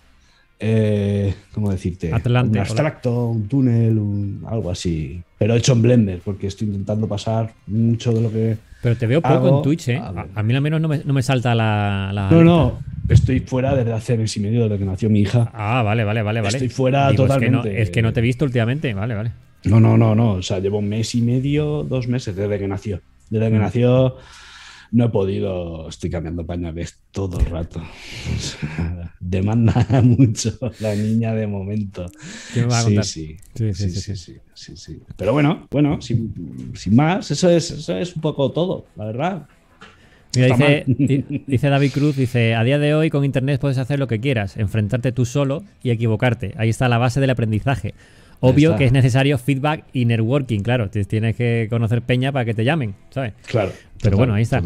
eh, 0.59 1.33
¿cómo 1.53 1.71
decirte? 1.71 2.11
Atlante, 2.13 2.57
un 2.57 2.57
abstracto, 2.59 3.27
un 3.27 3.47
túnel, 3.47 3.97
un, 3.97 4.43
algo 4.47 4.71
así. 4.71 5.21
Pero 5.37 5.55
hecho 5.55 5.73
en 5.73 5.81
Blender, 5.81 6.21
porque 6.23 6.47
estoy 6.47 6.67
intentando 6.67 7.07
pasar 7.07 7.53
mucho 7.67 8.11
de 8.11 8.21
lo 8.21 8.31
que. 8.31 8.57
Pero 8.81 8.97
te 8.97 9.07
veo 9.07 9.21
poco 9.21 9.57
en 9.57 9.63
Twitch, 9.63 9.89
¿eh? 9.89 9.97
A, 9.97 10.43
mí 10.43 10.53
al 10.53 10.61
menos 10.61 10.81
no 10.81 10.87
me, 10.87 10.99
no 11.03 11.13
me 11.13 11.21
salta 11.21 11.53
la, 11.53 12.29
No, 12.31 12.43
no, 12.43 12.79
estoy 13.09 13.39
fuera 13.39 13.75
desde 13.75 13.93
hace 13.93 14.17
mes 14.17 14.35
y 14.37 14.39
medio 14.39 14.63
desde 14.63 14.79
que 14.79 14.85
nació 14.85 15.09
mi 15.09 15.21
hija. 15.21 15.51
Ah, 15.53 15.83
vale, 15.83 16.03
vale, 16.03 16.21
vale. 16.21 16.41
vale. 16.41 16.57
Estoy 16.57 16.69
fuera 16.69 17.13
totalmente. 17.13 17.57
Es 17.57 17.63
que, 17.63 17.71
no, 17.71 17.81
es 17.83 17.89
que 17.89 18.01
no 18.01 18.13
te 18.13 18.19
he 18.19 18.23
visto 18.23 18.45
últimamente, 18.45 18.93
vale, 18.93 19.15
vale. 19.15 19.31
No, 19.65 19.79
no, 19.79 19.97
no, 19.97 20.15
no. 20.15 20.33
O 20.33 20.41
sea, 20.41 20.59
llevo 20.59 20.79
un 20.79 20.89
mes 20.89 21.13
y 21.15 21.21
medio, 21.21 21.83
dos 21.83 22.07
meses 22.07 22.35
desde 22.35 22.57
que 22.57 22.67
nació. 22.67 23.01
Desde 23.29 23.49
que 23.49 23.57
mm. 23.57 23.61
nació 23.61 24.15
no 24.91 25.05
he 25.05 25.09
podido, 25.09 25.89
estoy 25.89 26.09
cambiando 26.09 26.45
pañales 26.45 26.99
todo 27.11 27.39
el 27.39 27.45
rato. 27.45 27.81
demanda 29.19 29.85
mucho 30.03 30.57
la 30.79 30.95
niña 30.95 31.33
de 31.33 31.47
momento. 31.47 32.05
¿Qué 32.53 32.61
me 32.61 32.67
va 32.67 32.79
a 32.79 32.83
contar? 32.83 33.05
Sí 33.05 33.37
sí 33.55 33.73
sí, 33.73 33.89
sí 33.89 34.15
sí 34.53 34.75
sí, 34.75 35.01
Pero 35.15 35.33
bueno, 35.33 35.67
bueno, 35.69 36.01
sin, 36.01 36.33
más, 36.91 37.31
eso 37.31 37.49
es, 37.49 37.71
eso 37.71 37.97
es 37.97 38.15
un 38.15 38.21
poco 38.21 38.51
todo, 38.51 38.85
la 38.95 39.05
verdad. 39.05 39.47
dice, 40.33 40.83
dice, 41.47 41.69
David 41.69 41.91
Cruz, 41.91 42.15
dice, 42.15 42.55
a 42.55 42.63
día 42.63 42.79
de 42.79 42.95
hoy 42.95 43.09
con 43.09 43.23
Internet 43.23 43.61
puedes 43.61 43.77
hacer 43.77 43.99
lo 43.99 44.07
que 44.07 44.19
quieras, 44.19 44.57
enfrentarte 44.57 45.11
tú 45.11 45.25
solo 45.25 45.63
y 45.83 45.91
equivocarte. 45.91 46.53
Ahí 46.57 46.69
está 46.69 46.89
la 46.89 46.97
base 46.97 47.19
del 47.19 47.29
aprendizaje. 47.29 47.93
Obvio 48.39 48.75
que 48.75 48.85
es 48.85 48.91
necesario 48.91 49.37
feedback 49.37 49.85
y 49.93 50.05
networking, 50.05 50.61
claro. 50.61 50.89
Tienes 50.89 51.35
que 51.35 51.67
conocer 51.69 52.01
peña 52.01 52.31
para 52.31 52.45
que 52.45 52.53
te 52.53 52.63
llamen, 52.63 52.95
¿sabes? 53.09 53.33
Claro. 53.47 53.71
Pero 54.01 54.17
bueno, 54.17 54.33
ahí 54.33 54.43
está. 54.43 54.61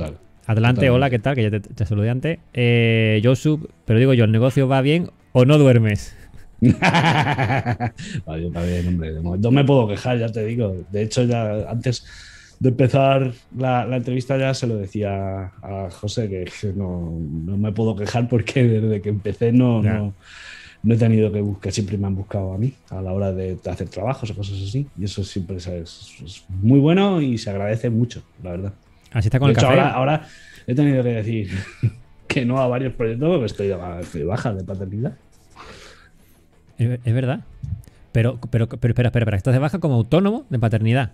Adelante, 0.45 0.89
hola, 0.89 1.09
¿qué 1.09 1.19
tal? 1.19 1.35
Que 1.35 1.49
ya 1.49 1.59
te, 1.59 1.85
saludé 1.85 2.09
antes. 2.09 2.39
Eh, 2.53 3.21
Josu, 3.23 3.69
pero 3.85 3.99
digo 3.99 4.13
yo, 4.13 4.25
¿el 4.25 4.31
negocio 4.31 4.67
va 4.67 4.81
bien 4.81 5.09
o 5.31 5.45
no 5.45 5.57
duermes? 5.57 6.15
va 6.61 8.35
bien, 8.35 8.53
va 8.55 8.63
bien, 8.63 8.87
hombre. 8.87 9.13
No 9.39 9.51
me 9.51 9.63
puedo 9.63 9.87
quejar, 9.87 10.19
ya 10.19 10.29
te 10.29 10.45
digo. 10.45 10.83
De 10.91 11.03
hecho, 11.03 11.23
ya 11.23 11.69
antes 11.69 12.05
de 12.59 12.69
empezar 12.69 13.31
la, 13.57 13.87
entrevista 13.95 14.37
ya 14.37 14.53
se 14.53 14.67
lo 14.67 14.77
decía 14.77 15.51
a 15.63 15.89
José 15.89 16.29
que, 16.29 16.73
no, 16.75 17.11
me 17.57 17.71
puedo 17.71 17.95
quejar 17.95 18.27
porque 18.27 18.63
desde 18.63 19.01
que 19.01 19.09
empecé 19.09 19.51
no, 19.51 19.81
no 19.81 20.13
he 20.89 20.97
tenido 20.97 21.31
que 21.31 21.41
buscar, 21.41 21.71
siempre 21.71 21.97
me 21.97 22.07
han 22.07 22.15
buscado 22.15 22.53
a 22.53 22.57
mí 22.57 22.73
a 22.89 23.01
la 23.01 23.13
hora 23.13 23.31
de 23.31 23.57
hacer 23.69 23.87
trabajos 23.89 24.31
o 24.31 24.35
cosas 24.35 24.55
así. 24.61 24.87
Y 24.97 25.05
eso 25.05 25.23
siempre 25.23 25.57
es, 25.57 26.43
muy 26.49 26.79
bueno 26.79 27.21
y 27.21 27.37
se 27.37 27.49
agradece 27.49 27.89
mucho, 27.89 28.23
la 28.43 28.51
verdad. 28.51 28.73
Así 29.11 29.27
está 29.27 29.39
con 29.39 29.49
el 29.49 29.55
café. 29.55 29.79
Ahora, 29.79 30.27
he 30.65 30.73
tenido 30.73 31.03
que 31.03 31.09
decir 31.09 31.49
que 32.27 32.45
no 32.45 32.59
a 32.59 32.67
varios 32.67 32.93
proyectos 32.93 33.29
porque 33.29 33.45
estoy 33.45 33.67
de, 33.67 34.23
baja 34.25 34.53
de 34.53 34.63
paternidad. 34.63 35.17
Es, 36.77 37.13
verdad. 37.13 37.41
Pero, 38.11 38.39
pero, 38.49 38.67
pero, 38.67 38.91
espera, 38.91 39.09
espera, 39.09 39.23
espera, 39.23 39.37
¿estás 39.37 39.53
de 39.53 39.59
baja 39.59 39.79
como 39.79 39.95
autónomo 39.95 40.45
de 40.49 40.57
paternidad? 40.57 41.11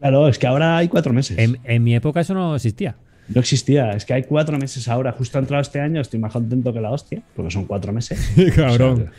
Claro, 0.00 0.28
es 0.28 0.38
que 0.38 0.46
ahora 0.46 0.76
hay 0.76 0.88
cuatro 0.88 1.12
meses. 1.12 1.36
en 1.38 1.82
mi 1.82 1.94
época 1.94 2.20
eso 2.20 2.34
no 2.34 2.54
existía. 2.54 2.96
No 3.28 3.40
existía. 3.40 3.90
Es 3.92 4.04
que 4.04 4.14
hay 4.14 4.22
cuatro 4.24 4.58
meses 4.58 4.88
ahora. 4.88 5.12
Justo 5.12 5.38
ha 5.38 5.40
entrado 5.40 5.60
este 5.60 5.80
año. 5.80 6.00
Estoy 6.00 6.18
más 6.18 6.32
contento 6.32 6.72
que 6.72 6.80
la 6.80 6.90
hostia. 6.90 7.22
Porque 7.34 7.50
son 7.50 7.66
cuatro 7.66 7.92
meses. 7.92 8.32
Cabrón. 8.56 9.10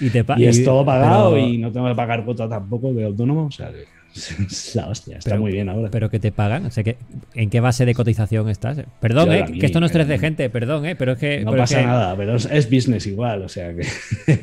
y, 0.00 0.10
te 0.10 0.24
y, 0.36 0.44
es 0.46 0.64
todo 0.64 0.84
pagado 0.84 1.36
y 1.36 1.58
no 1.58 1.70
tengo 1.70 1.88
que 1.88 1.94
pagar 1.94 2.24
cuota 2.24 2.48
tampoco 2.48 2.92
de 2.92 3.04
autónomo. 3.04 3.46
O 3.46 3.50
sea, 3.50 3.70
la 4.74 4.88
hostia, 4.88 5.18
está 5.18 5.38
muy 5.38 5.52
bien 5.52 5.68
ahora. 5.68 5.90
Pero 5.90 6.10
que 6.10 6.18
te 6.18 6.32
pagan, 6.32 6.66
o 6.66 6.70
sea, 6.70 6.82
que, 6.84 6.96
¿en 7.34 7.50
qué 7.50 7.60
base 7.60 7.84
de 7.84 7.94
cotización 7.94 8.48
estás? 8.48 8.78
Perdón, 9.00 9.32
eh, 9.32 9.44
que 9.58 9.66
esto 9.66 9.80
no 9.80 9.86
es 9.86 9.92
3 9.92 10.08
de 10.08 10.18
gente, 10.18 10.50
perdón, 10.50 10.86
eh, 10.86 10.96
pero 10.96 11.12
es 11.12 11.18
que... 11.18 11.44
No 11.44 11.54
pasa 11.56 11.82
nada, 11.82 12.16
pero 12.16 12.36
es, 12.36 12.70
business 12.70 13.06
igual, 13.06 13.42
o 13.42 13.48
sea 13.48 13.74
que... 13.74 13.86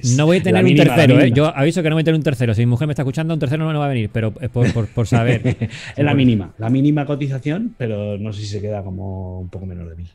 no 0.18 0.26
voy 0.26 0.38
a 0.38 0.44
tener 0.44 0.64
un 0.64 0.76
tercero, 0.76 1.20
eh, 1.20 1.32
yo 1.32 1.56
aviso 1.56 1.82
que 1.84 1.90
no 1.90 1.96
voy 1.96 2.02
a 2.02 2.06
tener 2.06 2.18
un 2.18 2.24
tercero, 2.24 2.54
si 2.54 2.62
mi 2.62 2.68
mujer 2.68 2.88
me 2.88 2.94
está 2.94 3.02
escuchando, 3.02 3.34
un 3.34 3.40
tercero 3.40 3.64
no 3.64 3.72
me 3.72 3.78
va 3.78 3.86
a 3.86 3.90
venir, 3.90 4.10
pero 4.12 4.34
es 4.40 4.50
por, 4.50 5.08
saber. 5.08 5.42
es 5.96 6.06
la 6.06 6.14
mínima, 6.14 6.54
la 6.58 6.70
mínima 6.70 7.06
cotización, 7.06 7.76
pero 7.78 8.18
no 8.18 8.32
sé 8.34 8.42
si 8.42 8.48
se 8.48 8.62
queda 8.62 8.84
como 8.84 9.40
un 9.40 9.50
poco 9.50 9.66
menos 9.66 9.90
de 9.90 9.96
mil 9.96 10.10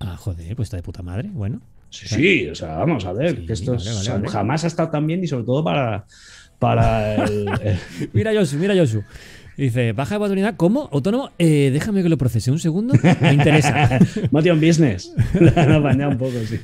Ah, 0.00 0.16
joder, 0.16 0.56
pues 0.56 0.66
está 0.66 0.76
de 0.76 0.82
puta 0.82 1.02
madre, 1.02 1.28
bueno. 1.32 1.60
Sí, 1.90 2.06
sí, 2.08 2.48
o 2.48 2.54
sea, 2.54 2.76
vamos 2.76 3.04
a 3.04 3.12
ver, 3.12 3.46
que 3.46 3.52
esto 3.52 3.76
jamás 4.28 4.64
ha 4.64 4.66
estado 4.66 4.90
tan 4.90 5.06
bien 5.06 5.22
y 5.22 5.26
sobre 5.26 5.44
todo 5.44 5.64
para 5.64 6.04
para 6.58 7.24
el, 7.24 7.48
mira 8.12 8.32
Josu, 8.34 8.56
mira 8.56 8.74
Josu. 8.74 9.02
Dice, 9.56 9.92
baja 9.92 10.10
de 10.10 10.16
oportunidad, 10.16 10.54
¿cómo? 10.56 10.90
¿Autónomo? 10.92 11.30
Eh, 11.38 11.70
déjame 11.72 12.02
que 12.02 12.10
lo 12.10 12.18
procese 12.18 12.50
un 12.50 12.58
segundo. 12.58 12.94
Me 13.22 13.32
interesa. 13.32 13.98
Motion 14.30 14.60
Business. 14.60 15.14
Lo 15.40 15.76
apañado 15.76 16.10
un 16.10 16.18
poco, 16.18 16.32
sí. 16.46 16.58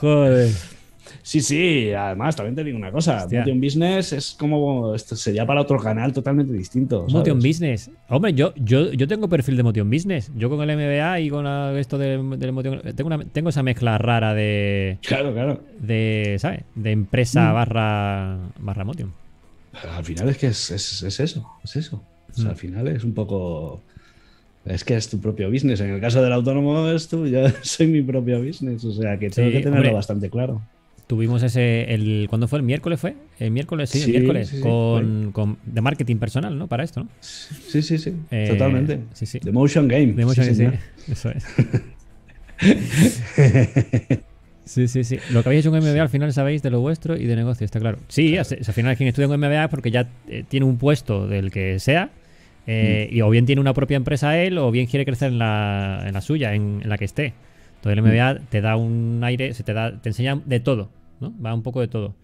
Joder. 0.00 0.48
Sí, 1.22 1.40
sí, 1.40 1.92
además 1.92 2.36
también 2.36 2.54
te 2.54 2.62
digo 2.62 2.78
una 2.78 2.92
cosa, 2.92 3.26
Motion 3.30 3.60
Business 3.60 4.12
es 4.12 4.36
como, 4.38 4.94
esto 4.94 5.16
sería 5.16 5.44
para 5.44 5.62
otro 5.62 5.78
canal 5.78 6.12
totalmente 6.12 6.52
distinto. 6.52 7.06
Motion 7.10 7.38
Business. 7.38 7.90
Hombre, 8.08 8.34
yo, 8.34 8.54
yo, 8.56 8.92
yo 8.92 9.08
tengo 9.08 9.28
perfil 9.28 9.56
de 9.56 9.62
Motion 9.62 9.90
Business. 9.90 10.30
Yo 10.36 10.48
con 10.48 10.68
el 10.68 10.76
MBA 10.76 11.20
y 11.20 11.30
con 11.30 11.46
esto 11.76 11.98
del, 11.98 12.38
del 12.38 12.52
Motion, 12.52 12.82
tengo, 12.94 13.18
tengo 13.32 13.48
esa 13.48 13.62
mezcla 13.62 13.98
rara 13.98 14.32
de... 14.32 14.98
Claro, 15.02 15.32
claro. 15.32 15.60
De, 15.80 16.36
¿sabes? 16.38 16.60
De 16.74 16.92
empresa 16.92 17.50
mm. 17.50 17.54
barra, 17.54 18.38
barra 18.60 18.84
Motion. 18.84 19.12
Al 19.96 20.04
final 20.04 20.28
es 20.28 20.38
que 20.38 20.48
es, 20.48 20.70
es, 20.70 21.02
es 21.02 21.20
eso, 21.20 21.46
es 21.64 21.76
eso. 21.76 22.02
O 22.30 22.34
sea, 22.34 22.50
al 22.50 22.54
mm. 22.54 22.58
final 22.58 22.88
es 22.88 23.04
un 23.04 23.14
poco... 23.14 23.82
Es 24.64 24.84
que 24.84 24.96
es 24.96 25.08
tu 25.08 25.20
propio 25.20 25.50
business. 25.50 25.80
En 25.80 25.90
el 25.90 26.00
caso 26.00 26.22
del 26.22 26.32
autónomo 26.32 26.88
es 26.88 27.08
tú, 27.08 27.26
yo 27.26 27.48
soy 27.62 27.86
mi 27.86 28.02
propio 28.02 28.42
business. 28.42 28.84
O 28.84 28.92
sea, 28.92 29.18
que 29.18 29.30
tengo 29.30 29.50
que 29.50 29.60
tenerlo 29.60 29.94
bastante 29.94 30.28
claro. 30.28 30.60
Tuvimos 31.06 31.42
ese, 31.42 31.94
el, 31.94 32.26
¿cuándo 32.28 32.48
fue? 32.48 32.58
¿El 32.58 32.66
miércoles 32.66 33.00
fue? 33.00 33.16
El 33.38 33.50
miércoles, 33.50 33.88
sí, 33.88 34.02
el 34.02 34.10
miércoles, 34.10 34.54
con, 34.60 35.32
con, 35.32 35.56
de 35.64 35.80
marketing 35.80 36.16
personal, 36.16 36.58
¿no? 36.58 36.66
Para 36.66 36.84
esto, 36.84 37.04
¿no? 37.04 37.08
Sí, 37.20 37.80
sí, 37.80 37.96
sí, 37.96 38.12
eh, 38.30 38.48
totalmente. 38.50 39.00
Sí, 39.14 39.24
sí. 39.24 39.40
The 39.40 39.50
Motion 39.50 39.88
Game. 39.88 40.08
The 40.08 40.26
Motion 40.26 40.46
Game, 40.46 40.78
sí, 41.06 41.12
eso 41.12 41.30
es. 41.30 41.46
Sí, 44.68 44.86
sí, 44.86 45.02
sí. 45.02 45.18
Lo 45.30 45.42
que 45.42 45.48
habéis 45.48 45.64
hecho 45.64 45.74
en 45.74 45.82
MBA 45.82 46.02
al 46.02 46.10
final 46.10 46.30
sabéis 46.34 46.62
de 46.62 46.70
lo 46.70 46.80
vuestro 46.80 47.16
y 47.16 47.24
de 47.24 47.36
negocio, 47.36 47.64
está 47.64 47.80
claro. 47.80 47.98
Sí, 48.08 48.36
al 48.36 48.44
final 48.44 48.98
quien 48.98 49.08
estudia 49.08 49.24
en 49.24 49.40
MBA 49.40 49.64
es 49.64 49.70
porque 49.70 49.90
ya 49.90 50.10
eh, 50.28 50.44
tiene 50.46 50.66
un 50.66 50.76
puesto 50.76 51.26
del 51.26 51.50
que 51.50 51.80
sea, 51.80 52.10
eh, 52.66 53.08
mm. 53.10 53.16
y 53.16 53.20
o 53.22 53.30
bien 53.30 53.46
tiene 53.46 53.62
una 53.62 53.72
propia 53.72 53.96
empresa 53.96 54.38
él, 54.38 54.58
o 54.58 54.70
bien 54.70 54.86
quiere 54.86 55.06
crecer 55.06 55.32
en 55.32 55.38
la, 55.38 56.04
en 56.06 56.12
la 56.12 56.20
suya, 56.20 56.54
en, 56.54 56.82
la 56.84 56.98
que 56.98 57.06
esté. 57.06 57.32
Entonces 57.76 57.96
el 57.96 58.02
MBA 58.02 58.34
mm. 58.34 58.46
te 58.50 58.60
da 58.60 58.76
un 58.76 59.20
aire, 59.24 59.54
se 59.54 59.62
te 59.62 59.72
da, 59.72 59.98
te 60.02 60.10
enseña 60.10 60.38
de 60.44 60.60
todo, 60.60 60.90
¿no? 61.20 61.34
Va 61.42 61.54
un 61.54 61.62
poco 61.62 61.80
de 61.80 61.88
todo. 61.88 62.14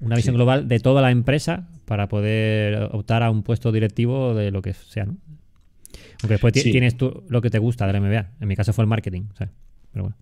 Una 0.00 0.16
visión 0.16 0.34
global 0.36 0.68
de 0.68 0.80
toda 0.80 1.02
la 1.02 1.10
empresa 1.10 1.68
para 1.84 2.08
poder 2.08 2.88
optar 2.92 3.22
a 3.22 3.30
un 3.30 3.42
puesto 3.42 3.72
directivo 3.72 4.34
de 4.34 4.50
lo 4.50 4.62
que 4.62 4.72
sea, 4.72 5.04
¿no? 5.04 5.18
Aunque 6.22 6.34
después 6.34 6.54
tienes 6.54 6.96
tú 6.96 7.24
lo 7.28 7.42
que 7.42 7.50
te 7.50 7.58
gusta 7.58 7.86
del 7.86 8.00
MBA. 8.00 8.30
En 8.40 8.48
mi 8.48 8.56
caso 8.56 8.72
fue 8.72 8.84
el 8.84 8.88
marketing, 8.88 9.24
Pero 9.92 10.04
bueno. 10.04 10.16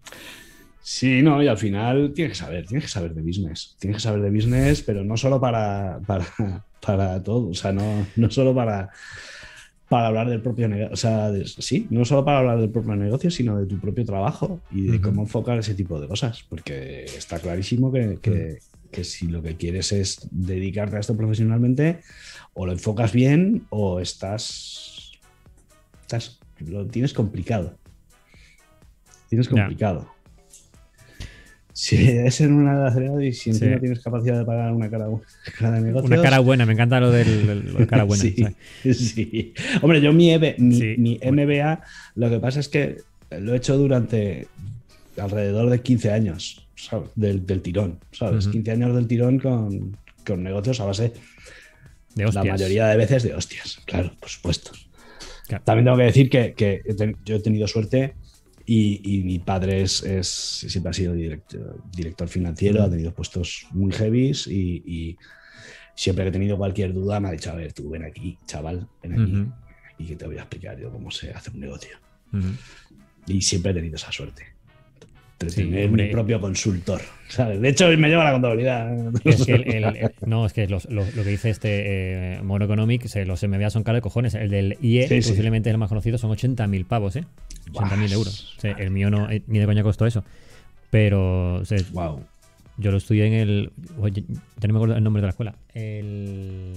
Sí, 0.80 1.22
no, 1.22 1.42
y 1.42 1.48
al 1.48 1.58
final 1.58 2.12
tienes 2.14 2.32
que 2.32 2.44
saber, 2.44 2.66
tienes 2.66 2.84
que 2.84 2.90
saber 2.90 3.14
de 3.14 3.22
business. 3.22 3.76
Tienes 3.78 3.96
que 3.96 4.02
saber 4.02 4.22
de 4.22 4.30
business, 4.30 4.82
pero 4.82 5.04
no 5.04 5.16
solo 5.16 5.40
para, 5.40 6.00
para, 6.06 6.26
para 6.80 7.22
todo, 7.22 7.48
o 7.48 7.54
sea, 7.54 7.72
no, 7.72 8.06
no 8.16 8.30
solo 8.30 8.54
para, 8.54 8.90
para 9.88 10.08
hablar 10.08 10.28
del 10.28 10.42
propio 10.42 10.68
negocio, 10.68 10.92
o 10.92 10.96
sea, 10.96 11.30
sí, 11.44 11.86
no 11.90 12.04
solo 12.04 12.24
para 12.24 12.38
hablar 12.38 12.60
del 12.60 12.70
propio 12.70 12.94
negocio, 12.96 13.30
sino 13.30 13.58
de 13.58 13.66
tu 13.66 13.78
propio 13.80 14.04
trabajo 14.04 14.60
y 14.70 14.86
de 14.86 15.00
cómo 15.00 15.22
enfocar 15.22 15.58
ese 15.58 15.74
tipo 15.74 16.00
de 16.00 16.08
cosas, 16.08 16.44
porque 16.48 17.04
está 17.04 17.38
clarísimo 17.38 17.90
que, 17.90 18.18
que, 18.90 19.04
si 19.04 19.28
lo 19.28 19.42
que 19.42 19.56
quieres 19.56 19.92
es 19.92 20.28
dedicarte 20.30 20.96
a 20.96 21.00
esto 21.00 21.16
profesionalmente, 21.16 22.00
o 22.54 22.66
lo 22.66 22.72
enfocas 22.72 23.12
bien 23.12 23.66
o 23.70 24.00
estás, 24.00 25.12
estás 26.02 26.38
lo 26.66 26.86
tienes 26.86 27.12
complicado. 27.12 27.76
Tienes 29.28 29.48
complicado. 29.48 30.10
Si 31.80 31.94
es 31.94 32.40
en 32.40 32.54
una 32.54 32.88
acelerado 32.88 33.20
y 33.22 33.32
si 33.32 33.50
encima 33.50 33.78
tienes 33.78 34.00
capacidad 34.00 34.36
de 34.36 34.44
pagar 34.44 34.72
una 34.72 34.90
cara, 34.90 35.06
de. 35.80 35.94
Una 35.94 36.20
cara 36.20 36.40
buena, 36.40 36.66
me 36.66 36.72
encanta 36.72 36.98
lo 36.98 37.12
del 37.12 37.86
cara 37.88 38.02
buena. 38.02 38.24
sí, 38.24 38.44
sí, 38.94 39.54
Hombre, 39.80 40.00
yo 40.00 40.12
mi, 40.12 40.36
mi, 40.58 41.20
MBA, 41.22 41.80
lo 42.16 42.30
que 42.30 42.40
pasa 42.40 42.58
es 42.58 42.68
que 42.68 42.96
lo 43.30 43.54
he 43.54 43.58
hecho 43.58 43.78
durante 43.78 44.48
alrededor 45.18 45.70
de 45.70 45.80
15 45.80 46.10
años 46.10 46.66
Del, 47.14 47.44
tirón, 47.62 48.00
¿sabes? 48.10 48.48
15 48.48 48.72
años 48.72 48.96
del 48.96 49.06
tirón 49.06 49.38
con, 49.38 49.96
con 50.26 50.42
negocios 50.42 50.80
a 50.80 50.84
base 50.84 51.12
de 52.16 52.26
hostias. 52.26 52.44
La 52.44 52.52
mayoría 52.54 52.88
de 52.88 52.96
veces 52.96 53.22
de 53.22 53.34
hostias, 53.34 53.78
claro, 53.84 54.10
por 54.18 54.28
supuesto. 54.28 54.72
También 55.62 55.84
tengo 55.84 55.96
que 55.96 56.02
decir 56.02 56.28
que, 56.28 56.54
que 56.54 56.82
yo 57.24 57.36
he 57.36 57.40
tenido 57.40 57.68
suerte 57.68 58.14
Y, 58.70 59.22
mi 59.24 59.38
padre 59.38 59.80
es, 59.80 60.04
siempre 60.22 60.90
ha 60.90 60.92
sido 60.92 61.14
director, 61.14 61.82
director 61.90 62.28
financiero, 62.28 62.82
ha 62.82 62.90
tenido 62.90 63.14
puestos 63.14 63.66
muy 63.70 63.90
heavies 63.92 64.46
y, 64.46 65.16
siempre 65.94 66.24
que 66.24 66.28
he 66.28 66.32
tenido 66.32 66.58
cualquier 66.58 66.92
duda 66.92 67.18
me 67.18 67.28
ha 67.28 67.32
dicho, 67.32 67.50
a 67.50 67.54
ver, 67.54 67.72
tú 67.72 67.88
ven 67.88 68.04
aquí, 68.04 68.36
chaval, 68.46 68.86
ven 69.02 69.12
aquí 69.14 69.46
y 69.98 70.06
que 70.06 70.16
te 70.16 70.26
voy 70.26 70.36
a 70.36 70.40
explicar 70.40 70.78
yo 70.78 70.92
cómo 70.92 71.10
se 71.10 71.30
hace 71.32 71.50
un 71.50 71.60
negocio. 71.60 71.96
Y 73.26 73.40
siempre 73.40 73.72
he 73.72 73.74
tenido 73.74 73.96
esa 73.96 74.12
suerte. 74.12 74.44
De 75.38 75.46
tener 75.46 75.88
mi 75.88 76.08
propio 76.08 76.40
consultor. 76.40 77.00
De 77.38 77.68
hecho, 77.68 77.88
me 77.96 78.08
lleva 78.08 78.24
la 78.24 78.32
contabilidad. 78.32 78.90
no, 80.26 80.44
es 80.44 80.52
que 80.52 80.66
lo, 80.68 80.80
que 80.80 81.24
dice 81.24 81.48
este 81.48 82.34
eh, 82.34 82.42
Mono 82.42 82.66
Economic, 82.66 83.04
los 83.24 83.42
MBA 83.42 83.70
son 83.70 83.82
caros 83.82 83.98
de 83.98 84.02
cojones. 84.02 84.34
El 84.34 84.50
del 84.50 84.76
IE, 84.82 85.08
posiblemente 85.08 85.70
es 85.70 85.74
el 85.74 85.78
más 85.78 85.88
conocido, 85.88 86.18
son 86.18 86.32
80.000 86.32 86.84
pavos, 86.84 87.16
¿eh? 87.16 87.24
80.000 87.72 88.12
euros. 88.12 88.56
el 88.62 88.90
mío 88.90 89.10
no, 89.10 89.30
eh, 89.30 89.42
ni 89.46 89.58
de 89.58 89.66
coña 89.66 89.82
costó 89.82 90.06
eso. 90.06 90.24
Pero, 90.90 91.62
wow. 91.92 92.24
yo 92.78 92.90
lo 92.90 92.96
estudié 92.96 93.26
en 93.26 93.34
el. 93.34 93.72
ya 94.58 94.68
no 94.68 94.72
me 94.72 94.78
acuerdo 94.78 94.96
el 94.96 95.04
nombre 95.04 95.20
de 95.20 95.26
la 95.26 95.30
escuela. 95.30 95.54
El. 95.74 96.72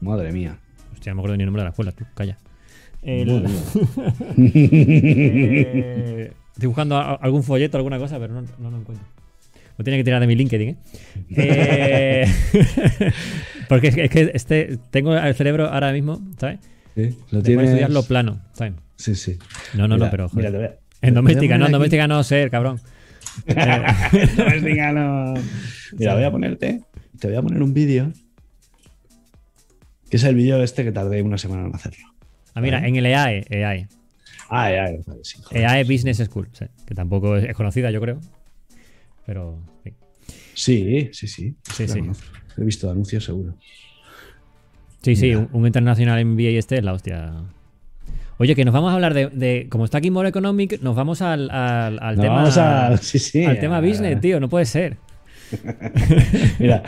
Madre 0.00 0.32
mía. 0.32 0.58
Hostia, 0.92 1.12
no 1.12 1.16
me 1.16 1.20
acuerdo 1.20 1.36
ni 1.36 1.42
el 1.42 1.46
nombre 1.46 1.62
de 1.62 1.64
la 1.64 1.70
escuela, 1.70 1.92
tú, 1.92 2.04
calla. 2.14 2.36
El... 3.02 3.46
Eh, 4.36 6.32
estoy 6.52 6.66
buscando 6.66 6.98
algún 6.98 7.42
folleto, 7.42 7.78
alguna 7.78 7.98
cosa, 7.98 8.18
pero 8.18 8.34
no, 8.34 8.42
no 8.58 8.70
lo 8.70 8.78
encuentro. 8.78 9.06
Me 9.78 9.84
tiene 9.84 9.96
que 9.96 10.04
tirar 10.04 10.20
de 10.20 10.26
mi 10.26 10.34
LinkedIn, 10.34 10.68
¿eh? 10.68 10.76
eh 11.30 12.26
porque 13.68 13.88
es 13.88 14.10
que, 14.10 14.30
este, 14.34 14.78
tengo 14.90 15.16
el 15.16 15.34
cerebro 15.34 15.68
ahora 15.70 15.90
mismo, 15.90 16.20
¿sabes? 16.38 16.58
Sí, 16.94 17.16
lo 17.30 17.42
tienes... 17.42 17.68
estudiarlo 17.70 18.02
plano, 18.02 18.42
¿sabes? 18.52 18.74
Sí, 19.00 19.14
sí. 19.14 19.38
No, 19.72 19.88
no, 19.88 19.96
no, 19.96 20.10
pero. 20.10 20.28
Joder. 20.28 20.78
en 21.00 21.14
doméstica, 21.14 21.56
no, 21.56 21.64
en 21.64 21.72
doméstica 21.72 22.06
no 22.06 22.22
ser, 22.22 22.50
cabrón. 22.50 22.78
en 23.46 24.36
doméstica 24.36 24.92
no. 24.92 25.34
Mira, 25.96 26.14
voy 26.14 26.24
a 26.24 26.30
ponerte. 26.30 26.82
Te 27.18 27.28
voy 27.28 27.36
a 27.36 27.42
poner 27.42 27.62
un 27.62 27.72
vídeo. 27.72 28.12
Que 30.10 30.18
es 30.18 30.24
el 30.24 30.34
vídeo 30.34 30.62
este 30.62 30.84
que 30.84 30.92
tardé 30.92 31.22
una 31.22 31.38
semana 31.38 31.66
en 31.66 31.74
hacerlo. 31.74 32.04
Ah, 32.54 32.60
mira, 32.60 32.86
en 32.86 32.94
el 32.94 33.06
EAE. 33.06 33.46
EAE. 33.48 33.88
Ah, 34.50 34.70
EAE, 34.70 35.00
vale, 35.06 35.20
sí. 35.22 35.38
EAE 35.50 35.84
Business 35.84 36.18
School, 36.18 36.50
que 36.84 36.94
tampoco 36.94 37.36
es 37.38 37.56
conocida, 37.56 37.90
yo 37.90 38.02
creo. 38.02 38.20
Pero. 39.24 39.62
Sí, 40.52 41.08
sí, 41.12 41.26
sí. 41.26 41.56
Sí, 41.72 41.88
sí. 41.88 42.02
He 42.58 42.64
visto 42.64 42.90
anuncios 42.90 43.24
seguro. 43.24 43.56
Sí, 45.00 45.16
sí, 45.16 45.34
un, 45.34 45.66
internacional 45.66 46.22
MBA 46.22 46.58
este 46.58 46.76
es 46.76 46.84
la 46.84 46.92
hostia. 46.92 47.32
Oye, 48.40 48.54
que 48.54 48.64
nos 48.64 48.72
vamos 48.72 48.90
a 48.90 48.94
hablar 48.94 49.12
de. 49.12 49.66
como 49.68 49.84
está 49.84 49.98
aquí 49.98 50.10
More 50.10 50.30
Economic, 50.30 50.80
nos 50.80 50.96
vamos 50.96 51.20
al, 51.20 51.48
tema. 52.18 52.44
al 52.48 53.58
tema 53.60 53.80
business, 53.82 54.18
tío, 54.18 54.40
no 54.40 54.48
puede 54.48 54.64
ser. 54.64 54.96
Mira, 56.58 56.82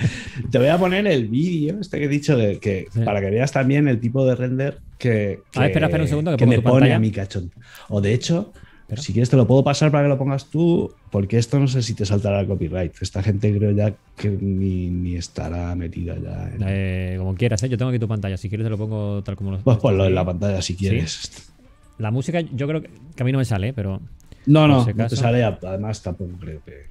te 0.51 0.57
voy 0.57 0.69
a 0.69 0.79
poner 0.79 1.07
el 1.07 1.29
vídeo 1.29 1.79
este 1.79 1.99
que 1.99 2.07
he 2.07 2.09
dicho 2.09 2.39
de 2.39 2.59
que 2.59 2.87
para 3.05 3.21
que 3.21 3.29
veas 3.29 3.53
también 3.53 3.87
el 3.87 4.01
tipo 4.01 4.25
de 4.25 4.35
render 4.35 4.79
que, 4.97 5.41
ah, 5.55 5.67
espera, 5.67 5.89
espera 5.89 6.05
un 6.05 6.09
segundo 6.09 6.37
que, 6.39 6.47
me 6.47 6.63
pone 6.63 6.95
a 6.95 6.99
mi 6.99 7.11
cachón. 7.11 7.53
O 7.91 8.01
de 8.01 8.15
hecho, 8.15 8.55
si 8.97 9.13
quieres 9.13 9.31
te 9.31 9.37
lo 9.37 9.47
puedo 9.47 9.65
pasar 9.65 9.91
para 9.91 10.05
que 10.05 10.09
lo 10.09 10.19
pongas 10.19 10.47
tú, 10.47 10.93
porque 11.11 11.39
esto 11.39 11.59
no 11.59 11.69
sé 11.69 11.83
si 11.83 11.95
te 11.95 12.05
saltará 12.05 12.41
el 12.41 12.47
copyright. 12.47 12.95
Esta 13.01 13.23
gente 13.23 13.57
creo 13.57 13.71
ya 13.71 13.95
que 14.17 14.29
ni, 14.29 15.15
estará 15.17 15.75
metida 15.75 16.17
ya. 16.19 16.51
Eh, 16.67 17.17
como 17.19 17.35
quieras, 17.35 17.63
¿eh? 17.63 17.69
yo 17.69 17.79
tengo 17.79 17.91
aquí 17.91 17.99
tu 17.99 18.09
pantalla. 18.09 18.37
Si 18.37 18.49
quieres 18.49 18.65
te 18.67 18.71
lo 18.71 18.79
pongo 18.79 19.23
tal 19.23 19.37
como 19.37 19.53
lo. 19.53 19.59
Pues 19.59 19.79
ponlo 19.79 20.05
en 20.05 20.15
la 20.15 20.25
pantalla 20.25 20.61
si 20.61 20.77
quieres. 20.77 21.51
La 21.99 22.11
música 22.11 22.41
yo 22.41 22.67
creo 22.67 22.83
que, 22.83 22.91
a 23.19 23.25
mí 23.25 23.33
no 23.33 23.39
me 23.39 23.45
sale, 23.45 23.73
pero. 23.73 24.01
No, 24.47 24.67
no, 24.67 24.85
no 24.85 25.07
te 25.07 25.17
sale. 25.17 25.45
Además 25.45 26.03
tampoco 26.03 26.33
creo 26.41 26.61
que. 26.65 26.87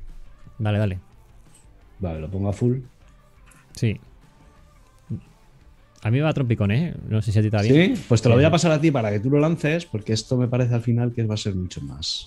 Dale, 0.58 0.78
dale. 0.78 1.00
Vale, 2.00 2.20
lo 2.20 2.30
pongo 2.30 2.50
a 2.50 2.54
full. 2.54 2.80
Sí. 3.76 4.00
A 6.04 6.10
mí 6.10 6.18
me 6.18 6.24
va 6.24 6.30
a 6.30 6.34
trompicón, 6.34 6.72
¿eh? 6.72 6.96
No 7.08 7.22
sé 7.22 7.32
si 7.32 7.40
a 7.40 7.42
ti 7.42 7.48
está 7.48 7.62
bien. 7.62 7.96
Sí, 7.96 8.04
pues 8.08 8.22
te 8.22 8.30
lo 8.30 8.36
voy 8.36 8.44
a 8.44 8.52
pasar 8.52 8.72
a 8.72 8.82
ti 8.82 8.90
para 8.90 9.12
que 9.12 9.20
tú 9.20 9.30
lo 9.30 9.40
lances, 9.40 9.86
porque 9.86 10.14
esto 10.14 10.36
me 10.36 10.48
parece 10.48 10.74
al 10.74 10.82
final 10.82 11.14
que 11.14 11.24
va 11.24 11.36
a 11.36 11.38
ser 11.38 11.56
mucho 11.56 11.82
más. 11.82 12.26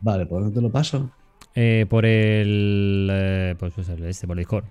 Vale, 0.00 0.26
¿por 0.26 0.40
dónde 0.40 0.54
te 0.54 0.62
lo 0.62 0.70
paso? 0.70 1.10
Eh, 1.54 1.86
por 1.88 2.06
el. 2.06 3.08
Eh, 3.12 3.54
pues, 3.58 3.74
pues 3.74 3.88
este, 3.88 4.26
por 4.26 4.36
el 4.36 4.40
Discord. 4.40 4.64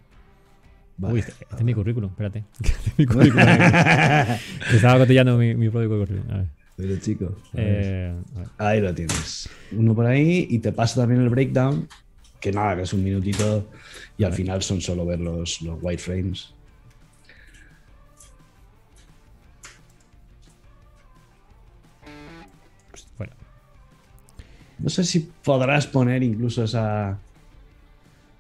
Uy, 1.00 1.20
este, 1.20 1.32
este 1.32 1.56
es 1.58 1.64
mi 1.64 1.74
currículum, 1.74 2.10
espérate. 2.10 2.44
Este 2.64 2.92
mi 2.98 3.06
currículum. 3.06 3.48
estaba 4.74 4.98
cotillando 4.98 5.38
mi, 5.38 5.54
mi 5.54 5.70
propio 5.70 5.90
currículum. 5.90 6.32
A 6.32 6.38
ver. 6.38 6.48
Pero 6.78 6.98
chico. 6.98 7.36
Eh, 7.56 8.14
ahí 8.58 8.82
lo 8.82 8.94
tienes. 8.94 9.50
Uno 9.72 9.94
por 9.94 10.06
ahí 10.06 10.48
y 10.50 10.60
te 10.60 10.72
paso 10.72 11.02
también 11.02 11.22
el 11.22 11.30
breakdown 11.30 11.88
que 12.40 12.52
nada, 12.52 12.76
que 12.76 12.82
es 12.84 12.94
un 12.94 13.04
minutito 13.04 13.68
y 14.18 14.24
al 14.24 14.34
final 14.34 14.62
son 14.62 14.80
solo 14.80 15.06
ver 15.06 15.20
los, 15.20 15.62
los 15.62 15.78
wireframes. 15.82 16.54
No 24.80 24.90
sé 24.90 25.04
si 25.04 25.30
podrás 25.44 25.88
poner 25.88 26.24
incluso 26.24 26.64
esa. 26.64 27.18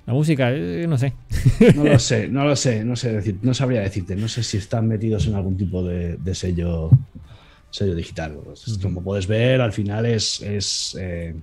La 0.05 0.13
música, 0.13 0.51
eh, 0.51 0.85
no 0.87 0.97
sé. 0.97 1.13
No 1.75 1.83
lo 1.83 1.99
sé, 1.99 2.27
no 2.29 2.45
lo 2.45 2.55
sé, 2.55 2.83
no 2.83 2.95
sé 2.95 3.11
decir, 3.11 3.39
no 3.41 3.53
sabría 3.53 3.81
decirte. 3.81 4.15
No 4.15 4.27
sé 4.27 4.43
si 4.43 4.57
están 4.57 4.87
metidos 4.87 5.27
en 5.27 5.35
algún 5.35 5.57
tipo 5.57 5.83
de, 5.83 6.17
sello, 6.33 6.89
sello 7.69 7.95
digital. 7.95 8.37
Como 8.81 9.03
puedes 9.03 9.27
ver, 9.27 9.61
al 9.61 9.73
final 9.73 10.05
es, 10.05 10.41
es 10.41 10.97
eh, 10.99 11.35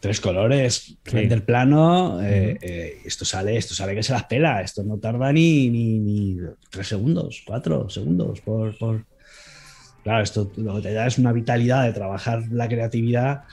tres 0.00 0.20
colores, 0.20 0.96
render 1.04 1.44
plano, 1.44 2.20
eh, 2.22 2.58
eh, 2.60 3.02
esto 3.04 3.24
sale, 3.24 3.56
esto 3.56 3.74
sale 3.74 3.94
que 3.94 4.02
se 4.02 4.12
las 4.12 4.24
pela, 4.24 4.62
esto 4.62 4.82
no 4.82 4.96
tarda 4.96 5.30
ni, 5.32 5.68
ni, 5.68 6.38
tres 6.70 6.88
segundos, 6.88 7.42
cuatro 7.46 7.88
segundos 7.90 8.40
por, 8.40 9.04
Claro, 10.02 10.22
esto 10.22 10.50
lo 10.56 10.76
que 10.76 10.82
te 10.82 10.92
da 10.94 11.06
es 11.06 11.18
una 11.18 11.32
vitalidad 11.32 11.84
de 11.84 11.92
trabajar 11.92 12.44
la 12.50 12.68
creatividad 12.68 13.44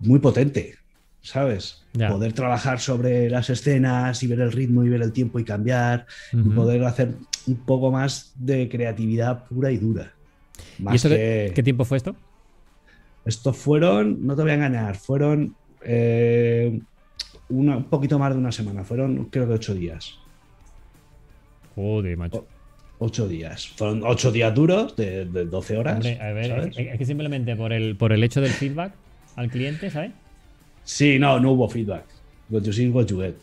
muy 0.00 0.18
potente, 0.18 0.76
¿sabes? 1.22 1.84
Poder 1.92 2.32
trabajar 2.32 2.80
sobre 2.80 3.30
las 3.30 3.50
escenas 3.50 4.22
y 4.22 4.26
ver 4.26 4.40
el 4.40 4.52
ritmo 4.52 4.84
y 4.84 4.88
ver 4.88 5.02
el 5.02 5.12
tiempo 5.12 5.38
y 5.38 5.44
cambiar, 5.44 6.06
y 6.32 6.48
poder 6.50 6.84
hacer 6.84 7.14
un 7.46 7.56
poco 7.56 7.90
más 7.90 8.32
de 8.36 8.68
creatividad 8.68 9.44
pura 9.44 9.70
y 9.70 9.78
dura. 9.78 10.12
¿Y 10.78 10.94
eso 10.94 11.08
qué 11.08 11.62
tiempo 11.64 11.84
fue 11.84 11.96
esto? 11.96 12.14
Esto 13.24 13.52
fueron, 13.52 14.26
no 14.26 14.34
te 14.36 14.42
voy 14.42 14.50
a 14.50 14.54
engañar, 14.54 14.96
fueron 14.96 15.54
eh, 15.82 16.80
un 17.48 17.84
poquito 17.84 18.18
más 18.18 18.32
de 18.32 18.38
una 18.38 18.52
semana. 18.52 18.84
Fueron, 18.84 19.26
creo 19.26 19.46
que 19.46 19.54
ocho 19.54 19.74
días. 19.74 20.18
Joder, 21.74 22.16
macho. 22.16 22.46
Ocho 23.00 23.26
días. 23.26 23.66
Fueron 23.68 24.02
ocho 24.04 24.30
días 24.30 24.54
duros 24.54 24.94
de, 24.94 25.24
12 25.24 25.76
horas. 25.76 26.06
a 26.06 26.32
ver, 26.32 26.70
es, 26.76 26.98
que 26.98 27.04
simplemente 27.04 27.56
por 27.56 27.72
el, 27.72 27.96
por 27.96 28.12
el 28.12 28.22
hecho 28.22 28.40
del 28.40 28.52
feedback 28.52 28.92
al 29.36 29.50
cliente, 29.50 29.90
¿sabes? 29.90 30.12
Sí, 30.84 31.18
no, 31.18 31.40
no 31.40 31.52
hubo 31.52 31.68
feedback. 31.68 32.04
What 32.50 32.62
you 32.62 32.72
see, 32.72 32.88
what 32.88 33.06
you 33.06 33.20
get. 33.20 33.36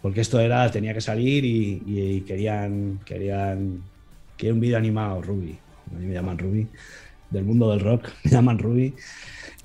Porque 0.00 0.20
esto 0.20 0.40
era, 0.40 0.70
tenía 0.70 0.94
que 0.94 1.00
salir 1.00 1.44
y, 1.44 2.22
querían, 2.26 3.00
querían, 3.04 3.82
querían 4.36 4.56
un 4.56 4.60
vídeo 4.60 4.78
animado, 4.78 5.22
Ruby. 5.22 5.58
A 5.90 5.98
mí 5.98 6.06
me 6.06 6.14
llaman 6.14 6.38
Ruby. 6.38 6.66
Del 7.30 7.44
mundo 7.44 7.70
del 7.70 7.80
rock, 7.80 8.08
me 8.24 8.30
llaman 8.30 8.58
Ruby. 8.58 8.94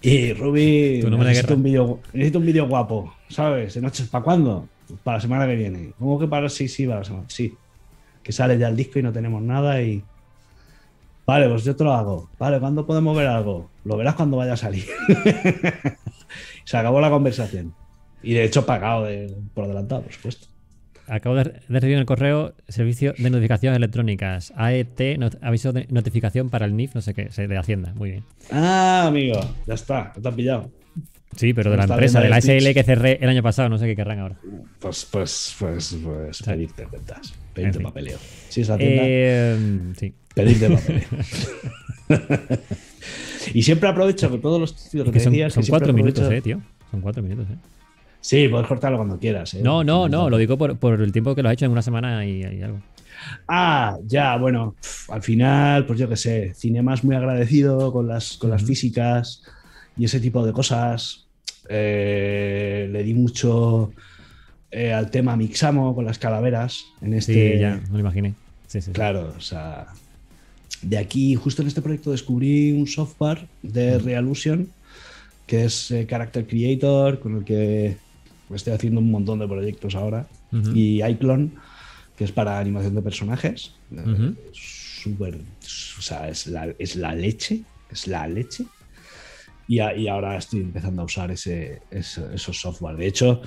Y 0.02 0.34
Ruby, 0.34 1.02
necesito, 1.04 1.56
un 1.56 1.64
vídeo 1.64 2.00
necesito 2.14 2.40
un 2.40 2.46
vídeo 2.46 2.68
guapo, 2.68 3.14
¿sabes? 3.30 3.74
¿De 3.74 3.82
noches 3.82 4.08
para 4.08 4.24
cuándo? 4.24 4.68
Para 5.04 5.18
la 5.18 5.22
semana 5.22 5.46
que 5.46 5.56
viene. 5.56 5.92
¿Cómo 6.00 6.18
que 6.18 6.28
para 6.28 6.48
sí, 6.50 6.68
sí, 6.68 6.86
para 6.86 7.00
la 7.00 7.06
semana? 7.06 7.26
Sí. 7.28 7.54
Que 8.30 8.34
sale 8.34 8.60
ya 8.60 8.68
el 8.68 8.76
disco 8.76 9.00
y 9.00 9.02
no 9.02 9.12
tenemos 9.12 9.42
nada 9.42 9.82
y. 9.82 10.04
Vale, 11.26 11.50
pues 11.50 11.64
yo 11.64 11.76
te 11.76 11.84
lo 11.84 11.96
hago. 11.96 12.30
Vale, 12.38 12.60
¿cuándo 12.60 12.86
podemos 12.86 13.18
ver 13.18 13.26
algo? 13.26 13.72
Lo 13.86 13.98
verás 13.98 14.14
cuando 14.14 14.38
vaya 14.38 14.54
a 14.54 14.56
salir. 14.56 14.86
Se 16.64 16.78
acabó 16.78 17.02
la 17.02 17.10
conversación. 17.10 17.74
Y 18.22 18.36
de 18.36 18.44
hecho, 18.44 18.68
pagado 18.68 19.08
por 19.56 19.66
adelantado, 19.66 20.04
por 20.04 20.14
supuesto. 20.14 20.46
Acabo 21.08 21.38
de, 21.38 21.60
recibir 21.70 21.96
en 21.96 22.02
el 22.02 22.06
correo 22.06 22.54
servicio 22.68 23.16
de 23.18 23.32
notificaciones 23.32 23.78
electrónicas. 23.78 24.54
AET, 24.56 25.18
aviso 25.42 25.74
de 25.74 25.88
notificación 25.90 26.52
para 26.52 26.68
el 26.68 26.76
NIF, 26.76 26.94
no 26.94 27.02
sé 27.02 27.16
qué, 27.16 27.30
de 27.30 27.58
Hacienda. 27.58 27.96
Muy 27.96 28.12
bien. 28.12 28.24
Ah, 28.52 29.06
amigo, 29.08 29.40
ya 29.66 29.74
está, 29.74 30.14
te 30.14 30.28
han 30.28 30.36
pillado. 30.36 30.70
Sí, 31.36 31.54
pero 31.54 31.72
de 31.72 31.78
la 31.78 31.86
empresa, 31.86 32.22
de 32.22 32.30
la 32.30 32.42
SL 32.42 32.74
que 32.74 32.84
cerré 32.84 33.18
el 33.22 33.30
año 33.30 33.44
pasado, 33.44 33.70
no 33.70 33.78
sé 33.78 33.86
qué 33.86 33.96
querrán 33.96 34.20
ahora. 34.20 34.36
Pues, 34.80 35.08
pues, 35.12 35.56
pues, 35.60 35.98
pues 36.04 36.44
pedirte 36.44 36.84
cuentas, 36.86 37.34
pedirte 37.60 37.80
papeleo. 37.80 38.18
Sí, 38.50 38.62
es 38.62 38.70
la 38.70 38.78
tienda. 38.78 39.04
Eh, 39.06 39.58
sí. 39.98 40.14
Pedirte 40.34 40.70
papeleo. 42.10 42.60
y 43.54 43.64
siempre 43.64 43.90
aprovecho 43.90 44.32
que 44.32 44.38
todos 44.38 44.60
los 44.60 44.76
tíos 44.90 45.10
que, 45.12 45.20
son, 45.20 45.34
son 45.52 45.64
cuatro 45.68 45.94
minutos, 45.94 46.32
eh, 46.32 46.42
tío. 46.42 46.62
Son 46.92 47.02
cuatro 47.02 47.22
minutos, 47.22 47.46
eh. 47.50 47.58
Sí, 48.22 48.48
puedes 48.50 48.68
cortarlo 48.68 48.98
cuando 48.98 49.18
quieras. 49.18 49.54
¿eh? 49.54 49.62
No, 49.64 49.84
no, 49.84 50.10
no, 50.10 50.30
lo 50.30 50.38
digo 50.38 50.58
por, 50.58 50.78
por 50.78 51.02
el 51.02 51.12
tiempo 51.12 51.36
que 51.36 51.42
lo 51.42 51.50
has 51.50 51.54
hecho 51.54 51.66
en 51.66 51.72
una 51.72 51.82
semana 51.82 52.26
y, 52.26 52.42
y 52.42 52.62
algo. 52.62 52.80
Ah, 53.48 53.98
ya, 54.06 54.38
bueno, 54.38 54.76
pf, 54.82 55.12
al 55.12 55.22
final, 55.22 55.86
pues 55.86 56.00
yo 56.00 56.08
qué 56.10 56.16
sé, 56.16 56.54
Cinema 56.56 56.94
es 56.94 57.04
muy 57.04 57.16
agradecido 57.16 57.92
con 57.92 58.08
las, 58.08 58.38
con 58.38 58.50
las 58.50 58.64
físicas 58.64 59.44
y 59.98 60.06
ese 60.06 60.20
tipo 60.20 60.46
de 60.46 60.54
cosas. 60.54 61.26
Eh, 61.72 62.90
le 62.92 63.04
di 63.04 63.14
mucho 63.14 63.92
eh, 64.72 64.94
al 64.94 65.10
tema 65.12 65.36
Mixamo 65.36 65.96
con 65.96 66.06
las 66.06 66.20
calaveras 66.20 66.86
en 67.02 67.14
este. 67.14 67.54
Sí, 67.56 67.60
ya, 67.60 67.82
me 67.88 67.94
lo 67.94 68.00
imaginé. 68.00 68.34
Sí, 68.68 68.82
sí. 68.82 68.92
Claro, 68.92 69.34
o 69.38 69.42
sea, 69.42 69.88
de 70.82 70.98
aquí, 70.98 71.36
justo 71.36 71.62
en 71.62 71.68
este 71.68 71.82
proyecto, 71.82 72.12
descubrí 72.12 72.72
un 72.72 72.88
software 72.88 73.48
de 73.64 73.98
Realusion 74.00 74.68
que 75.48 75.66
es 75.66 75.90
eh, 75.90 76.06
Character 76.08 76.46
Creator, 76.46 77.20
con 77.20 77.38
el 77.38 77.44
que 77.44 77.98
estoy 78.54 78.74
haciendo 78.74 79.00
un 79.02 79.10
montón 79.10 79.40
de 79.40 79.48
proyectos 79.48 79.96
ahora, 79.96 80.28
y 80.76 81.04
iClone, 81.04 81.50
que 82.16 82.24
es 82.26 82.32
para 82.32 82.60
animación 82.60 82.94
de 82.94 83.02
personajes. 83.02 83.74
Ujú. 83.92 84.36
Súper, 84.54 85.36
o 85.36 86.02
sea, 86.02 86.30
es 86.30 86.46
la, 86.48 86.68
es 86.78 86.96
la 86.96 87.16
leche, 87.16 87.62
es 87.92 88.06
la 88.08 88.28
leche. 88.28 88.66
Y, 89.68 89.80
a- 89.80 89.96
y 89.96 90.08
ahora 90.08 90.38
estoy 90.38 90.62
empezando 90.62 91.02
a 91.02 91.06
usar 91.06 91.32
ese, 91.32 91.82
ese- 91.90 92.26
esos 92.36 92.60
software. 92.60 92.96
De 92.98 93.08
hecho, 93.08 93.42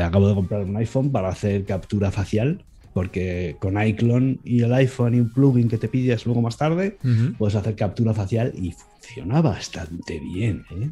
acabo 0.00 0.28
de 0.28 0.34
comprar 0.34 0.64
un 0.64 0.76
iPhone 0.76 1.10
para 1.10 1.28
hacer 1.28 1.64
captura 1.64 2.10
facial, 2.10 2.64
porque 2.94 3.56
con 3.58 3.80
iClone 3.80 4.38
y 4.44 4.62
el 4.62 4.72
iPhone 4.72 5.14
y 5.14 5.20
un 5.20 5.30
plugin 5.30 5.68
que 5.68 5.78
te 5.78 5.88
pides 5.88 6.26
luego 6.26 6.42
más 6.42 6.56
tarde, 6.56 6.98
puedes 7.38 7.54
hacer 7.54 7.74
captura 7.74 8.14
facial 8.14 8.52
y 8.56 8.72
funciona 8.72 9.40
bastante 9.40 10.18
bien. 10.18 10.64
¿eh? 10.70 10.90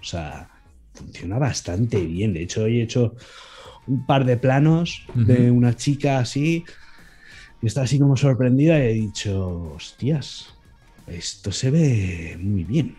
O 0.00 0.04
sea, 0.04 0.48
funciona 0.94 1.38
bastante 1.38 2.04
bien. 2.04 2.32
De 2.32 2.42
hecho, 2.42 2.64
hoy 2.64 2.80
he 2.80 2.82
hecho 2.82 3.14
un 3.86 4.06
par 4.06 4.24
de 4.24 4.36
planos 4.36 5.04
de 5.14 5.50
una 5.50 5.74
chica 5.74 6.18
así 6.18 6.64
y 7.62 7.66
está 7.66 7.82
así 7.82 7.98
como 7.98 8.16
sorprendida 8.16 8.78
y 8.78 8.82
he 8.82 8.92
dicho, 8.94 9.74
hostias, 9.76 10.54
esto 11.06 11.52
se 11.52 11.70
ve 11.70 12.38
muy 12.40 12.64
bien. 12.64 12.96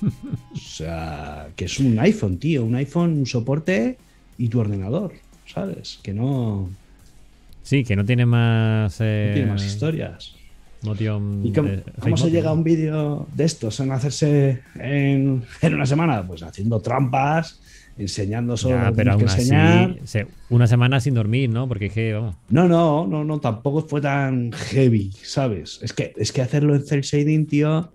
O 0.52 0.56
sea, 0.56 1.48
que 1.56 1.64
es 1.64 1.78
un 1.78 1.98
iPhone, 1.98 2.38
tío, 2.38 2.64
un 2.64 2.74
iPhone, 2.74 3.18
un 3.18 3.26
soporte 3.26 3.96
y 4.38 4.48
tu 4.48 4.60
ordenador, 4.60 5.12
¿sabes? 5.46 5.98
Que 6.02 6.12
no, 6.12 6.68
Sí, 7.62 7.82
que 7.84 7.96
no 7.96 8.04
tiene 8.04 8.26
más. 8.26 9.00
no 9.00 9.06
Eh, 9.06 9.30
tiene 9.34 9.50
más 9.52 9.64
historias. 9.64 10.34
Motion 10.82 11.40
¿Y 11.46 11.50
cómo, 11.52 11.68
de 11.70 11.82
cómo 11.98 12.16
se 12.18 12.30
llega 12.30 12.50
a 12.50 12.52
un 12.52 12.62
vídeo 12.62 13.26
de 13.34 13.44
estos 13.44 13.80
en 13.80 13.90
hacerse 13.90 14.60
en, 14.74 15.42
en 15.62 15.74
una 15.74 15.86
semana? 15.86 16.26
Pues 16.26 16.42
haciendo 16.42 16.78
trampas, 16.80 17.58
enseñando 17.96 18.54
solo 18.58 18.74
Ya, 18.76 18.92
pero 18.94 19.12
aún 19.12 19.20
que 19.24 19.32
enseñar. 19.32 19.96
así, 20.04 20.18
una 20.50 20.66
semana 20.66 21.00
sin 21.00 21.14
dormir, 21.14 21.48
¿no? 21.48 21.66
Porque 21.66 21.86
es 21.86 21.92
que, 21.94 22.12
vamos. 22.12 22.36
No, 22.50 22.68
no, 22.68 23.06
no, 23.06 23.24
no, 23.24 23.40
tampoco 23.40 23.80
fue 23.88 24.02
tan 24.02 24.52
heavy, 24.52 25.10
¿sabes? 25.22 25.78
Es 25.80 25.94
que, 25.94 26.12
es 26.18 26.32
que 26.32 26.42
hacerlo 26.42 26.74
en 26.74 26.84
cel 26.84 27.00
shading, 27.00 27.46
tío, 27.46 27.90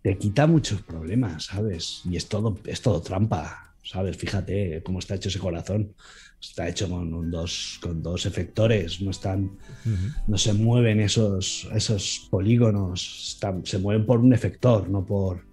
te 0.00 0.16
quita 0.16 0.46
muchos 0.46 0.80
problemas, 0.80 1.44
¿sabes? 1.44 2.00
Y 2.10 2.16
es 2.16 2.26
todo, 2.26 2.56
es 2.64 2.80
todo 2.80 3.02
trampa, 3.02 3.71
¿sabes? 3.82 4.16
Fíjate 4.16 4.82
cómo 4.84 4.98
está 4.98 5.14
hecho 5.14 5.28
ese 5.28 5.38
corazón. 5.38 5.94
Está 6.40 6.68
hecho 6.68 6.88
con 6.88 7.14
un 7.14 7.30
dos, 7.30 7.78
con 7.80 8.02
dos 8.02 8.26
efectores, 8.26 9.00
no 9.00 9.12
están, 9.12 9.58
no 10.26 10.36
se 10.36 10.52
mueven 10.52 10.98
esos, 10.98 11.68
esos 11.72 12.26
polígonos, 12.32 13.34
están- 13.34 13.64
se 13.64 13.78
mueven 13.78 14.04
por 14.06 14.18
un 14.18 14.32
efector, 14.32 14.90
no 14.90 15.06
por, 15.06 15.44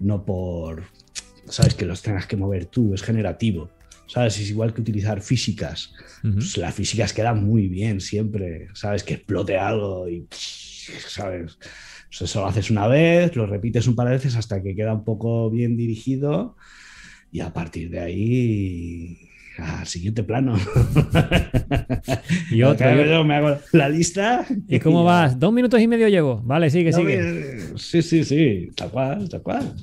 no 0.00 0.24
por, 0.24 0.82
sabes, 1.46 1.74
que 1.74 1.86
los 1.86 2.02
tengas 2.02 2.26
que 2.26 2.36
mover 2.36 2.66
tú, 2.66 2.92
es 2.92 3.02
generativo, 3.02 3.70
sabes, 4.08 4.40
es 4.40 4.50
igual 4.50 4.74
que 4.74 4.80
utilizar 4.80 5.20
físicas, 5.22 5.92
pues 6.22 6.56
las 6.56 6.74
físicas 6.74 7.12
quedan 7.12 7.44
muy 7.44 7.68
bien 7.68 8.00
siempre, 8.00 8.66
sabes, 8.74 9.04
que 9.04 9.14
explote 9.14 9.58
algo 9.58 10.08
y, 10.08 10.26
sabes, 11.06 11.56
eso 12.10 12.40
lo 12.40 12.46
haces 12.48 12.68
una 12.68 12.88
vez, 12.88 13.36
lo 13.36 13.46
repites 13.46 13.86
un 13.86 13.94
par 13.94 14.08
de 14.08 14.14
veces 14.14 14.34
hasta 14.34 14.60
que 14.60 14.74
queda 14.74 14.92
un 14.92 15.04
poco 15.04 15.50
bien 15.50 15.76
dirigido 15.76 16.56
y 17.32 17.40
a 17.40 17.52
partir 17.52 17.90
de 17.90 18.00
ahí 18.00 19.30
al 19.60 19.86
siguiente 19.86 20.22
plano. 20.22 20.56
Y 22.50 22.62
otro, 22.62 23.04
yo 23.04 23.24
me 23.24 23.34
hago 23.34 23.58
la 23.72 23.88
lista. 23.88 24.46
¿Y 24.68 24.78
cómo 24.78 25.04
vas? 25.04 25.38
Dos 25.38 25.52
minutos 25.52 25.80
y 25.80 25.86
medio 25.86 26.08
llevo. 26.08 26.40
Vale, 26.44 26.70
sigue, 26.70 26.90
No, 26.90 26.98
sigue. 26.98 27.60
Sí, 27.76 28.02
sí, 28.02 28.24
sí, 28.24 28.70
tal 28.74 28.90
cual, 28.90 29.28
tal 29.28 29.42
cual. 29.42 29.74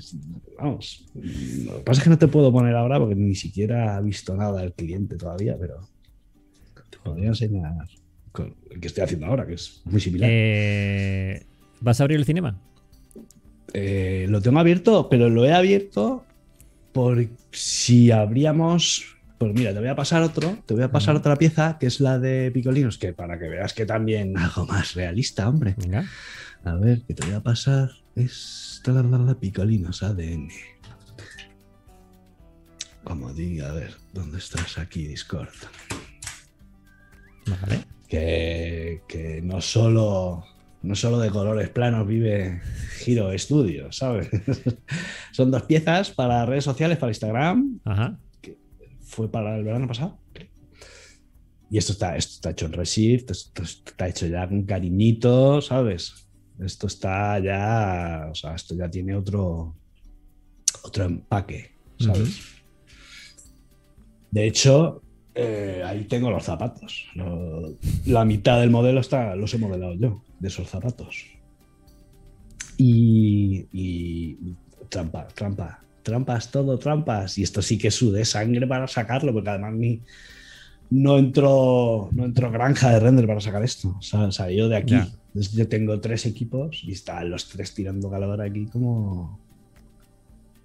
Vamos. 0.58 1.06
Lo 1.14 1.78
que 1.78 1.84
pasa 1.84 2.02
es 2.02 2.04
que 2.04 2.10
no 2.10 2.18
te 2.18 2.28
puedo 2.28 2.52
poner 2.52 2.76
ahora 2.76 3.00
porque 3.00 3.16
ni 3.16 3.36
siquiera 3.36 3.98
ha 3.98 4.02
visto 4.02 4.36
nada 4.36 4.64
el 4.64 4.74
cliente 4.74 5.16
todavía, 5.16 5.56
pero 5.60 5.88
te 6.90 6.98
podría 7.04 7.28
enseñar 7.28 7.74
con 8.32 8.56
el 8.72 8.80
que 8.80 8.88
estoy 8.88 9.04
haciendo 9.04 9.28
ahora, 9.28 9.46
que 9.46 9.54
es 9.54 9.82
muy 9.86 10.02
similar. 10.02 10.30
Eh, 10.32 11.44
¿Vas 11.82 12.00
a 12.00 12.04
abrir 12.04 12.18
el 12.18 12.26
cinema? 12.26 12.60
Eh, 13.74 14.26
lo 14.30 14.42
tengo 14.42 14.60
abierto, 14.60 15.08
pero 15.10 15.30
lo 15.30 15.46
he 15.46 15.54
abierto 15.54 16.24
por 16.92 17.28
si 17.52 18.12
abríamos. 18.12 19.18
Pues 19.38 19.54
mira, 19.54 19.72
te 19.72 19.80
voy 19.80 19.90
a 19.90 19.96
pasar 19.96 20.24
otro, 20.24 20.58
te 20.66 20.74
voy 20.74 20.84
a 20.84 20.92
pasar 20.92 21.16
otra 21.16 21.36
pieza 21.36 21.78
que 21.80 21.86
es 21.86 22.00
la 22.00 22.18
de 22.18 22.50
Picolinos, 22.52 22.98
que 22.98 23.14
para 23.14 23.38
que 23.38 23.48
veas 23.48 23.74
que 23.74 23.86
también 23.86 24.38
algo 24.38 24.66
más 24.66 24.96
realista, 24.96 25.48
hombre. 25.48 25.76
Venga. 25.78 26.06
A 26.64 26.76
ver, 26.76 27.02
que 27.04 27.14
te 27.14 27.26
voy 27.26 27.36
a 27.36 27.42
pasar. 27.42 27.92
Es 28.16 28.82
la, 28.86 29.04
la, 29.04 29.18
la, 29.20 29.36
Picolinos 29.36 30.02
ADN. 30.02 30.50
Como 33.04 33.32
diga, 33.34 33.70
a 33.70 33.74
ver, 33.74 33.96
¿dónde 34.12 34.40
estás 34.40 34.78
aquí, 34.78 35.08
Discord? 35.08 35.54
Vale. 37.46 37.86
Que, 38.08 39.02
que 39.08 39.42
no 39.42 39.62
solo. 39.62 40.44
No 40.88 40.96
solo 40.96 41.20
de 41.20 41.30
colores 41.30 41.70
planos 41.70 42.08
vive 42.08 42.62
Giro 43.00 43.38
Studio, 43.38 43.92
¿sabes? 43.92 44.30
Son 45.34 45.52
dos 45.52 45.64
piezas 45.64 46.12
para 46.12 46.46
redes 46.46 46.64
sociales, 46.64 46.98
para 46.98 47.12
Instagram. 47.12 47.80
Ajá. 47.84 48.18
Fue 49.02 49.30
para 49.30 49.58
el 49.58 49.64
verano 49.66 49.88
pasado. 49.88 50.18
Y 51.70 51.78
esto 51.78 51.92
está, 51.92 52.16
esto 52.16 52.36
está 52.36 52.52
hecho 52.52 52.66
en 52.68 52.74
Reshift, 52.74 53.30
esto 53.32 53.64
está 53.64 54.08
hecho 54.08 54.28
ya 54.28 54.48
con 54.48 54.64
cariñito, 54.64 55.62
¿sabes? 55.62 56.28
Esto 56.60 56.88
está 56.88 57.38
ya, 57.40 58.30
o 58.32 58.36
sea, 58.36 58.56
esto 58.56 58.74
ya 58.74 58.90
tiene 58.90 59.14
otro, 59.14 59.76
otro 60.84 61.04
empaque, 61.04 61.72
¿sabes? 62.00 62.40
De 64.32 64.48
hecho, 64.48 65.02
eh, 65.36 65.84
ahí 65.86 66.06
tengo 66.06 66.32
los 66.32 66.44
zapatos. 66.44 67.06
Lo- 67.16 67.78
la 68.06 68.24
mitad 68.24 68.60
del 68.62 68.70
modelo 68.72 69.02
está, 69.02 69.36
los 69.36 69.54
he 69.54 69.58
modelado 69.58 69.94
yo, 69.96 70.24
de 70.40 70.48
esos 70.48 70.70
zapatos. 70.70 71.26
Y, 72.78 73.68
y 73.72 74.56
trampa, 74.90 75.28
trampa, 75.28 75.82
trampas, 76.04 76.52
todo 76.52 76.78
trampas. 76.78 77.38
Y 77.38 77.44
esto 77.44 77.62
sí 77.62 77.78
que 77.78 77.92
sudé 77.92 78.24
sangre 78.26 78.68
para 78.68 78.88
sacarlo, 78.88 79.34
porque 79.34 79.50
además 79.50 79.74
ni, 79.74 80.02
no 80.90 81.18
entró, 81.18 82.10
no 82.14 82.26
entró 82.26 82.52
granja 82.52 82.92
de 82.92 83.00
render 83.00 83.28
para 83.28 83.42
sacar 83.42 83.64
esto. 83.64 83.96
O 83.98 84.02
sea, 84.02 84.32
salió 84.32 84.70
de 84.70 84.78
aquí. 84.78 84.96
Yo 85.34 85.68
tengo 85.68 86.00
tres 86.00 86.26
equipos 86.26 86.82
y 86.84 86.94
están 86.94 87.30
los 87.30 87.48
tres 87.50 87.74
tirando 87.74 88.10
calor 88.10 88.42
aquí 88.42 88.66
como 88.68 89.40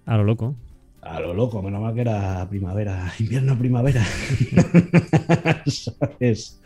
A 0.05 0.17
lo 0.17 0.23
loco. 0.23 0.55
a 1.01 1.19
lo 1.19 1.33
loco. 1.33 1.61
Menos 1.61 1.81
mal 1.81 1.93
que 1.93 2.01
era 2.01 2.47
primavera, 2.49 3.11
invierno, 3.19 3.57
primavera. 3.57 4.03
¿Sabes? 5.65 6.61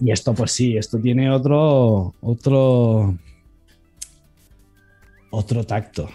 Y 0.00 0.10
esto, 0.10 0.32
pues 0.34 0.52
sí, 0.52 0.76
esto 0.76 0.98
tiene 0.98 1.30
otro, 1.30 2.14
otro, 2.20 3.16
otro 5.30 5.64
tacto. 5.64 6.08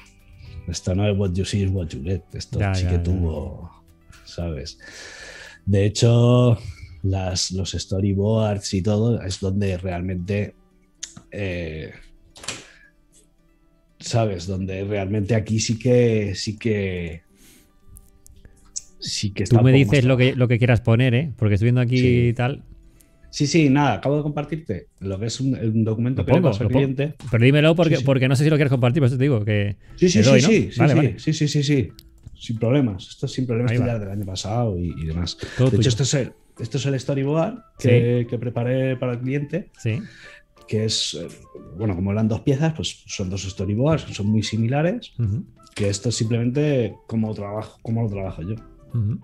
Esto 0.68 0.96
no 0.96 1.08
es 1.08 1.18
what 1.18 1.34
you 1.34 1.46
see, 1.46 1.64
is 1.64 1.72
what 1.72 1.88
you 1.90 2.02
get. 2.04 2.22
Esto 2.34 2.60
Ya, 2.60 2.74
sí 2.74 2.84
ya, 2.84 2.90
que 2.90 2.96
ya. 2.98 3.04
tuvo, 3.04 3.70
¿sabes? 4.24 4.80
De 5.66 5.86
hecho, 5.86 6.58
las, 7.04 7.52
los 7.52 7.72
storyboards 7.72 8.74
y 8.74 8.82
todo 8.82 9.22
es 9.22 9.40
donde 9.40 9.78
realmente, 9.78 10.56
eh, 11.32 11.92
¿sabes? 14.00 14.48
Donde 14.48 14.84
realmente 14.84 15.36
aquí 15.36 15.60
sí 15.60 15.78
que, 15.78 16.34
sí 16.34 16.58
que, 16.58 17.22
sí 19.00 19.32
que 19.32 19.44
está 19.44 19.60
Tú 19.60 19.64
me 19.64 19.72
dices 19.72 20.04
lo 20.06 20.18
que, 20.18 20.36
lo 20.36 20.48
que 20.48 20.58
quieras 20.58 20.82
poner, 20.82 21.14
¿eh? 21.14 21.32
Porque 21.38 21.54
estoy 21.56 21.68
viendo 21.68 21.82
aquí 21.82 22.00
Sí. 22.00 22.28
y 22.30 22.34
tal. 22.34 22.64
Sí, 23.36 23.48
sí, 23.48 23.70
nada, 23.70 23.96
acabo 23.96 24.16
de 24.16 24.24
compartirte 24.24 24.88
lo 25.02 25.20
que 25.20 25.26
es 25.26 25.42
un, 25.42 25.56
un 25.56 25.84
documento 25.84 26.22
Lo 26.22 26.26
que 26.26 26.32
le 26.32 26.38
pongo, 26.38 26.52
paso 26.52 26.64
al 26.64 26.70
cliente. 26.70 27.16
Pero 27.30 27.44
dímelo 27.44 27.76
porque, 27.76 27.96
Sí, 27.96 28.00
sí. 28.00 28.06
porque 28.06 28.30
no 28.30 28.36
sé 28.38 28.46
si 28.46 28.50
lo 28.50 28.56
quieres 28.56 28.72
compartir, 28.72 29.02
por 29.02 29.08
eso 29.08 29.18
te 29.18 29.24
digo 29.24 29.44
que. 29.44 29.76
Sí, 29.98 30.08
sí, 30.10 30.20
te 30.20 30.24
sí, 30.24 30.30
doy, 30.30 30.42
¿no? 30.42 30.48
sí, 30.48 30.70
sí, 30.72 30.80
Vale, 30.80 30.92
sí, 30.94 30.96
vale. 30.98 31.20
sí, 31.20 31.34
sí, 31.34 31.48
sí, 31.50 31.64
sí. 31.64 31.90
Sin 32.34 32.58
problemas. 32.58 33.10
Esto 33.10 33.26
es 33.26 33.34
sin 33.34 33.46
problemas 33.46 33.74
ya 33.78 34.00
del 34.00 34.10
año 34.10 34.26
pasado 34.26 34.80
y, 34.80 34.90
y 35.02 35.06
demás. 35.06 35.36
Todo 35.58 35.70
de 35.70 35.78
tuyo. 35.78 35.82
hecho, 35.82 35.90
esto 35.90 36.04
es 36.04 36.14
el, 36.14 36.32
esto 36.60 36.78
es 36.78 36.86
el 36.86 36.98
storyboard 36.98 37.58
que, 37.78 38.26
que 38.30 38.38
preparé 38.40 38.96
para 38.96 39.12
el 39.14 39.20
cliente. 39.20 39.70
Sí. 39.80 40.02
que 40.70 40.86
es, 40.86 41.16
eh, 41.16 41.28
bueno, 41.78 41.94
como 41.94 42.14
eran 42.14 42.30
dos 42.30 42.40
piezas, 42.40 42.72
pues 42.74 43.04
son 43.06 43.30
dos 43.30 43.44
storyboards, 43.44 44.04
son 44.16 44.28
muy 44.28 44.44
similares, 44.44 45.12
Ujú, 45.20 45.44
que 45.76 45.90
esto 45.90 46.08
es 46.08 46.16
simplemente 46.16 46.96
como, 47.06 47.34
trabajo, 47.34 47.80
como 47.82 48.02
lo 48.04 48.10
trabajo 48.10 48.42
yo. 48.44 48.56
ujú. 48.94 49.20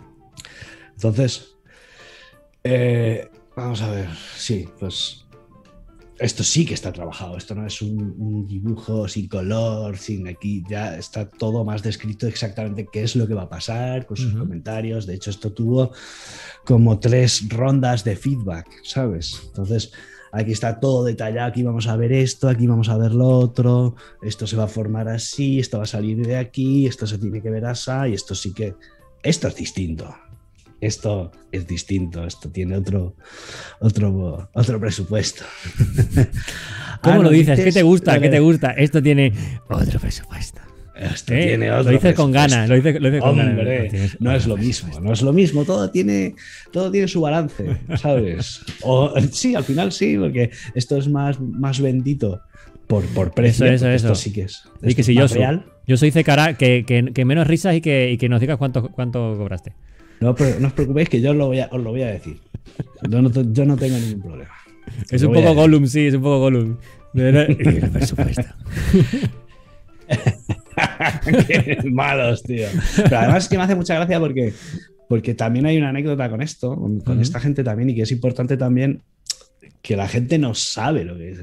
Entonces, 0.95 1.55
eh, 2.63 3.27
vamos 3.61 3.81
a 3.81 3.91
ver, 3.91 4.09
sí, 4.35 4.67
pues 4.79 5.25
esto 6.19 6.43
sí 6.43 6.65
que 6.65 6.73
está 6.73 6.91
trabajado, 6.91 7.37
esto 7.37 7.55
no 7.55 7.65
es 7.65 7.81
un, 7.81 8.15
un 8.17 8.47
dibujo 8.47 9.07
sin 9.07 9.27
color, 9.27 9.97
sin 9.97 10.27
aquí, 10.27 10.63
ya 10.69 10.97
está 10.97 11.27
todo 11.27 11.63
más 11.63 11.81
descrito 11.81 12.27
exactamente 12.27 12.87
qué 12.91 13.03
es 13.03 13.15
lo 13.15 13.27
que 13.27 13.33
va 13.33 13.43
a 13.43 13.49
pasar, 13.49 14.05
con 14.05 14.17
sus 14.17 14.33
Ujú. 14.33 14.39
comentarios, 14.39 15.05
de 15.05 15.15
hecho 15.15 15.29
esto 15.29 15.51
tuvo 15.51 15.91
como 16.65 16.99
tres 16.99 17.47
rondas 17.49 18.03
de 18.03 18.15
feedback, 18.15 18.67
¿sabes? 18.83 19.41
Entonces... 19.45 19.91
Aquí 20.33 20.53
está 20.53 20.79
todo 20.79 21.03
detallado, 21.03 21.49
aquí 21.49 21.61
vamos 21.61 21.87
a 21.87 21.97
ver 21.97 22.13
esto, 22.13 22.47
aquí 22.47 22.65
vamos 22.65 22.87
a 22.87 22.95
ver 22.95 23.13
lo 23.13 23.27
otro, 23.27 23.95
esto 24.21 24.47
se 24.47 24.55
va 24.55 24.63
a 24.63 24.67
formar 24.69 25.09
así, 25.09 25.59
esto 25.59 25.75
va 25.79 25.83
a 25.83 25.85
salir 25.85 26.25
de 26.25 26.37
aquí, 26.37 26.87
esto 26.87 27.05
se 27.05 27.17
tiene 27.17 27.41
que 27.41 27.49
ver 27.49 27.65
así, 27.65 27.91
y 28.07 28.13
esto 28.13 28.33
sí 28.33 28.53
que... 28.53 28.73
Esto 29.23 29.49
es 29.49 29.55
distinto 29.57 30.15
esto 30.81 31.31
es 31.51 31.67
distinto, 31.67 32.25
esto 32.25 32.49
tiene 32.49 32.75
otro, 32.75 33.15
otro, 33.79 34.49
otro 34.53 34.79
presupuesto. 34.79 35.45
¿Cómo 37.01 37.21
Ah, 37.21 37.23
lo 37.23 37.29
dices? 37.29 37.59
¿Qué 37.59 37.71
te 37.71 37.83
gusta? 37.83 38.15
lo 38.15 38.21
¿Qué 38.21 38.29
te 38.29 38.39
gusta? 38.39 38.71
Esto 38.71 39.01
tiene 39.01 39.33
otro 39.69 39.99
presupuesto. 39.99 40.61
Esto 40.95 41.33
¿Eh? 41.33 41.47
tiene 41.47 41.69
lo 41.69 41.79
otro 41.79 41.91
dices 41.93 42.13
con 42.13 42.31
ganas, 42.31 42.69
lo 42.69 42.75
dices, 42.75 43.01
lo 43.01 43.09
dices 43.09 43.23
con 43.23 43.37
ganas. 43.37 44.15
No 44.19 44.31
es 44.33 44.45
lo 44.45 44.55
mismo, 44.57 44.99
no 44.99 45.13
es 45.13 45.21
lo 45.23 45.33
mismo, 45.33 45.65
todo 45.65 45.89
tiene, 45.89 46.35
todo 46.71 46.91
tiene 46.91 47.07
su 47.07 47.21
balance, 47.21 47.77
¿sabes? 47.97 48.61
O, 48.83 49.11
sí, 49.31 49.55
al 49.55 49.63
final 49.63 49.91
sí, 49.91 50.17
porque 50.17 50.51
esto 50.75 50.97
es 50.97 51.07
más, 51.07 51.39
más 51.39 51.79
bendito 51.81 52.41
por, 52.85 53.03
por 53.15 53.31
precio. 53.33 53.65
Eso, 53.65 53.73
eso, 53.75 53.85
porque 53.85 53.95
eso. 53.95 54.07
Esto 54.07 54.15
sí 54.15 54.31
que 54.33 54.41
es, 54.43 54.63
Y 54.83 54.93
que 54.93 55.01
es 55.01 55.07
si 55.07 55.15
yo 55.15 55.27
soy, 55.27 55.39
real. 55.39 55.65
yo 55.87 55.97
soy 55.97 56.11
Cecara, 56.11 56.55
que, 56.55 56.83
que, 56.85 57.11
que 57.13 57.25
menos 57.25 57.47
risas 57.47 57.73
y 57.75 57.81
que, 57.81 58.11
y 58.11 58.17
que 58.17 58.29
nos 58.29 58.39
digas 58.39 58.57
cuánto, 58.57 58.89
cuánto 58.89 59.35
cobraste. 59.37 59.73
No, 60.21 60.35
pero 60.35 60.59
no 60.59 60.67
os 60.67 60.73
preocupéis 60.73 61.09
que 61.09 61.19
yo 61.19 61.31
os 61.31 61.37
lo 61.37 61.47
voy 61.47 61.59
a, 61.59 61.67
os 61.71 61.81
lo 61.81 61.91
voy 61.91 62.03
a 62.03 62.07
decir. 62.07 62.39
Yo 63.09 63.21
no, 63.21 63.29
te- 63.31 63.45
yo 63.51 63.65
no 63.65 63.75
tengo 63.75 63.97
ningún 63.97 64.21
problema. 64.21 64.53
Es 65.09 65.21
Lo 65.21 65.29
un 65.29 65.35
poco. 65.35 65.53
Gollum, 65.55 65.87
sí, 65.87 66.07
es 66.07 66.13
un 66.13 66.21
poco 66.21 66.39
Gollum. 66.39 66.77
Qué 71.47 71.77
malos, 71.91 72.43
tío. 72.43 72.67
Pero 72.95 73.17
además 73.17 73.43
es 73.43 73.49
que 73.49 73.57
me 73.57 73.63
hace 73.63 73.75
mucha 73.75 73.95
gracia 73.95 74.19
porque, 74.19 74.53
porque 75.09 75.33
también 75.33 75.65
hay 75.65 75.77
una 75.77 75.89
anécdota 75.89 76.29
con 76.29 76.41
esto, 76.41 76.75
con, 77.03 77.19
esta 77.19 77.39
gente 77.39 77.63
también, 77.63 77.89
y 77.89 77.95
que 77.95 78.03
es 78.03 78.11
importante 78.11 78.57
también 78.57 79.01
que 79.81 79.95
la 79.95 80.07
gente 80.07 80.37
no 80.39 80.53
sabe 80.55 81.03
lo 81.03 81.15
que 81.17 81.31
es. 81.31 81.39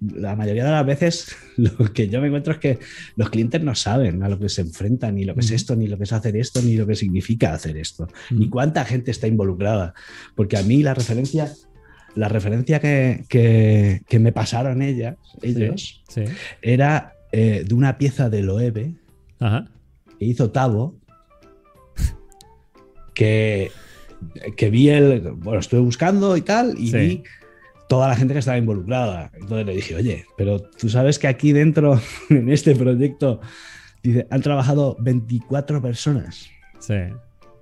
La 0.00 0.34
mayoría 0.36 0.64
de 0.64 0.70
las 0.72 0.86
veces 0.86 1.36
lo 1.56 1.92
que 1.92 2.08
yo 2.08 2.20
me 2.20 2.26
encuentro 2.28 2.52
es 2.52 2.58
que 2.58 2.78
los 3.16 3.30
clientes 3.30 3.62
no 3.62 3.74
saben 3.74 4.22
a 4.22 4.28
lo 4.28 4.38
que 4.38 4.48
se 4.48 4.62
enfrentan, 4.62 5.14
ni 5.14 5.24
lo 5.24 5.34
que 5.34 5.40
es 5.40 5.50
esto, 5.50 5.76
ni 5.76 5.86
lo 5.86 5.96
que 5.96 6.04
es 6.04 6.12
hacer 6.12 6.36
esto, 6.36 6.60
ni 6.62 6.76
lo 6.76 6.86
que 6.86 6.94
significa 6.96 7.52
hacer 7.52 7.76
esto, 7.76 8.08
ni 8.30 8.42
Ujú. 8.42 8.50
cuánta 8.50 8.84
gente 8.84 9.10
está 9.10 9.26
involucrada. 9.26 9.94
Porque 10.34 10.56
a 10.56 10.62
mí 10.62 10.82
la 10.82 10.94
referencia, 10.94 11.52
la 12.16 12.28
referencia 12.28 12.80
que, 12.80 13.24
que- 13.28 14.02
que 14.08 14.18
me 14.18 14.32
pasaron 14.32 14.82
ellas, 14.82 15.16
ellos, 15.42 16.02
Sí. 16.08 16.24
era 16.62 17.14
eh, 17.32 17.64
de 17.66 17.74
una 17.74 17.96
pieza 17.98 18.28
de 18.28 18.42
Loewe 18.42 18.94
Ajá. 19.38 19.70
que 20.18 20.24
hizo 20.24 20.50
Tavo, 20.50 20.98
que, 23.14 23.70
que 24.56 24.70
vi 24.70 24.88
el. 24.88 25.20
Bueno, 25.32 25.60
estuve 25.60 25.80
buscando 25.80 26.36
y 26.36 26.42
tal, 26.42 26.74
y 26.78 26.90
Sí. 26.90 26.96
vi 26.98 27.22
toda 27.90 28.06
la 28.08 28.14
gente 28.14 28.32
que 28.34 28.38
estaba 28.38 28.56
involucrada. 28.56 29.32
Entonces 29.34 29.66
le 29.66 29.74
dije, 29.74 29.96
oye, 29.96 30.24
pero 30.36 30.60
tú 30.60 30.88
sabes 30.88 31.18
que 31.18 31.26
aquí 31.26 31.50
dentro, 31.52 32.00
en 32.30 32.48
este 32.48 32.76
proyecto, 32.76 33.40
dice, 34.02 34.28
han 34.30 34.40
trabajado 34.42 34.96
24 35.00 35.82
personas, 35.82 36.48
Sí. 36.78 36.94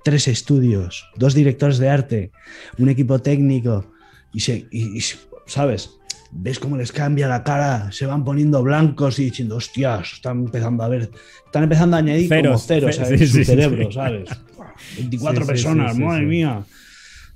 tres 0.05 0.29
estudios, 0.29 1.09
dos 1.17 1.33
directores 1.35 1.79
de 1.79 1.89
arte, 1.89 2.31
un 2.77 2.91
equipo 2.91 3.19
técnico, 3.21 3.91
y, 4.35 4.41
se, 4.41 4.67
y- 4.71 4.99
y, 4.99 5.01
¿sabes? 5.47 5.93
¿Ves 6.31 6.59
cómo 6.59 6.77
les 6.77 6.93
cambia 6.93 7.27
la 7.27 7.43
cara? 7.43 7.91
Se 7.91 8.05
van 8.05 8.23
poniendo 8.23 8.63
blancos 8.63 9.19
y 9.19 9.25
diciendo, 9.25 9.57
hostias, 9.57 10.13
están 10.13 10.41
empezando 10.41 10.83
a 10.85 10.89
ver, 10.89 11.11
están 11.47 11.63
empezando 11.63 11.97
a 11.97 12.01
añadir 12.01 12.29
como 12.29 12.59
Ceros, 12.59 12.67
ceros 12.67 12.97
ce- 12.97 13.03
a 13.03 13.05
sí, 13.07 13.19
su 13.19 13.27
sí, 13.27 13.33
sí, 13.39 13.45
cerebro, 13.47 13.87
sí. 13.87 13.93
¿sabes? 13.95 14.29
24 14.99 15.37
Sí, 15.41 15.41
sí, 15.43 15.49
personas, 15.49 15.93
sí, 15.93 15.97
sí, 15.99 16.05
madre 16.05 16.27
mía, 16.27 16.63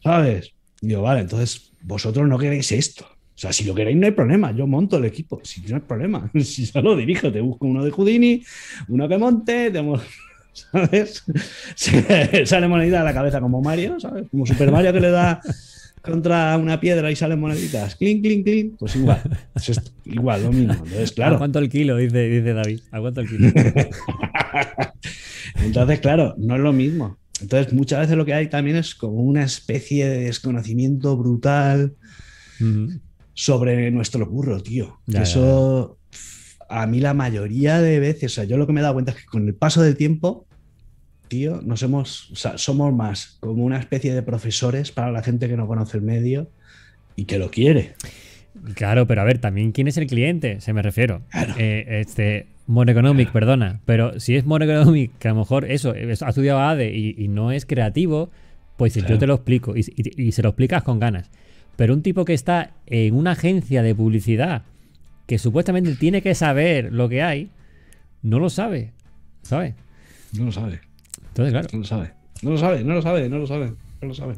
¿sabes? 0.04 0.52
Y 0.82 0.88
digo, 0.88 1.00
vale, 1.02 1.22
entonces 1.22 1.71
vosotros 1.84 2.26
no 2.28 2.38
queréis 2.38 2.72
esto. 2.72 3.04
O 3.34 3.38
sea, 3.42 3.52
si 3.52 3.64
lo 3.64 3.74
queréis 3.74 3.96
no 3.96 4.06
hay 4.06 4.12
problema, 4.12 4.52
yo 4.52 4.66
monto 4.66 4.98
el 4.98 5.04
equipo, 5.06 5.40
si 5.42 5.62
no 5.62 5.76
hay 5.76 5.82
problema. 5.82 6.30
Si 6.42 6.64
yo 6.66 6.82
lo 6.82 6.96
dirijo, 6.96 7.32
te 7.32 7.40
busco 7.40 7.66
uno 7.66 7.84
de 7.84 7.90
Houdini, 7.90 8.42
uno 8.88 9.08
que 9.08 9.18
monte, 9.18 9.70
te 9.70 9.82
¿sabes? 10.52 11.24
Se- 11.74 12.44
sale 12.46 12.68
monedita 12.68 13.00
a 13.00 13.04
la 13.04 13.14
cabeza 13.14 13.40
como 13.40 13.62
Mario, 13.62 13.98
¿sabes? 13.98 14.28
Como 14.30 14.44
Super 14.46 14.70
Mario 14.70 14.92
que 14.92 15.00
le 15.00 15.10
da 15.10 15.40
contra 16.02 16.56
una 16.58 16.78
piedra 16.80 17.10
y 17.10 17.16
salen 17.16 17.40
moneditas. 17.40 17.94
Clink, 17.96 18.22
clink, 18.22 18.44
clink. 18.44 18.74
Pues 18.78 18.96
igual. 18.96 19.22
Es 19.54 19.68
esto, 19.70 19.92
igual, 20.04 20.42
lo 20.42 20.52
mismo. 20.52 20.72
Entonces, 20.74 21.12
¿A 21.12 21.14
claro. 21.14 21.38
cuánto 21.38 21.58
el 21.60 21.68
kilo? 21.68 21.96
Dice, 21.96 22.28
dice 22.28 22.52
David. 22.52 22.80
¿A 22.90 23.00
cuánto 23.00 23.20
el 23.22 23.28
kilo? 23.28 23.48
Entonces, 25.64 26.00
claro, 26.00 26.34
no 26.38 26.56
es 26.56 26.60
lo 26.60 26.72
mismo. 26.72 27.16
Entonces, 27.42 27.72
muchas 27.72 28.00
veces 28.00 28.16
lo 28.16 28.24
que 28.24 28.34
hay 28.34 28.48
también 28.48 28.76
es 28.76 28.94
como 28.94 29.16
una 29.16 29.44
especie 29.44 30.08
de 30.08 30.20
desconocimiento 30.24 31.16
brutal 31.16 31.94
sobre 33.34 33.90
nuestro 33.90 34.28
curro, 34.28 34.62
tío. 34.62 35.00
Ya, 35.06 35.20
Que 35.20 35.24
ya, 35.24 35.30
eso, 35.30 35.98
a 36.68 36.86
mí 36.86 37.00
la 37.00 37.14
mayoría 37.14 37.80
de 37.80 37.98
veces, 37.98 38.32
o 38.32 38.34
sea, 38.36 38.44
yo 38.44 38.56
lo 38.56 38.66
que 38.66 38.72
me 38.72 38.80
he 38.80 38.82
dado 38.82 38.94
cuenta 38.94 39.12
es 39.12 39.18
que 39.18 39.26
con 39.26 39.46
el 39.46 39.54
paso 39.54 39.82
del 39.82 39.96
tiempo, 39.96 40.46
tío, 41.28 41.60
nos 41.62 41.82
hemos, 41.82 42.30
o 42.30 42.36
sea, 42.36 42.56
somos 42.58 42.94
más 42.94 43.38
como 43.40 43.64
una 43.64 43.78
especie 43.78 44.14
de 44.14 44.22
profesores 44.22 44.92
para 44.92 45.10
la 45.10 45.22
gente 45.22 45.48
que 45.48 45.56
no 45.56 45.66
conoce 45.66 45.96
el 45.96 46.02
medio 46.02 46.50
y 47.16 47.24
que 47.24 47.38
lo 47.38 47.50
quiere. 47.50 47.94
Claro, 48.74 49.06
pero 49.06 49.20
a 49.20 49.24
ver, 49.24 49.38
también 49.38 49.72
quién 49.72 49.88
es 49.88 49.96
el 49.96 50.06
cliente, 50.06 50.60
se 50.60 50.72
me 50.72 50.82
refiero. 50.82 51.22
Claro. 51.30 51.54
Eh, 51.58 52.00
este, 52.00 52.46
More 52.66 52.92
Economic, 52.92 53.32
perdona. 53.32 53.80
Pero 53.86 54.20
si 54.20 54.36
es 54.36 54.44
More 54.46 54.64
Economic, 54.66 55.10
que 55.18 55.28
a 55.28 55.32
lo 55.32 55.38
mejor 55.40 55.64
eso, 55.70 55.94
es- 55.94 56.22
ha 56.22 56.28
estudiado 56.28 56.60
ADE 56.60 56.90
y, 56.96 57.14
y 57.18 57.28
no 57.28 57.50
es 57.52 57.66
creativo, 57.66 58.30
pues 58.76 58.92
Claro. 58.94 59.08
yo 59.08 59.18
te 59.18 59.26
lo 59.26 59.34
explico 59.34 59.76
y, 59.76 59.80
y- 59.80 60.22
y 60.28 60.32
se 60.32 60.42
lo 60.42 60.50
explicas 60.50 60.82
con 60.84 61.00
ganas. 61.00 61.30
Pero 61.76 61.94
un 61.94 62.02
tipo 62.02 62.24
que 62.24 62.34
está 62.34 62.72
en 62.86 63.14
una 63.14 63.32
agencia 63.32 63.82
de 63.82 63.94
publicidad 63.94 64.62
que 65.26 65.38
supuestamente 65.38 65.94
tiene 65.96 66.22
que 66.22 66.34
saber 66.34 66.92
lo 66.92 67.08
que 67.08 67.22
hay, 67.22 67.48
no 68.22 68.38
lo 68.38 68.48
sabe, 68.50 68.92
¿sabes? 69.42 69.74
No 70.32 70.44
lo 70.44 70.52
sabe. 70.52 70.80
Entonces, 71.28 71.52
claro. 71.52 71.68
No 71.72 71.78
lo 71.80 71.84
sabe. 71.84 72.12
No 72.42 72.50
lo 72.50 72.58
sabe, 72.58 72.84
no 72.84 72.94
lo 72.94 73.02
sabe, 73.02 73.28
no 73.28 73.38
lo 73.38 73.46
sabe, 73.46 73.72
no 74.02 74.08
lo 74.08 74.14
sabe. 74.14 74.34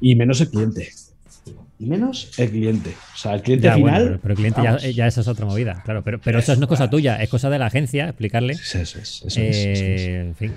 Y 0.00 0.14
menos 0.14 0.40
el 0.40 0.50
cliente. 0.50 0.88
Y 1.80 1.86
menos 1.86 2.36
el 2.38 2.50
cliente. 2.50 2.90
O 3.14 3.16
sea, 3.16 3.34
el 3.34 3.42
cliente 3.42 3.66
Ya, 3.66 3.76
bueno, 3.76 3.96
final. 3.96 4.04
pero, 4.08 4.20
pero 4.20 4.32
el 4.32 4.36
cliente 4.36 4.62
ya, 4.62 4.78
ya 4.90 5.06
eso 5.06 5.20
es 5.20 5.28
otra 5.28 5.46
movida, 5.46 5.80
claro. 5.84 6.02
Pero, 6.02 6.20
pero 6.20 6.38
eso 6.40 6.56
no 6.56 6.62
es 6.62 6.68
cosa 6.68 6.90
tuya, 6.90 7.22
es 7.22 7.28
cosa 7.28 7.50
de 7.50 7.58
la 7.58 7.66
agencia, 7.66 8.08
explicarle. 8.08 8.54
Eso 8.54 8.78
es, 8.78 8.96
eso 8.96 8.98
es, 8.98 9.22
eso 9.26 9.40
es, 9.40 9.56
eso 9.56 9.84
es. 9.84 10.00
Eh, 10.02 10.20
en 10.20 10.34
fin. 10.34 10.52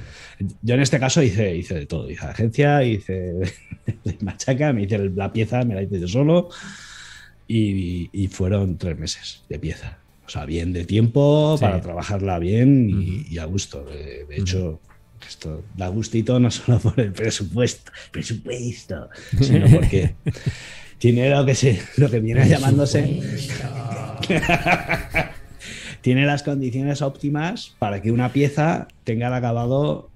Yo 0.63 0.73
en 0.75 0.81
este 0.81 0.99
caso 0.99 1.21
hice, 1.21 1.55
hice 1.55 1.75
de 1.75 1.85
todo. 1.85 2.09
Hice 2.09 2.25
agencia, 2.25 2.83
hice 2.83 3.33
machaca, 4.21 4.73
me 4.73 4.83
hice 4.83 4.97
la 5.09 5.31
pieza, 5.31 5.63
me 5.63 5.75
la 5.75 5.83
hice 5.83 5.99
yo 5.99 6.07
solo. 6.07 6.49
Y, 7.47 8.09
y 8.13 8.27
fueron 8.27 8.77
tres 8.77 8.97
meses 8.97 9.43
de 9.49 9.59
pieza. 9.59 9.97
O 10.25 10.29
sea, 10.29 10.45
bien 10.45 10.71
de 10.73 10.85
tiempo 10.85 11.55
Sí. 11.57 11.65
para 11.65 11.81
trabajarla 11.81 12.39
bien 12.39 13.25
y, 13.29 13.37
a 13.37 13.45
gusto. 13.45 13.83
De, 13.83 14.25
de 14.29 14.37
hecho, 14.37 14.79
esto 15.27 15.63
da 15.75 15.87
gustito 15.89 16.39
no 16.39 16.49
solo 16.51 16.79
por 16.79 16.97
el 16.99 17.11
presupuesto, 17.11 17.91
presupuesto, 18.11 19.09
sino 19.41 19.67
porque 19.75 20.15
tiene 21.01 21.31
lo 21.31 21.43
que 21.47 21.55
se, 21.55 21.81
lo 21.97 22.11
que 22.11 22.19
viene 22.19 22.47
llamándose. 22.47 23.19
tiene 26.01 26.27
las 26.27 26.43
condiciones 26.43 27.01
óptimas 27.01 27.75
para 27.79 28.03
que 28.03 28.11
una 28.11 28.31
pieza 28.31 28.87
tenga 29.03 29.29
el 29.29 29.33
acabado 29.33 30.11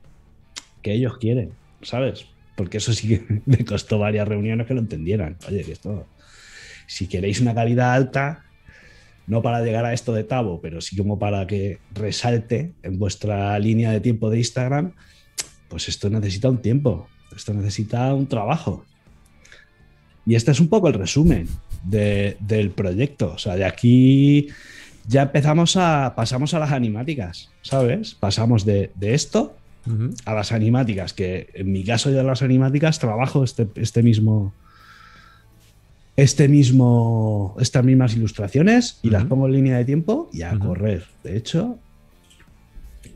que 0.83 0.93
ellos 0.93 1.17
quieren, 1.17 1.53
¿sabes? 1.81 2.27
Porque 2.55 2.77
eso 2.77 2.93
sí 2.93 3.07
que 3.07 3.41
me 3.47 3.65
costó 3.65 3.97
varias 3.97 4.27
reuniones 4.27 4.67
que 4.67 4.75
lo 4.75 4.79
entendieran. 4.79 5.37
Oye, 5.47 5.63
que 5.63 5.71
esto, 5.71 6.05
si 6.85 7.07
queréis 7.07 7.41
una 7.41 7.55
calidad 7.55 7.93
alta, 7.93 8.45
no 9.25 9.41
para 9.41 9.63
llegar 9.63 9.85
a 9.85 9.93
esto 9.93 10.13
de 10.13 10.23
Tavo, 10.23 10.61
pero 10.61 10.81
sí 10.81 10.95
como 10.95 11.17
para 11.17 11.47
que 11.47 11.79
resalte 11.95 12.73
en 12.83 12.99
vuestra 12.99 13.57
línea 13.57 13.89
de 13.89 14.01
tiempo 14.01 14.29
de 14.29 14.37
Instagram, 14.37 14.93
pues 15.67 15.89
esto 15.89 16.11
necesita 16.11 16.47
un 16.47 16.61
tiempo, 16.61 17.09
esto 17.35 17.55
necesita 17.55 18.13
un 18.13 18.27
trabajo. 18.27 18.85
Y 20.25 20.35
este 20.35 20.51
es 20.51 20.59
un 20.59 20.67
poco 20.69 20.87
el 20.87 20.93
resumen 20.95 21.47
de- 21.83 22.37
del 22.39 22.71
proyecto. 22.71 23.33
O 23.33 23.37
sea, 23.37 23.55
de 23.55 23.65
aquí 23.65 24.47
ya 25.07 25.23
empezamos 25.23 25.75
a, 25.77 26.13
pasamos 26.15 26.53
a 26.53 26.59
las 26.59 26.71
animáticas, 26.71 27.49
¿sabes? 27.61 28.15
Pasamos 28.15 28.65
de, 28.65 28.91
de 28.95 29.13
esto 29.13 29.55
a 30.25 30.33
las 30.33 30.51
animáticas, 30.51 31.13
que 31.13 31.49
en 31.53 31.71
mi 31.71 31.83
caso 31.83 32.09
yo 32.09 32.17
de 32.17 32.23
las 32.23 32.41
animáticas 32.41 32.97
trabajo 32.97 33.43
este, 33.43 33.67
este 33.75 34.01
mismo 34.01 34.51
este 36.17 36.47
mismo, 36.47 37.55
estas 37.59 37.83
mismas 37.83 38.15
ilustraciones 38.15 38.99
y 39.03 39.09
las 39.09 39.25
pongo 39.25 39.47
en 39.47 39.53
línea 39.53 39.77
de 39.77 39.83
tiempo 39.85 40.29
y 40.31 40.43
a 40.43 40.57
correr. 40.57 41.03
De 41.23 41.35
hecho, 41.35 41.77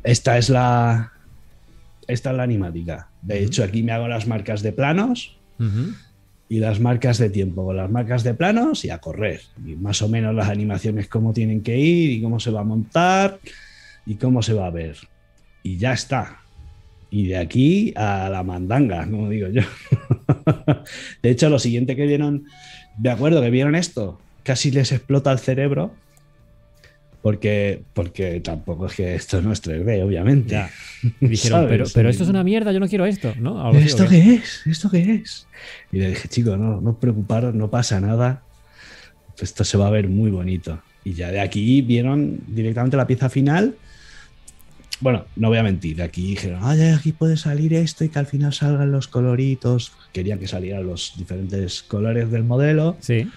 esta 0.03 0.37
es 0.37 0.49
la, 0.49 1.13
esta 2.07 2.31
es 2.31 2.37
la 2.37 2.43
animática. 2.43 3.07
De 3.21 3.41
hecho, 3.43 3.63
aquí 3.63 3.83
me 3.83 3.93
hago 3.93 4.07
las 4.09 4.27
marcas 4.27 4.61
de 4.61 4.73
planos. 4.73 5.37
Y 6.49 6.59
las 6.59 6.79
marcas 6.79 7.19
de 7.19 7.29
tiempo. 7.29 7.63
Con 7.63 7.77
las 7.77 7.89
marcas 7.89 8.23
de 8.23 8.33
planos 8.33 8.83
y 8.83 8.89
a 8.89 8.97
correr. 8.97 9.41
Y 9.65 9.75
más 9.75 10.01
o 10.01 10.09
menos 10.09 10.33
las 10.33 10.49
animaciones, 10.49 11.07
cómo 11.07 11.31
tienen 11.31 11.61
que 11.61 11.77
ir 11.77 12.11
y 12.11 12.21
cómo 12.21 12.39
se 12.39 12.51
va 12.51 12.61
a 12.61 12.65
montar 12.65 13.39
y 14.05 14.15
cómo 14.15 14.41
se 14.41 14.53
va 14.53 14.65
a 14.65 14.71
ver. 14.71 14.97
Y 15.61 15.77
ya 15.77 15.93
está. 15.93 16.39
Y 17.11 17.27
de 17.27 17.37
aquí 17.37 17.93
a 17.95 18.29
la 18.29 18.43
mandanga, 18.43 19.05
como 19.05 19.29
digo 19.29 19.47
yo. 19.49 19.61
de 21.23 21.29
hecho, 21.29 21.49
lo 21.49 21.59
siguiente 21.59 21.95
que 21.95 22.05
vieron, 22.05 22.45
de 22.97 23.09
acuerdo, 23.11 23.41
que 23.41 23.49
vieron 23.51 23.75
esto, 23.75 24.19
casi 24.43 24.71
les 24.71 24.91
explota 24.91 25.31
el 25.31 25.39
cerebro. 25.39 25.93
Porque, 27.21 27.83
porque 27.93 28.39
tampoco 28.39 28.85
es 28.85 28.95
que 28.95 29.15
esto 29.15 29.41
no 29.41 29.51
es 29.51 29.61
3D, 29.61 30.03
obviamente. 30.03 30.51
Ya. 30.51 30.69
Dijeron, 31.19 31.65
pero, 31.67 31.85
pero 31.93 32.09
esto 32.09 32.23
es 32.23 32.29
una 32.29 32.43
mierda, 32.43 32.71
yo 32.71 32.79
no 32.79 32.87
quiero 32.87 33.05
esto, 33.05 33.33
¿no? 33.39 33.61
Algo 33.61 33.77
¿Esto 33.77 34.07
qué 34.07 34.35
es? 34.35 34.61
¿Esto 34.65 34.89
qué 34.89 35.15
es? 35.15 35.45
Y 35.91 35.99
le 35.99 36.09
dije, 36.09 36.29
chico, 36.29 36.55
no, 36.55 36.79
no 36.79 36.91
os 36.91 36.97
preocuparos, 36.97 37.53
no 37.53 37.69
pasa 37.69 37.99
nada. 37.99 38.43
Esto 39.39 39.63
se 39.63 39.77
va 39.77 39.87
a 39.87 39.89
ver 39.89 40.07
muy 40.07 40.31
bonito. 40.31 40.81
Y 41.03 41.13
ya 41.13 41.31
de 41.31 41.41
aquí 41.41 41.81
vieron 41.81 42.39
directamente 42.47 42.95
la 42.95 43.07
pieza 43.07 43.29
final. 43.29 43.75
Bueno, 45.01 45.25
no 45.37 45.47
voy 45.47 45.57
a 45.57 45.63
mentir, 45.63 45.95
de 45.95 46.03
aquí 46.03 46.27
dijeron, 46.27 46.59
ay, 46.61 46.81
aquí 46.89 47.13
puede 47.13 47.37
salir 47.37 47.73
esto 47.73 48.03
y 48.03 48.09
que 48.09 48.19
al 48.19 48.25
final 48.25 48.53
salgan 48.53 48.91
los 48.91 49.07
coloritos. 49.07 49.93
Querían 50.11 50.39
que 50.39 50.47
salieran 50.47 50.85
los 50.85 51.13
diferentes 51.17 51.83
colores 51.83 52.29
del 52.31 52.43
modelo 52.43 52.97
Sí. 52.99 53.29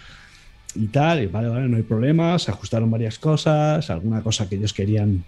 Y 0.75 0.87
tal. 0.87 1.23
Y 1.23 1.27
vale, 1.27 1.49
vale, 1.49 1.69
no 1.69 1.77
hay 1.77 1.83
problema. 1.83 2.39
Se 2.39 2.51
ajustaron 2.51 2.91
varias 2.91 3.19
cosas. 3.19 3.89
Alguna 3.91 4.23
cosa 4.23 4.49
que 4.49 4.57
ellos 4.57 4.73
querían. 4.73 5.25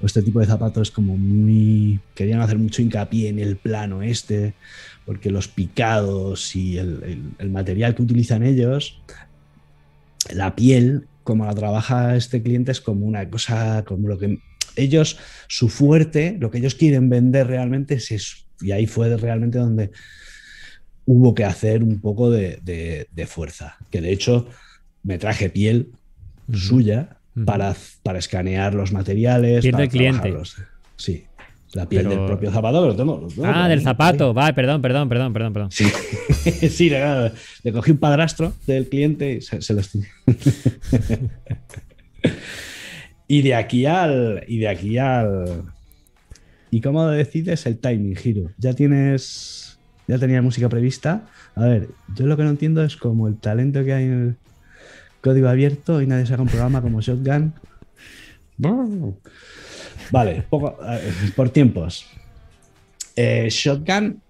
o 0.00 0.06
Este 0.06 0.22
tipo 0.22 0.40
de 0.40 0.46
zapatos 0.46 0.90
como 0.90 1.16
muy. 1.16 2.00
Querían 2.14 2.40
hacer 2.40 2.58
mucho 2.58 2.82
hincapié 2.82 3.28
en 3.28 3.38
el 3.38 3.56
plano 3.56 4.02
este. 4.02 4.54
Porque 5.04 5.30
los 5.30 5.48
picados 5.48 6.54
y 6.56 6.78
el, 6.78 7.02
el- 7.04 7.30
el 7.38 7.50
material 7.50 7.94
que 7.94 8.02
utilizan 8.02 8.42
ellos. 8.42 9.00
La 10.32 10.54
piel, 10.54 11.06
como 11.24 11.44
la 11.44 11.54
trabaja 11.54 12.16
este 12.16 12.42
cliente, 12.42 12.72
es 12.72 12.80
como 12.80 13.06
una 13.06 13.28
cosa. 13.28 13.84
Como 13.84 14.08
lo 14.08 14.18
que. 14.18 14.38
Ellos, 14.76 15.18
su 15.48 15.68
fuerte, 15.68 16.36
lo 16.40 16.50
que 16.50 16.58
ellos 16.58 16.74
quieren 16.74 17.10
vender 17.10 17.46
realmente 17.46 17.94
es 17.96 18.10
eso. 18.10 18.36
Y 18.62 18.70
ahí 18.70 18.86
fue 18.86 19.14
realmente 19.16 19.58
donde 19.58 19.90
hubo 21.06 21.34
que 21.34 21.44
hacer 21.44 21.82
un 21.82 22.00
poco 22.00 22.30
de, 22.30 22.58
de- 22.62 23.08
de 23.10 23.26
fuerza. 23.26 23.76
Que 23.90 24.00
de 24.00 24.12
hecho 24.12 24.46
me 25.02 25.18
traje 25.18 25.50
piel 25.50 25.90
suya 26.52 27.16
para, 27.44 27.74
para 28.02 28.18
escanear 28.18 28.74
los 28.74 28.92
materiales. 28.92 29.62
Piel 29.62 29.72
para 29.72 29.82
del 29.82 29.90
cliente. 29.90 30.34
Sí, 30.96 31.24
la 31.72 31.88
piel 31.88 32.06
Pero- 32.06 32.16
del 32.20 32.26
propio 32.26 32.52
zapato, 32.52 32.80
pero 32.82 32.94
tengo. 32.96 33.28
Ah, 33.44 33.68
del 33.68 33.80
zapato. 33.82 34.32
Vale, 34.34 34.52
perdón, 34.54 34.82
perdón, 34.82 35.08
perdón, 35.08 35.32
perdón, 35.32 35.52
perdón. 35.52 35.70
Sí, 35.72 35.84
sí 36.68 36.90
le, 36.90 37.32
le 37.62 37.72
cogí 37.72 37.90
un 37.92 37.98
padrastro 37.98 38.52
del 38.66 38.88
cliente 38.88 39.32
y 39.34 39.40
se, 39.40 39.60
se 39.62 39.74
lo 39.74 39.80
estoy. 39.80 40.02
y 43.28 43.42
de 43.42 43.54
aquí 43.54 43.86
al. 43.86 44.44
Y 44.46 44.58
de 44.58 44.68
aquí 44.68 44.98
al. 44.98 45.62
¿Y 46.70 46.80
cómo 46.80 47.06
decides 47.08 47.66
el 47.66 47.78
timing, 47.78 48.16
Giro? 48.16 48.50
Ya 48.58 48.72
tienes. 48.74 49.71
Ya 50.08 50.18
tenía 50.18 50.42
música 50.42 50.68
prevista. 50.68 51.22
A 51.54 51.64
ver, 51.66 51.88
yo 52.14 52.26
lo 52.26 52.36
que 52.36 52.42
no 52.42 52.50
entiendo 52.50 52.82
es 52.84 52.96
como 52.96 53.28
el 53.28 53.36
talento 53.36 53.84
que 53.84 53.92
hay 53.92 54.04
en 54.04 54.12
el 54.12 54.36
código 55.20 55.48
abierto 55.48 56.02
y 56.02 56.06
nadie 56.06 56.26
saca 56.26 56.42
un 56.42 56.48
programa 56.48 56.82
como 56.82 57.00
Shotgun. 57.00 57.54
Vale, 60.10 60.44
poco, 60.48 60.76
ver, 60.80 61.12
por 61.34 61.50
tiempos. 61.50 62.06
Eh, 63.16 63.48
Shotgun, 63.50 64.20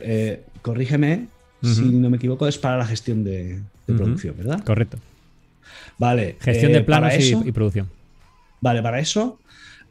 eh, 0.00 0.44
corrígeme 0.62 1.28
si 1.62 1.82
no 1.82 2.10
me 2.10 2.16
equivoco, 2.16 2.46
es 2.46 2.58
para 2.58 2.76
la 2.76 2.86
gestión 2.86 3.24
de, 3.24 3.60
producción, 3.86 4.36
¿verdad? 4.36 4.62
Correcto. 4.64 4.98
Vale. 5.98 6.36
Gestión 6.40 6.70
eh, 6.70 6.74
de 6.74 6.80
planos 6.82 7.14
y, 7.14 7.32
eso- 7.32 7.42
y 7.44 7.52
producción. 7.52 7.88
Vale, 8.60 8.82
para 8.82 9.00
eso 9.00 9.38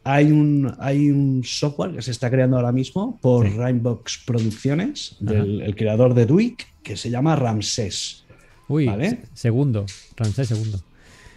hay 0.05 0.31
un, 0.31 0.73
hay 0.79 1.09
un 1.09 1.43
software 1.43 1.91
que 1.95 2.01
se 2.01 2.11
está 2.11 2.29
creando 2.29 2.55
ahora 2.55 2.71
mismo 2.71 3.19
por 3.21 3.45
Sí. 3.49 3.57
Rainbox 3.57 4.23
Producciones, 4.25 5.17
del 5.19 5.61
el 5.61 5.75
creador 5.75 6.13
de 6.13 6.25
Duik, 6.25 6.65
que 6.83 6.95
se 6.95 7.09
llama 7.09 7.35
Ramsés. 7.35 8.23
Uy, 8.67 8.85
Vale. 8.85 9.09
se- 9.09 9.19
segundo. 9.33 9.85
Ramsés 10.15 10.47
segundo. 10.47 10.79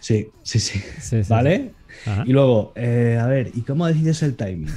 Sí, 0.01 0.29
sí, 0.43 0.61
sí. 0.61 0.79
Sí, 1.01 1.25
sí, 1.25 1.29
¿Vale? 1.29 1.73
Y 2.27 2.33
luego, 2.33 2.73
eh, 2.77 3.19
a 3.21 3.27
ver, 3.27 3.51
¿y 3.55 3.63
cómo 3.63 3.87
decides 3.87 4.23
el 4.23 4.37
timing? 4.37 4.71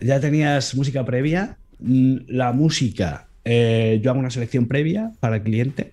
Ya 0.00 0.20
tenías 0.20 0.74
música 0.74 1.04
previa. 1.04 1.58
Mm, 1.80 2.18
La 2.28 2.52
música, 2.52 3.28
eh, 3.44 4.00
yo 4.02 4.10
hago 4.10 4.20
una 4.20 4.30
selección 4.30 4.66
previa 4.68 5.12
para 5.20 5.36
el 5.36 5.42
cliente, 5.42 5.92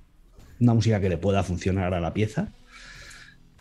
una 0.60 0.74
música 0.76 1.02
que 1.02 1.10
le 1.10 1.18
pueda 1.18 1.44
funcionar 1.44 1.94
a 1.96 2.00
la 2.00 2.14
pieza. 2.14 2.54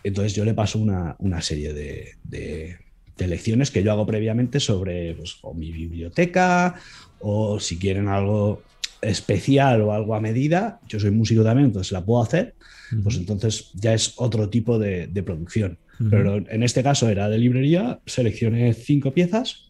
Entonces 0.05 0.35
yo 0.35 0.45
le 0.45 0.53
paso 0.55 0.79
una, 0.79 1.17
una 1.19 1.41
serie 1.41 1.73
de, 1.73 2.13
de- 2.25 2.77
de 3.17 3.29
lecciones 3.29 3.71
que 3.71 3.83
yo 3.83 3.93
hago 3.93 4.07
previamente 4.07 4.61
sobre 4.61 5.15
pues, 5.15 5.39
o 5.43 5.55
mi 5.55 5.71
biblioteca 5.71 6.75
o 7.21 7.61
si 7.61 7.79
quieren 7.79 8.09
algo 8.09 8.63
especial 9.01 9.83
o 9.83 9.93
algo 9.93 10.15
a 10.15 10.21
medida. 10.21 10.81
Yo 10.89 10.99
soy 10.99 11.11
músico 11.11 11.43
también, 11.45 11.67
entonces 11.67 11.93
la 11.93 12.05
puedo 12.05 12.23
hacer. 12.23 12.55
Pues 13.03 13.17
entonces 13.17 13.71
ya 13.75 13.95
es 13.95 14.15
otro 14.17 14.49
tipo 14.51 14.79
de, 14.79 15.07
de 15.07 15.23
producción. 15.23 15.79
Pero 16.11 16.37
en 16.37 16.63
este 16.63 16.83
caso 16.83 17.09
era 17.09 17.29
de 17.29 17.39
librería, 17.39 18.01
seleccioné 18.05 18.73
cinco 18.75 19.13
piezas 19.13 19.69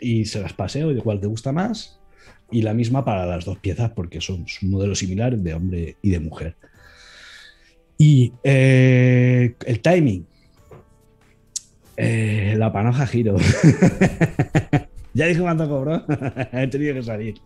y 0.00 0.24
se 0.26 0.40
las 0.40 0.52
pasé, 0.52 0.84
oye, 0.84 1.00
cuál 1.00 1.20
te 1.20 1.26
gusta 1.26 1.52
más. 1.52 1.98
Y 2.50 2.62
la 2.62 2.74
misma 2.74 3.04
para 3.04 3.26
las 3.26 3.44
dos 3.44 3.58
piezas, 3.58 3.90
porque 3.90 4.20
son, 4.20 4.46
son 4.46 4.70
modelos 4.70 5.00
similares 5.00 5.42
de 5.42 5.54
hombre 5.54 5.96
y 6.00 6.10
de 6.10 6.20
mujer. 6.20 6.54
Y 7.98 8.32
eh, 8.44 9.54
el 9.66 9.80
timing. 9.80 10.26
Eh, 11.96 12.54
la 12.58 12.72
panoja 12.72 13.06
giro. 13.06 13.36
ya 15.14 15.26
dije 15.26 15.40
cuánto 15.40 15.68
cobró. 15.68 16.04
He 16.52 16.66
tenido 16.68 16.94
que 16.94 17.02
salir. 17.02 17.36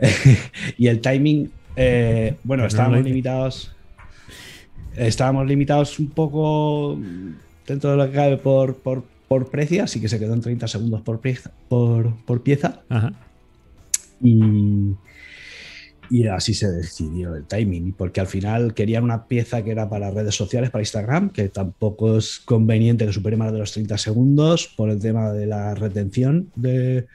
y 0.78 0.86
el 0.88 1.00
timing. 1.00 1.50
eh, 1.76 2.36
bueno, 2.42 2.62
no 2.62 2.64
lo 2.64 2.68
estábamos 2.68 3.04
limitados. 3.04 3.72
Estábamos 4.96 5.46
limitados 5.46 5.98
un 5.98 6.08
poco 6.08 6.98
dentro 7.66 7.90
de 7.90 7.96
lo 7.96 8.06
que 8.06 8.12
cabe 8.12 8.36
por, 8.38 8.76
por, 8.76 9.04
por 9.28 9.50
precio, 9.50 9.84
así 9.84 10.00
que 10.00 10.08
se 10.08 10.18
quedó 10.18 10.32
en 10.32 10.40
30 10.40 10.66
segundos 10.68 11.02
por 11.02 11.20
pieza. 11.20 11.50
Por, 11.68 12.14
por 12.24 12.42
pieza 12.42 12.80
Ajá. 12.88 13.12
y, 14.22 14.94
y 16.10 16.26
así 16.26 16.54
se 16.54 16.70
decidió 16.70 17.34
el 17.34 17.44
timing, 17.44 17.92
porque 17.92 18.20
al 18.20 18.26
final 18.26 18.74
querían 18.74 19.04
una 19.04 19.26
pieza 19.26 19.62
que 19.62 19.70
era 19.70 19.88
para 19.88 20.10
redes 20.10 20.34
sociales, 20.34 20.70
para 20.70 20.82
Instagram, 20.82 21.30
que 21.30 21.48
tampoco 21.48 22.18
es 22.18 22.40
conveniente 22.44 23.06
que 23.06 23.12
supere 23.12 23.36
más 23.36 23.52
de 23.52 23.58
los 23.58 23.72
30 23.72 23.98
segundos 23.98 24.68
por 24.76 24.90
el 24.90 24.98
tema 24.98 25.32
de 25.32 25.46
la 25.46 25.74
retención 25.74 26.50
de, 26.54 27.06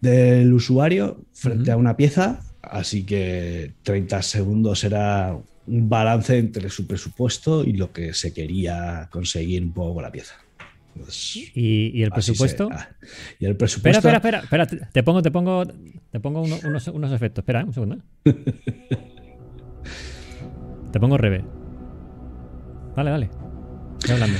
del 0.00 0.52
usuario 0.52 1.24
frente 1.32 1.70
a 1.70 1.76
una 1.76 1.96
pieza, 1.96 2.40
así 2.62 3.04
que 3.04 3.72
30 3.82 4.22
segundos 4.22 4.84
era 4.84 5.36
un 5.66 5.88
balance 5.88 6.38
entre 6.38 6.70
su 6.70 6.86
presupuesto 6.86 7.64
y 7.64 7.74
lo 7.74 7.92
que 7.92 8.14
se 8.14 8.32
quería 8.32 9.08
conseguir 9.10 9.62
un 9.62 9.72
poco 9.72 9.94
con 9.94 10.02
la 10.02 10.12
pieza. 10.12 10.34
Pues, 10.98 11.36
¿Y, 11.54 11.90
y 11.98 12.02
el 12.02 12.10
presupuesto? 12.10 12.68
y 13.38 13.44
el 13.44 13.52
Espera, 13.52 13.58
presupuesto. 13.58 13.98
espera, 14.08 14.16
espera, 14.16 14.38
espera, 14.40 14.66
te- 14.66 14.76
te 14.92 15.02
pongo, 15.02 15.22
te 15.22 15.30
pongo, 15.30 15.64
te 16.10 16.20
pongo 16.20 16.42
uno- 16.42 16.58
unos, 16.64 16.88
unos 16.88 17.12
efectos. 17.12 17.42
Espera, 17.42 17.60
¿eh? 17.60 17.64
un 17.64 17.72
segundo. 17.72 17.98
te 20.92 21.00
pongo 21.00 21.16
revés. 21.18 21.44
Dale, 22.96 23.10
dale. 23.10 23.30
Estoy 23.98 24.14
hablando. 24.14 24.38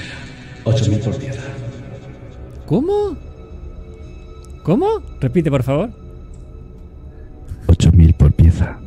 8.000 0.64 1.00
por 1.04 1.18
pieza. 1.18 1.42
¿Cómo? 2.66 3.16
¿Cómo? 4.62 4.86
Repite, 5.20 5.50
por 5.50 5.62
favor. 5.62 5.90
8.000 7.66 8.14
por 8.16 8.32
pieza. 8.32 8.78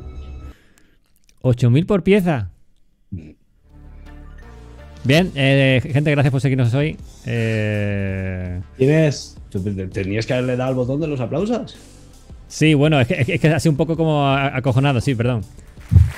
8.000 1.41 1.85
por 1.85 2.03
pieza. 2.03 2.51
Bien, 5.03 5.31
eh, 5.35 5.81
gente, 5.91 6.11
gracias 6.11 6.31
por 6.31 6.41
seguirnos 6.41 6.73
hoy. 6.73 6.97
Eh, 7.25 8.61
¿Tienes? 8.77 9.37
¿Tenías 9.91 10.25
que 10.25 10.33
haberle 10.33 10.55
dado 10.55 10.69
al 10.69 10.75
botón 10.75 11.01
de 11.01 11.07
los 11.07 11.19
aplausos? 11.19 11.77
sí, 12.47 12.73
bueno, 12.73 12.99
es 12.99 13.07
que, 13.07 13.25
es 13.33 13.39
que 13.39 13.47
ha 13.47 13.59
sido 13.59 13.71
un 13.71 13.77
poco 13.77 13.95
como 13.95 14.27
acojonado, 14.27 14.99
sí, 15.01 15.15
perdón. 15.15 15.41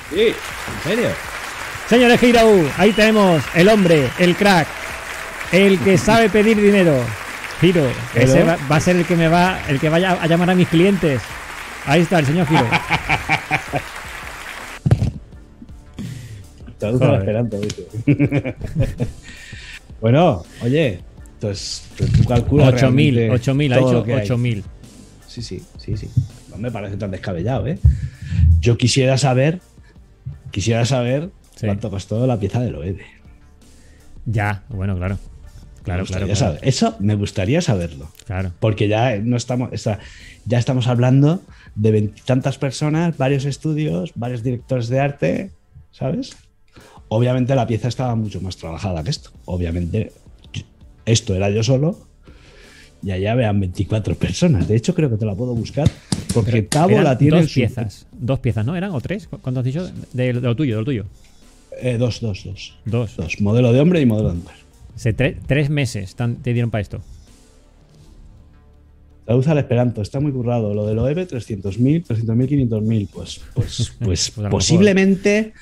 Sí, 0.10 0.28
en 0.28 0.90
serio. 0.90 1.10
Señores 1.88 2.22
Hirau, 2.22 2.68
ahí 2.78 2.92
tenemos 2.92 3.44
el 3.56 3.70
hombre, 3.70 4.10
el 4.20 4.36
crack, 4.36 4.68
el 5.52 5.80
que 5.80 5.98
sabe 6.00 6.30
pedir 6.30 6.60
dinero. 6.60 6.96
Giro, 7.62 7.88
ese 8.16 8.44
va, 8.44 8.58
va 8.70 8.76
a 8.76 8.80
ser 8.80 8.98
el 8.98 9.06
que 9.06 9.16
me 9.16 9.28
va, 9.28 9.60
el 9.70 9.80
que 9.80 9.90
vaya 9.90 10.18
a 10.22 10.28
llamar 10.28 10.50
a 10.50 10.56
mis 10.56 10.68
clientes. 10.68 11.22
Ahí 11.86 12.02
está 12.02 12.20
el 12.20 12.26
señor 12.26 12.48
Giro. 12.48 12.66
Traduce 16.84 17.06
al 17.06 17.16
esperanto, 17.16 17.60
dice. 17.62 17.88
bueno, 20.02 20.44
oye, 20.62 21.00
entonces 21.36 21.88
tú 21.98 22.26
calculas 22.28 22.74
8000, 22.74 23.32
8000, 23.32 23.74
ha 23.74 23.78
dicho 23.78 24.00
8000. 24.02 24.64
Sí, 25.26 25.42
sí, 25.42 25.64
sí, 25.78 25.96
sí. 25.96 26.10
No 26.50 26.58
me 26.58 26.72
parece 26.72 26.98
tan 26.98 27.12
descabellado, 27.12 27.68
¿eh? 27.68 27.80
Yo 28.60 28.78
quisiera 28.78 29.18
saber, 29.18 29.62
quisiera 30.52 30.84
saber 30.84 31.30
cuánto 31.62 31.90
costó 31.90 32.28
la 32.28 32.38
pieza 32.38 32.60
del 32.60 32.76
OED. 32.76 32.98
Ya, 34.26 34.64
bueno, 34.68 34.98
claro. 34.98 35.18
Claro, 35.84 36.04
claro, 36.04 36.28
Eso 36.62 36.98
me 37.00 37.16
gustaría 37.16 37.62
saberlo. 37.62 38.10
Claro. 38.26 38.52
Porque 38.60 38.90
ya 38.90 39.18
no 39.18 39.38
estamos, 39.38 39.70
ya 40.46 40.60
estamos 40.60 40.88
hablando 40.88 41.42
de 41.76 41.92
veintitantas 41.92 42.58
personas, 42.58 43.18
varios 43.18 43.46
estudios, 43.46 44.12
varios 44.16 44.44
directores 44.44 44.90
de 44.90 45.00
arte, 45.00 45.52
¿sabes? 45.92 46.36
Obviamente 47.10 47.56
la 47.56 47.68
pieza 47.68 47.88
estaba 47.88 48.16
mucho 48.16 48.42
más 48.42 48.58
trabajada 48.58 49.04
que 49.04 49.10
esto. 49.10 49.32
Obviamente 49.46 50.12
esto 51.06 51.36
era 51.36 51.50
yo 51.50 51.64
solo 51.64 51.98
y 53.04 53.12
allá 53.12 53.36
vean 53.36 53.60
24 53.60 54.16
personas. 54.16 54.68
De 54.68 54.76
hecho, 54.76 54.96
creo 54.96 55.10
que 55.10 55.18
te 55.18 55.26
la 55.26 55.36
puedo 55.36 55.54
buscar 55.54 55.90
porque 56.34 56.68
Cabo 56.68 57.02
la 57.02 57.18
tiene. 57.18 57.42
Dos 57.42 57.54
piezas. 57.54 58.08
Dos 58.12 58.40
piezas, 58.40 58.66
¿no? 58.66 58.76
¿Eran 58.76 58.92
o 58.92 59.02
tres? 59.02 59.28
¿Cuánto 59.28 59.60
has 59.60 59.66
dicho? 59.66 59.90
De, 60.14 60.34
lo 60.34 60.56
tuyo, 60.56 60.76
de 60.76 60.82
lo 60.82 60.86
tuyo. 60.86 61.06
Eh, 61.80 61.98
dos, 61.98 62.22
dos, 62.22 62.44
dos. 62.46 62.78
Dos. 62.86 63.16
Dos. 63.18 63.42
Modelo 63.42 63.74
de 63.74 63.80
hombre 63.82 64.00
y 64.00 64.06
modelo 64.06 64.30
de 64.30 64.36
mujer. 64.36 65.38
tres 65.46 65.70
meses 65.70 66.16
te 66.16 66.54
dieron 66.54 66.72
para 66.72 66.82
esto. 66.82 67.02
Traduce 69.26 69.52
al 69.52 69.58
Esperanto, 69.58 70.02
está 70.02 70.20
muy 70.20 70.32
currado. 70.32 70.74
Lo 70.74 70.86
del 70.86 71.00
OEB, 71.00 71.20
300.000, 71.20 72.06
300.000, 72.06 72.70
500.000. 72.70 73.08
Pues, 73.12 73.42
pues, 73.54 73.94
pues, 74.00 74.32
pues 74.32 74.50
posiblemente 74.50 75.54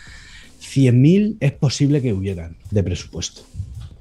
100.000 0.74 1.38
es 1.40 1.52
posible 1.52 2.02
que 2.02 2.14
hubieran 2.14 2.58
de 2.70 2.84
presupuesto. 2.84 3.42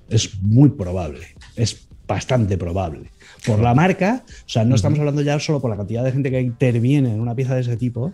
Es 0.08 0.40
muy 0.40 0.70
probable. 0.70 1.26
Es 1.56 1.86
bastante 2.06 2.58
probable. 2.58 3.10
Por 3.46 3.60
la 3.60 3.74
marca, 3.74 4.24
o 4.26 4.48
sea, 4.48 4.64
no 4.64 4.74
estamos 4.74 4.98
hablando 4.98 5.22
ya 5.22 5.38
solo 5.38 5.60
por 5.60 5.70
la 5.70 5.76
cantidad 5.76 6.04
de 6.04 6.12
gente 6.12 6.30
que 6.30 6.40
interviene 6.40 7.12
en 7.12 7.20
una 7.20 7.34
pieza 7.34 7.54
de 7.54 7.62
ese 7.62 7.76
tipo, 7.76 8.12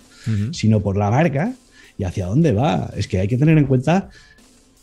sino 0.53 0.81
por 0.81 0.97
la 0.97 1.11
marca 1.11 1.53
y 1.99 2.05
hacia 2.05 2.27
dónde 2.27 2.53
va. 2.53 2.91
Es 2.97 3.09
que 3.09 3.19
hay 3.19 3.29
que 3.29 3.39
tener 3.39 3.59
en 3.59 3.67
cuenta 3.67 4.11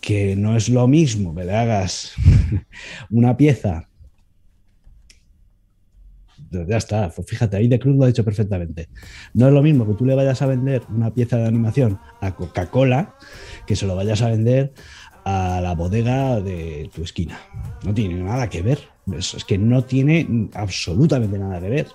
que 0.02 0.36
no 0.36 0.58
es 0.58 0.68
lo 0.68 0.88
mismo 0.88 1.34
que 1.34 1.46
le 1.46 1.56
hagas 1.56 2.14
una 3.10 3.38
pieza. 3.38 3.88
Ya 6.68 6.78
está, 6.78 7.10
pues 7.10 7.28
fíjate, 7.28 7.58
ahí 7.58 7.68
de 7.68 7.80
Cruz 7.80 7.96
lo 7.96 8.04
ha 8.04 8.08
dicho 8.08 8.24
perfectamente. 8.24 8.90
No 9.34 9.48
es 9.48 9.54
lo 9.54 9.62
mismo 9.62 9.88
que 9.88 9.94
tú 9.94 10.06
le 10.06 10.16
vayas 10.16 10.42
a 10.42 10.46
vender 10.46 10.84
una 10.90 11.14
pieza 11.14 11.38
de 11.38 11.48
animación 11.48 12.00
a 12.22 12.36
Coca-Cola 12.36 13.16
que 13.66 13.76
se 13.76 13.88
lo 13.88 13.96
vayas 13.96 14.22
a 14.22 14.30
vender 14.30 14.74
a 15.26 15.62
la 15.62 15.74
bodega 15.74 16.42
de 16.42 16.90
tu 16.94 17.04
esquina. 17.04 17.40
No 17.84 17.94
tiene 17.94 18.22
nada 18.22 18.50
que 18.50 18.62
ver. 18.62 18.80
Es, 19.12 19.36
que 19.46 19.58
no 19.58 19.84
tiene 19.84 20.50
absolutamente 20.54 21.38
nada 21.38 21.60
que 21.60 21.70
ver. 21.70 21.88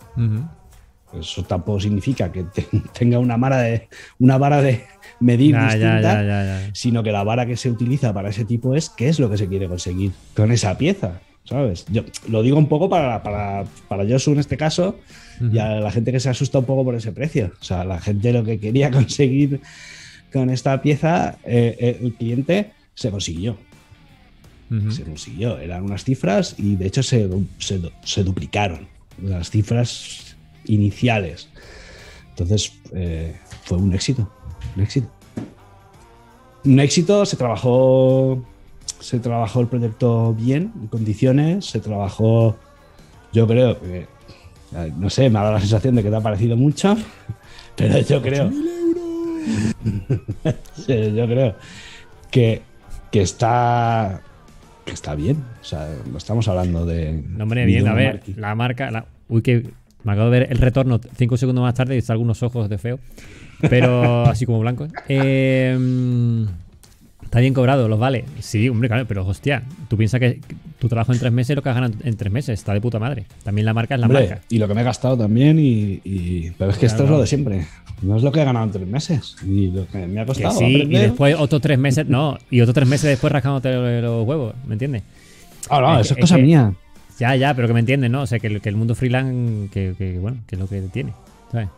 Eso 1.19 1.43
tampoco 1.43 1.81
significa 1.81 2.31
que 2.31 2.45
tenga 2.99 3.19
una 3.19 3.37
vara 3.37 3.59
de, 3.59 3.89
una 4.19 4.37
vara 4.37 4.61
de 4.61 4.85
medir 5.21 5.59
distinta, 5.59 6.71
sino 6.75 7.03
que 7.03 7.13
la 7.13 7.25
vara 7.25 7.47
que 7.47 7.57
se 7.57 7.71
utiliza 7.71 8.13
para 8.13 8.29
ese 8.29 8.45
tipo 8.45 8.75
es 8.75 8.91
qué 8.91 9.09
es 9.09 9.19
lo 9.19 9.31
que 9.31 9.39
se 9.39 9.49
quiere 9.49 9.69
conseguir 9.69 10.13
con 10.35 10.53
esa 10.53 10.77
pieza. 10.77 11.21
¿Sabes? 11.49 11.87
Yo 11.91 12.03
lo 12.29 12.43
digo 12.43 12.59
un 12.59 12.69
poco 12.69 12.91
para, 12.91 13.23
para, 13.23 13.65
para 13.89 14.07
Josu 14.07 14.33
en 14.33 14.39
este 14.39 14.59
caso 14.59 14.99
y 15.41 15.59
a 15.59 15.81
la 15.81 15.91
gente 15.91 16.13
que 16.13 16.21
se 16.21 16.29
asusta 16.29 16.59
un 16.59 16.67
poco 16.67 16.85
por 16.85 16.95
ese 16.95 17.13
precio. 17.13 17.53
O 17.59 17.65
sea, 17.65 17.85
la 17.85 18.01
gente 18.01 18.33
lo 18.35 18.45
que 18.45 18.61
quería 18.61 18.91
conseguir 18.93 19.61
con 20.31 20.51
esta 20.51 20.83
pieza, 20.83 21.39
eh, 21.45 21.75
eh, 21.81 21.99
el 22.03 22.13
cliente 22.15 22.73
se 22.95 23.11
consiguió. 23.11 23.57
Se 24.91 25.03
consiguió. 25.03 25.59
Eran 25.59 25.85
unas 25.85 26.05
cifras 26.05 26.55
y 26.59 26.77
de 26.77 26.87
hecho 26.87 27.03
se, 27.03 27.27
se, 27.59 28.23
duplicaron 28.23 28.87
las 29.23 29.49
cifras 29.49 30.37
iniciales. 30.67 31.49
Entonces 32.29 32.75
eh, 32.93 33.35
fue 33.63 33.79
un 33.79 33.95
éxito. 33.95 34.31
Un 34.77 34.83
éxito. 34.83 35.11
Un 36.65 36.79
éxito, 36.81 37.25
se 37.25 37.39
trabajó. 37.39 38.45
Se 39.01 39.21
trabajó 39.21 39.61
el 39.61 39.69
proyecto 39.69 40.35
bien, 40.35 40.73
en 40.81 40.89
condiciones, 40.89 41.67
se 41.67 41.81
trabajó. 41.81 42.57
Yo 43.33 43.47
creo 43.47 43.81
que. 43.81 44.07
No 44.97 45.09
sé, 45.09 45.31
me 45.31 45.39
ha 45.39 45.43
dado 45.43 45.55
la 45.55 45.61
sensación 45.61 45.95
de 45.95 46.03
que 46.03 46.11
te 46.11 46.17
ha 46.17 46.21
parecido 46.21 46.57
mucho, 46.57 46.97
pero 47.77 48.01
yo 48.01 48.21
creo. 48.21 48.51
yo 50.87 51.27
creo 51.27 51.55
que 52.31 52.63
que 53.11 53.23
está 53.23 54.21
que 54.85 54.93
está 54.93 55.15
bien. 55.15 55.43
O 55.61 55.65
sea, 55.65 55.89
no 56.11 56.19
estamos 56.19 56.49
hablando 56.49 56.87
de. 56.87 57.13
No, 57.13 57.45
hombre, 57.45 57.67
bien, 57.67 57.87
a 57.89 57.95
ver, 57.95 58.23
la 58.37 58.55
marca. 58.55 58.91
La, 58.91 59.07
uy, 59.29 59.43
que 59.43 59.71
me 60.05 60.13
acabo 60.13 60.31
de 60.31 60.41
ver 60.41 60.53
el 60.53 60.59
retorno 60.59 61.01
cinco 61.17 61.37
segundos 61.37 61.63
más 61.63 61.75
tarde 61.75 61.95
y 61.95 61.99
está 61.99 62.13
algunos 62.13 62.43
ojos 62.43 62.69
de 62.69 62.79
feo. 62.79 62.99
Pero 63.69 64.25
así 64.25 64.47
como 64.47 64.61
blancos. 64.61 64.91
Eh, 65.09 65.77
Está 67.29 67.41
bien 67.41 67.53
cobrado, 67.53 67.89
los 67.89 67.99
vale. 67.99 68.25
Sí, 68.41 68.71
hombre, 68.71 68.89
claro, 68.89 69.05
pero 69.07 69.27
hostia, 69.27 69.63
tú 69.89 69.99
piensas 69.99 70.19
que 70.19 70.41
tu 70.79 70.89
trabajo 70.89 71.13
en 71.13 71.19
tres 71.19 71.31
meses 71.31 71.51
es 71.51 71.57
lo 71.57 71.63
que 71.63 71.69
has 71.69 71.75
ganado 71.75 71.93
en 72.03 72.17
tres 72.17 72.33
meses. 72.33 72.59
Está 72.59 72.73
de 72.73 72.81
puta 72.81 72.99
madre. 72.99 73.27
También 73.45 73.67
la 73.67 73.75
marca 73.75 73.97
es 73.97 74.01
la 74.01 74.09
marca. 74.09 74.41
Y 74.49 74.57
lo 74.57 74.67
que 74.67 74.73
me 74.73 74.81
he 74.81 74.85
gastado 74.85 75.19
también, 75.19 75.59
y, 75.61 76.53
pero 76.57 76.71
es 76.71 76.79
que 76.79 76.87
esto 76.87 77.05
es 77.05 77.11
lo 77.11 77.21
de 77.21 77.27
siempre. 77.27 77.67
No 78.01 78.17
es 78.17 78.23
lo 78.23 78.33
que 78.33 78.41
he 78.41 78.45
ganado 78.47 78.65
en 78.65 78.73
tres 78.73 78.87
meses. 78.87 79.37
Y 79.47 79.67
lo 79.71 79.87
que 79.89 80.07
me 80.07 80.23
ha 80.23 80.25
costado. 80.25 80.59
sí, 80.59 80.87
y 80.89 80.97
después 80.97 81.37
otros 81.39 81.61
tres 81.61 81.79
meses, 81.79 82.07
no, 82.07 82.39
y 82.51 82.63
otros 82.63 82.75
tres 82.75 82.89
meses 82.89 83.11
después 83.11 83.31
rascándote 83.31 84.01
los 84.01 84.27
huevos, 84.27 84.55
¿me 84.67 84.77
entiendes? 84.77 85.03
Ah, 85.69 85.83
no, 85.83 86.01
eso 86.01 86.15
es, 86.15 86.21
cosa 86.21 86.39
mía. 86.39 86.73
Ya, 87.19 87.37
ya, 87.37 87.53
pero 87.53 87.69
que 87.69 87.75
me 87.75 87.81
entiendes, 87.81 88.11
¿no? 88.11 88.23
O 88.23 88.27
sea, 88.27 88.39
que, 88.39 88.47
el, 88.47 88.77
mundo 88.77 88.95
freelance, 88.95 89.69
que, 89.71 90.19
bueno, 90.19 90.39
que 90.47 90.57
es 90.57 90.59
lo 90.59 90.67
que 90.67 90.81
tiene. 90.81 91.13
¿sabes? 91.53 91.69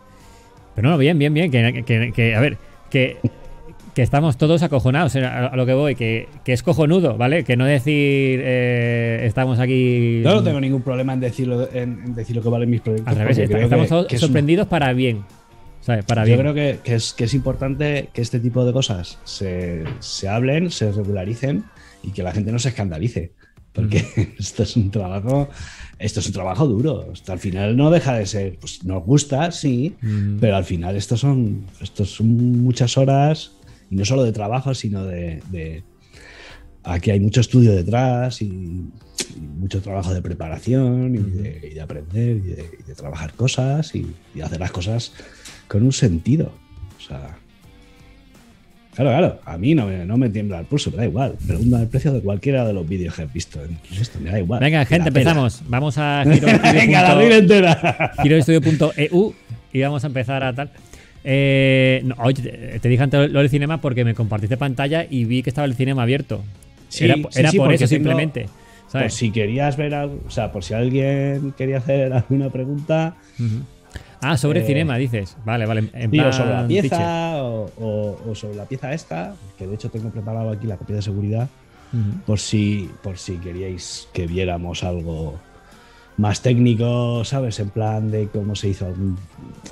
Pero 0.76 0.90
no, 0.90 0.96
bien, 0.96 1.18
bien, 1.18 1.34
bien. 1.34 1.50
Que, 1.50 2.12
que 2.14 2.36
a 2.36 2.40
ver, 2.40 2.56
que 2.88 3.16
que 3.94 4.02
estamos 4.02 4.36
todos 4.36 4.62
acojonados 4.62 5.16
a 5.16 5.54
lo 5.56 5.66
que 5.66 5.74
voy, 5.74 5.94
que, 5.94 6.28
es 6.46 6.62
cojonudo, 6.62 7.16
¿vale? 7.16 7.44
Que 7.44 7.56
no 7.56 7.64
decir 7.64 8.40
eh, 8.42 9.22
estamos 9.24 9.58
aquí. 9.58 10.22
Yo 10.22 10.34
no 10.34 10.42
tengo 10.42 10.60
ningún 10.60 10.82
problema 10.82 11.12
en 11.12 11.20
decirlo, 11.20 11.68
en, 11.72 12.14
decir 12.14 12.36
lo 12.36 12.42
que 12.42 12.48
valen 12.48 12.70
mis 12.70 12.80
proyectos. 12.80 13.08
Al 13.08 13.16
revés, 13.16 13.38
estamos 13.38 13.88
todos 13.88 14.06
sorprendidos 14.20 14.66
para 14.68 14.92
bien. 14.92 15.24
¿sabes? 15.80 16.04
Para 16.04 16.26
Yo 16.26 16.36
creo 16.36 16.54
que, 16.54 16.78
es, 16.84 17.12
que 17.12 17.24
es 17.24 17.34
importante 17.34 18.10
que 18.12 18.22
este 18.22 18.38
tipo 18.40 18.64
de 18.64 18.72
cosas 18.72 19.18
se, 19.24 19.84
hablen, 20.28 20.70
se 20.70 20.92
regularicen 20.92 21.64
y 22.02 22.12
que 22.12 22.22
la 22.22 22.32
gente 22.32 22.52
no 22.52 22.58
se 22.58 22.70
escandalice. 22.70 23.32
Porque 23.72 24.34
esto 24.38 24.64
es 24.64 24.76
un 24.76 24.90
trabajo. 24.90 25.48
Esto 25.98 26.20
es 26.20 26.26
un 26.26 26.32
trabajo 26.32 26.66
duro. 26.66 27.08
Hasta 27.12 27.32
al 27.32 27.38
final 27.38 27.76
no 27.76 27.90
deja 27.90 28.14
de 28.14 28.26
ser. 28.26 28.58
Pues 28.58 28.84
nos 28.84 29.04
gusta, 29.04 29.52
sí. 29.52 29.94
Pero 30.40 30.56
al 30.56 30.64
final 30.64 30.96
esto 30.96 31.16
son. 31.16 31.66
Esto 31.80 32.04
son 32.04 32.62
muchas 32.62 32.96
horas 32.98 33.52
y 33.90 33.96
no 33.96 34.04
solo 34.04 34.22
de 34.22 34.32
trabajo, 34.32 34.72
sino 34.72 35.04
de, 35.04 35.82
aquí 36.84 37.10
hay 37.10 37.20
mucho 37.20 37.40
estudio 37.40 37.72
detrás 37.72 38.40
y, 38.40 38.88
mucho 39.58 39.82
trabajo 39.82 40.14
de 40.14 40.22
preparación 40.22 41.14
y 41.14 41.70
de, 41.74 41.80
aprender 41.80 42.36
y 42.36 42.40
de, 42.40 42.94
trabajar 42.96 43.34
cosas 43.34 43.94
y, 43.94 44.06
hacer 44.42 44.60
las 44.60 44.70
cosas 44.70 45.12
con 45.68 45.82
un 45.82 45.92
sentido. 45.92 46.52
O 46.98 47.00
sea, 47.00 47.36
claro, 48.94 49.10
claro, 49.10 49.40
a 49.44 49.58
mí 49.58 49.74
no 49.74 49.86
me, 49.86 50.04
no 50.04 50.16
me 50.16 50.30
tiembla 50.30 50.60
el 50.60 50.66
pulso, 50.66 50.90
me 50.90 50.98
da 50.98 51.04
igual. 51.04 51.36
Pregunta 51.46 51.80
el 51.82 51.88
precio 51.88 52.12
de 52.12 52.20
cualquiera 52.22 52.66
de 52.66 52.72
los 52.72 52.88
vídeos 52.88 53.14
que 53.14 53.22
he 53.22 53.26
visto 53.26 53.60
esto, 53.98 54.18
me 54.20 54.30
da 54.30 54.38
igual. 54.38 54.60
Venga, 54.60 54.84
gente, 54.84 55.08
empezamos. 55.08 55.62
Vamos 55.68 55.98
a 55.98 56.24
Giro 56.24 56.46
Venga, 56.72 57.02
la 57.02 57.22
vida 57.22 57.36
entera. 57.36 58.12
giroestudio.eu 58.22 59.34
y 59.72 59.80
vamos 59.80 60.04
a 60.04 60.06
empezar 60.06 60.42
a 60.42 60.54
tal. 60.54 60.70
Eh, 61.24 62.08
oye, 62.18 62.78
te, 62.80 62.88
dije 62.88 63.02
antes 63.02 63.30
lo 63.30 63.40
del 63.40 63.50
cinema 63.50 63.80
porque 63.80 64.04
me 64.04 64.14
compartiste 64.14 64.56
pantalla 64.56 65.06
y 65.08 65.24
vi 65.24 65.42
que 65.42 65.50
estaba 65.50 65.66
el 65.66 65.74
cinema 65.74 66.02
abierto. 66.02 66.42
era, 66.98 67.16
por 67.52 67.72
eso 67.72 67.86
simplemente. 67.86 68.46
Por 68.90 69.10
si 69.10 69.30
querías 69.30 69.76
ver 69.76 69.94
algo, 69.94 70.20
o 70.26 70.30
sea, 70.30 70.50
por 70.50 70.64
si 70.64 70.74
alguien 70.74 71.54
quería 71.56 71.78
hacer 71.78 72.12
alguna 72.12 72.50
pregunta. 72.50 73.16
Ah, 74.20 74.36
sobre 74.36 74.60
el 74.60 74.64
eh, 74.64 74.68
cinema, 74.68 74.96
dices. 74.96 75.36
Vale, 75.44 75.66
vale. 75.66 75.90
En 75.94 76.10
sobre 76.32 76.50
la 76.50 76.66
pieza 76.66 77.42
o, 77.42 78.34
sobre 78.34 78.56
la 78.56 78.64
pieza 78.64 78.92
esta, 78.92 79.34
que 79.58 79.66
de 79.66 79.74
hecho 79.74 79.90
tengo 79.90 80.10
preparado 80.10 80.50
aquí 80.50 80.66
la 80.66 80.76
copia 80.76 80.96
de 80.96 81.02
seguridad, 81.02 81.48
por, 82.26 82.38
si, 82.38 82.90
por 83.02 83.18
si 83.18 83.36
queríais 83.36 84.08
que 84.12 84.26
viéramos 84.26 84.84
algo 84.84 85.38
más 86.20 86.42
técnico, 86.42 87.24
¿sabes? 87.24 87.58
En 87.60 87.70
plan 87.70 88.10
de 88.10 88.28
cómo 88.28 88.54
se 88.54 88.68
hizo 88.68 88.86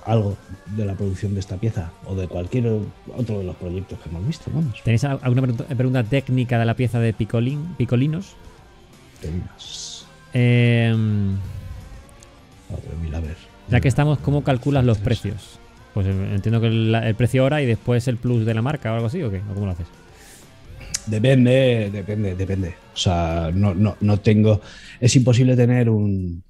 algo 0.06 0.36
de 0.76 0.86
la 0.86 0.94
producción 0.94 1.34
de 1.34 1.40
esta 1.40 1.56
pieza 1.56 1.92
o 2.06 2.14
de 2.14 2.26
cualquier 2.26 2.80
otro 3.14 3.38
de 3.38 3.44
los 3.44 3.54
proyectos 3.56 3.98
que 4.00 4.08
hemos 4.08 4.26
visto, 4.26 4.50
vamos. 4.52 4.82
¿Tenéis 4.82 5.04
alguna 5.04 5.42
pregunta 5.42 6.04
técnica 6.04 6.58
de 6.58 6.64
la 6.64 6.74
pieza 6.74 7.00
de 7.00 7.12
Picolín, 7.12 7.74
Picolinos? 7.76 8.34
Eh, 10.32 10.94
a 13.14 13.20
ver. 13.20 13.36
Ya 13.68 13.80
que 13.80 13.88
estamos, 13.88 14.18
¿cómo 14.18 14.42
calculas 14.42 14.84
los 14.84 14.98
precios? 14.98 15.58
Pues 15.92 16.06
eh, 16.06 16.34
entiendo 16.34 16.60
que 16.62 16.68
el, 16.68 17.14
precio 17.14 17.44
hora 17.44 17.60
y 17.60 17.66
después 17.66 18.08
el 18.08 18.16
plus 18.16 18.46
de 18.46 18.54
la 18.54 18.62
marca 18.62 18.90
o 18.92 18.94
algo 18.94 19.08
así, 19.08 19.22
¿o 19.22 19.30
qué? 19.30 19.42
¿O 19.50 19.54
cómo 19.54 19.66
lo 19.66 19.72
haces? 19.72 19.86
Depende, 21.10 21.90
depende, 21.92 22.34
depende. 22.34 22.74
O 22.92 22.96
sea, 22.96 23.50
no, 23.54 23.74
no, 23.74 23.96
no 24.00 24.20
tengo. 24.20 24.60
Es 25.00 25.14
imposible 25.16 25.56
tener 25.56 25.88
un. 25.88 26.42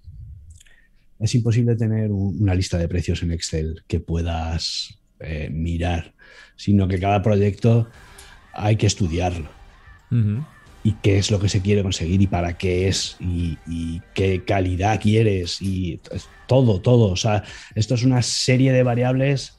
Es 1.21 1.35
imposible 1.35 1.77
tener 1.77 2.11
un- 2.11 2.41
una 2.41 2.55
lista 2.55 2.79
de 2.79 2.89
precios 2.89 3.23
en 3.23 3.33
Excel 3.33 3.83
que 3.87 4.01
puedas 4.01 4.99
eh, 5.21 5.49
mirar, 5.53 6.15
sino 6.57 6.87
que 6.87 7.01
cada 7.01 7.23
proyecto 7.23 7.89
hay 8.53 8.77
que 8.77 8.87
estudiarlo 8.87 9.49
y 10.85 10.93
qué 11.03 11.19
es 11.19 11.31
lo 11.33 11.39
que 11.41 11.49
se 11.49 11.61
quiere 11.61 11.83
conseguir 11.83 12.23
y 12.23 12.29
para 12.29 12.57
qué 12.57 12.87
es 12.89 13.17
y, 13.21 13.59
y 13.67 14.01
qué 14.15 14.45
calidad 14.45 15.01
quieres 15.01 15.61
y 15.61 16.01
es 16.13 16.29
todo, 16.47 16.81
todo. 16.81 17.11
O 17.11 17.17
sea, 17.17 17.43
esto 17.75 17.95
es 17.97 18.05
una 18.05 18.23
serie 18.23 18.73
de 18.73 18.83
variables, 18.85 19.58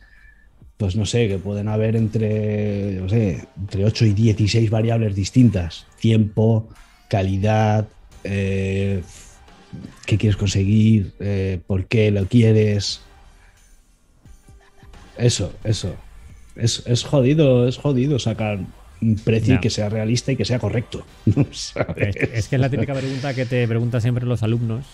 pues 0.80 0.96
no 0.96 1.06
sé, 1.06 1.28
que 1.28 1.38
pueden 1.38 1.68
haber 1.68 1.98
entre, 1.98 2.94
no 2.94 3.10
sé, 3.10 3.46
entre 3.60 3.84
8 3.84 4.06
y 4.06 4.14
16 4.14 4.70
variables 4.70 5.14
distintas. 5.14 5.86
Tiempo, 6.00 6.70
calidad, 7.10 7.90
eh, 8.24 9.04
qué 10.06 10.18
quieres 10.18 10.38
conseguir, 10.38 11.12
eh, 11.20 11.60
por 11.68 11.88
qué 11.88 12.12
lo 12.12 12.28
quieres. 12.28 13.02
Eso, 15.18 15.52
eso. 15.66 15.98
Es, 16.56 16.82
es 16.86 17.04
jodido, 17.04 17.68
es 17.68 17.76
jodido 17.76 18.18
sacar 18.18 18.60
un 19.02 19.16
precio 19.16 19.60
que 19.60 19.70
sea 19.70 19.90
realista 19.90 20.32
y 20.32 20.38
que 20.38 20.46
sea 20.46 20.60
correcto. 20.60 21.06
Es, 21.36 21.74
es 22.16 22.48
que 22.48 22.56
es 22.56 22.62
la 22.62 22.70
típica 22.70 22.94
pregunta 22.94 23.34
que 23.34 23.46
te 23.46 23.68
preguntan 23.68 24.00
siempre 24.00 24.26
los 24.26 24.44
alumnos. 24.44 24.86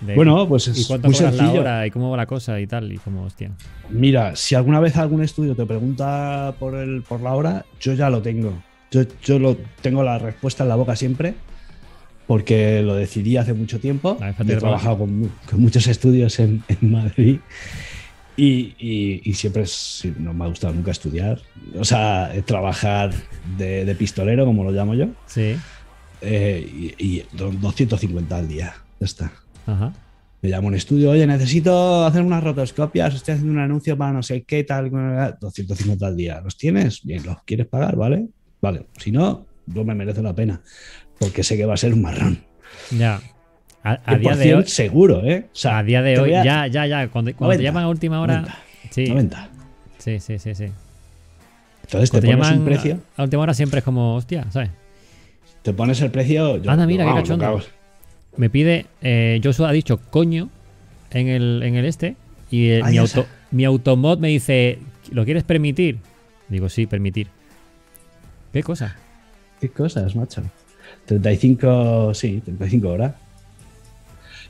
De, 0.00 0.14
Bueno, 0.14 0.46
pues 0.48 0.68
¿Y 0.68 0.70
es 0.72 0.86
cuánto 0.86 1.08
muy 1.08 1.16
cobras 1.16 1.34
la 1.34 1.38
sencillo. 1.42 1.60
hora? 1.62 1.86
¿Y 1.86 1.90
cómo 1.90 2.10
va 2.10 2.16
la 2.16 2.26
cosa? 2.26 2.60
Y 2.60 2.66
tal. 2.66 2.92
Y 2.92 2.98
como, 2.98 3.24
hostia. 3.24 3.50
Mira, 3.90 4.36
si 4.36 4.54
alguna 4.54 4.80
vez 4.80 4.96
algún 4.96 5.22
estudio 5.22 5.54
te 5.56 5.66
pregunta 5.66 6.54
por, 6.58 6.74
el, 6.76 7.02
por 7.02 7.20
la 7.20 7.34
hora, 7.34 7.64
yo 7.80 7.94
ya 7.94 8.08
lo 8.10 8.22
tengo. 8.22 8.52
Yo, 8.90 9.02
yo 9.22 9.38
lo, 9.38 9.56
tengo 9.82 10.02
la 10.02 10.18
respuesta 10.18 10.62
en 10.62 10.68
la 10.70 10.76
boca 10.76 10.96
siempre, 10.96 11.34
porque 12.26 12.82
lo 12.82 12.94
decidí 12.94 13.36
hace 13.36 13.54
mucho 13.54 13.80
tiempo. 13.80 14.16
Y 14.20 14.24
he 14.24 14.32
trabajo. 14.34 14.58
trabajado 14.60 14.98
con, 14.98 15.18
mu- 15.20 15.28
con 15.48 15.60
muchos 15.60 15.86
estudios 15.86 16.38
en, 16.40 16.62
en 16.68 16.90
Madrid. 16.92 17.38
Y, 18.36 18.74
y- 18.78 19.20
y 19.24 19.34
siempre 19.34 19.62
es- 19.62 20.06
no 20.18 20.32
me 20.32 20.44
ha 20.44 20.48
gustado 20.48 20.72
nunca 20.74 20.90
estudiar. 20.92 21.40
O 21.78 21.84
sea, 21.84 22.30
trabajar 22.46 23.10
de, 23.56 23.84
de 23.84 23.94
pistolero, 23.94 24.44
como 24.46 24.62
lo 24.62 24.70
llamo 24.70 24.94
yo, 24.94 25.08
Sí. 25.26 25.56
eh, 26.20 26.94
y, 26.98 27.04
y 27.18 27.24
do- 27.32 27.50
250 27.50 28.36
al 28.36 28.46
día. 28.48 28.74
Ya 29.00 29.04
está. 29.04 29.32
Ajá. 29.68 29.92
Me 30.40 30.48
llamo 30.50 30.68
a 30.68 30.70
un 30.70 30.74
estudio, 30.76 31.10
oye, 31.10 31.26
necesito 31.26 32.04
hacer 32.06 32.22
unas 32.22 32.42
rotoscopias, 32.44 33.12
estoy 33.14 33.34
haciendo 33.34 33.52
un 33.52 33.58
anuncio 33.58 33.98
para 33.98 34.12
no 34.12 34.22
sé 34.22 34.42
qué 34.44 34.62
tal, 34.64 34.88
250 35.40 36.06
al 36.06 36.16
día. 36.16 36.40
¿Los 36.40 36.56
tienes? 36.56 37.02
Bien, 37.02 37.24
¿los 37.26 37.42
quieres 37.44 37.66
pagar? 37.66 37.96
¿Vale? 37.96 38.28
Vale. 38.62 38.86
Si 38.98 39.10
no, 39.10 39.46
no 39.66 39.84
me 39.84 39.94
merece 39.96 40.22
la 40.22 40.34
pena, 40.34 40.60
porque 41.18 41.42
sé 41.42 41.56
que 41.56 41.66
va 41.66 41.74
a 41.74 41.76
ser 41.76 41.92
un 41.92 42.02
marrón. 42.02 42.38
Ya. 42.96 43.20
A, 43.82 44.16
día 44.16 44.36
de 44.36 44.42
cien, 44.44 44.56
hoy. 44.58 44.66
seguro, 44.66 45.24
¿eh? 45.24 45.46
O 45.52 45.56
sea, 45.56 45.78
A 45.78 45.82
día 45.82 46.02
de 46.02 46.18
hoy, 46.20 46.34
a- 46.34 46.44
ya, 46.44 46.66
ya, 46.66 46.86
ya. 46.86 47.08
Cuando, 47.08 47.34
cuando 47.34 47.56
te 47.56 47.62
90, 47.62 47.62
llaman 47.62 47.84
a 47.84 47.88
última 47.88 48.20
hora. 48.20 48.40
90, 48.42 48.58
Sí, 48.90 49.06
90. 49.06 49.48
sí, 49.98 50.20
sí, 50.20 50.38
sí, 50.38 50.54
sí. 50.54 50.64
Entonces 51.84 52.10
Cuando 52.10 52.12
te 52.12 52.20
te 52.20 52.26
pones 52.26 52.46
llaman 52.46 52.58
un 52.58 52.64
precio, 52.64 53.00
a 53.16 53.22
última 53.24 53.42
hora 53.42 53.54
siempre 53.54 53.78
es 53.78 53.84
como, 53.84 54.14
hostia, 54.14 54.44
¿sabes? 54.50 54.70
te 55.62 55.72
pones 55.72 56.00
el 56.00 56.10
precio. 56.10 56.58
yo- 56.58 56.70
Anda, 56.70 56.86
mira, 56.86 57.04
yo, 57.04 57.14
qué 57.14 57.20
cachondo. 57.22 57.60
Me 58.38 58.48
pide, 58.48 58.86
eh, 59.02 59.40
Joshua 59.42 59.68
ha 59.68 59.72
dicho 59.72 59.98
coño 60.10 60.48
en 61.10 61.28
el, 61.28 61.62
en 61.62 61.74
el 61.74 61.84
este 61.84 62.16
y 62.50 62.68
eh, 62.68 62.80
Ah, 62.82 62.90
mi, 62.90 62.96
auto, 62.98 63.26
mi 63.50 63.64
automod 63.64 64.18
me 64.18 64.28
dice, 64.28 64.78
¿lo 65.10 65.24
quieres 65.24 65.44
permitir? 65.44 65.98
Digo, 66.48 66.68
sí, 66.68 66.86
permitir. 66.86 67.26
¿Qué 68.52 68.62
cosa? 68.62 68.96
¿Qué 69.60 69.68
cosas, 69.68 70.16
macho? 70.16 70.42
35, 71.06 72.14
sí, 72.14 72.40
35 72.42 72.88
horas. 72.88 73.14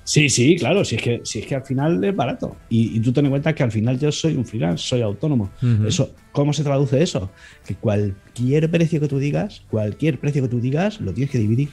Sí, 0.05 0.31
sí, 0.31 0.57
claro, 0.57 0.85
si 0.85 0.97
es 0.97 1.03
que, 1.03 1.21
si 1.25 1.41
es 1.41 1.47
que 1.47 1.55
al 1.55 1.65
final 1.65 2.03
es 2.03 2.15
barato. 2.15 2.57
Y, 2.71 2.97
y 2.97 3.01
tú 3.01 3.13
ten 3.13 3.27
en 3.27 3.31
cuenta 3.31 3.55
que 3.55 3.63
al 3.63 3.73
final 3.73 3.99
yo 3.99 4.13
soy 4.13 4.37
un 4.37 4.45
freelance, 4.45 4.87
soy 4.87 5.03
autónomo. 5.03 5.51
Eso, 5.87 6.15
¿Cómo 6.33 6.53
se 6.53 6.63
traduce 6.63 7.03
eso? 7.03 7.31
Que 7.67 7.75
cualquier 7.75 8.71
precio 8.71 9.01
que 9.01 9.09
tú 9.09 9.19
digas, 9.19 9.63
cualquier 9.71 10.19
precio 10.19 10.43
que 10.43 10.49
tú 10.49 10.61
digas, 10.61 11.01
lo 11.01 11.13
tienes 11.13 11.31
que 11.31 11.39
dividir 11.39 11.71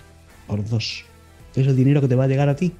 por 0.48 0.68
dos. 0.68 1.06
Es 1.56 1.68
el 1.68 1.76
dinero 1.76 2.02
que 2.02 2.08
te 2.08 2.16
va 2.16 2.26
a 2.26 2.28
llegar 2.28 2.50
a 2.50 2.56
ti. 2.56 2.74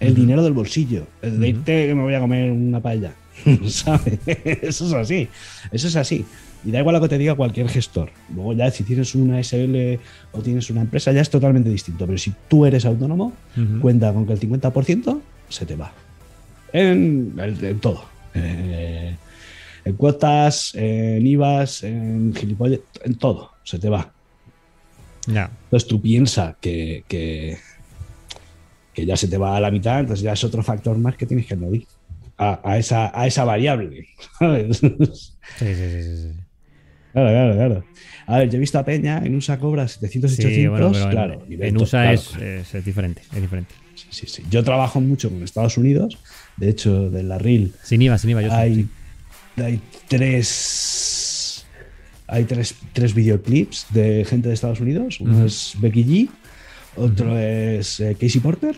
El 0.00 0.14
dinero 0.14 0.42
del 0.42 0.52
bolsillo. 0.54 1.06
El 1.22 1.40
de 1.40 1.48
irte 1.48 1.86
que 1.88 1.94
me 1.94 2.02
voy 2.02 2.14
a 2.14 2.20
comer 2.20 2.50
una 2.50 2.80
paella. 2.80 3.12
¿Sabes? 3.68 4.18
Eso 4.26 4.86
es 4.86 4.92
así. 4.94 5.28
Eso 5.72 5.88
es 5.88 5.96
así. 5.96 6.24
Y 6.64 6.70
da 6.70 6.80
igual 6.80 6.94
lo 6.94 7.00
que 7.00 7.08
te 7.08 7.18
diga 7.18 7.34
cualquier 7.34 7.68
gestor. 7.68 8.10
Luego 8.34 8.52
ya 8.54 8.70
si 8.70 8.84
tienes 8.84 9.14
una 9.14 9.38
SL 9.42 9.98
o 10.32 10.40
tienes 10.42 10.68
una 10.70 10.82
empresa 10.82 11.12
ya 11.12 11.20
es 11.20 11.30
totalmente 11.30 11.70
distinto. 11.70 12.06
Pero 12.06 12.18
si 12.18 12.32
tú 12.48 12.66
eres 12.66 12.84
autónomo, 12.84 13.32
cuenta 13.80 14.12
con 14.12 14.26
que 14.26 14.32
el 14.34 14.40
50% 14.40 15.20
se 15.48 15.66
te 15.66 15.76
va. 15.76 15.92
En, 16.72 17.34
en- 17.38 17.64
en 17.64 17.78
todo. 17.80 18.04
Eh, 18.34 19.16
en 19.84 19.92
cuotas, 19.96 20.74
en 20.74 21.26
IVAs, 21.26 21.82
en 21.84 22.34
gilipollas, 22.34 22.80
en 23.04 23.14
todo. 23.16 23.52
Se 23.64 23.78
te 23.78 23.88
va. 23.88 24.12
Ya. 25.26 25.50
Entonces 25.64 25.88
tú 25.88 26.00
piensas 26.00 26.56
que, 26.60 27.04
que, 27.08 27.56
que 28.92 29.06
ya 29.06 29.16
se 29.16 29.28
te 29.28 29.38
va 29.38 29.56
a 29.56 29.60
la 29.60 29.70
mitad, 29.70 30.00
entonces 30.00 30.22
ya 30.24 30.32
es 30.32 30.44
otro 30.44 30.62
factor 30.62 30.96
más 30.98 31.16
que 31.16 31.26
tienes 31.26 31.46
que 31.46 31.54
añadir 31.54 31.86
a, 32.38 32.60
a 32.64 32.78
esa, 32.78 33.10
a 33.18 33.26
esa 33.26 33.44
variable. 33.44 34.08
¿sabes? 34.38 34.78
Sí, 34.78 34.94
sí, 35.58 35.74
sí, 35.74 36.16
sí. 36.16 36.32
Claro, 37.12 37.28
claro, 37.30 37.54
claro. 37.54 37.84
A 38.28 38.38
ver, 38.38 38.50
yo 38.50 38.56
he 38.56 38.60
visto 38.60 38.78
a 38.78 38.84
Peña 38.84 39.18
en 39.24 39.34
USA 39.34 39.58
cobra 39.58 39.88
700, 39.88 40.30
Sí, 40.30 40.42
800, 40.42 40.70
bueno, 40.70 40.92
pero 40.92 41.04
en- 41.04 41.10
claro. 41.10 41.44
en, 41.48 41.76
USA 41.76 42.02
claro. 42.02 42.12
es, 42.14 42.36
es- 42.36 42.74
es 42.76 42.84
diferente, 42.84 43.22
es 43.34 43.40
diferente. 43.42 43.74
Sí, 43.94 44.06
sí, 44.10 44.26
sí. 44.28 44.42
Yo 44.48 44.62
trabajo 44.64 45.00
mucho 45.00 45.28
con 45.28 45.42
Estados 45.42 45.76
Unidos. 45.76 46.18
De 46.56 46.68
hecho, 46.70 47.10
de 47.10 47.22
la 47.24 47.36
RIL 47.38 47.74
Sin 47.82 48.00
IVA, 48.02 48.16
sin 48.18 48.30
IVA, 48.30 48.42
yo 48.42 48.48
sé, 48.50 48.54
hay, 48.54 48.74
sí. 48.76 48.88
hay 49.62 49.80
tres 50.08 50.46
hay 52.30 52.44
tres, 52.44 52.74
tres 52.92 53.14
videoclips 53.14 53.86
de 53.90 54.24
gente 54.24 54.48
de 54.48 54.54
Estados 54.54 54.80
Unidos. 54.80 55.20
Uno 55.20 55.44
es 55.44 55.74
Becky 55.78 56.04
G, 56.04 56.28
otro 56.96 57.36
es 57.38 58.00
eh, 58.00 58.16
Casey 58.18 58.40
Porter. 58.40 58.76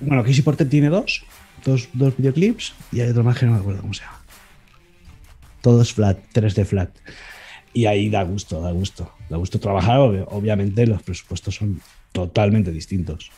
Bueno, 0.00 0.22
Casey 0.22 0.42
Porter 0.42 0.68
tiene 0.68 0.88
dos, 0.90 1.24
dos, 1.64 1.88
dos 1.94 2.14
videoclips 2.16 2.74
y 2.92 3.00
hay 3.00 3.10
otro 3.10 3.24
más 3.24 3.38
que 3.38 3.46
no 3.46 3.52
me 3.52 3.58
acuerdo 3.58 3.80
cómo 3.80 3.94
se 3.94 4.02
llama. 4.02 4.20
Todos 5.62 5.92
flat, 5.92 6.18
3D 6.34 6.64
flat. 6.64 6.90
Y 7.74 7.86
ahí 7.86 8.08
da 8.08 8.22
gusto, 8.22 8.60
da 8.60 8.70
gusto. 8.72 9.12
Da 9.28 9.36
gusto 9.36 9.58
trabajar. 9.60 9.98
ob- 9.98 10.26
Obviamente 10.30 10.86
los 10.86 11.02
presupuestos 11.02 11.54
son 11.56 11.80
totalmente 12.12 12.72
distintos. 12.72 13.30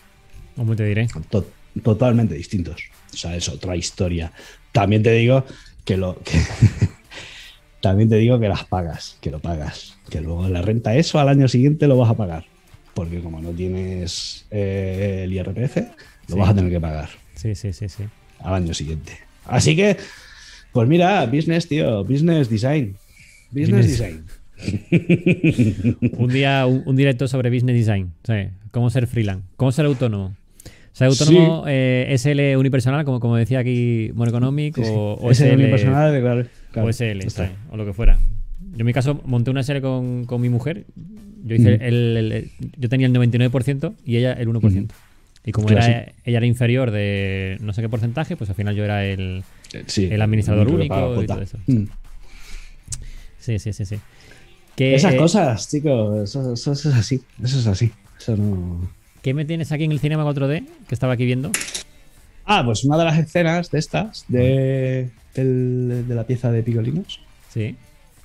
¿Cómo 0.57 0.77
te 0.77 0.85
diré? 0.85 1.09
To- 1.31 1.47
totalmente 1.83 2.35
distintos. 2.35 2.83
O 3.13 3.17
sea, 3.17 3.37
es 3.37 3.49
otra 3.49 3.77
historia. 3.77 4.33
También 4.73 5.03
te 5.03 5.13
digo 5.13 5.45
que 5.85 5.97
lo. 5.97 6.19
que- 6.23 6.41
también 7.81 8.09
te 8.09 8.17
digo 8.17 8.39
que 8.39 8.49
las 8.49 8.65
pagas, 8.65 9.17
que 9.21 9.31
lo 9.31 9.39
pagas. 9.41 9.97
Que 10.11 10.21
luego 10.21 10.49
la 10.49 10.63
renta, 10.63 10.95
eso 10.97 11.19
al 11.19 11.29
año 11.29 11.49
siguiente 11.49 11.87
lo 11.87 11.97
vas 11.97 12.11
a 12.11 12.15
pagar. 12.15 12.45
Porque 12.95 13.21
como 13.21 13.41
no 13.41 13.51
tienes 13.51 14.47
eh, 14.51 15.23
el 15.25 15.33
IRPF, 15.33 15.77
lo 16.29 16.35
Sí. 16.35 16.39
vas 16.39 16.51
a 16.51 16.55
tener 16.55 16.71
que 16.71 16.81
pagar 16.81 17.09
Sí, 17.35 17.55
sí, 17.55 17.73
sí, 17.73 17.89
sí. 17.89 18.05
al 18.41 18.55
año 18.55 18.75
siguiente. 18.75 19.13
Así 19.47 19.75
que, 19.75 19.97
pues 20.73 20.89
mira, 20.89 21.25
business, 21.27 21.67
tío, 21.67 22.05
business 22.05 22.49
design. 22.51 22.97
Business, 23.51 23.87
Business. 23.89 23.99
design. 23.99 24.25
Un 26.19 26.29
día, 26.29 26.67
un, 26.67 26.83
un 26.85 26.95
directo 26.97 27.27
sobre 27.29 27.51
business 27.51 27.75
design. 27.77 28.13
Cómo 28.71 28.91
ser 28.91 29.07
freelance, 29.07 29.47
cómo 29.57 29.73
ser 29.73 29.87
autónomo. 29.87 30.37
Ser 30.93 31.07
autónomo, 31.09 31.65
eh, 31.69 32.15
SL 32.19 32.57
unipersonal, 32.57 33.05
como, 33.05 33.21
como 33.21 33.37
decía 33.37 33.61
aquí 33.61 34.11
More 34.15 34.31
Economic, 34.31 34.75
Sí, 34.77 34.85
sí. 34.85 34.91
o, 34.95 35.31
SL, 35.35 35.55
unipersonal, 35.55 36.21
claro, 36.21 36.47
claro, 36.73 36.89
o 36.89 36.93
SL, 36.93 37.21
está. 37.25 37.51
o 37.71 37.77
lo 37.77 37.85
que 37.87 37.93
fuera. 37.93 38.19
Yo 38.73 38.81
en 38.81 38.87
mi 38.87 38.93
caso 38.93 39.21
monté 39.25 39.51
una 39.51 39.63
SL 39.63 39.81
con, 39.81 40.25
con 40.27 40.41
mi 40.41 40.49
mujer. 40.49 40.85
Yo, 41.45 41.55
hice 41.55 41.75
Ujú. 41.75 41.85
el, 41.85 42.17
el- 42.33 42.51
yo 42.77 42.89
tenía 42.89 43.07
el 43.07 43.15
99% 43.15 43.95
y 44.05 44.17
ella 44.17 44.33
el 44.35 44.49
1%. 44.49 44.89
Y 45.47 45.53
como 45.53 45.71
era, 45.71 45.87
ella 46.25 46.37
era 46.37 46.45
inferior 46.47 46.91
de 46.91 47.57
no 47.61 47.73
sé 47.73 47.81
qué 47.81 47.89
porcentaje, 47.89 48.37
pues 48.37 48.51
al 48.51 48.57
final 48.57 48.75
yo 48.77 48.85
era 48.85 49.07
el... 49.07 49.43
El 49.97 50.21
administrador 50.23 50.69
único 50.69 51.23
y 51.23 51.27
todo 51.27 51.41
eso. 51.41 51.57
Mm. 51.67 51.85
Sí, 53.39 53.59
sí, 53.59 53.73
sí, 53.73 53.85
sí. 53.87 53.97
Que, 54.77 54.95
Esas 54.95 55.15
eh, 55.15 55.17
cosas, 55.17 55.69
chicos, 55.71 56.19
eso, 56.29 56.53
eso- 56.53 56.73
eso 56.73 56.89
es 56.91 56.95
así. 56.95 57.21
Eso 57.43 57.59
es 57.59 57.67
así. 57.67 57.91
Eso 58.19 58.37
no. 58.37 58.89
¿Qué 59.23 59.35
me 59.35 59.45
tienes 59.45 59.71
aquí 59.73 59.85
en 59.85 59.93
el 59.93 60.01
Cinema 60.01 60.25
4D 60.25 60.65
que 60.89 60.95
estaba 60.95 61.13
aquí 61.15 61.27
viendo? 61.27 61.51
Ah, 62.47 62.63
pues 62.65 62.85
una 62.85 62.97
de 62.99 63.05
las 63.05 63.19
escenas 63.19 63.71
de 63.71 63.79
estas, 63.79 64.25
de, 64.29 65.11
del- 65.35 66.05
de 66.09 66.15
la 66.15 66.25
pieza 66.25 66.51
de 66.51 66.63
Picolinos, 66.63 67.21
Sí. 67.53 67.77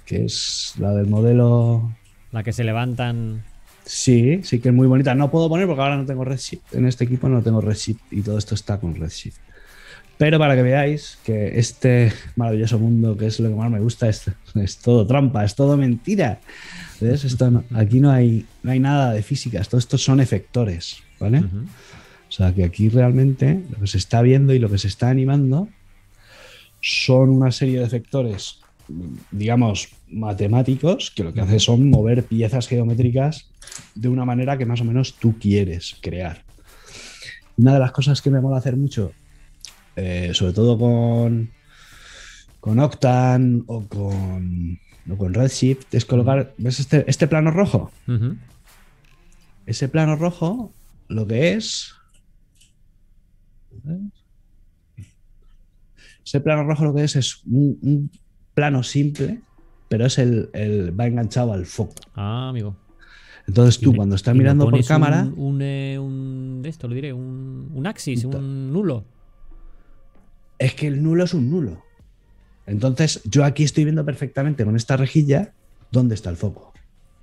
que 0.06 0.26
es 0.26 0.74
la 0.80 0.94
del 0.94 1.08
modelo. 1.08 1.92
La 2.32 2.44
que 2.44 2.54
se 2.54 2.64
levantan. 2.64 3.44
Sí, 3.86 4.40
sí 4.44 4.60
que 4.60 4.70
es 4.70 4.76
muy 4.76 4.88
bonita. 4.88 5.14
No 5.14 5.30
puedo 5.30 5.48
poner 5.50 5.68
porque 5.68 5.82
ahora 5.82 5.98
no 5.98 6.06
tengo 6.06 6.24
Redshift. 6.26 6.74
En 6.74 6.86
este 6.88 7.04
equipo 7.04 7.30
no 7.30 7.42
tengo 7.44 7.62
Redshift 7.62 8.02
y 8.12 8.22
todo 8.22 8.38
esto 8.38 8.56
está 8.56 8.80
con 8.80 8.96
Redshift. 8.96 9.38
Pero 10.18 10.40
para 10.40 10.56
que 10.56 10.62
veáis 10.62 11.18
que 11.26 11.60
este 11.60 12.12
maravilloso 12.38 12.80
mundo, 12.80 13.18
que 13.18 13.26
es 13.28 13.40
lo 13.40 13.50
que 13.50 13.56
más 13.56 13.70
me 13.70 13.80
gusta, 13.82 14.08
es, 14.08 14.24
es 14.56 14.78
todo 14.78 15.06
trampa, 15.06 15.44
es 15.44 15.56
todo 15.56 15.76
mentira. 15.76 16.40
¿Ves? 17.02 17.26
Esto 17.26 17.52
no- 17.52 17.64
aquí 17.74 18.00
no 18.00 18.12
hay, 18.12 18.46
no 18.64 18.72
hay 18.72 18.80
nada 18.80 19.12
de 19.12 19.22
físicas, 19.24 19.68
todo 19.68 19.80
esto 19.80 19.98
son 19.98 20.22
efectores, 20.22 20.98
¿vale? 21.20 21.40
O 21.40 22.32
sea 22.32 22.54
que 22.54 22.64
aquí 22.64 22.88
realmente 22.90 23.62
lo 23.70 23.80
que 23.82 23.88
se 23.88 23.98
está 23.98 24.22
viendo 24.22 24.54
y 24.54 24.60
lo 24.60 24.70
que 24.70 24.78
se 24.78 24.88
está 24.88 25.10
animando 25.10 25.68
son 26.82 27.30
una 27.30 27.52
serie 27.52 27.80
de 27.80 27.86
efectores, 27.86 28.60
digamos, 29.32 29.90
matemáticos, 30.10 31.12
que 31.12 31.24
lo 31.24 31.34
que 31.34 31.42
hace 31.42 31.60
son 31.60 31.90
mover 31.90 32.24
piezas 32.24 32.68
geométricas 32.68 33.50
de 33.96 34.08
una 34.08 34.24
manera 34.24 34.58
que 34.58 34.66
más 34.66 34.80
o 34.82 34.86
menos 34.86 35.16
tú 35.16 35.38
quieres 35.40 35.98
crear. 36.02 36.44
Una 37.58 37.74
de 37.74 37.80
las 37.80 37.92
cosas 37.92 38.22
que 38.22 38.30
me 38.30 38.40
mola 38.40 38.58
hacer 38.58 38.78
mucho, 38.78 39.12
eh, 39.96 40.32
sobre 40.34 40.54
todo 40.54 40.78
con, 40.78 41.52
con 42.60 42.80
Octane 42.80 43.64
o 43.68 43.88
con, 43.88 44.80
o 45.10 45.18
con 45.18 45.34
Redshift, 45.34 45.94
es 45.94 46.06
colocar, 46.06 46.54
¿ves 46.58 46.80
este, 46.80 47.04
este 47.08 47.28
plano 47.28 47.52
rojo? 47.52 47.92
Ese 49.66 49.88
plano 49.90 50.16
rojo 50.16 50.74
lo 51.08 51.26
que 51.28 51.54
es. 51.54 51.94
Ese 56.26 56.40
plano 56.42 56.64
rojo 56.64 56.86
lo 56.86 56.94
que 56.94 57.04
es 57.04 57.16
es 57.16 57.44
un, 57.46 57.78
un 57.82 58.12
plano 58.54 58.84
simple, 58.84 59.42
pero 59.88 60.06
es 60.06 60.18
el, 60.18 60.50
el- 60.54 61.00
va 61.00 61.06
enganchado 61.08 61.54
al 61.54 61.66
foco. 61.66 61.94
Ah, 62.16 62.50
amigo. 62.50 62.76
Entonces 63.48 63.80
tú 63.80 63.92
cuando 63.96 64.16
estás 64.16 64.34
mirando 64.36 64.66
por 64.70 64.80
cámara, 64.88 65.24
Un, 65.38 65.56
un, 65.56 65.62
eh, 65.62 66.00
un- 66.00 66.62
de 66.64 66.70
esto, 66.70 66.88
lo 66.88 66.96
diré, 66.96 67.14
un, 67.14 67.70
un 67.74 67.86
axis, 67.88 68.24
un 68.40 68.74
nulo. 68.74 69.06
Es 70.60 70.74
que 70.74 70.88
el 70.88 71.02
nulo 71.04 71.24
es 71.24 71.34
un 71.34 71.50
nulo. 71.50 71.84
Entonces 72.68 73.22
yo 73.26 73.44
aquí 73.46 73.64
estoy 73.64 73.84
viendo 73.84 74.06
perfectamente 74.06 74.66
con 74.66 74.76
esta 74.76 74.98
rejilla 74.98 75.54
dónde 75.92 76.16
está 76.16 76.30
el 76.30 76.38
foco. 76.38 76.74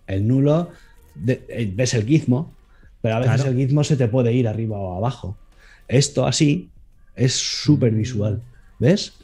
El 0.06 0.26
nulo, 0.28 0.70
de- 1.14 1.44
eh, 1.48 1.70
ves 1.74 1.94
el 1.94 2.04
gizmo, 2.06 2.54
pero 3.00 3.16
a 3.16 3.18
veces 3.18 3.36
Claro. 3.36 3.50
el 3.50 3.56
gizmo 3.56 3.84
se 3.84 3.96
te 3.96 4.09
puede 4.09 4.32
ir 4.32 4.46
arriba 4.48 4.78
o 4.78 4.96
abajo. 4.96 5.36
Esto 5.88 6.26
así 6.26 6.70
es 7.16 7.32
súper 7.34 7.92
visual. 7.92 8.42
¿Ves? 8.78 9.14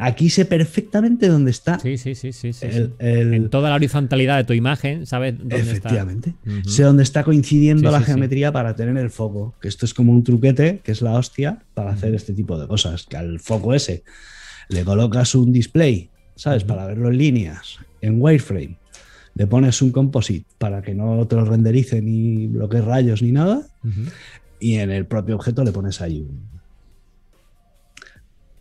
Aquí 0.00 0.30
sé 0.30 0.44
perfectamente 0.44 1.26
dónde 1.26 1.50
está 1.50 1.80
Sí, 1.80 1.98
sí, 1.98 2.14
sí, 2.14 2.32
sí. 2.32 2.52
sí, 2.52 2.66
el, 3.00 3.34
En 3.34 3.50
toda 3.50 3.68
la 3.68 3.74
horizontalidad 3.74 4.36
de 4.36 4.44
tu 4.44 4.52
imagen, 4.52 5.06
¿sabes 5.06 5.36
dónde 5.36 5.56
Efectivamente. 5.58 6.34
está? 6.44 6.50
Ujú. 6.60 6.68
Sé 6.68 6.82
dónde 6.84 7.02
está 7.02 7.24
coincidiendo 7.24 7.88
Sí, 7.88 7.92
la 7.92 7.98
sí, 7.98 8.04
geometría 8.06 8.52
para 8.52 8.76
tener 8.76 8.96
el 8.96 9.10
foco. 9.10 9.56
Que 9.60 9.66
esto 9.66 9.84
es 9.86 9.94
como 9.94 10.12
un 10.12 10.22
truquete, 10.22 10.78
que 10.84 10.92
es 10.92 11.02
la 11.02 11.14
hostia, 11.14 11.58
para 11.74 11.90
hacer 11.90 12.14
este 12.14 12.32
tipo 12.32 12.56
de 12.60 12.68
cosas. 12.68 13.06
Que 13.06 13.16
al 13.16 13.40
foco 13.40 13.74
ese 13.74 14.04
le 14.68 14.84
colocas 14.84 15.34
un 15.34 15.50
display, 15.52 16.10
¿sabes? 16.36 16.62
Para 16.62 16.86
verlo 16.86 17.08
en 17.08 17.18
líneas, 17.18 17.78
en 18.00 18.22
wireframe. 18.22 18.78
Le 19.34 19.46
pones 19.48 19.82
un 19.82 19.90
composite 19.90 20.46
para 20.58 20.80
que 20.80 20.94
no 20.94 21.26
te 21.26 21.34
lo 21.34 21.44
renderice 21.44 22.00
ni 22.00 22.46
bloquee 22.46 22.82
rayos 22.82 23.20
ni 23.20 23.32
nada. 23.32 23.66
Y 24.60 24.74
en 24.76 24.92
el 24.92 25.06
propio 25.06 25.34
objeto 25.34 25.64
le 25.64 25.72
pones 25.72 26.00
ahí 26.00 26.20
un. 26.20 26.57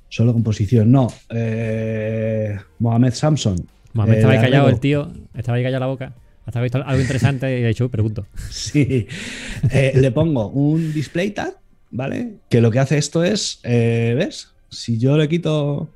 Solo 0.09 0.34
composición, 0.34 0.91
no. 0.91 1.07
Eh, 1.29 2.57
Mohamed 2.79 3.13
Samson. 3.13 3.67
Mohamed 3.93 4.13
eh, 4.13 4.17
estaba 4.17 4.34
ahí 4.34 4.39
de 4.39 4.45
callado 4.45 4.69
el 4.69 4.79
tío, 4.79 5.11
estaba 5.35 5.57
ahí 5.57 5.63
callado 5.63 5.81
la 5.81 5.88
boca. 5.88 6.13
Hasta 6.45 6.61
visto 6.61 6.81
algo 6.81 7.01
interesante 7.01 7.59
y 7.59 7.63
he 7.63 7.67
dicho, 7.67 7.89
pregunto. 7.89 8.25
Sí. 8.49 9.07
Eh, 9.69 9.91
le 9.95 10.11
pongo 10.11 10.47
un 10.47 10.93
display 10.93 11.31
tag, 11.31 11.57
¿vale? 11.91 12.35
Que 12.49 12.61
lo 12.61 12.71
que 12.71 12.79
hace 12.79 12.97
esto 12.97 13.23
es, 13.23 13.59
eh, 13.63 14.13
¿ves? 14.17 14.53
Si 14.69 14.97
yo 14.97 15.17
le 15.17 15.27
quito 15.27 15.89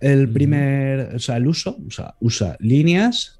el 0.00 0.28
primer, 0.28 1.14
o 1.14 1.18
sea, 1.20 1.36
el 1.36 1.46
uso, 1.46 1.78
o 1.86 1.90
sea, 1.90 2.14
usa 2.20 2.56
líneas 2.58 3.38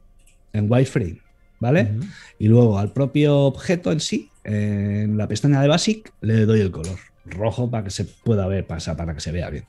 en 0.53 0.71
wireframe, 0.71 1.21
¿vale? 1.59 1.91
Y 2.39 2.47
luego 2.47 2.79
al 2.79 2.93
propio 2.93 3.41
objeto 3.41 3.91
en 3.91 4.01
sí, 4.01 4.31
en 4.45 5.17
la 5.17 5.27
pestaña 5.27 5.61
de 5.61 5.69
Basic, 5.69 6.13
le 6.21 6.47
doy 6.47 6.61
el 6.61 6.71
color 6.71 6.99
rojo 7.25 7.71
para 7.71 7.85
que 7.85 7.91
se 7.91 8.05
pueda 8.05 8.47
ver, 8.47 8.67
para, 8.67 8.97
para 8.97 9.15
que 9.15 9.21
se 9.21 9.33
vea 9.33 9.51
bien. 9.51 9.65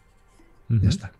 Ya 0.70 0.90
está. 0.90 1.12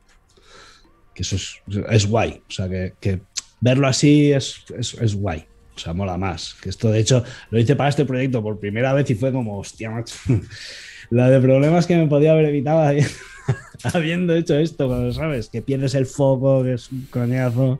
Que 1.14 1.24
eso 1.24 1.36
es, 1.36 1.58
es 1.90 2.06
guay. 2.08 2.42
O 2.48 2.52
sea, 2.52 2.70
que, 2.70 2.94
que 3.00 3.22
verlo 3.62 3.88
así 3.88 4.32
es, 4.32 4.64
es, 4.78 4.94
es 4.96 5.16
guay. 5.16 5.46
O 5.76 5.80
sea, 5.80 5.94
mola 5.94 6.18
más. 6.18 6.56
Que 6.62 6.70
esto, 6.70 6.92
de 6.92 7.00
hecho, 7.00 7.24
lo 7.52 7.60
hice 7.60 7.76
para 7.76 7.90
este 7.90 8.06
proyecto 8.06 8.42
por 8.44 8.60
primera 8.60 8.94
vez 8.94 9.10
y 9.10 9.16
fue 9.16 9.32
como, 9.32 9.58
hostia, 9.60 9.90
macho. 9.92 10.16
La 11.10 11.30
de 11.30 11.40
problemas 11.42 11.88
que 11.88 11.98
me 11.98 12.06
podía 12.08 12.34
haber 12.34 12.46
evitado 12.46 12.82
habi- 12.82 13.10
habiendo 13.94 14.36
hecho 14.36 14.56
esto, 14.60 14.88
cuando 14.88 15.12
sabes 15.12 15.50
que 15.50 15.62
pierdes 15.64 15.96
el 15.96 16.06
foco, 16.06 16.64
que 16.64 16.74
es 16.74 16.92
un 16.92 17.08
coñazo, 17.10 17.80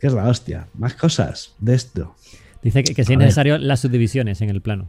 que 0.00 0.06
es 0.06 0.12
la 0.14 0.26
hostia. 0.28 0.68
Más 0.74 0.94
cosas 0.94 1.54
de 1.58 1.74
esto. 1.74 2.16
Dice 2.62 2.82
que, 2.82 2.94
que 2.94 3.04
si 3.04 3.12
es 3.12 3.18
necesario 3.18 3.58
las 3.58 3.80
subdivisiones 3.80 4.40
en 4.40 4.48
el 4.48 4.62
plano. 4.62 4.88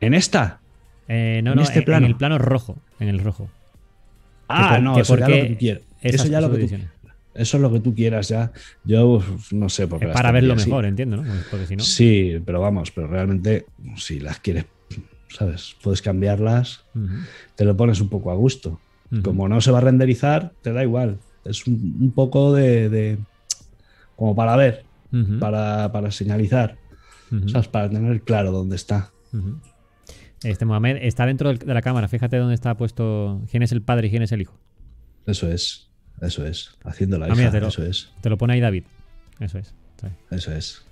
En 0.00 0.12
esta. 0.12 0.60
Eh, 1.08 1.40
no, 1.42 1.52
¿En 1.52 1.56
no, 1.56 1.62
este 1.62 1.78
en, 1.78 1.84
plano? 1.86 2.04
en 2.04 2.12
el 2.12 2.16
plano 2.18 2.36
rojo. 2.36 2.76
En 3.00 3.08
el 3.08 3.20
rojo. 3.20 3.48
Ah, 4.48 4.78
no, 4.80 4.94
que 4.94 5.00
eso 5.02 5.16
ya 5.16 5.28
lo 5.28 5.34
que 5.34 5.46
tú 5.52 5.58
quieras. 5.58 5.82
Eso 6.00 6.26
ya 6.28 6.40
lo 6.40 6.46
que 6.50 6.58
tú, 6.58 6.68
subdivisiones. 6.68 6.88
eso 7.34 7.56
es 7.56 7.62
lo 7.62 7.72
que 7.72 7.80
tú 7.80 7.94
quieras 7.94 8.28
ya. 8.28 8.52
Yo 8.84 9.22
no 9.52 9.68
sé 9.68 9.86
por 9.88 10.00
qué 10.00 10.08
para 10.08 10.32
verlo 10.32 10.54
así. 10.54 10.66
mejor, 10.70 10.84
entiendo, 10.86 11.16
¿no? 11.18 11.24
Pues 11.24 11.44
Porque 11.50 11.66
si 11.66 11.76
no. 11.76 11.82
Sí, 11.84 12.40
pero 12.44 12.60
vamos, 12.60 12.90
pero 12.90 13.06
realmente 13.08 13.66
si 13.96 14.20
las 14.20 14.40
quieres, 14.40 14.66
¿sabes? 15.28 15.76
Puedes 15.82 16.02
cambiarlas, 16.02 16.84
te 17.56 17.64
lo 17.64 17.76
pones 17.76 18.00
un 18.00 18.08
poco 18.08 18.30
a 18.30 18.34
gusto. 18.34 18.80
Como 19.22 19.48
no 19.48 19.60
se 19.60 19.70
va 19.70 19.78
a 19.78 19.82
renderizar, 19.82 20.52
te 20.60 20.72
da 20.72 20.82
igual. 20.82 21.18
Es 21.44 21.66
un, 21.66 21.74
un 22.00 22.12
poco 22.12 22.52
de, 22.52 22.88
de- 22.90 23.18
como 24.16 24.34
para 24.34 24.56
ver, 24.56 24.84
para, 25.38 25.90
para 25.92 26.10
señalizar. 26.10 26.78
¿sabes? 27.48 27.68
Para 27.68 27.88
tener 27.90 28.22
claro 28.22 28.52
dónde 28.52 28.76
está. 28.76 29.12
Este 30.44 30.64
Mohamed 30.64 30.98
está 31.02 31.26
dentro 31.26 31.52
de 31.54 31.74
la 31.74 31.82
cámara. 31.82 32.08
Fíjate 32.08 32.36
dónde 32.36 32.54
está 32.54 32.76
puesto 32.76 33.42
quién 33.50 33.62
es 33.62 33.72
el 33.72 33.82
padre 33.82 34.06
y 34.06 34.10
quién 34.10 34.22
es 34.22 34.32
el 34.32 34.40
hijo. 34.42 34.58
Eso 35.26 35.50
es, 35.50 35.88
eso 36.22 36.46
es. 36.46 36.76
Haciendo 36.84 37.18
la 37.18 37.26
Ah, 37.26 37.28
hija, 37.28 37.36
mira, 37.36 37.50
te 37.50 37.60
lo- 37.60 37.68
eso 37.68 37.84
es, 37.84 38.10
Te 38.20 38.30
lo 38.30 38.38
pone 38.38 38.54
ahí 38.54 38.60
David. 38.60 38.84
Eso 39.40 39.58
es. 39.58 39.74
Eso 40.30 40.52
es. 40.52 40.82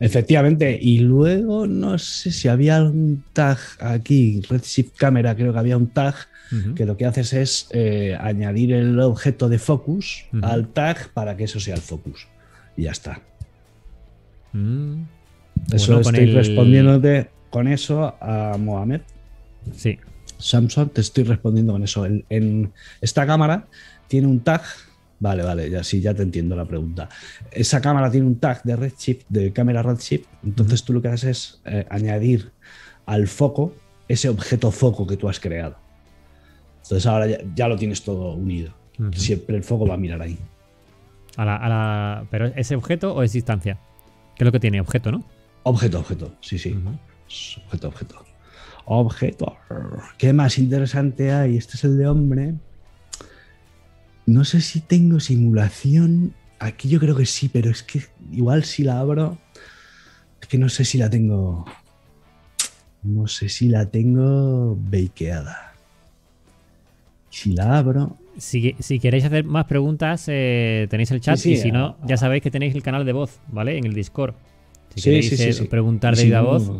Efectivamente, 0.00 0.78
y 0.80 1.00
luego 1.00 1.66
no 1.66 1.98
sé 1.98 2.30
si 2.30 2.46
había 2.46 2.76
algún 2.76 3.24
tag 3.32 3.58
aquí, 3.80 4.40
Redshift 4.48 4.96
Camera, 4.96 5.34
creo 5.34 5.52
que 5.52 5.58
había 5.58 5.76
un 5.76 5.88
tag 5.88 6.14
que 6.76 6.86
lo 6.86 6.96
que 6.96 7.04
haces 7.04 7.32
es 7.34 7.68
eh, 7.72 8.16
añadir 8.18 8.72
el 8.72 8.98
objeto 9.00 9.48
de 9.50 9.58
focus 9.58 10.24
al 10.40 10.68
tag 10.68 11.10
para 11.12 11.36
que 11.36 11.44
eso 11.44 11.58
sea 11.60 11.74
el 11.74 11.80
focus. 11.82 12.26
Y 12.76 12.84
ya 12.84 12.92
está. 12.92 13.20
Mm. 14.52 15.02
Eso 15.72 15.94
Bueno, 15.94 16.08
estoy 16.10 16.24
el- 16.30 16.34
respondiéndote 16.36 17.30
con 17.50 17.68
eso 17.68 18.16
a 18.20 18.56
Mohamed. 18.58 19.00
Sí. 19.74 19.98
Samsung, 20.38 20.90
te 20.92 21.00
estoy 21.00 21.24
respondiendo 21.24 21.72
con 21.72 21.82
eso. 21.82 22.06
En, 22.06 22.24
en 22.30 22.72
esta 23.00 23.26
cámara 23.26 23.66
tiene 24.06 24.26
un 24.26 24.40
tag. 24.40 24.62
Vale, 25.20 25.42
vale, 25.42 25.68
ya 25.68 25.82
sí, 25.82 26.00
ya 26.00 26.14
te 26.14 26.22
entiendo 26.22 26.54
la 26.54 26.64
pregunta. 26.64 27.08
Esa 27.50 27.80
cámara 27.80 28.08
tiene 28.10 28.26
un 28.26 28.38
tag 28.38 28.62
de 28.62 28.76
Redshift, 28.76 29.24
de 29.28 29.52
cámara 29.52 29.82
Redshift. 29.82 30.26
Entonces 30.44 30.84
tú 30.84 30.92
lo 30.92 31.02
que 31.02 31.08
haces 31.08 31.24
es 31.24 31.60
eh, 31.64 31.86
añadir 31.90 32.52
al 33.06 33.26
foco 33.26 33.74
ese 34.06 34.28
objeto 34.28 34.70
foco 34.70 35.06
que 35.06 35.16
tú 35.16 35.28
has 35.28 35.40
creado. 35.40 35.76
Entonces 36.82 37.04
ahora 37.06 37.26
ya, 37.26 37.38
ya 37.54 37.66
lo 37.68 37.76
tienes 37.76 38.02
todo 38.02 38.32
unido. 38.34 38.72
Siempre 39.12 39.56
el 39.56 39.62
foco 39.64 39.86
va 39.86 39.94
a 39.94 39.98
mirar 39.98 40.22
ahí. 40.22 40.38
A 41.36 41.44
la, 41.44 41.56
a 41.56 41.68
la- 41.68 42.24
¿Pero 42.30 42.46
es 42.46 42.70
objeto 42.72 43.14
o 43.14 43.22
es 43.22 43.32
distancia? 43.32 43.78
¿Qué 44.36 44.44
es 44.44 44.46
lo 44.46 44.52
que 44.52 44.60
tiene? 44.60 44.80
Objeto, 44.80 45.10
¿no? 45.12 45.24
Objeto, 45.64 45.98
objeto, 46.00 46.34
sí, 46.40 46.58
sí. 46.58 46.76
Objeto, 47.66 47.88
objeto. 47.88 48.24
Objeto. 48.86 49.56
¿Qué 50.16 50.32
más 50.32 50.58
interesante 50.58 51.32
hay? 51.32 51.56
Este 51.56 51.76
es 51.76 51.84
el 51.84 51.98
de 51.98 52.08
hombre. 52.08 52.54
No 54.26 54.44
sé 54.44 54.60
si 54.60 54.80
tengo 54.80 55.20
simulación. 55.20 56.34
Aquí 56.58 56.88
yo 56.88 56.98
creo 56.98 57.14
que 57.14 57.26
sí, 57.26 57.48
pero 57.48 57.70
es 57.70 57.82
que 57.82 58.02
igual 58.32 58.64
si 58.64 58.82
la 58.84 58.98
abro. 58.98 59.38
Es 60.40 60.48
que 60.48 60.58
no 60.58 60.68
sé 60.68 60.84
si 60.84 60.98
la 60.98 61.10
tengo. 61.10 61.66
No 63.02 63.26
sé 63.26 63.48
si 63.48 63.68
la 63.68 63.86
tengo 63.86 64.76
bakeada. 64.76 65.74
Si 67.30 67.52
la 67.52 67.78
abro. 67.78 68.16
Si, 68.38 68.74
si 68.78 68.98
queréis 69.00 69.24
hacer 69.24 69.44
más 69.44 69.66
preguntas, 69.66 70.24
eh, 70.28 70.86
tenéis 70.90 71.10
el 71.10 71.20
chat. 71.20 71.36
Sí, 71.36 71.50
sí, 71.50 71.52
y 71.54 71.56
si 71.56 71.72
no, 71.72 71.96
ya 72.06 72.16
sabéis 72.16 72.42
que 72.42 72.50
tenéis 72.50 72.74
el 72.74 72.82
canal 72.82 73.04
de 73.04 73.12
voz, 73.12 73.38
¿vale? 73.48 73.76
En 73.76 73.84
el 73.84 73.94
Discord. 73.94 74.34
Si 74.94 75.00
Sí, 75.00 75.10
queréis 75.10 75.60
eh, 75.60 75.64
preguntar 75.66 76.16
de 76.16 76.24
viva 76.24 76.40
no, 76.40 76.46
voz, 76.46 76.70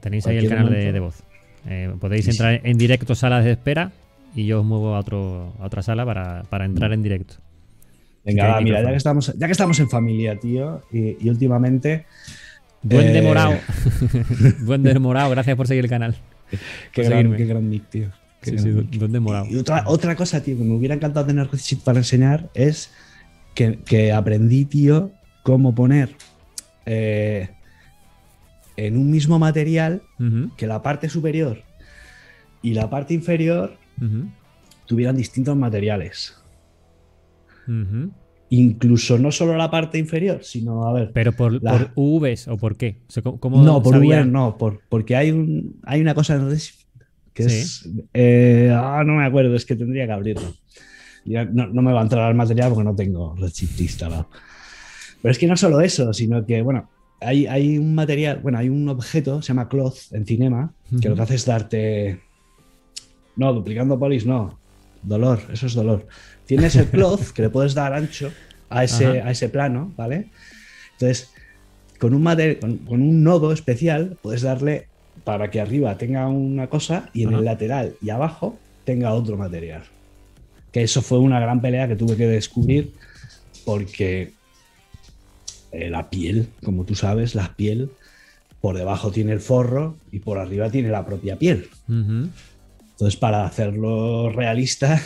tenéis 0.00 0.26
ahí 0.26 0.36
el 0.36 0.48
canal 0.48 0.70
de, 0.70 1.00
voz. 1.00 1.22
Eh, 1.66 1.92
podéis 1.98 2.24
Sí, 2.24 2.32
entrar 2.32 2.60
en 2.62 2.78
directo 2.78 3.14
salas 3.14 3.44
de 3.44 3.52
espera 3.52 3.92
y 4.34 4.46
yo 4.46 4.60
os 4.60 4.66
muevo 4.66 4.94
a, 4.94 4.98
otro, 4.98 5.54
a 5.60 5.66
otra 5.66 5.82
sala 5.82 6.04
para, 6.04 6.42
para 6.44 6.64
entrar 6.64 6.92
en 6.92 7.02
directo. 7.02 7.36
Venga, 8.24 8.46
va, 8.48 8.60
mira, 8.60 8.82
ya 8.82 8.90
que, 8.90 8.96
estamos, 8.96 9.34
ya 9.36 9.46
que 9.46 9.52
estamos 9.52 9.78
en 9.80 9.90
familia, 9.90 10.38
tío, 10.38 10.82
y, 10.90 11.24
y 11.24 11.28
últimamente. 11.28 12.06
Duende 12.82 13.18
eh, 13.18 13.22
morado. 13.22 13.54
Duende 14.60 14.98
morado, 14.98 15.30
gracias 15.30 15.56
por 15.56 15.68
seguir 15.68 15.84
el 15.84 15.90
canal. 15.90 16.16
Qué 16.92 17.02
gran, 17.02 17.36
qué 17.36 17.44
gran 17.44 17.68
nick, 17.68 17.88
tío. 17.88 18.10
Sí, 18.42 18.58
sí, 18.58 18.70
¿dónde 18.70 19.20
morado? 19.20 19.46
Y 19.48 19.56
otra, 19.56 19.84
otra 19.86 20.16
cosa, 20.16 20.42
tío, 20.42 20.56
que 20.56 20.64
me 20.64 20.74
hubiera 20.74 20.94
encantado 20.94 21.26
tener 21.26 21.48
para 21.82 21.98
enseñar 21.98 22.50
es 22.54 22.90
que, 23.54 23.78
que 23.84 24.12
aprendí, 24.12 24.66
tío, 24.66 25.12
cómo 25.42 25.74
poner 25.74 26.10
eh, 26.86 27.50
en 28.76 28.96
un 28.96 29.10
mismo 29.10 29.38
material 29.38 30.02
que 30.56 30.66
la 30.66 30.82
parte 30.82 31.08
superior 31.08 31.62
y 32.62 32.74
la 32.74 32.88
parte 32.90 33.14
inferior 33.14 33.76
tuvieran 34.86 35.16
distintos 35.16 35.56
materiales. 35.56 36.36
Incluso 38.50 39.18
no 39.18 39.32
solo 39.32 39.56
la 39.56 39.70
parte 39.70 39.98
inferior, 39.98 40.44
sino, 40.44 40.86
a 40.86 40.92
ver, 40.92 41.10
Pero 41.12 41.32
por, 41.32 41.62
La- 41.62 41.72
por 41.72 41.90
UVs 41.94 42.46
o 42.48 42.56
por 42.56 42.76
qué? 42.76 42.98
O 43.08 43.10
sea, 43.12 43.22
¿cómo- 43.22 43.40
cómo 43.40 43.62
no, 43.64 43.82
por 43.82 43.94
sabía- 43.94 44.18
VR 44.20 44.26
no, 44.30 44.56
por, 44.58 44.80
porque 44.88 45.16
hay, 45.16 45.30
un, 45.32 45.80
hay 45.84 46.00
una 46.00 46.14
cosa 46.14 46.38
que 47.32 47.48
Sí. 47.48 47.56
es. 47.58 47.88
eh, 48.12 48.70
ah, 48.72 49.02
no 49.04 49.14
me 49.14 49.24
acuerdo, 49.24 49.56
es 49.56 49.64
que 49.64 49.74
tendría 49.74 50.06
que 50.06 50.12
abrirlo. 50.12 50.54
No, 51.24 51.66
no 51.66 51.82
me 51.82 51.92
va 51.92 52.00
a 52.00 52.02
entrar 52.02 52.24
al 52.24 52.34
material 52.34 52.68
porque 52.70 52.84
no 52.84 52.94
tengo 52.94 53.34
Redshift 53.34 53.80
instalado. 53.80 54.28
Pero 55.22 55.32
es 55.32 55.38
que 55.38 55.46
no 55.46 55.56
solo 55.56 55.80
eso, 55.80 56.12
sino 56.12 56.44
que, 56.44 56.60
bueno, 56.60 56.90
hay, 57.24 57.46
hay 57.46 57.78
un 57.78 57.94
material, 57.94 58.38
bueno, 58.42 58.58
hay 58.58 58.68
un 58.68 58.88
objeto, 58.88 59.42
se 59.42 59.48
llama 59.48 59.68
Cloth 59.68 60.12
en 60.12 60.26
Cinema, 60.26 60.72
que 61.00 61.08
lo 61.08 61.16
que 61.16 61.22
hace 61.22 61.34
es 61.36 61.44
darte. 61.46 62.20
No, 63.36 63.52
duplicando 63.52 63.98
polis, 63.98 64.24
no. 64.26 64.58
Dolor, 65.02 65.40
eso 65.52 65.66
es 65.66 65.74
dolor. 65.74 66.06
Tienes 66.46 66.76
el 66.76 66.86
cloth 66.86 67.30
que 67.34 67.42
le 67.42 67.50
puedes 67.50 67.74
dar 67.74 67.92
ancho 67.92 68.30
a 68.70 68.84
ese, 68.84 69.18
Ajá. 69.20 69.28
a 69.28 69.30
ese 69.30 69.48
plano, 69.48 69.92
¿vale? 69.96 70.30
Entonces, 70.92 71.30
con 71.98 72.14
un, 72.14 72.22
mate- 72.22 72.58
con, 72.60 72.76
con 72.78 73.02
un 73.02 73.22
nodo 73.22 73.52
especial 73.52 74.16
puedes 74.22 74.42
darle 74.42 74.86
para 75.24 75.50
que 75.50 75.60
arriba 75.60 75.96
tenga 75.98 76.28
una 76.28 76.68
cosa 76.68 77.08
y 77.12 77.22
en 77.22 77.30
Ajá. 77.30 77.38
el 77.38 77.44
lateral 77.44 77.94
y 78.00 78.10
abajo 78.10 78.58
tenga 78.84 79.12
otro 79.12 79.36
material. 79.36 79.82
Que 80.72 80.82
eso 80.82 81.02
fue 81.02 81.18
una 81.18 81.40
gran 81.40 81.60
pelea 81.60 81.88
que 81.88 81.96
tuve 81.96 82.16
que 82.16 82.26
descubrir 82.26 82.92
porque 83.64 84.32
eh, 85.74 85.90
la 85.90 86.10
piel, 86.10 86.48
como 86.62 86.84
tú 86.84 86.94
sabes, 86.94 87.34
la 87.34 87.54
piel 87.56 87.90
por 88.60 88.78
debajo 88.78 89.10
tiene 89.10 89.32
el 89.32 89.40
forro 89.40 89.96
y 90.10 90.20
por 90.20 90.38
arriba 90.38 90.70
tiene 90.70 90.88
la 90.88 91.04
propia 91.04 91.38
piel. 91.38 91.68
Entonces, 91.86 93.16
para 93.18 93.44
hacerlo 93.44 94.30
realista, 94.30 95.02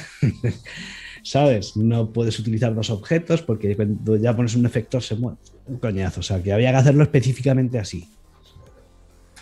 ¿sabes? 1.23 1.77
No 1.77 2.13
puedes 2.13 2.39
utilizar 2.39 2.75
dos 2.75 2.91
objetos 2.91 3.43
porque 3.43 3.75
cuando 3.75 4.17
ya 4.17 4.37
pones 4.37 4.55
un 4.55 4.67
efector 4.67 5.03
se 5.03 5.17
mueve. 5.17 5.39
Un 5.67 5.79
coñazo. 5.79 6.21
O 6.21 6.23
sea, 6.23 6.43
que 6.43 6.53
había 6.53 6.71
que 6.71 6.77
hacerlo 6.77 7.03
específicamente 7.03 7.79
así. 7.79 8.09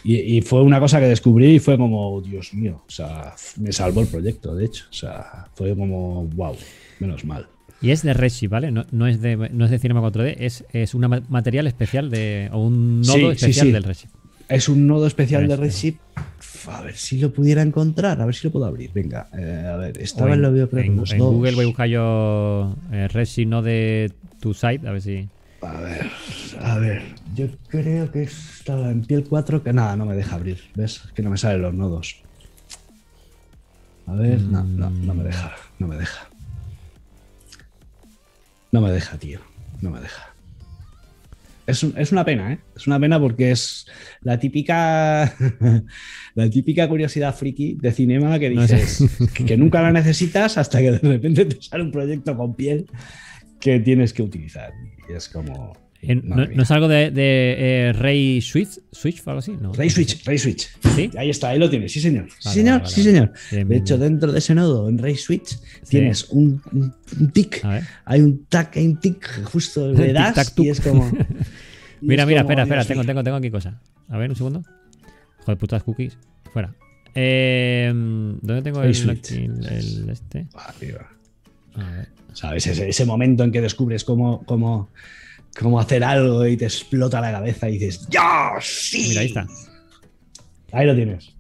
Y, 0.03 0.39
y 0.39 0.40
fue 0.40 0.62
una 0.62 0.81
cosa 0.81 1.01
que 1.01 1.09
descubrí 1.09 1.57
y 1.57 1.59
fue 1.59 1.77
como, 1.77 2.20
Dios 2.23 2.55
mío, 2.55 2.85
o 2.86 2.90
sea, 2.90 3.35
me 3.57 3.73
salvó 3.73 4.01
el 4.01 4.07
proyecto, 4.07 4.55
de 4.55 4.65
hecho. 4.65 4.85
O 4.89 4.94
sea, 4.94 5.48
fue 5.55 5.77
como, 5.77 6.24
wow, 6.24 6.57
menos 7.01 7.24
mal. 7.24 7.48
Y 7.81 7.90
es 7.90 8.03
de 8.03 8.15
Redshift, 8.15 8.51
¿vale? 8.51 8.70
No, 8.70 8.86
no 8.90 9.07
es, 9.07 9.20
de, 9.20 9.36
no 9.36 9.65
es 9.66 9.70
de 9.70 9.78
Cinema 9.78 10.01
4D, 10.01 10.36
es, 10.39 10.65
es 10.73 10.94
un 10.94 11.24
material 11.28 11.66
especial 11.66 12.11
de. 12.11 12.48
o 12.53 12.59
un 12.66 13.01
nodo 13.03 13.12
Sí, 13.15 13.24
especial 13.27 13.66
sí. 13.66 13.73
del 13.73 13.82
Redshift. 13.85 14.15
Es 14.48 14.69
un 14.69 14.86
nodo 14.86 15.07
especial 15.07 15.47
de 15.48 15.57
Redshift. 15.57 15.98
A 16.69 16.82
ver 16.82 16.97
si 16.97 17.19
lo 17.19 17.32
pudiera 17.32 17.62
encontrar, 17.62 18.20
a 18.20 18.27
ver 18.27 18.35
si 18.35 18.47
lo 18.47 18.53
puedo 18.53 18.65
abrir. 18.66 18.90
Venga, 18.93 19.28
eh, 19.36 19.69
a 19.73 19.77
ver, 19.77 20.01
estaba 20.01 20.31
O 20.31 20.35
en, 20.35 20.43
lo 20.43 20.53
veo, 20.53 20.69
en, 20.73 21.03
en. 21.11 21.19
Google 21.19 21.55
voy 21.55 21.65
a 21.65 21.66
buscar 21.69 21.89
yo 21.89 22.77
eh, 22.93 23.09
Redshift 23.09 23.48
no 23.48 23.62
de 23.62 24.12
tu 24.40 24.55
site, 24.55 24.86
a 24.89 24.93
ver 24.93 25.03
si. 25.03 25.28
A 25.62 25.81
ver, 25.81 26.07
a 26.61 26.78
ver, 26.78 27.03
yo 27.35 27.47
creo 27.69 28.11
que 28.12 28.23
estaba 28.23 28.90
en 28.90 29.03
piel 29.03 29.24
4 29.28 29.62
que 29.62 29.73
nada, 29.73 29.97
no 29.97 30.07
me 30.07 30.15
deja 30.15 30.36
abrir, 30.36 30.59
¿ves? 30.74 31.03
Es 31.07 31.12
que 31.12 31.23
no 31.23 31.31
me 31.31 31.39
salen 31.39 31.62
los 31.62 31.74
nodos. 31.74 32.16
A 34.07 34.15
ver, 34.15 34.40
no, 34.43 34.62
no, 34.65 34.90
no 34.90 35.15
me 35.15 35.24
deja, 35.24 35.53
no 35.78 35.89
me 35.89 35.97
deja. 35.97 36.28
No 38.72 38.80
me 38.80 38.90
deja, 38.90 39.18
tío, 39.18 39.40
no 39.80 39.90
me 39.90 40.01
deja. 40.01 40.32
Es, 41.66 41.82
un- 41.82 41.94
es 41.97 42.12
una 42.12 42.24
pena, 42.24 42.52
¿eh? 42.52 42.59
Es 42.76 42.86
una 42.86 43.01
pena 43.01 43.18
porque 43.18 43.51
es 43.51 43.86
la 44.20 44.38
típica 44.38 45.34
la 46.34 46.48
típica 46.51 46.88
curiosidad 46.88 47.34
friki 47.34 47.74
de 47.80 47.90
cinema 47.93 48.38
que 48.38 48.51
No 48.51 48.62
dices 48.62 49.02
que, 49.34 49.44
que 49.44 49.56
nunca 49.56 49.82
la 49.82 49.90
necesitas 49.93 50.59
hasta 50.59 50.78
que 50.78 50.93
de 50.93 50.98
repente 50.98 51.44
te 51.44 51.60
sale 51.60 51.82
un 51.82 51.90
proyecto 51.90 52.36
con 52.36 52.55
piel 52.55 52.86
que 53.59 53.80
tienes 53.80 54.12
que 54.12 54.22
utilizar. 54.22 54.72
Y 55.09 55.12
es 55.14 55.28
como. 55.28 55.76
No, 56.15 56.47
no 56.47 56.62
es 56.62 56.70
algo 56.70 56.89
de, 56.89 57.11
de, 57.11 57.57
eh, 57.59 57.93
Ray 57.93 58.41
Switch? 58.41 58.81
¿Switch 58.93 59.23
o 59.27 59.31
algo 59.31 59.41
así? 59.41 59.57
No. 59.61 59.73
Ray 59.73 59.91
Switch, 59.91 60.24
Ray 60.24 60.39
Switch. 60.39 60.69
¿Sí? 60.95 61.11
Ahí 61.16 61.31
está, 61.31 61.49
ahí 61.49 61.59
lo 61.59 61.69
tienes, 61.69 61.93
sí 61.93 62.01
señor. 62.01 62.28
Sí 62.39 62.51
señor, 62.51 62.81
vale, 62.81 62.95
sí 62.95 63.03
señor. 63.03 63.33
Bien, 63.51 63.69
De 63.69 63.77
hecho, 63.77 63.99
bien. 63.99 64.12
dentro 64.12 64.33
de 64.33 64.39
ese 64.39 64.55
nodo, 64.55 64.89
en 64.89 64.99
Ray 64.99 65.16
Switch, 65.16 65.59
tienes 65.89 66.28
un, 66.31 66.62
un, 66.73 66.95
ver. 67.33 67.62
Hay 68.05 68.20
un 68.20 68.45
tac, 68.47 68.77
hay 68.77 68.87
un 68.87 69.01
tick, 69.01 69.45
justo 69.45 69.93
le 69.93 70.12
das 70.12 70.55
y 70.57 70.69
es 70.69 70.81
como. 70.81 71.07
y 72.01 72.07
Mira, 72.07 72.23
es 72.23 72.28
mira, 72.28 72.43
como, 72.43 72.53
espera, 72.53 72.62
espera, 72.62 72.85
tengo, 72.85 73.05
tengo, 73.05 73.24
tengo 73.24 73.37
aquí 73.37 73.51
cosa. 73.51 73.81
A 74.09 74.19
ver, 74.19 74.31
un 74.31 74.37
segundo. 74.37 74.62
Joder, 75.45 75.59
putas 75.59 75.83
cookies. 75.83 76.16
Fuera. 76.53 76.74
Eh, 77.15 77.91
¿Dónde 77.93 78.62
tengo 78.62 78.83
el, 78.83 79.11
aquí, 79.11 79.45
el 79.45 80.11
este? 80.11 80.47
Tío. 80.78 80.99
A 81.74 81.91
ver. 81.91 82.09
¿Sabes? 82.35 82.66
Ese, 82.66 82.89
ese 82.89 83.05
momento 83.07 83.45
en 83.45 83.51
que 83.51 83.62
descubres 83.62 84.05
cómo, 84.05 84.45
cómo, 84.45 84.91
cómo 85.59 85.81
hacer 85.81 86.05
algo 86.05 86.47
y 86.47 86.57
te 86.57 86.65
explota 86.66 87.20
la 87.20 87.33
cabeza 87.33 87.69
y 87.69 87.78
dices, 87.78 88.07
¡Ya! 88.11 88.53
¡Sí! 88.61 89.07
Mira, 89.09 89.20
ahí 89.23 89.27
está. 89.28 89.47
Ahí 90.73 90.87
lo 90.87 90.95
tienes. 90.95 91.35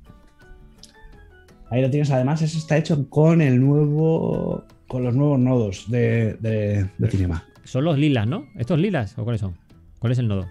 Ahí 1.70 1.82
lo 1.82 1.90
tienes. 1.90 2.10
Además, 2.10 2.42
eso 2.42 2.58
está 2.58 2.76
hecho 2.76 3.08
con 3.10 3.40
el 3.42 3.60
nuevo. 3.60 4.64
con 4.86 5.02
los 5.02 5.14
nuevos 5.14 5.38
nodos 5.38 5.90
de, 5.90 6.34
de, 6.40 6.88
de 6.96 7.10
Cinema. 7.10 7.44
Son 7.64 7.84
los 7.84 7.98
lilas, 7.98 8.26
¿no? 8.26 8.46
¿Estos 8.56 8.78
lilas 8.78 9.18
o 9.18 9.24
cuáles 9.24 9.40
son? 9.40 9.56
¿Cuál 9.98 10.12
es 10.12 10.18
el 10.20 10.28
nodo? 10.28 10.46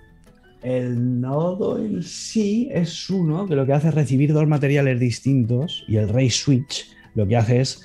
El 0.61 1.21
nodo 1.21 1.77
en 1.79 2.03
sí 2.03 2.67
es 2.71 3.09
uno 3.09 3.45
que 3.47 3.55
lo 3.55 3.65
que 3.65 3.73
hace 3.73 3.87
es 3.89 3.93
recibir 3.93 4.33
dos 4.33 4.47
materiales 4.47 4.99
distintos 4.99 5.85
y 5.87 5.95
el 5.97 6.09
Ray 6.09 6.29
Switch 6.29 6.87
lo 7.13 7.25
que 7.27 7.37
hace 7.37 7.61
es 7.61 7.81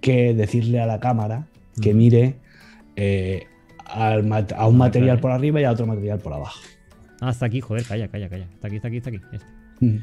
que 0.00 0.32
decirle 0.32 0.80
a 0.80 0.86
la 0.86 1.00
cámara 1.00 1.46
que 1.82 1.92
Mm. 1.92 1.96
mire 1.96 2.34
eh, 2.96 3.46
al 3.94 4.24
mat- 4.24 4.52
a 4.52 4.66
un 4.66 4.76
Ah, 4.76 4.78
material 4.78 5.08
claro. 5.16 5.20
por 5.20 5.30
arriba 5.32 5.60
y 5.60 5.64
a 5.64 5.72
otro 5.72 5.86
material 5.86 6.18
por 6.18 6.32
abajo. 6.32 6.58
Ah, 7.20 7.30
está 7.30 7.46
aquí, 7.46 7.60
joder, 7.60 7.84
calla, 7.84 8.08
calla, 8.08 8.28
calla. 8.28 8.44
Está 8.54 8.66
aquí, 8.68 8.76
está 8.76 8.88
aquí, 8.88 8.96
está 8.98 9.10
aquí. 9.10 9.18
Este. 9.32 9.46
Mm. 9.80 9.98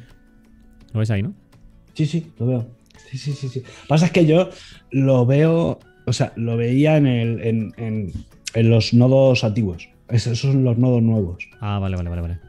¿Lo 0.93 0.99
ves 0.99 1.11
ahí, 1.11 1.23
no? 1.23 1.34
Sí, 1.93 2.05
sí, 2.05 2.31
lo 2.38 2.45
veo. 2.47 2.68
Sí, 3.09 3.18
sí, 3.18 3.34
sí, 3.34 3.49
sí. 3.49 3.64
Pasa 3.88 4.05
es 4.07 4.11
que 4.11 4.26
yo 4.26 4.49
lo 4.91 5.26
veo, 5.26 5.80
o 6.05 6.14
sea, 6.14 6.34
lo 6.35 6.57
veía 6.57 6.97
en, 6.97 7.07
el, 7.07 7.41
en, 7.41 7.73
en- 7.77 8.11
en 8.53 8.69
los 8.69 8.93
nodos 8.93 9.43
antiguos. 9.43 9.89
Es- 10.09 10.27
Esos 10.27 10.39
son 10.51 10.64
los 10.64 10.77
nodos 10.77 11.01
nuevos. 11.01 11.47
Ah, 11.59 11.80
vale, 11.80 11.95
vale, 11.95 12.09
vale, 12.09 12.22
vale. 12.22 12.39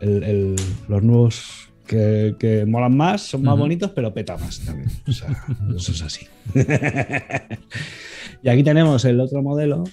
El- 0.00 0.22
el- 0.22 0.56
los 0.88 1.02
nuevos 1.02 1.68
que, 1.86 2.36
que 2.38 2.66
molan 2.66 2.96
más, 2.96 3.22
son 3.22 3.42
más 3.42 3.58
bonitos, 3.58 3.90
pero 3.92 4.12
peta 4.12 4.36
más 4.36 4.60
también. 4.60 4.90
O 5.06 5.12
sea, 5.12 5.28
eso 5.74 5.92
es 5.92 6.02
así. 6.02 6.26
y 8.42 8.48
aquí 8.48 8.62
tenemos 8.62 9.04
el 9.04 9.20
otro 9.20 9.42
modelo, 9.42 9.84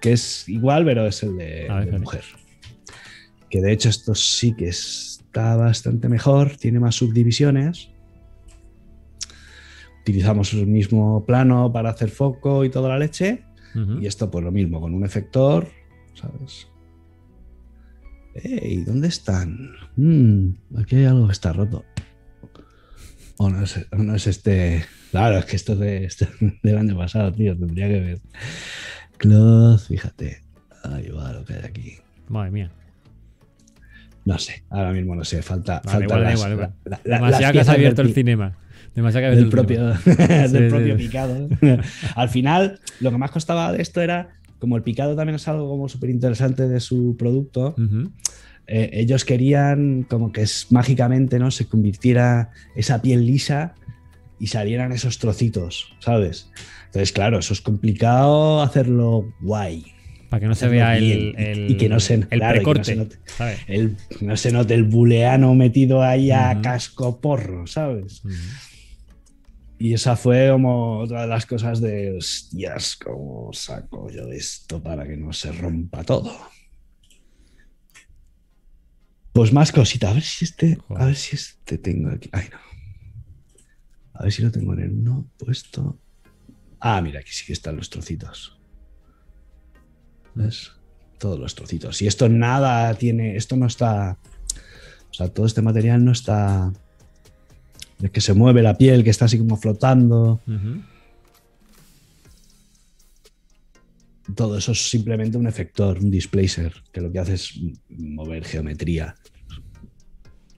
que 0.00 0.12
es 0.12 0.48
igual, 0.48 0.84
pero 0.84 1.06
es 1.06 1.22
el 1.22 1.36
de, 1.36 1.68
A 1.68 1.74
ver, 1.76 1.90
de 1.90 1.96
espérate. 1.96 1.98
mujer. 2.00 2.24
Que 3.50 3.60
de 3.60 3.72
hecho 3.72 3.88
esto 3.88 4.14
sí 4.14 4.54
que 4.54 4.68
está 4.68 5.56
bastante 5.56 6.08
mejor, 6.08 6.56
tiene 6.56 6.78
más 6.80 6.94
subdivisiones. 6.94 7.90
Utilizamos 10.02 10.52
el 10.54 10.66
mismo 10.66 11.24
plano 11.26 11.72
para 11.72 11.90
hacer 11.90 12.10
foco 12.10 12.64
y 12.64 12.70
toda 12.70 12.88
la 12.88 12.98
leche. 12.98 13.44
Y 14.00 14.06
esto 14.06 14.28
pues 14.32 14.44
lo 14.44 14.50
mismo, 14.50 14.80
con 14.80 14.94
un 14.94 15.04
efector, 15.04 15.68
¿sabes? 16.14 16.66
¿Dónde 18.84 19.06
están? 19.08 19.70
Mm, 19.96 20.54
aquí 20.78 20.96
hay 20.96 21.04
algo 21.04 21.26
que 21.26 21.32
está 21.32 21.52
roto. 21.52 21.84
O 23.36 23.48
no 23.48 23.62
es, 23.62 23.76
o 23.92 23.96
no 23.96 24.14
es 24.16 24.26
este... 24.26 24.84
Claro, 25.12 25.38
es 25.38 25.44
que 25.44 25.56
esto 25.56 25.74
es 25.74 25.78
de- 25.78 26.04
esto 26.06 26.24
es 26.40 26.52
del 26.62 26.78
año 26.78 26.96
pasado, 26.96 27.32
tío. 27.32 27.56
Tendría 27.56 27.86
que 27.88 28.00
ver. 28.00 28.20
Fíjate. 29.88 30.42
Ahí 30.84 31.08
va 31.10 31.32
lo 31.32 31.44
que 31.44 31.54
hay 31.54 31.64
aquí. 31.64 31.94
Madre 32.28 32.50
mía. 32.50 32.70
No 34.24 34.38
sé, 34.38 34.62
ahora 34.70 34.92
mismo 34.92 35.14
no 35.14 35.24
sé. 35.24 35.42
Falta... 35.42 35.82
Vale, 35.84 35.90
falta 35.90 36.04
igual, 36.04 36.22
las- 36.22 36.34
igual, 36.34 36.52
igual. 36.52 36.72
la- 36.84 37.00
la- 37.04 37.16
Demasiado 37.16 37.52
que 37.52 37.60
has 37.60 37.68
abierto 37.68 38.02
el 38.02 38.14
cinema. 38.14 38.56
Demasiado 38.94 39.22
que 39.22 39.28
has 39.30 39.36
del 39.36 39.44
abierto 39.46 39.60
el 39.60 39.94
propio, 39.94 39.96
cinema. 40.16 40.48
del 40.48 40.62
Sí, 40.64 40.68
propio 40.76 40.98
sí. 40.98 41.04
picado. 41.04 41.48
Al 42.16 42.28
final, 42.28 42.80
lo 43.00 43.10
que 43.10 43.18
más 43.18 43.30
costaba 43.30 43.72
de 43.72 43.82
esto 43.82 44.00
era, 44.00 44.30
como 44.58 44.76
el 44.76 44.82
picado 44.82 45.16
también 45.16 45.36
es 45.36 45.48
algo 45.48 45.68
como 45.68 45.88
súper 45.88 46.10
interesante 46.10 46.68
de 46.68 46.80
su 46.80 47.16
producto, 47.18 47.74
eh, 48.66 48.90
ellos 48.92 49.24
querían 49.24 50.04
como 50.08 50.32
que 50.32 50.42
es, 50.42 50.66
mágicamente 50.70 51.38
no 51.38 51.50
se 51.50 51.66
convirtiera 51.66 52.50
esa 52.76 53.00
piel 53.02 53.26
lisa 53.26 53.74
y 54.38 54.46
salieran 54.48 54.92
esos 54.92 55.18
trocitos, 55.18 55.92
¿sabes? 55.98 56.50
Entonces, 56.90 57.12
claro, 57.12 57.38
eso 57.38 57.52
es 57.52 57.60
complicado 57.60 58.60
hacerlo 58.62 59.32
guay. 59.40 59.84
Para 60.28 60.40
que 60.40 60.46
no 60.46 60.54
se 60.56 60.68
vea 60.68 60.96
el, 60.96 61.34
el, 61.36 61.70
y 61.70 61.76
que 61.76 61.88
no 61.88 62.00
se- 62.00 62.14
el 62.14 62.26
claro, 62.28 62.62
no 62.74 62.84
se 62.84 62.96
note. 62.96 63.16
¿sabes? 63.26 63.60
El, 63.68 63.96
no 64.20 64.36
se 64.36 64.50
note 64.50 64.74
el 64.74 64.84
buleano 64.84 65.54
metido 65.54 66.02
ahí 66.02 66.30
a 66.32 66.60
casco 66.60 67.20
porro, 67.20 67.66
¿sabes? 67.66 68.22
Y 69.78 69.94
esa 69.94 70.14
fue 70.16 70.50
como 70.50 70.98
otra 70.98 71.22
de 71.22 71.28
las 71.28 71.46
cosas 71.46 71.80
de, 71.80 72.16
hostias, 72.16 72.96
¿cómo 72.96 73.50
saco 73.52 74.10
yo 74.10 74.28
esto 74.30 74.82
para 74.82 75.06
que 75.06 75.16
no 75.16 75.32
se 75.32 75.52
rompa 75.52 76.02
todo? 76.04 76.32
Pues 79.32 79.52
más 79.52 79.72
cositas. 79.72 80.10
A 80.10 80.14
ver 80.14 80.22
si 80.22 80.44
este, 80.44 80.78
a 80.96 81.06
ver 81.06 81.16
si 81.16 81.36
este 81.36 81.78
tengo 81.78 82.10
aquí. 82.10 82.28
Ay, 82.32 82.48
no. 82.52 82.58
A 84.14 84.24
ver 84.24 84.32
si 84.32 84.42
lo 84.42 84.50
tengo 84.50 84.74
en 84.74 84.80
el 84.80 84.90
uno 84.92 85.30
puesto. 85.38 85.98
Ah, 86.80 87.00
mira, 87.02 87.20
aquí 87.20 87.30
sí 87.30 87.44
que 87.46 87.52
están 87.52 87.76
los 87.76 87.90
trocitos. 87.90 88.58
¿Ves? 90.34 90.72
Todos 91.18 91.38
los 91.38 91.54
trocitos. 91.54 92.00
Y 92.00 92.06
esto 92.06 92.28
nada 92.28 92.92
tiene, 92.94 93.36
esto 93.36 93.56
no 93.56 93.66
está, 93.66 94.18
o 95.10 95.14
sea, 95.14 95.28
todo 95.28 95.44
este 95.44 95.60
material 95.60 96.02
no 96.04 96.12
está, 96.12 96.72
de 97.98 98.10
que 98.10 98.22
se 98.22 98.32
mueve 98.32 98.62
la 98.62 98.78
piel, 98.78 99.04
que 99.04 99.10
está 99.10 99.26
así 99.26 99.38
como 99.38 99.56
flotando. 99.58 100.40
Todo 104.34 104.56
eso 104.56 104.72
es 104.72 104.88
simplemente 104.88 105.36
un 105.36 105.46
efector, 105.46 105.98
un 105.98 106.10
displacer, 106.10 106.72
que 106.92 107.02
lo 107.02 107.12
que 107.12 107.18
hace 107.18 107.34
es 107.34 107.60
mover 107.90 108.44
geometría. 108.46 109.14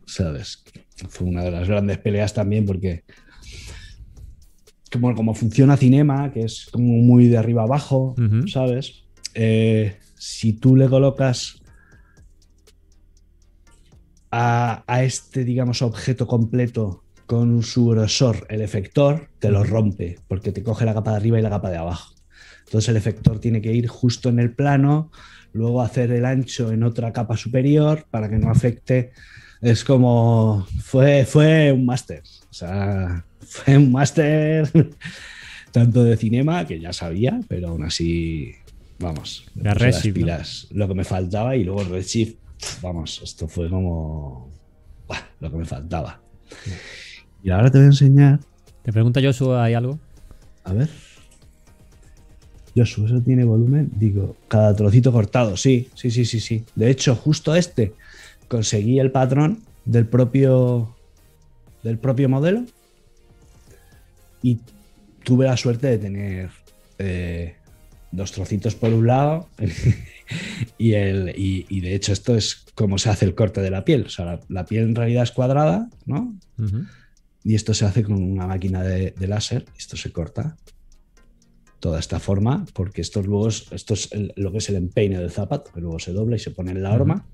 ¿Sabes? 0.06 0.62
Fue 1.08 1.26
una 1.26 1.42
de 1.42 1.50
las 1.50 1.66
grandes 1.66 1.98
peleas 1.98 2.34
también 2.34 2.66
porque 2.66 3.02
como, 4.92 5.14
como 5.14 5.34
funciona 5.34 5.76
Cinema, 5.76 6.30
que 6.32 6.42
es 6.42 6.68
como 6.70 6.84
muy 6.84 7.26
de 7.26 7.38
arriba 7.38 7.62
abajo, 7.62 8.14
¿sabes? 8.46 9.04
Eh, 9.34 9.96
si 10.16 10.52
tú 10.52 10.76
le 10.76 10.88
colocas 10.88 11.62
a, 14.30 14.84
a, 14.86 15.02
este, 15.02 15.44
digamos, 15.44 15.82
objeto 15.82 16.26
completo 16.26 17.02
con 17.26 17.62
su 17.62 17.88
grosor 17.88 18.46
el 18.50 18.60
efector, 18.60 19.28
te 19.38 19.50
lo 19.50 19.64
rompe, 19.64 20.18
porque 20.28 20.52
te 20.52 20.62
coge 20.62 20.84
la 20.84 20.94
capa 20.94 21.12
de 21.12 21.16
arriba 21.16 21.38
y 21.38 21.42
la 21.42 21.50
capa 21.50 21.70
de 21.70 21.78
abajo. 21.78 22.14
Entonces 22.66 22.88
el 22.88 22.96
efector 22.96 23.38
tiene 23.38 23.60
que 23.60 23.72
ir 23.72 23.86
justo 23.88 24.28
en 24.28 24.38
el 24.38 24.54
plano, 24.54 25.10
luego 25.52 25.82
hacer 25.82 26.10
el 26.12 26.24
ancho 26.24 26.72
en 26.72 26.82
otra 26.82 27.12
capa 27.12 27.36
superior 27.36 28.06
para 28.10 28.28
que 28.28 28.38
no 28.38 28.50
afecte. 28.50 29.12
Es 29.60 29.84
como. 29.84 30.66
Fue, 30.82 31.24
fue 31.24 31.72
un 31.72 31.86
máster. 31.86 32.22
O 32.50 32.54
sea, 32.54 33.24
fue 33.52 33.76
un 33.76 33.92
máster 33.92 34.70
tanto 35.72 36.02
de 36.04 36.16
cinema, 36.16 36.66
que 36.66 36.80
ya 36.80 36.92
sabía, 36.92 37.38
pero 37.48 37.68
aún 37.68 37.84
así, 37.84 38.52
vamos, 38.98 39.46
la 39.54 39.74
Redshift, 39.74 40.14
pilas, 40.14 40.68
lo 40.70 40.88
que 40.88 40.94
me 40.94 41.04
faltaba 41.04 41.54
y 41.54 41.64
luego 41.64 41.84
Redshift, 41.84 42.36
vamos, 42.80 43.20
esto 43.22 43.48
fue 43.48 43.68
como 43.68 44.50
lo 45.40 45.50
que 45.50 45.56
me 45.56 45.66
faltaba. 45.66 46.20
Y 47.42 47.50
ahora 47.50 47.70
te 47.70 47.78
voy 47.78 47.84
a 47.84 47.88
enseñar. 47.88 48.40
¿Te 48.82 48.92
pregunta 48.92 49.20
Joshua, 49.22 49.64
¿hay 49.64 49.74
algo? 49.74 49.98
A 50.64 50.72
ver. 50.72 50.88
Joshua, 52.74 53.06
¿eso 53.06 53.20
tiene 53.20 53.44
volumen? 53.44 53.90
Digo, 53.96 54.36
cada 54.48 54.74
trocito 54.74 55.12
cortado, 55.12 55.58
sí, 55.58 55.90
sí, 55.94 56.10
sí, 56.10 56.24
sí, 56.24 56.40
sí. 56.40 56.64
De 56.74 56.90
hecho, 56.90 57.14
justo 57.14 57.54
este 57.54 57.92
conseguí 58.48 58.98
el 58.98 59.10
patrón 59.10 59.60
del 59.84 60.06
propio 60.06 60.94
del 61.82 61.98
propio 61.98 62.28
modelo 62.28 62.64
y 64.42 64.58
tuve 65.24 65.46
la 65.46 65.56
suerte 65.56 65.86
de 65.86 65.98
tener 65.98 66.50
eh, 66.98 67.56
dos 68.10 68.32
trocitos 68.32 68.74
por 68.74 68.92
un 68.92 69.06
lado 69.06 69.48
y, 70.78 70.92
el, 70.92 71.32
y, 71.36 71.80
de 71.80 71.94
hecho 71.94 72.12
esto 72.12 72.36
es 72.36 72.66
como 72.74 72.98
se 72.98 73.10
hace 73.10 73.24
el 73.24 73.34
corte 73.34 73.60
de 73.60 73.70
la 73.70 73.84
piel. 73.84 74.04
O 74.06 74.08
sea, 74.08 74.40
la, 74.48 74.64
piel 74.64 74.84
en 74.84 74.94
realidad 74.94 75.22
es 75.22 75.32
cuadrada, 75.32 75.88
¿no? 76.06 76.34
Y 77.44 77.54
esto 77.54 77.74
se 77.74 77.84
hace 77.84 78.02
con 78.02 78.22
una 78.22 78.46
máquina 78.46 78.82
de, 78.82 79.14
láser. 79.26 79.64
Esto 79.76 79.96
se 79.96 80.12
corta 80.12 80.56
toda 81.80 81.98
esta 81.98 82.20
forma, 82.20 82.64
porque 82.74 83.00
esto 83.00 83.22
luego 83.22 83.48
es, 83.48 83.66
esto 83.72 83.94
es 83.94 84.10
lo 84.36 84.52
que 84.52 84.58
es 84.58 84.68
el 84.68 84.76
empeine 84.76 85.18
del 85.18 85.32
zapato, 85.32 85.72
que 85.72 85.80
luego 85.80 85.98
se 85.98 86.12
dobla 86.12 86.36
y 86.36 86.38
se 86.38 86.52
pone 86.52 86.70
en 86.70 86.82
la 86.82 86.92
horma. 86.92 87.26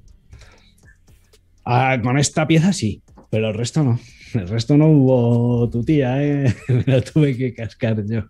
Ah, 1.65 2.01
con 2.03 2.19
esta 2.19 2.47
pieza 2.47 2.73
sí, 2.73 3.03
pero 3.31 3.49
el 3.49 3.55
resto 3.55 3.83
no. 3.85 3.99
El 4.35 4.49
resto 4.49 4.77
no 4.77 4.89
hubo 4.89 5.71
tu 5.71 5.83
tía, 5.85 6.23
¿eh? 6.23 6.55
Me 6.69 6.85
la 6.87 7.01
tuve 7.01 7.37
que 7.37 7.55
cascar 7.55 8.05
yo. 8.07 8.25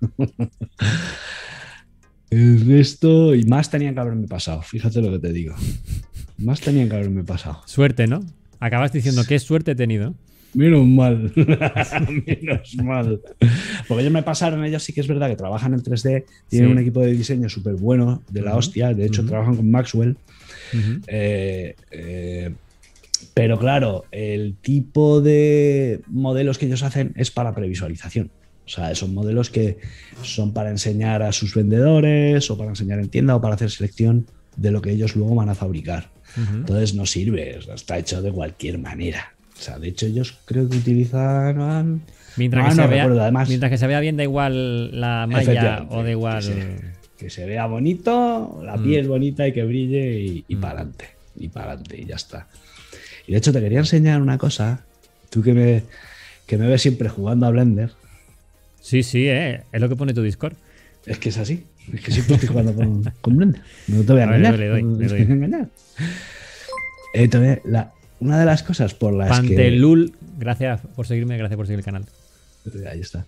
El 2.31 2.67
resto, 2.67 3.35
y 3.35 3.45
más 3.45 3.71
tenían 3.71 3.95
que 3.95 4.01
haberme 4.01 4.27
pasado, 4.29 4.63
fíjate 4.63 5.01
lo 5.01 5.11
que 5.13 5.19
te 5.19 5.33
digo. 5.33 5.55
Más 6.37 6.61
tenían 6.61 6.89
que 6.89 6.97
haberme 6.97 7.25
pasado. 7.25 7.63
Suerte, 7.67 8.07
¿no? 8.07 8.21
Acabas 8.61 8.93
diciendo 8.93 9.23
qué 9.27 9.39
suerte 9.39 9.73
he 9.73 9.75
tenido. 9.75 10.15
Menos 10.55 10.87
mal. 10.87 11.33
Menos 12.27 12.77
mal. 12.77 13.21
Porque 13.87 14.03
ellos 14.03 14.13
me 14.13 14.23
pasaron, 14.23 14.65
ellos 14.65 14.83
sí 14.83 14.93
que 14.93 15.01
es 15.01 15.09
verdad 15.09 15.29
que 15.29 15.37
trabajan 15.37 15.75
en 15.75 15.81
3D, 15.81 16.25
tienen 16.49 16.71
un 16.71 16.79
equipo 16.79 17.01
de 17.01 17.13
diseño 17.13 17.49
súper 17.49 17.75
bueno, 17.75 18.23
de 18.31 18.43
la 18.43 18.57
hostia. 18.57 18.95
De 18.95 19.07
hecho, 19.07 19.25
trabajan 19.25 19.57
con 19.57 19.71
Maxwell. 19.71 20.17
eh, 21.07 21.75
eh, 21.91 22.51
pero 23.35 23.59
claro, 23.59 24.05
el 24.11 24.57
tipo 24.61 25.21
de 25.21 26.01
modelos 26.09 26.59
que 26.59 26.67
ellos 26.67 26.83
hacen 26.83 27.13
es 27.17 27.31
para 27.31 27.55
previsualización. 27.55 28.31
O 28.67 28.71
sea, 28.71 28.95
son 28.95 29.15
modelos 29.15 29.49
que 29.49 29.79
son 30.23 30.53
para 30.53 30.71
enseñar 30.71 31.23
a 31.23 31.33
sus 31.33 31.55
vendedores 31.55 32.51
o 32.51 32.59
para 32.59 32.71
enseñar 32.71 32.99
en 32.99 33.09
tienda 33.09 33.35
o 33.35 33.41
para 33.41 33.55
hacer 33.55 33.71
selección 33.71 34.27
de 34.57 34.71
lo 34.71 34.83
que 34.83 34.91
ellos 34.91 35.17
luego 35.17 35.35
van 35.35 35.49
a 35.49 35.55
fabricar. 35.55 36.11
Entonces 36.37 36.95
no 36.95 37.07
sirve, 37.07 37.59
está 37.75 37.99
hecho 37.99 38.21
de 38.21 38.31
cualquier 38.31 38.79
manera. 38.79 39.33
O 39.59 39.61
sea, 39.61 39.79
de 39.79 39.89
hecho 39.89 40.07
ellos 40.07 40.39
creo 40.45 40.69
que 40.69 40.77
utilizan... 40.77 42.03
Mientras, 42.37 42.69
que, 42.69 42.83
se 42.83 42.87
vea, 42.87 43.09
mientras 43.49 43.71
que 43.71 43.79
se 43.79 43.87
vea 43.89 43.99
bien, 43.99 44.17
da 44.17 44.23
igual 44.23 45.01
la 45.01 45.27
malla 45.27 45.87
o 45.89 46.03
da 46.03 46.11
igual... 46.11 46.45
Que 47.17 47.31
se, 47.31 47.47
vea 47.47 47.67
bonito, 47.67 48.61
la 48.63 48.77
mm. 48.77 48.83
piel 48.85 49.09
bonita 49.09 49.49
y 49.49 49.53
que 49.53 49.65
brille 49.65 50.21
y, 50.21 50.45
y 50.47 50.55
mm. 50.55 50.61
para 50.61 50.75
adelante. 50.75 51.07
Y 51.35 51.49
para 51.49 51.73
adelante 51.73 52.01
y 52.01 52.05
ya 52.05 52.15
está. 52.15 52.47
Y 53.29 53.33
de 53.33 53.39
hecho 53.39 53.53
te 53.53 53.61
quería 53.61 53.81
enseñar 53.81 54.23
una 54.23 54.39
cosa, 54.39 54.87
tú 55.29 55.43
que 55.43 55.53
me, 55.53 55.83
que 56.47 56.57
me 56.57 56.67
ves 56.67 56.81
siempre 56.81 57.11
jugando 57.11 57.45
a 57.45 57.51
Blender. 57.51 57.93
Sí, 58.81 59.03
sí, 59.03 59.29
eh, 59.29 59.65
es 59.71 59.81
lo 59.83 59.91
que 59.91 59.97
pone 59.97 60.15
tu 60.15 60.23
Discord. 60.23 60.55
Es 61.05 61.19
que 61.19 61.29
es 61.29 61.37
así, 61.37 61.65
es 61.93 62.01
que 62.01 62.11
siempre 62.11 62.37
estoy 62.37 62.49
jugando 62.49 62.75
con, 63.21 63.37
Blender. 63.37 63.61
No 63.87 64.03
te 64.03 64.13
voy 64.15 64.23
a 64.23 64.25
engañar. 64.25 64.59
le 64.59 64.69
doy, 64.69 64.83
le 64.83 65.09
doy. 65.09 65.21
engañar. 65.21 65.69
Eh, 67.13 67.29
una 68.21 68.41
de 68.41 68.47
las 68.47 68.63
cosas 68.63 68.95
por 68.95 69.13
las 69.13 69.29
Pantelul, 69.29 70.15
gracias 70.39 70.81
por 70.97 71.07
seguirme, 71.07 71.37
gracias 71.37 71.57
por 71.57 71.67
seguir 71.67 71.81
el 71.81 71.85
canal. 71.85 72.07
Ahí 72.91 73.01
está. 73.01 73.27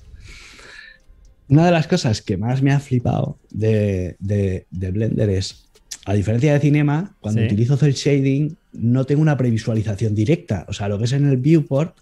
Una 1.49 1.67
de 1.67 1.73
las 1.73 1.87
cosas 1.87 2.23
que 2.23 2.39
más 2.39 2.63
me 2.63 2.73
ha 2.73 2.81
flipado 2.81 3.39
de, 3.51 4.17
de, 4.19 4.67
de 4.71 4.91
Blender 4.93 5.29
es 5.29 5.69
a 6.07 6.15
diferencia 6.15 6.55
de 6.55 6.61
Cinema, 6.61 7.17
cuando 7.21 7.43
utilizo 7.43 7.77
cel 7.77 7.93
shading, 7.93 8.57
no 8.73 9.05
tengo 9.05 9.23
una 9.23 9.37
previsualización 9.37 10.15
directa. 10.15 10.65
O 10.69 10.73
sea, 10.73 10.89
lo 10.89 10.99
que 10.99 11.05
es 11.05 11.13
en 11.13 11.27
el 11.27 11.37
viewport, 11.37 11.99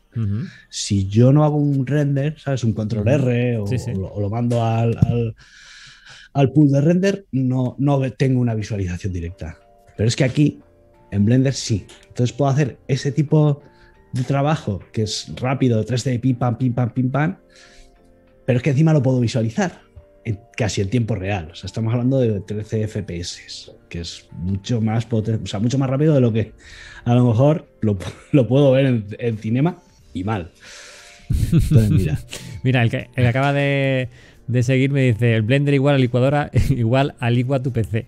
si 0.69 1.07
yo 1.09 1.33
no 1.33 1.45
hago 1.45 1.57
un 1.57 1.87
render, 1.87 2.39
¿sabes? 2.39 2.65
Un 2.65 2.73
control 2.73 3.09
R 3.09 3.59
o, 3.59 4.21
lo, 4.21 4.31
mando 4.31 4.65
al, 4.65 5.35
al, 6.33 6.53
pool 6.53 6.71
de 6.71 6.81
render, 6.81 7.27
no, 7.31 7.77
no 7.79 8.13
tengo 8.13 8.41
una 8.41 8.55
visualización 8.55 9.13
directa. 9.13 9.59
Pero 9.97 10.09
es 10.09 10.17
que 10.17 10.25
aquí, 10.25 10.61
en 11.11 11.25
Blender, 11.25 11.55
sí. 11.55 11.87
Entonces 12.09 12.37
puedo 12.37 12.51
hacer 12.51 12.79
ese 12.89 13.13
tipo 13.13 13.63
de 14.13 14.23
trabajo 14.25 14.81
que 14.93 15.03
es 15.03 15.33
rápido, 15.37 15.85
3D, 15.85 16.21
pim, 16.21 16.37
pam, 16.37 16.59
pim, 16.59 16.73
pam, 16.73 16.91
pim, 16.91 17.11
pam. 17.11 17.39
Pero 18.45 18.57
es 18.57 18.63
que 18.63 18.71
encima 18.71 18.93
lo 18.93 19.03
puedo 19.03 19.21
visualizar 19.21 19.88
casi 20.57 20.81
en 20.81 20.91
tiempo 20.91 21.15
real. 21.15 21.51
O 21.53 21.55
sea, 21.55 21.67
estamos 21.67 21.93
hablando 21.93 22.21
de 22.21 22.41
13 22.41 22.89
FPS, 22.89 23.73
que 23.89 24.01
es 24.01 24.29
mucho 24.33 24.81
más 24.81 25.07
potente, 25.07 25.43
o 25.45 25.47
sea, 25.47 25.61
mucho 25.61 25.79
más 25.79 25.89
rápido 25.89 26.15
de 26.15 26.21
lo 26.21 26.33
que 26.33 26.53
a 27.05 27.15
lo 27.15 27.27
mejor 27.27 27.69
lo, 27.81 27.97
puedo 28.49 28.73
ver 28.73 29.05
en, 29.19 29.39
cinema 29.39 29.79
y 30.13 30.25
mal. 30.25 30.51
mira. 31.91 32.19
mira, 32.63 32.83
el 32.83 32.91
que, 32.91 33.09
acaba 33.27 33.53
de, 33.53 34.09
de, 34.47 34.63
seguir 34.63 34.91
me 34.91 35.03
dice: 35.03 35.35
el 35.35 35.43
Blender 35.43 35.75
igual 35.75 35.95
a 35.95 35.99
licuadora 35.99 36.51
igual 36.71 37.15
a 37.19 37.31
licua 37.31 37.63
tu 37.63 37.73
PC. 37.73 38.07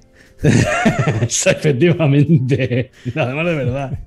Efectivamente. 1.23 2.91
Además 3.15 3.47
de 3.47 3.55
verdad. 3.55 3.99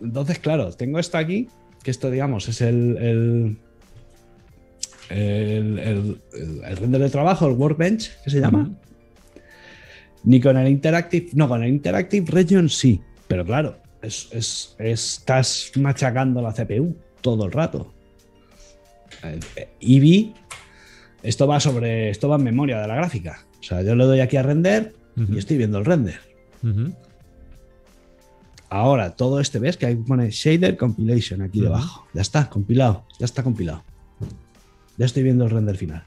Entonces, 0.00 0.38
claro, 0.38 0.70
tengo 0.72 0.98
esto 0.98 1.18
aquí, 1.18 1.48
que 1.82 1.90
esto, 1.90 2.10
digamos, 2.10 2.48
es 2.48 2.60
el 2.60 2.96
el, 2.98 3.58
render 5.08 7.00
de 7.00 7.10
trabajo, 7.10 7.46
el 7.46 7.54
workbench, 7.54 8.10
que 8.22 8.30
se 8.30 8.40
llama. 8.40 8.70
Ni 10.24 10.40
con 10.40 10.56
el 10.56 10.68
Interactive, 10.68 11.30
no, 11.34 11.48
con 11.48 11.62
el 11.62 11.70
Interactive 11.70 12.26
Region 12.30 12.68
sí, 12.68 13.00
pero 13.28 13.44
claro, 13.44 13.78
es, 14.02 14.74
estás 14.78 15.72
machacando 15.76 16.42
la 16.42 16.52
CPU 16.52 16.96
todo 17.20 17.46
el 17.46 17.52
rato. 17.52 17.94
Eevee, 19.80 20.34
esto 21.22 21.46
va 21.46 21.60
sobre, 21.60 22.10
esto 22.10 22.28
va 22.28 22.36
en 22.36 22.44
memoria 22.44 22.80
de 22.80 22.88
la 22.88 22.96
gráfica. 22.96 23.46
O 23.60 23.62
sea, 23.62 23.82
yo 23.82 23.94
le 23.94 24.04
doy 24.04 24.20
aquí 24.20 24.36
a 24.36 24.42
render 24.42 24.94
y 25.16 25.38
estoy 25.38 25.56
viendo 25.56 25.78
el 25.78 25.84
render. 25.84 26.20
Ahora, 28.70 29.16
todo 29.16 29.40
este, 29.40 29.58
¿ves? 29.58 29.76
Que 29.76 29.86
ahí 29.86 29.96
pone 29.96 30.30
Shader 30.30 30.76
Compilation 30.76 31.42
aquí 31.42 31.60
debajo. 31.60 32.06
Ya 32.12 32.20
está, 32.22 32.48
compilado, 32.50 33.04
ya 33.18 33.24
está 33.24 33.42
compilado. 33.42 33.82
Ya 34.98 35.06
estoy 35.06 35.22
viendo 35.22 35.44
el 35.44 35.50
render 35.50 35.76
final. 35.76 36.04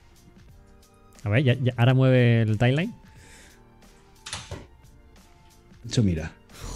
A 1.23 1.29
ver, 1.29 1.43
ya, 1.43 1.53
ya- 1.55 1.73
ahora 1.77 1.93
mueve 1.93 2.41
el 2.43 2.57
timeline. 2.57 2.93
De 5.83 5.89
hecho, 5.89 6.03
mira, 6.03 6.31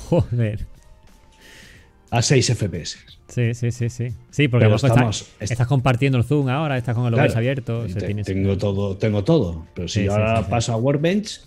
Joder. 0.10 0.66
a 2.12 2.22
6 2.22 2.50
FPS. 2.56 2.98
Sí, 3.28 3.54
sí, 3.54 3.72
sí, 3.72 3.90
sí. 3.90 4.14
Sí, 4.30 4.48
porque 4.48 4.66
estamos- 4.74 5.22
está- 5.22 5.44
est- 5.44 5.52
estás 5.52 5.68
compartiendo 5.68 6.18
el 6.18 6.24
zoom 6.24 6.48
ahora, 6.50 6.78
estás 6.78 6.96
con 6.96 7.06
el 7.08 7.14
OBS 7.14 7.26
Claro, 7.34 7.38
abierto. 7.40 7.86
tiene- 7.86 8.24
tengo 8.24 8.58
todo, 8.58 8.98
tengo 8.98 9.24
todo. 9.24 9.66
Pero 9.74 9.88
si 9.88 10.02
Sí, 10.02 10.08
ahora 10.08 10.38
sí, 10.38 10.44
sí. 10.46 10.50
paso 10.52 10.74
a 10.74 10.78
Workbench, 10.78 11.42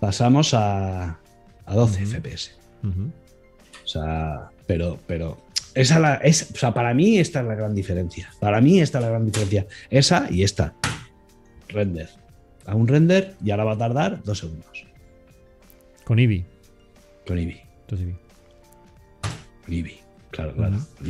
pasamos 0.00 0.54
a, 0.54 1.18
a 1.66 1.74
12 1.74 2.04
FPS. 2.06 2.52
O 2.84 3.86
sea, 3.88 4.48
pero, 4.66 4.98
pero 5.06 5.38
esa 5.74 5.98
la, 5.98 6.14
es, 6.16 6.50
o 6.52 6.56
sea, 6.56 6.72
para 6.74 6.92
mí 6.94 7.18
esta 7.18 7.40
es 7.40 7.46
la 7.46 7.54
gran 7.54 7.74
diferencia. 7.74 8.30
Para 8.40 8.60
mí 8.60 8.80
esta 8.80 8.98
es 8.98 9.04
la 9.04 9.10
gran 9.10 9.26
diferencia. 9.26 9.66
Esa 9.90 10.26
y 10.30 10.42
esta. 10.42 10.74
Render. 11.68 12.08
A 12.66 12.74
un 12.74 12.86
render 12.88 13.34
y 13.44 13.50
ahora 13.50 13.64
va 13.64 13.72
a 13.72 13.78
tardar 13.78 14.22
dos 14.24 14.38
segundos. 14.38 14.86
Con 16.04 16.18
Eevee. 16.18 16.44
Con 17.26 17.38
Eevee. 17.38 17.62
Entonces, 17.80 18.06
Eevee. 18.08 18.18
Con 19.64 19.74
Eevee. 19.74 20.00
Claro, 20.30 20.54
claro. 20.54 20.76
con. 20.98 21.08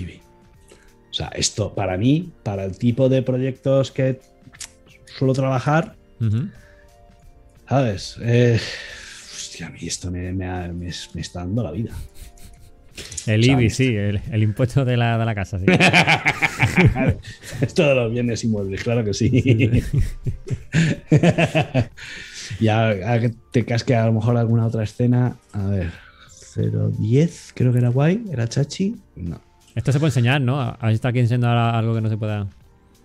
O 1.10 1.12
sea, 1.18 1.28
esto 1.28 1.74
para 1.74 1.96
mí, 1.96 2.32
para 2.42 2.64
el 2.64 2.76
tipo 2.78 3.08
de 3.08 3.22
proyectos 3.22 3.90
que 3.90 4.20
suelo 5.18 5.32
trabajar. 5.32 5.96
¿sabes? 7.68 8.16
Eh, 8.22 8.58
hostia, 9.34 9.66
a 9.66 9.70
mí 9.70 9.78
esto 9.82 10.10
me, 10.10 10.32
me- 10.32 10.72
me 10.72 10.88
está 11.20 11.40
dando 11.40 11.62
la 11.62 11.70
vida. 11.72 11.92
El 13.26 13.44
IBI, 13.44 13.70
sí, 13.70 13.94
el, 13.94 14.20
el 14.30 14.42
impuesto 14.42 14.84
de 14.84 14.96
la, 14.96 15.18
de 15.18 15.24
la 15.24 15.34
casa, 15.34 15.58
sí. 15.58 15.66
Esto 17.60 17.86
de 17.86 17.94
los 17.94 18.12
bienes 18.12 18.42
inmuebles, 18.44 18.82
claro 18.82 19.04
que 19.04 19.14
sí. 19.14 19.30
ya 22.60 23.20
te 23.50 23.64
casque 23.64 23.94
a 23.94 24.06
lo 24.06 24.12
mejor 24.12 24.36
alguna 24.36 24.66
otra 24.66 24.84
escena. 24.84 25.36
A 25.52 25.66
ver, 25.66 25.90
010, 26.54 27.52
creo 27.54 27.72
que 27.72 27.78
era 27.78 27.88
guay, 27.88 28.24
era 28.30 28.48
chachi. 28.48 28.96
No. 29.16 29.40
Esto 29.74 29.92
se 29.92 29.98
puede 29.98 30.08
enseñar, 30.08 30.40
¿no? 30.40 30.60
A 30.60 30.76
ver 30.82 30.90
si 30.90 30.94
está 30.94 31.08
aquí 31.08 31.20
enseñando 31.20 31.48
algo 31.48 31.94
que 31.94 32.00
no 32.00 32.08
se 32.08 32.16
pueda. 32.16 32.48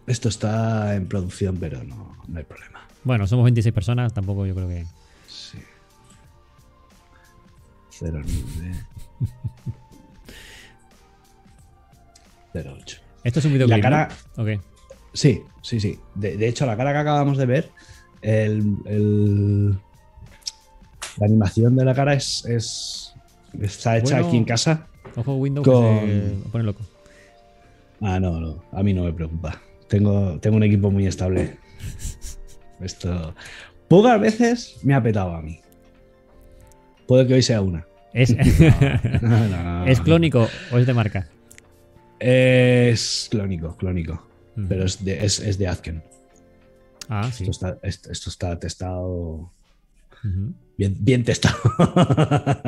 Esto 0.07 0.29
está 0.29 0.95
en 0.95 1.07
producción, 1.07 1.57
pero 1.57 1.83
no, 1.83 2.17
no 2.27 2.37
hay 2.37 2.43
problema. 2.43 2.87
Bueno, 3.03 3.27
somos 3.27 3.43
26 3.43 3.73
personas, 3.73 4.13
tampoco 4.13 4.45
yo 4.45 4.55
creo 4.55 4.67
que. 4.67 4.85
Sí. 5.27 5.59
09. 8.01 8.23
08. 12.53 12.97
Esto 13.23 13.39
es 13.39 13.45
un 13.45 13.51
La 13.51 13.57
videoclip. 13.57 13.81
cara- 13.83 14.09
¿no? 14.37 14.43
Ok. 14.43 14.49
Sí, 15.13 15.41
sí, 15.61 15.79
sí. 15.79 15.99
De, 16.15 16.37
de 16.37 16.47
hecho, 16.47 16.65
la 16.65 16.75
cara 16.75 16.91
que 16.91 16.97
acabamos 16.99 17.37
de 17.37 17.45
ver, 17.45 17.69
el, 18.21 18.75
el- 18.85 19.69
la 21.17 21.25
animación 21.25 21.75
de 21.75 21.85
la 21.85 21.93
cara 21.93 22.13
es, 22.13 22.43
es- 22.45 23.13
está 23.61 23.97
hecha 23.97 24.15
Bueno. 24.15 24.27
aquí 24.27 24.37
en 24.37 24.45
casa. 24.45 24.87
Ojo, 25.15 25.35
Windows 25.35 25.65
Con- 25.67 25.99
que 25.99 26.33
se 26.43 26.49
pone 26.49 26.63
loco. 26.63 26.81
Ah, 28.01 28.19
no, 28.19 28.39
no, 28.39 28.63
a 28.71 28.81
mí 28.83 28.93
no 28.93 29.03
me 29.03 29.13
preocupa. 29.13 29.61
Tengo, 29.87 30.39
tengo 30.39 30.57
un 30.57 30.63
equipo 30.63 30.89
muy 30.91 31.05
estable. 31.07 31.57
Esto 32.81 33.33
pocas 33.87 34.19
veces 34.19 34.77
me 34.83 34.93
ha 34.95 35.03
petado 35.03 35.35
a 35.35 35.41
mí. 35.41 35.59
Puede 37.07 37.27
que 37.27 37.35
hoy 37.35 37.41
sea 37.43 37.61
una. 37.61 37.85
¿Es, 38.13 38.35
No, 39.21 39.47
no, 39.47 39.63
no. 39.63 39.85
¿Es 39.85 40.01
clónico 40.01 40.47
o 40.71 40.77
es 40.79 40.87
de 40.87 40.93
marca? 40.93 41.27
Es 42.25 43.27
clónico, 43.29 43.75
clónico. 43.75 44.25
Pero 44.69 44.85
es 44.85 45.03
de, 45.03 45.25
es, 45.25 45.39
es 45.39 45.57
de 45.57 45.67
Azken. 45.67 46.03
Ah, 47.09 47.29
sí. 47.31 47.43
Esto, 47.43 47.51
está, 47.51 47.77
esto, 47.87 48.11
esto 48.11 48.29
está 48.29 48.59
testado. 48.59 49.51
Bien, 50.77 50.95
bien 50.99 51.23
testado. 51.23 51.57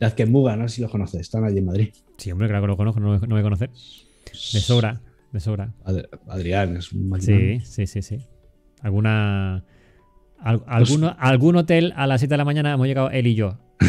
de 0.00 0.06
Azken 0.06 0.32
Muga, 0.32 0.56
no 0.56 0.68
sé 0.68 0.76
si 0.76 0.82
los 0.82 0.90
conoces, 0.90 1.20
están 1.20 1.44
allí 1.44 1.58
en 1.58 1.64
Madrid. 1.66 1.92
Sí, 2.16 2.30
hombre, 2.32 2.48
claro 2.48 2.62
que 2.62 2.66
lo 2.68 2.76
conozco, 2.76 3.00
no, 3.00 3.18
me- 3.20 3.26
no 3.26 3.34
me 3.36 3.42
conocer. 3.42 3.70
De 3.70 4.60
sobra, 4.60 5.00
de 5.32 5.40
sobra. 5.40 5.72
Ad- 5.84 6.06
Adrián 6.28 6.76
es 6.76 6.92
un 6.92 7.08
maquinón. 7.08 7.60
Sí, 7.60 7.86
sí, 7.86 7.86
sí, 7.86 8.02
sí. 8.02 8.26
¿Alguna. 8.80 9.64
Al- 10.44 10.62
alguno- 10.66 11.16
algún 11.18 11.56
hotel 11.56 11.92
a 11.96 12.06
las 12.06 12.20
7 12.20 12.34
de 12.34 12.38
la 12.38 12.44
mañana 12.44 12.72
hemos 12.74 12.86
llegado 12.86 13.10
él 13.10 13.26
y 13.26 13.34
yo. 13.34 13.58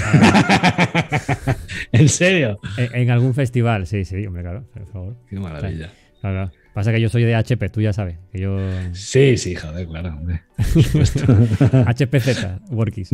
¿En 1.91 2.09
serio? 2.09 2.59
En, 2.77 2.95
en 2.95 3.09
algún 3.11 3.33
festival, 3.33 3.87
sí, 3.87 4.05
sí, 4.05 4.25
hombre, 4.25 4.43
claro, 4.43 4.65
por 4.73 4.85
favor. 4.87 5.15
Qué 5.29 5.39
maravilla. 5.39 5.91
Claro, 6.21 6.49
claro. 6.49 6.51
Pasa 6.73 6.91
que 6.91 6.99
yo 6.99 7.07
soy 7.07 7.23
de 7.23 7.35
HP, 7.35 7.69
tú 7.69 7.79
ya 7.81 7.93
sabes. 7.93 8.17
Que 8.31 8.39
yo. 8.41 8.57
Sí, 8.93 9.37
sí, 9.37 9.55
joder, 9.55 9.87
claro, 9.87 10.09
hombre. 10.09 10.41
HPZ, 10.57 12.69
Workies. 12.71 13.09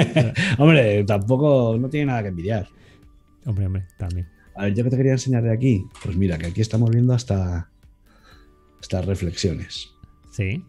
hombre, 0.58 1.04
tampoco 1.04 1.76
no 1.78 1.88
tiene 1.90 2.06
nada 2.06 2.22
que 2.22 2.28
envidiar. 2.28 2.66
Hombre, 3.44 3.66
hombre, 3.66 3.86
también. 3.98 4.28
A 4.56 4.64
ver, 4.64 4.74
yo 4.74 4.84
que 4.84 4.90
te 4.90 4.96
quería 4.96 5.12
enseñar 5.12 5.42
de 5.42 5.52
aquí. 5.52 5.84
Pues 6.02 6.16
mira, 6.16 6.38
que 6.38 6.46
aquí 6.46 6.60
estamos 6.62 6.88
viendo 6.90 7.12
hasta 7.12 7.68
estas 8.80 9.04
reflexiones, 9.04 9.90
Sí. 10.32 10.64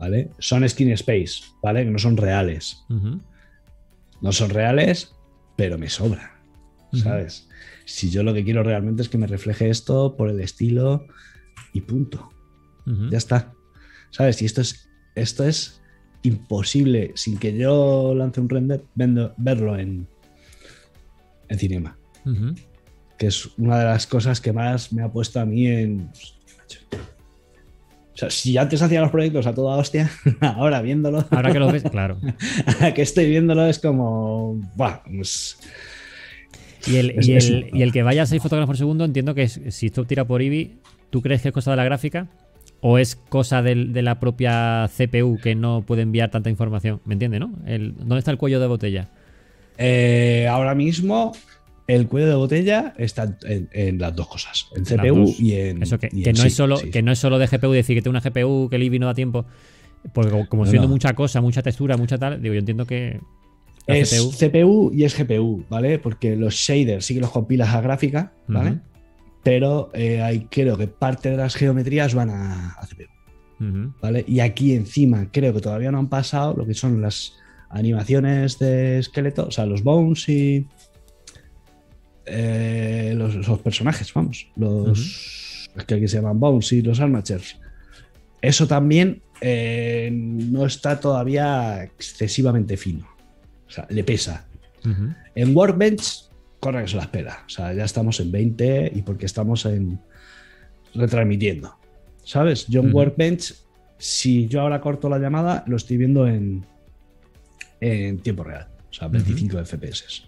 ¿Vale? 0.00 0.30
Son 0.38 0.66
skin 0.68 0.90
space, 0.92 1.44
¿vale? 1.62 1.84
Que 1.84 1.90
no 1.90 1.98
son 1.98 2.16
reales. 2.16 2.84
No 4.22 4.32
son 4.32 4.50
reales, 4.50 5.14
pero 5.56 5.78
me 5.78 5.88
sobra. 5.88 6.38
¿sabes? 6.92 7.48
Si 7.84 8.10
yo 8.10 8.22
lo 8.24 8.34
que 8.34 8.42
quiero 8.44 8.62
realmente 8.64 9.02
es 9.02 9.08
que 9.08 9.18
me 9.18 9.26
refleje 9.28 9.68
esto 9.70 10.16
por 10.16 10.28
el 10.28 10.40
estilo 10.40 11.06
y 11.72 11.82
punto. 11.82 12.30
Ya 13.10 13.18
está. 13.18 13.52
¿Sabes? 14.10 14.42
Y 14.42 14.46
esto 14.46 14.60
es, 14.62 14.88
esto 15.14 15.44
es 15.44 15.80
imposible 16.22 17.12
sin 17.14 17.38
que 17.38 17.56
yo 17.56 18.12
lance 18.16 18.40
un 18.40 18.48
render 18.48 18.82
vendo- 18.96 19.32
verlo 19.36 19.78
en, 19.78 20.08
en 21.48 21.58
cinema. 21.58 21.96
Que 23.18 23.26
es 23.28 23.46
una 23.58 23.78
de 23.78 23.84
las 23.84 24.06
cosas 24.06 24.40
que 24.40 24.52
más 24.52 24.92
me 24.92 25.02
ha 25.02 25.12
puesto 25.12 25.38
a 25.40 25.44
mí 25.44 25.66
en. 25.68 26.10
Sea, 28.20 28.30
si 28.30 28.56
antes 28.58 28.80
hacía 28.82 29.00
los 29.00 29.10
proyectos 29.10 29.46
a 29.46 29.54
toda 29.54 29.76
hostia, 29.76 30.10
ahora 30.40 30.80
viéndolo, 30.82 31.24
Ahora 31.30 31.52
que 31.52 31.58
lo 31.58 31.70
ves, 31.72 31.82
claro. 31.90 32.18
que 32.94 33.02
estoy 33.02 33.28
viéndolo 33.28 33.66
es 33.66 33.78
como. 33.78 34.54
Buah, 34.76 35.02
pues, 35.04 35.58
Y 36.86 36.96
el, 36.96 37.10
Es- 37.10 37.28
y 37.28 37.32
el, 37.34 37.64
un- 37.72 37.78
y 37.78 37.82
el 37.82 37.92
que 37.92 38.02
vaya 38.02 38.22
a 38.22 38.26
6 38.26 38.42
fotogramas 38.42 38.66
por 38.68 38.76
segundo, 38.76 39.04
entiendo 39.04 39.34
que 39.34 39.42
es- 39.42 39.60
si 39.70 39.86
esto 39.86 40.04
tira 40.04 40.24
por 40.24 40.42
Eevee, 40.42 40.76
¿tú 41.10 41.20
crees 41.22 41.42
que 41.42 41.48
es 41.48 41.54
cosa 41.54 41.70
de 41.72 41.76
la 41.76 41.84
gráfica? 41.84 42.28
¿O 42.82 42.96
es 42.98 43.14
cosa 43.16 43.60
de 43.60 43.74
la 44.02 44.18
propia 44.20 44.88
CPU 44.96 45.38
que 45.42 45.54
no 45.54 45.82
puede 45.86 46.00
enviar 46.02 46.30
tanta 46.30 46.48
información? 46.48 47.00
¿Me 47.04 47.12
entiende, 47.12 47.38
no? 47.38 47.52
El, 47.66 47.94
¿Dónde 47.94 48.18
está 48.20 48.30
el 48.30 48.38
cuello 48.38 48.58
de 48.58 48.66
botella? 48.66 49.08
Eh, 49.76 50.46
ahora 50.50 50.74
mismo 50.74 51.32
el 51.94 52.06
cuello 52.08 52.28
de 52.28 52.34
botella 52.34 52.94
está 52.98 53.36
en, 53.44 53.68
en 53.72 53.98
las 53.98 54.14
dos 54.16 54.28
cosas, 54.28 54.66
en 54.74 54.84
CPU 54.84 55.34
y 55.38 55.52
en. 55.54 55.82
Eso 55.82 55.98
que, 55.98 56.08
y 56.12 56.22
que 56.22 56.30
en- 56.30 56.36
no 56.36 56.42
sí, 56.42 56.48
es 56.48 56.54
solo, 56.54 56.76
sí. 56.78 56.90
que 56.90 57.02
no 57.02 57.12
es 57.12 57.18
solo 57.18 57.38
de 57.38 57.46
GPU, 57.46 57.70
decir 57.72 57.96
que 57.96 58.02
tengo 58.02 58.16
una 58.16 58.20
GPU 58.20 58.68
que 58.68 58.76
el 58.76 58.82
Eevee 58.82 58.98
no 58.98 59.06
da 59.06 59.14
tiempo. 59.14 59.46
Porque 60.14 60.30
como, 60.30 60.48
como 60.48 60.64
No, 60.64 60.70
siendo 60.70 60.88
no. 60.88 60.94
mucha 60.94 61.12
cosa, 61.14 61.40
mucha 61.40 61.62
textura, 61.62 61.96
mucha 61.96 62.16
tal, 62.18 62.40
digo, 62.40 62.54
yo 62.54 62.60
entiendo 62.60 62.86
que 62.86 63.20
Es 63.86 64.10
CPU. 64.10 64.30
CPU. 64.32 64.90
y 64.94 65.04
es 65.04 65.16
GPU, 65.18 65.64
¿vale? 65.68 65.98
Porque 65.98 66.36
los 66.36 66.54
shaders 66.54 67.04
sí 67.04 67.14
que 67.14 67.20
los 67.20 67.30
compilas 67.30 67.68
a 67.74 67.80
gráfica, 67.82 68.32
¿vale? 68.48 68.78
Pero 69.42 69.90
eh, 69.94 70.20
hay, 70.22 70.46
creo 70.50 70.76
que 70.76 70.86
parte 70.86 71.30
de 71.30 71.36
las 71.36 71.54
geometrías 71.54 72.14
van 72.14 72.30
a, 72.30 72.70
a 72.72 72.86
CPU. 72.86 73.08
¿vale? 74.00 74.24
Y 74.26 74.40
aquí 74.40 74.72
encima 74.74 75.28
creo 75.30 75.52
que 75.52 75.60
todavía 75.60 75.90
no 75.92 75.98
han 75.98 76.08
pasado 76.08 76.54
lo 76.56 76.66
que 76.66 76.72
son 76.72 77.02
las 77.02 77.34
animaciones 77.68 78.58
de 78.58 78.98
esqueleto, 78.98 79.46
o 79.48 79.50
sea, 79.50 79.66
los 79.66 79.82
bones 79.82 80.28
y 80.30 80.66
eh, 82.30 83.14
los, 83.16 83.34
los 83.46 83.58
personajes, 83.60 84.12
vamos, 84.14 84.48
los 84.56 85.68
que 85.86 85.94
aquí 85.94 86.08
se 86.08 86.16
llaman 86.16 86.38
bones 86.38 86.72
y 86.72 86.82
los 86.82 87.00
armachers. 87.00 87.58
Eso 88.42 88.66
también 88.66 89.22
eh, 89.40 90.10
no 90.12 90.66
está 90.66 91.00
todavía 91.00 91.84
excesivamente 91.84 92.76
fino. 92.76 93.08
O 93.66 93.70
sea, 93.70 93.86
le 93.90 94.04
pesa. 94.04 94.46
En 95.34 95.54
Workbench, 95.54 96.30
corre 96.58 96.82
que 96.82 96.88
se 96.88 96.96
la 96.96 97.02
espera. 97.02 97.44
O 97.46 97.48
sea, 97.48 97.72
ya 97.74 97.84
estamos 97.84 98.18
en 98.20 98.32
20 98.32 98.92
y 98.94 99.02
porque 99.02 99.26
estamos 99.26 99.66
en 99.66 100.00
retransmitiendo. 100.94 101.76
¿Sabes? 102.24 102.66
Yo 102.66 102.80
en. 102.80 102.94
Workbench, 102.94 103.54
si 103.98 104.48
yo 104.48 104.62
ahora 104.62 104.80
corto 104.80 105.08
la 105.08 105.18
llamada, 105.18 105.64
lo 105.66 105.76
estoy 105.76 105.98
viendo 105.98 106.26
en, 106.26 106.64
en 107.80 108.18
tiempo 108.20 108.42
real. 108.44 108.68
O 108.90 108.92
sea, 108.92 109.08
25 109.08 109.64
FPS. 109.64 110.24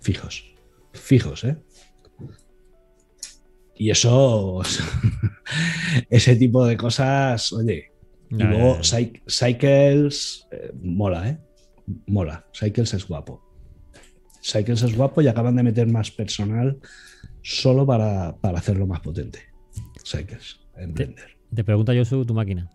Fijos. 0.00 0.53
Fijos, 0.94 1.44
¿eh? 1.44 1.56
Y 3.76 3.90
eso, 3.90 4.62
ese 6.10 6.36
tipo 6.36 6.64
de 6.64 6.76
cosas, 6.76 7.52
oye, 7.52 7.90
y 8.30 8.36
luego 8.36 8.78
Cycles 8.82 10.46
eh, 10.50 10.72
mola, 10.80 11.28
¿eh? 11.28 11.38
Mola. 12.06 12.46
Cycles 12.52 12.94
es 12.94 13.06
guapo. 13.06 13.42
Cycles 14.42 14.82
es 14.82 14.96
guapo 14.96 15.20
y 15.22 15.28
acaban 15.28 15.56
de 15.56 15.62
meter 15.62 15.86
más 15.88 16.10
personal 16.10 16.78
solo 17.42 17.84
para, 17.86 18.36
para 18.36 18.58
hacerlo 18.58 18.86
más 18.86 19.00
potente. 19.00 19.40
Cycles, 20.04 20.60
en 20.76 20.94
Te- 20.94 21.04
Blender. 21.04 21.36
Te 21.54 21.64
pregunta 21.64 21.92
Josu 21.94 22.24
tu 22.24 22.34
máquina. 22.34 22.70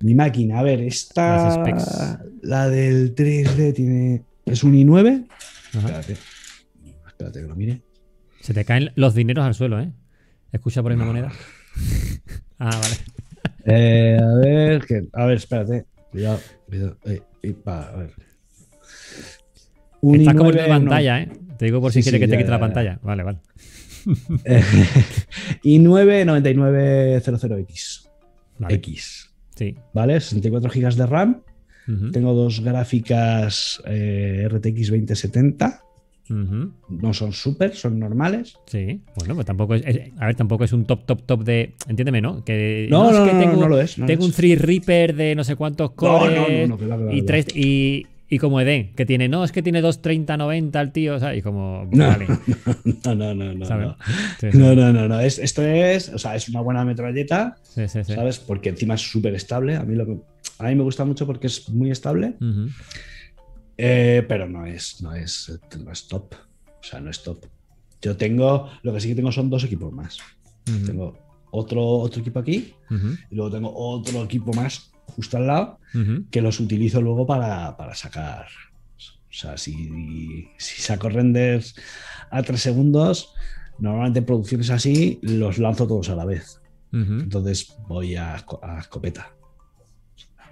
Mi 0.00 0.14
máquina, 0.14 0.58
a 0.60 0.62
ver, 0.62 0.80
esta. 0.80 1.58
La 2.42 2.68
del 2.70 3.14
3D 3.14 3.74
tiene. 3.74 4.24
Es 4.46 4.64
un 4.64 4.72
i9. 4.74 5.26
Ajá. 5.74 5.78
Espérate. 6.00 6.16
Espérate 7.20 7.42
que 7.42 7.48
lo 7.48 7.54
mire. 7.54 7.82
Se 8.40 8.54
te 8.54 8.64
caen 8.64 8.92
los 8.94 9.14
dineros 9.14 9.44
al 9.44 9.54
suelo, 9.54 9.78
¿eh? 9.78 9.92
Escucha 10.52 10.80
por 10.82 10.90
ahí 10.90 10.96
una 10.96 11.04
moneda. 11.04 11.30
ah, 12.58 12.70
vale. 12.80 12.94
Eh, 13.66 14.18
a 14.18 14.34
ver, 14.38 14.86
que, 14.86 15.06
a 15.12 15.26
ver, 15.26 15.36
espérate. 15.36 15.84
Cuidado, 16.10 16.40
cuidado. 16.66 16.96
Eh, 17.04 17.20
eh, 17.42 17.54
va, 17.68 17.82
a 17.90 17.96
ver. 17.96 18.12
Un 20.00 20.20
Estás 20.20 20.34
como 20.34 20.48
en 20.50 20.56
i9, 20.56 20.62
tu 20.62 20.68
pantalla, 20.70 21.20
¿eh? 21.20 21.28
Te 21.58 21.66
digo 21.66 21.82
por 21.82 21.92
si 21.92 22.02
Sí, 22.02 22.10
quieres 22.10 22.20
sí, 22.20 22.22
que 22.22 22.26
te 22.26 22.32
ya, 22.32 22.38
quite 22.38 22.46
ya, 22.48 22.52
la 22.52 22.56
ya. 22.56 22.60
pantalla. 22.60 22.98
Vale, 23.02 23.22
vale. 23.22 23.38
Eh, 24.46 24.62
i9 25.62 26.24
9900X. 26.24 28.08
Vale. 28.60 28.74
X. 28.76 29.30
Sí. 29.56 29.76
¿Vale? 29.92 30.18
64 30.20 30.70
GB 30.70 30.94
de 30.94 31.06
RAM. 31.06 31.42
Ujú, 31.86 32.10
Tengo 32.12 32.32
dos 32.32 32.60
gráficas 32.60 33.82
eh, 33.84 34.48
RTX 34.50 34.88
2070. 34.88 35.82
No 36.30 37.12
son 37.12 37.32
super, 37.32 37.74
son 37.74 37.98
normales. 37.98 38.54
Sí, 38.66 39.00
bueno, 39.16 39.34
pues 39.34 39.46
tampoco 39.46 39.74
es, 39.74 39.82
es- 39.84 40.12
A 40.18 40.26
ver, 40.26 40.36
tampoco 40.36 40.64
es 40.64 40.72
un 40.72 40.84
top, 40.84 41.04
top, 41.04 41.22
top 41.26 41.42
de. 41.44 41.74
Entiéndeme, 41.88 42.20
¿no? 42.20 42.44
Que 42.44 42.86
No, 42.90 43.10
no, 43.10 43.24
que 43.24 43.32
no, 43.32 43.32
no, 43.34 43.38
tengo, 43.40 43.56
no 43.62 43.68
lo 43.68 43.80
es, 43.80 43.98
no 43.98 44.04
lo 44.04 44.06
tengo 44.06 44.24
un. 44.24 44.32
3 44.32 44.60
Reaper 44.60 45.14
de 45.16 45.34
no 45.34 45.44
sé 45.44 45.56
cuántos 45.56 45.90
cores 45.92 46.68
no, 46.68 46.76
no, 46.76 46.86
no, 46.86 47.12
y, 47.12 47.22
tres, 47.22 47.46
y, 47.54 48.06
y 48.28 48.38
como 48.38 48.60
ED, 48.60 48.92
que 48.94 49.04
tiene, 49.04 49.28
no, 49.28 49.42
es 49.42 49.50
que 49.50 49.60
tiene 49.62 49.80
dos 49.80 50.02
3090 50.02 50.80
el 50.80 50.92
tío, 50.92 51.18
¿sabes? 51.18 51.38
Y 51.38 51.42
como, 51.42 51.88
No. 51.90 52.06
vale, 52.06 52.26
No, 53.04 53.14
no, 53.16 53.34
no, 53.34 53.52
no. 53.54 53.66
¿sabes? 53.66 53.88
No, 53.88 53.96
Sí, 54.38 54.52
sí, 54.52 54.58
no, 54.58 54.74
no, 54.76 54.92
no. 54.92 55.08
no. 55.08 55.18
Es, 55.20 55.38
esto 55.40 55.62
es, 55.64 56.08
o 56.10 56.18
sea, 56.18 56.36
es 56.36 56.48
una 56.48 56.60
buena 56.60 56.84
metralleta, 56.84 57.56
sí, 57.64 57.88
sí, 57.88 58.04
sí. 58.04 58.14
¿sabes? 58.14 58.38
Porque 58.38 58.68
encima 58.68 58.94
es 58.94 59.00
súper 59.00 59.34
estable. 59.34 59.74
A 59.74 59.82
mí, 59.82 59.96
lo 59.96 60.06
que, 60.06 60.16
a 60.60 60.68
mí 60.68 60.74
me 60.76 60.82
gusta 60.84 61.04
mucho 61.04 61.26
porque 61.26 61.48
es 61.48 61.68
muy 61.70 61.90
estable, 61.90 62.34
Ujú, 62.40 62.68
eh, 63.82 64.22
pero 64.28 64.46
no 64.46 64.66
es, 64.66 65.00
no, 65.00 65.14
es, 65.14 65.58
no 65.82 65.90
es 65.90 66.06
top. 66.06 66.34
O 66.34 66.82
sea, 66.82 67.00
no 67.00 67.10
es 67.10 67.22
top. 67.22 67.46
Yo 68.02 68.16
tengo, 68.16 68.70
lo 68.82 68.92
que 68.92 69.00
sí 69.00 69.08
que 69.08 69.14
tengo 69.14 69.32
son 69.32 69.48
dos 69.48 69.64
equipos 69.64 69.92
más. 69.92 70.18
Tengo 70.86 71.16
otro, 71.50 71.82
otro 71.82 72.20
equipo 72.20 72.38
aquí 72.38 72.74
y 73.30 73.34
luego 73.34 73.50
tengo 73.50 73.72
otro 73.74 74.22
equipo 74.22 74.52
más 74.52 74.92
justo 75.06 75.36
al 75.36 75.46
lado 75.46 75.78
que 76.30 76.40
los 76.40 76.60
utilizo 76.60 77.00
luego 77.00 77.26
para, 77.26 77.76
para 77.76 77.94
sacar. 77.94 78.46
O 78.96 79.32
sea, 79.32 79.56
si, 79.56 80.48
si 80.58 80.82
saco 80.82 81.08
renders 81.08 81.74
a 82.30 82.42
3 82.42 82.60
segundos, 82.60 83.32
normalmente 83.78 84.18
en 84.20 84.26
producciones 84.26 84.70
así 84.70 85.18
los 85.22 85.58
lanzo 85.58 85.86
todos 85.86 86.10
a 86.10 86.16
la 86.16 86.24
vez. 86.26 86.60
Entonces 86.92 87.76
voy 87.88 88.16
a, 88.16 88.34
a 88.62 88.78
escopeta. 88.78 89.32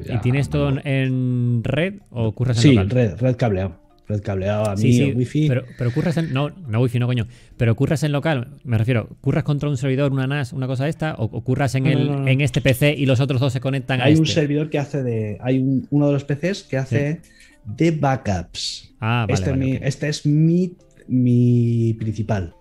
¿Y 0.00 0.18
tienes 0.18 0.48
todo 0.48 0.70
no. 0.72 0.80
en- 0.84 1.60
red 1.64 1.94
o 2.10 2.32
curras 2.32 2.56
en 2.58 2.62
Sí, 2.62 2.68
local? 2.74 2.90
red, 2.90 3.16
red 3.18 3.36
cableado. 3.36 3.88
Red 4.06 4.22
cableado 4.22 4.64
a 4.70 4.74
mí, 4.74 4.90
Sí, 4.94 5.12
wifi. 5.12 5.48
Pero, 5.48 5.64
pero 5.76 5.90
curras 5.92 6.16
en. 6.16 6.32
No, 6.32 6.48
no 6.48 6.80
wifi, 6.80 6.98
no 6.98 7.06
coño. 7.06 7.26
Pero 7.58 7.76
curras 7.76 8.02
en 8.04 8.12
local, 8.12 8.48
me 8.64 8.78
refiero, 8.78 9.08
¿curras 9.20 9.44
contra 9.44 9.68
un 9.68 9.76
servidor, 9.76 10.12
una 10.12 10.26
NAS, 10.26 10.54
una 10.54 10.66
cosa 10.66 10.88
esta? 10.88 11.14
¿O, 11.16 11.24
o 11.24 11.44
curras 11.44 11.74
en, 11.74 11.84
No, 11.84 11.90
el, 11.90 12.06
no, 12.06 12.26
en 12.28 12.40
este 12.40 12.62
PC 12.62 12.94
y 12.96 13.04
los 13.04 13.20
otros 13.20 13.38
dos 13.38 13.52
se 13.52 13.60
conectan 13.60 14.00
a 14.00 14.04
hay 14.04 14.14
un 14.14 14.22
este? 14.22 14.34
servidor 14.40 14.70
que 14.70 14.78
hace 14.78 15.02
de. 15.02 15.36
Hay 15.42 15.58
un- 15.58 15.86
uno 15.90 16.06
de 16.06 16.12
los 16.14 16.24
PCs 16.24 16.62
que 16.62 16.78
hace 16.78 17.20
de 17.66 17.90
backups. 17.90 18.94
Ah, 18.98 19.26
vale. 19.28 19.34
este, 19.34 19.50
vale, 19.50 19.64
mi- 19.66 19.78
este 19.82 20.08
es 20.08 20.24
mi, 20.24 20.72
mi 21.06 21.94
principal. 21.98 22.54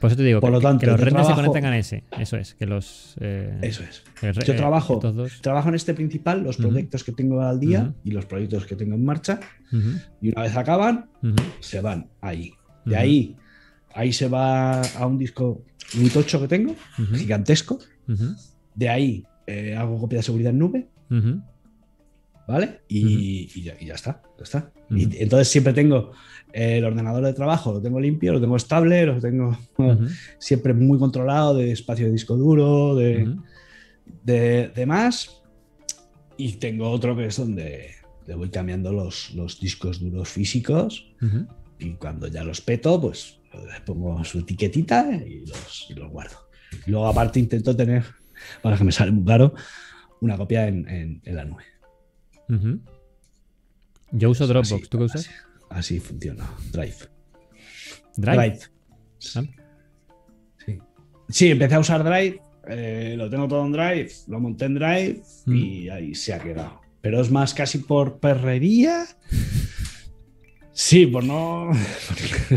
Por 0.00 0.08
eso 0.10 0.16
te 0.16 0.22
digo, 0.24 0.40
por 0.40 0.50
que, 0.50 0.52
lo 0.52 0.60
tanto, 0.60 0.80
que 0.80 0.86
los 0.86 1.00
renders 1.00 1.26
trabajo- 1.26 1.40
se 1.42 1.46
conectan 1.48 1.72
a 1.72 1.78
ese. 1.78 2.04
Eso 2.18 2.36
es, 2.36 2.54
que 2.54 2.66
los. 2.66 3.16
eh, 3.20 3.58
Eso 3.62 3.82
es. 3.82 4.04
Yo 4.46 4.52
eh, 4.52 4.56
trabajo, 4.56 5.00
dos. 5.02 5.40
trabajo 5.40 5.68
en 5.70 5.74
este 5.74 5.92
principal, 5.94 6.42
los 6.42 6.56
proyectos 6.56 7.02
que 7.04 7.12
tengo 7.12 7.42
al 7.42 7.58
día 7.58 7.92
y 8.04 8.10
los 8.12 8.26
proyectos 8.26 8.64
que 8.66 8.76
tengo 8.76 8.94
en 8.94 9.04
marcha. 9.04 9.40
Y 10.20 10.28
una 10.30 10.42
vez 10.42 10.56
acaban, 10.56 11.10
se 11.60 11.80
van 11.80 12.08
ahí. 12.20 12.52
De 12.84 12.96
ahí, 12.96 13.36
ahí 13.94 14.12
se 14.12 14.28
va 14.28 14.80
a 14.82 15.06
un 15.06 15.18
disco 15.18 15.62
muy 15.94 16.08
tocho 16.10 16.40
que 16.40 16.48
tengo, 16.48 16.74
gigantesco. 17.14 17.78
De 18.74 18.88
ahí 18.88 19.24
eh, 19.46 19.74
hago 19.76 19.98
copia 19.98 20.18
de 20.18 20.22
seguridad 20.22 20.52
en 20.52 20.58
nube, 20.58 20.88
¿vale? 22.48 22.80
Y, 22.88 23.48
y 23.54 23.62
ya, 23.62 23.76
y 23.78 23.86
ya 23.86 23.94
está, 23.94 24.22
ya 24.38 24.42
está. 24.42 24.72
Ujú. 24.90 24.96
Y 24.98 25.08
entonces 25.20 25.48
siempre 25.48 25.72
tengo 25.72 26.10
el 26.52 26.82
ordenador 26.84 27.24
de 27.24 27.34
trabajo, 27.34 27.72
lo 27.74 27.80
tengo 27.82 28.00
limpio, 28.00 28.32
lo 28.32 28.40
tengo 28.40 28.56
estable, 28.56 29.04
lo 29.06 29.20
tengo 29.20 29.56
ujú, 29.76 30.06
siempre 30.38 30.72
muy 30.74 30.98
controlado 30.98 31.54
de 31.56 31.70
espacio 31.72 32.06
de 32.06 32.12
disco 32.12 32.36
duro, 32.36 32.96
de, 32.96 33.36
de, 34.24 34.68
de 34.74 34.86
más. 34.86 35.42
Y 36.36 36.54
tengo 36.54 36.90
otro 36.90 37.16
que 37.16 37.26
es 37.26 37.36
donde 37.36 37.90
le 38.26 38.34
voy 38.34 38.48
cambiando 38.50 38.92
los, 38.92 39.32
los 39.34 39.60
discos 39.60 40.00
duros 40.00 40.28
físicos 40.28 41.12
y 41.78 41.94
cuando 41.94 42.28
ya 42.28 42.44
los 42.44 42.60
peto, 42.60 43.00
pues 43.00 43.40
le 43.52 43.80
pongo 43.84 44.22
su 44.24 44.38
etiquetita 44.40 45.14
y 45.16 45.46
los, 45.46 45.86
y 45.90 45.94
los 45.94 46.10
guardo. 46.10 46.36
Y 46.86 46.90
luego 46.90 47.06
aparte 47.08 47.40
intento 47.40 47.74
tener, 47.74 48.04
para 48.62 48.76
que 48.78 48.84
me 48.84 48.92
sale 48.92 49.10
muy 49.10 49.24
caro, 49.24 49.54
una 50.20 50.36
copia 50.36 50.68
en, 50.68 50.88
en- 50.88 51.20
en 51.24 51.36
la 51.36 51.44
nube. 51.44 51.64
Ujú. 52.48 52.80
Yo 54.12 54.30
uso 54.30 54.46
Dropbox. 54.46 54.72
Así- 54.72 54.88
¿Tú 54.88 54.98
qué 54.98 55.04
usas? 55.04 55.20
Así, 55.26 55.30
así 55.70 56.00
funciona. 56.00 56.48
Drive. 56.72 56.94
Drive. 58.16 58.58
Sí. 59.18 59.38
Ah. 59.38 59.42
Sí. 60.64 60.78
Sí, 61.28 61.50
empecé 61.50 61.74
a 61.74 61.80
usar 61.80 62.02
Drive, 62.04 62.40
eh, 62.68 63.14
lo 63.16 63.28
tengo 63.28 63.46
todo 63.48 63.64
en 63.66 63.72
Drive, 63.72 64.10
lo 64.28 64.40
monté 64.40 64.64
en 64.64 64.74
Drive 64.74 65.22
Mm. 65.46 65.54
y 65.56 65.88
ahí 65.90 66.14
se 66.14 66.32
ha 66.34 66.38
quedado. 66.38 66.80
Pero 67.00 67.20
es 67.20 67.30
más 67.30 67.54
casi 67.54 67.78
por 67.78 68.18
perrería. 68.18 69.06
Sí, 70.72 71.06
por 71.06 71.24
no. 71.24 71.70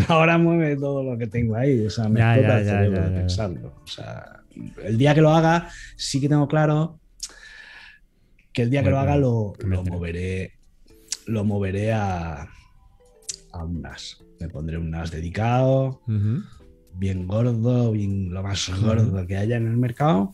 ahora 0.07 0.37
mueve 0.37 0.75
todo 0.77 1.03
lo 1.03 1.17
que 1.17 1.27
tengo 1.27 1.55
ahí. 1.55 1.85
O 1.85 1.89
sea, 1.89 2.07
me 2.07 2.19
Ya, 2.19 2.35
explota 2.35 2.53
ya, 2.53 2.59
el 2.59 2.65
ya, 2.65 2.71
cerebro 2.71 3.01
ya, 3.01 3.09
de 3.09 3.19
pensarlo. 3.19 3.73
O 3.83 3.87
sea, 3.87 4.43
el 4.83 4.97
día 4.97 5.13
que 5.15 5.21
lo 5.21 5.31
haga, 5.31 5.69
sí 5.95 6.21
que 6.21 6.29
tengo 6.29 6.47
claro 6.47 6.99
que 8.53 8.63
el 8.63 8.69
día 8.69 8.83
que 8.83 8.89
lo 8.89 8.99
haga 8.99 9.15
lo, 9.17 9.53
lo 9.59 9.83
moveré. 9.83 10.53
Lo 11.27 11.43
moveré 11.43 11.93
a, 11.93 12.49
a 13.51 13.63
un 13.63 13.81
NAS. 13.81 14.23
Me 14.39 14.49
pondré 14.49 14.77
un 14.77 14.89
NAS 14.89 15.11
dedicado 15.11 16.01
bien 16.93 17.27
gordo, 17.27 17.91
bien 17.91 18.33
lo 18.33 18.43
más 18.43 18.69
gordo 18.81 19.25
que 19.25 19.37
haya 19.37 19.57
en 19.57 19.67
el 19.67 19.77
mercado. 19.77 20.33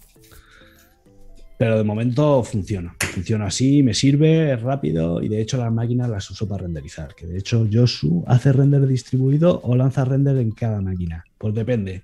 Pero 1.58 1.78
de 1.78 1.84
momento 1.84 2.44
funciona. 2.44 2.96
Funciona 3.00 3.48
así, 3.48 3.82
me 3.82 3.96
sirve, 3.96 4.54
es 4.54 4.62
rápido 4.62 5.24
y 5.24 5.28
de 5.28 5.42
hecho 5.42 5.58
las 5.58 5.72
máquinas 5.72 6.10
las 6.10 6.30
uso 6.30 6.48
para 6.48 6.64
renderizar. 6.64 7.16
Que 7.16 7.26
de 7.26 7.40
hecho 7.40 7.68
Josu 7.72 8.24
hace 8.28 8.54
render 8.54 8.86
distribuido 8.86 9.60
o 9.64 9.76
lanza 9.76 10.06
render 10.06 10.38
en 10.38 10.52
cada 10.52 10.82
máquina. 10.82 11.26
Pues 11.38 11.56
depende. 11.56 12.04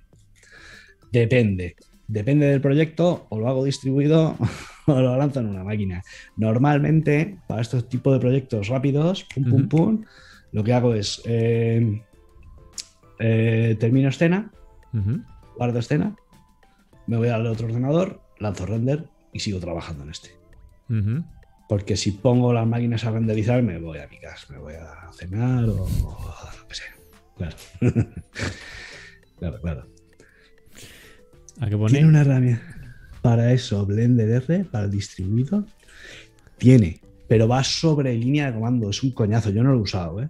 Depende. 1.12 1.76
Depende 2.08 2.46
del 2.46 2.60
proyecto, 2.60 3.26
o 3.30 3.38
lo 3.38 3.48
hago 3.48 3.64
distribuido 3.64 4.36
lo 5.02 5.16
lanzo 5.16 5.40
en 5.40 5.46
una 5.46 5.64
máquina. 5.64 6.02
Normalmente, 6.36 7.38
para 7.46 7.62
estos 7.62 7.88
tipos 7.88 8.12
de 8.12 8.20
proyectos 8.20 8.68
rápidos, 8.68 9.24
pum, 9.34 9.44
pum, 9.44 9.68
pum, 9.68 10.04
lo 10.52 10.62
que 10.62 10.72
hago 10.72 10.94
es 10.94 11.22
eh, 11.24 12.02
eh, 13.18 13.76
termino 13.78 14.08
escena, 14.08 14.50
guardo 15.56 15.78
escena, 15.78 16.16
me 17.06 17.16
voy 17.16 17.28
al 17.28 17.46
otro 17.46 17.66
ordenador, 17.66 18.20
lanzo 18.38 18.66
render 18.66 19.08
y 19.32 19.40
sigo 19.40 19.58
trabajando 19.58 20.04
en 20.04 20.10
este. 20.10 20.30
Porque 21.68 21.96
si 21.96 22.12
pongo 22.12 22.52
las 22.52 22.66
máquinas 22.66 23.04
a 23.04 23.10
renderizar, 23.10 23.62
me 23.62 23.78
voy 23.78 23.98
a 23.98 24.06
mi 24.06 24.18
casa, 24.18 24.46
me 24.52 24.58
voy 24.58 24.74
a 24.74 25.10
cenar 25.12 25.64
o, 25.64 25.88
lo 25.88 26.68
que 26.68 26.74
sea. 26.74 26.94
Claro. 27.36 27.56
claro, 29.38 29.60
claro. 29.60 29.86
¿A 31.60 31.68
qué 31.68 31.76
Tiene 31.76 31.78
pone? 31.78 32.04
una 32.06 32.20
herramienta 32.20 32.73
para 33.24 33.54
eso, 33.54 33.86
Blender 33.86 34.28
R, 34.28 34.64
para 34.66 34.84
el 34.84 34.90
distribuido. 34.90 35.64
Tiene, 36.58 37.00
pero 37.26 37.48
va 37.48 37.64
sobre 37.64 38.14
línea 38.14 38.48
de 38.48 38.52
comando. 38.52 38.90
Es 38.90 39.02
un 39.02 39.12
coñazo. 39.12 39.48
Yo 39.48 39.62
no 39.62 39.72
lo 39.72 39.78
he 39.78 39.80
usado, 39.80 40.20
¿eh? 40.22 40.28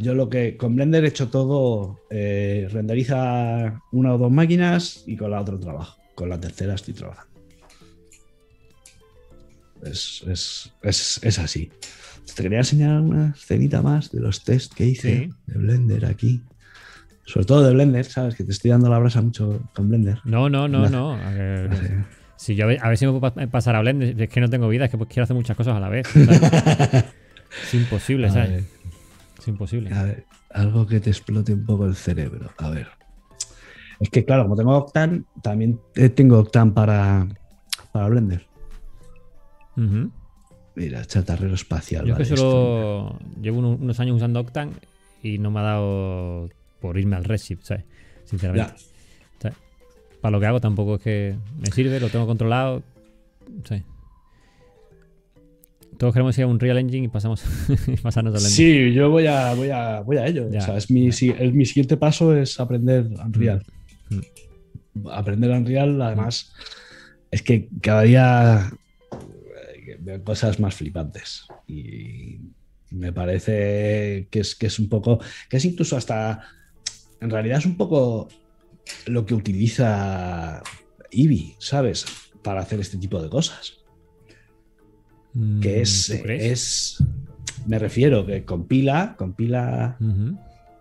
Yo 0.00 0.12
lo 0.14 0.28
que 0.28 0.56
con 0.56 0.74
Blender 0.74 1.04
he 1.04 1.08
hecho 1.08 1.28
todo, 1.28 2.00
eh, 2.10 2.68
renderiza 2.72 3.80
una 3.92 4.14
o 4.14 4.18
dos 4.18 4.32
máquinas 4.32 5.04
y 5.06 5.16
con 5.16 5.30
la 5.30 5.40
otra 5.40 5.60
trabajo. 5.60 5.96
Con 6.16 6.28
la 6.28 6.40
tercera 6.40 6.74
estoy 6.74 6.94
trabajando. 6.94 7.30
Es, 9.84 10.24
es, 10.26 10.72
es, 10.82 11.20
es 11.22 11.38
así. 11.38 11.70
Te 12.34 12.42
quería 12.42 12.58
enseñar 12.58 13.00
una 13.00 13.32
escenita 13.36 13.80
más 13.80 14.10
de 14.10 14.20
los 14.20 14.42
test 14.42 14.74
que 14.74 14.86
hice 14.86 15.26
Sí. 15.26 15.30
de 15.46 15.58
Blender 15.58 16.04
aquí. 16.06 16.42
Sobre 17.24 17.46
todo 17.46 17.62
de 17.62 17.72
Blender, 17.72 18.04
¿sabes? 18.04 18.34
Que 18.34 18.44
te 18.44 18.50
estoy 18.52 18.70
dando 18.72 18.88
la 18.90 18.98
brasa 18.98 19.22
mucho 19.22 19.60
con 19.74 19.88
Blender. 19.88 20.18
No, 20.24 20.48
no, 20.48 20.66
no, 20.68 20.88
no. 20.88 21.12
A 21.14 21.30
ver, 21.30 21.68
Vale. 21.70 22.04
si 22.36 22.54
yo, 22.56 22.64
a 22.64 22.68
ver- 22.88 22.96
si 22.98 23.06
me 23.06 23.12
puedo 23.18 23.32
pa- 23.34 23.46
pasar 23.46 23.76
a 23.76 23.80
Blender. 23.80 24.20
Es 24.20 24.28
que 24.28 24.40
no 24.40 24.48
tengo 24.50 24.68
vida, 24.68 24.86
es 24.86 24.90
que 24.90 24.98
pues 24.98 25.08
quiero 25.08 25.24
hacer 25.24 25.36
muchas 25.36 25.56
cosas 25.56 25.76
a 25.76 25.80
la 25.80 25.88
vez. 25.88 26.06
es 26.16 27.74
imposible, 27.74 28.28
¿sabes? 28.30 28.50
ver. 28.50 28.64
Es 29.38 29.48
imposible. 29.48 29.92
A 29.94 30.02
ver, 30.04 30.26
algo 30.50 30.86
que 30.86 31.00
te 31.00 31.10
explote 31.10 31.52
un 31.54 31.64
poco 31.64 31.86
el 31.86 31.94
cerebro. 31.94 32.50
A 32.58 32.70
ver. 32.70 32.88
Es 34.00 34.10
que, 34.10 34.24
claro, 34.24 34.42
como 34.44 34.56
tengo 34.56 34.76
Octane, 34.76 35.22
también 35.42 35.80
eh, 35.94 36.08
tengo 36.08 36.38
Octane 36.38 36.72
para, 36.72 37.26
para 37.92 38.08
Blender. 38.08 38.44
Mira, 40.74 41.04
chatarrero 41.04 41.54
espacial. 41.54 42.04
Yo 42.06 42.12
es 42.16 42.28
que 42.28 42.34
vale, 42.34 42.36
solo 42.36 43.18
llevo 43.40 43.58
uno- 43.60 43.76
unos 43.80 44.00
años 44.00 44.16
usando 44.16 44.40
Octane 44.40 44.72
y 45.22 45.38
no 45.38 45.50
me 45.50 45.60
ha 45.60 45.62
dado 45.62 46.48
por 46.82 46.98
irme 46.98 47.16
al 47.16 47.24
Redshift, 47.24 47.62
¿sabes? 47.64 47.84
Sinceramente. 48.24 48.74
Para 50.20 50.30
lo 50.30 50.38
que 50.38 50.46
hago 50.46 50.60
tampoco 50.60 50.94
es 50.96 51.02
que 51.02 51.34
me 51.58 51.66
sirve, 51.72 51.98
lo 51.98 52.08
tengo 52.08 52.26
controlado. 52.28 52.82
¿sabes? 53.64 53.82
Todos 55.98 56.12
queremos 56.14 56.36
ir 56.38 56.44
a 56.44 56.46
un 56.46 56.60
Real 56.60 56.78
Engine 56.78 57.06
y 57.06 57.08
pasamos 57.08 57.42
pasarnos 58.02 58.32
al 58.34 58.40
Engine. 58.40 58.88
Sí, 58.88 58.92
yo 58.94 59.10
voy 59.10 59.26
a, 59.26 59.52
voy 59.54 59.70
a, 59.70 60.00
voy 60.00 60.18
a 60.18 60.26
ello. 60.26 60.48
Ya. 60.50 60.60
O 60.60 60.62
sea, 60.62 60.76
es 60.76 60.90
mi, 60.92 61.10
si- 61.10 61.30
es 61.36 61.52
mi 61.52 61.64
siguiente 61.66 61.96
paso 61.96 62.36
es 62.36 62.60
aprender 62.60 63.06
Unreal. 63.06 63.64
Mm. 64.10 65.08
Aprender 65.08 65.50
Unreal, 65.50 66.00
además, 66.00 66.52
es 67.30 67.42
que 67.42 67.68
cada 67.80 68.02
día 68.02 68.70
eh, 69.74 69.96
veo 69.98 70.22
cosas 70.22 70.60
más 70.60 70.74
flipantes. 70.76 71.46
Y 71.66 72.38
me 72.90 73.12
parece 73.12 74.28
que 74.30 74.40
es, 74.40 74.54
que 74.54 74.66
es 74.66 74.78
un 74.78 74.88
poco, 74.88 75.18
que 75.48 75.56
es 75.56 75.64
incluso 75.64 75.96
hasta, 75.96 76.46
en 77.22 77.30
realidad 77.30 77.58
es 77.58 77.66
un 77.66 77.76
poco 77.76 78.28
lo 79.06 79.24
que 79.24 79.34
utiliza 79.34 80.62
Eevee, 81.10 81.56
¿sabes? 81.58 82.04
Para 82.42 82.60
hacer 82.62 82.80
este 82.80 82.98
tipo 82.98 83.22
de 83.22 83.30
cosas. 83.30 83.78
Mm, 85.34 85.60
Que 85.60 85.80
es, 85.82 86.08
me 87.66 87.78
refiero 87.78 88.26
que 88.26 88.44
compila, 88.44 89.14
compila 89.16 89.96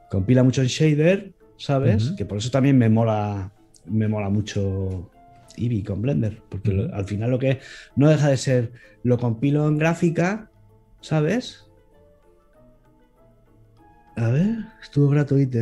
compila 0.09 0.43
mucho 0.43 0.61
en 0.61 0.67
shader, 0.67 1.33
¿sabes? 1.57 2.09
Que 2.17 2.25
por 2.25 2.37
eso 2.39 2.49
también 2.49 2.77
me 2.77 2.89
mola, 2.89 3.53
me 3.85 4.07
mola 4.07 4.29
mucho 4.29 5.09
Eevee 5.57 5.83
con 5.83 6.01
Blender, 6.01 6.41
porque 6.49 6.71
lo- 6.73 6.93
al 6.93 7.05
final 7.05 7.29
lo 7.31 7.39
que 7.39 7.59
no 7.95 8.09
deja 8.09 8.29
de 8.29 8.37
ser, 8.37 8.71
lo 9.03 9.17
compilo 9.17 9.67
en 9.67 9.77
gráfica, 9.77 10.49
¿sabes? 11.01 11.65
A 14.17 14.27
ver, 14.29 14.57
estuvo 14.81 15.07
gratuito. 15.09 15.59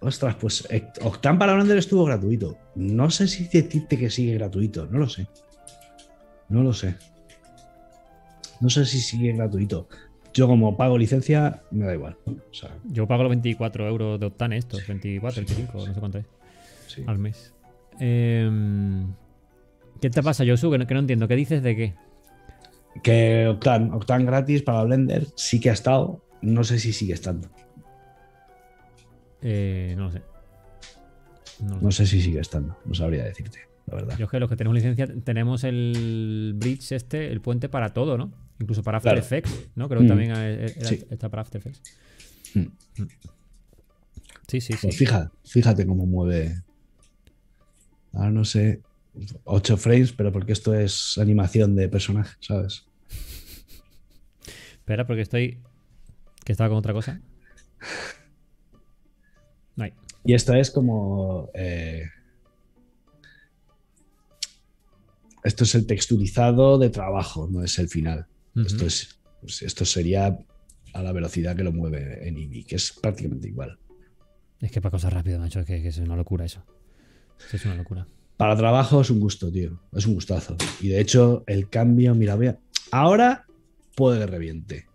Ostras, 0.00 0.36
pues 0.36 0.66
eh, 0.70 0.86
Octane 1.02 1.38
para 1.38 1.54
Blender 1.54 1.78
estuvo 1.78 2.04
gratuito. 2.04 2.56
No 2.76 3.10
sé 3.10 3.26
si 3.26 3.44
decirte 3.44 3.98
que 3.98 4.10
sigue 4.10 4.34
gratuito, 4.34 4.86
no 4.86 4.98
lo 4.98 5.08
sé. 5.08 5.26
No 6.48 6.62
lo 6.62 6.72
sé. 6.72 6.94
No 8.60 8.70
sé 8.70 8.86
si 8.86 9.00
sigue 9.00 9.32
gratuito. 9.32 9.88
Yo 10.34 10.46
como 10.46 10.76
pago 10.76 10.96
licencia, 10.96 11.62
me 11.70 11.86
da 11.86 11.94
igual. 11.94 12.16
O 12.26 12.54
sea, 12.54 12.70
Yo 12.84 13.06
pago 13.08 13.24
los 13.24 13.30
24 13.30 13.88
euros 13.88 14.20
de 14.20 14.26
Octane 14.26 14.56
estos, 14.56 14.86
24, 14.86 15.42
25, 15.44 15.86
no 15.86 15.94
sé 15.94 16.00
cuánto 16.00 16.18
es. 16.18 16.26
sí. 16.86 17.02
al 17.06 17.18
mes. 17.18 17.52
Em, 17.98 19.12
¿Qué 20.00 20.10
te 20.10 20.22
pasa, 20.22 20.44
Josu? 20.46 20.70
Que 20.70 20.78
no, 20.78 20.86
que 20.86 20.94
no 20.94 21.00
entiendo. 21.00 21.26
¿Qué 21.26 21.34
dices 21.34 21.62
de 21.62 21.74
qué? 21.74 21.94
Que 23.02 23.48
Octane, 23.48 23.92
Octane 23.92 24.24
gratis 24.24 24.62
para 24.62 24.84
Blender 24.84 25.26
sí 25.34 25.58
que 25.58 25.70
ha 25.70 25.72
estado. 25.72 26.22
No 26.40 26.62
sé 26.62 26.78
si 26.78 26.92
sigue 26.92 27.14
estando. 27.14 27.48
Eh, 29.42 29.94
no 29.96 30.04
lo 30.04 30.10
sé. 30.12 30.22
No 31.60 31.74
lo 31.76 31.80
No 31.82 31.90
sé. 31.92 32.06
sé 32.06 32.12
si 32.16 32.22
sigue 32.22 32.40
estando. 32.40 32.76
No 32.84 32.94
sabría 32.94 33.24
decirte, 33.24 33.60
la 33.86 33.94
verdad. 33.96 34.18
Yo 34.18 34.24
es 34.26 34.30
que 34.30 34.40
los 34.40 34.48
que 34.48 34.56
tenemos 34.56 34.74
licencia 34.74 35.06
tenemos 35.24 35.64
el 35.64 36.52
bridge 36.56 36.92
este, 36.92 37.30
el 37.32 37.40
puente 37.40 37.68
para 37.68 37.92
todo, 37.92 38.16
¿no? 38.18 38.32
Incluso 38.60 38.82
para 38.82 38.98
After 38.98 39.12
Claro. 39.12 39.24
Effects, 39.24 39.68
¿no? 39.76 39.88
Creo 39.88 40.00
que 40.00 40.06
Mm. 40.06 40.08
también 40.08 40.32
eh, 40.36 40.74
era- 40.76 40.88
Sí. 40.88 41.04
está 41.10 41.28
para 41.28 41.42
After 41.42 41.60
Effects. 41.60 41.82
Mm. 42.54 42.66
Sí, 44.48 44.60
sí, 44.60 44.72
sí. 44.72 44.78
Pues 44.86 44.96
fíjate, 44.96 45.30
fíjate 45.44 45.86
cómo 45.86 46.06
mueve. 46.06 46.62
Ahora 48.12 48.30
no 48.30 48.44
sé. 48.44 48.82
8 49.44 49.76
frames, 49.76 50.12
pero 50.12 50.30
porque 50.32 50.52
esto 50.52 50.74
es 50.74 51.18
animación 51.18 51.74
de 51.74 51.88
personaje, 51.88 52.36
¿sabes? 52.40 52.84
Espera, 54.72 55.06
porque 55.06 55.22
estoy. 55.22 55.58
Que 56.44 56.52
estaba 56.52 56.68
con 56.70 56.78
otra 56.78 56.92
cosa. 56.92 57.20
No 59.78 59.84
hay. 59.84 59.92
Y 60.24 60.34
esto 60.34 60.52
es 60.54 60.70
como. 60.70 61.48
eh, 61.54 62.02
esto 65.44 65.64
es 65.64 65.74
el 65.74 65.86
texturizado 65.86 66.78
de 66.78 66.90
trabajo, 66.90 67.48
no 67.50 67.62
es 67.62 67.78
el 67.78 67.88
final. 67.88 68.26
Esto 68.56 68.84
es. 68.86 69.20
pues 69.40 69.62
Esto 69.62 69.84
sería 69.84 70.36
a 70.94 71.02
la 71.02 71.12
velocidad 71.12 71.54
que 71.54 71.62
lo 71.62 71.72
mueve 71.72 72.26
en 72.28 72.36
Eevee, 72.36 72.64
que 72.64 72.74
es 72.76 72.92
prácticamente 72.92 73.48
igual. 73.48 73.78
Es 74.60 74.72
que 74.72 74.80
para 74.80 74.90
cosas 74.90 75.12
rápidas, 75.12 75.38
macho, 75.38 75.60
es 75.60 75.66
que, 75.66 75.80
que 75.80 75.88
es 75.88 75.98
una 75.98 76.16
locura 76.16 76.44
eso. 76.44 76.64
Es 77.52 77.64
una 77.64 77.76
locura. 77.76 78.06
Para 78.36 78.56
trabajo 78.56 79.00
es 79.00 79.10
un 79.10 79.20
gusto, 79.20 79.50
tío. 79.52 79.80
Es 79.92 80.06
un 80.06 80.14
gustazo. 80.14 80.56
Y 80.80 80.88
de 80.88 81.00
hecho, 81.00 81.44
el 81.46 81.68
cambio, 81.68 82.14
mira, 82.16 82.34
voy 82.34 82.48
a- 82.48 82.58
ahora 82.90 83.46
puede 83.94 84.18
que 84.18 84.26
reviente. 84.26 84.86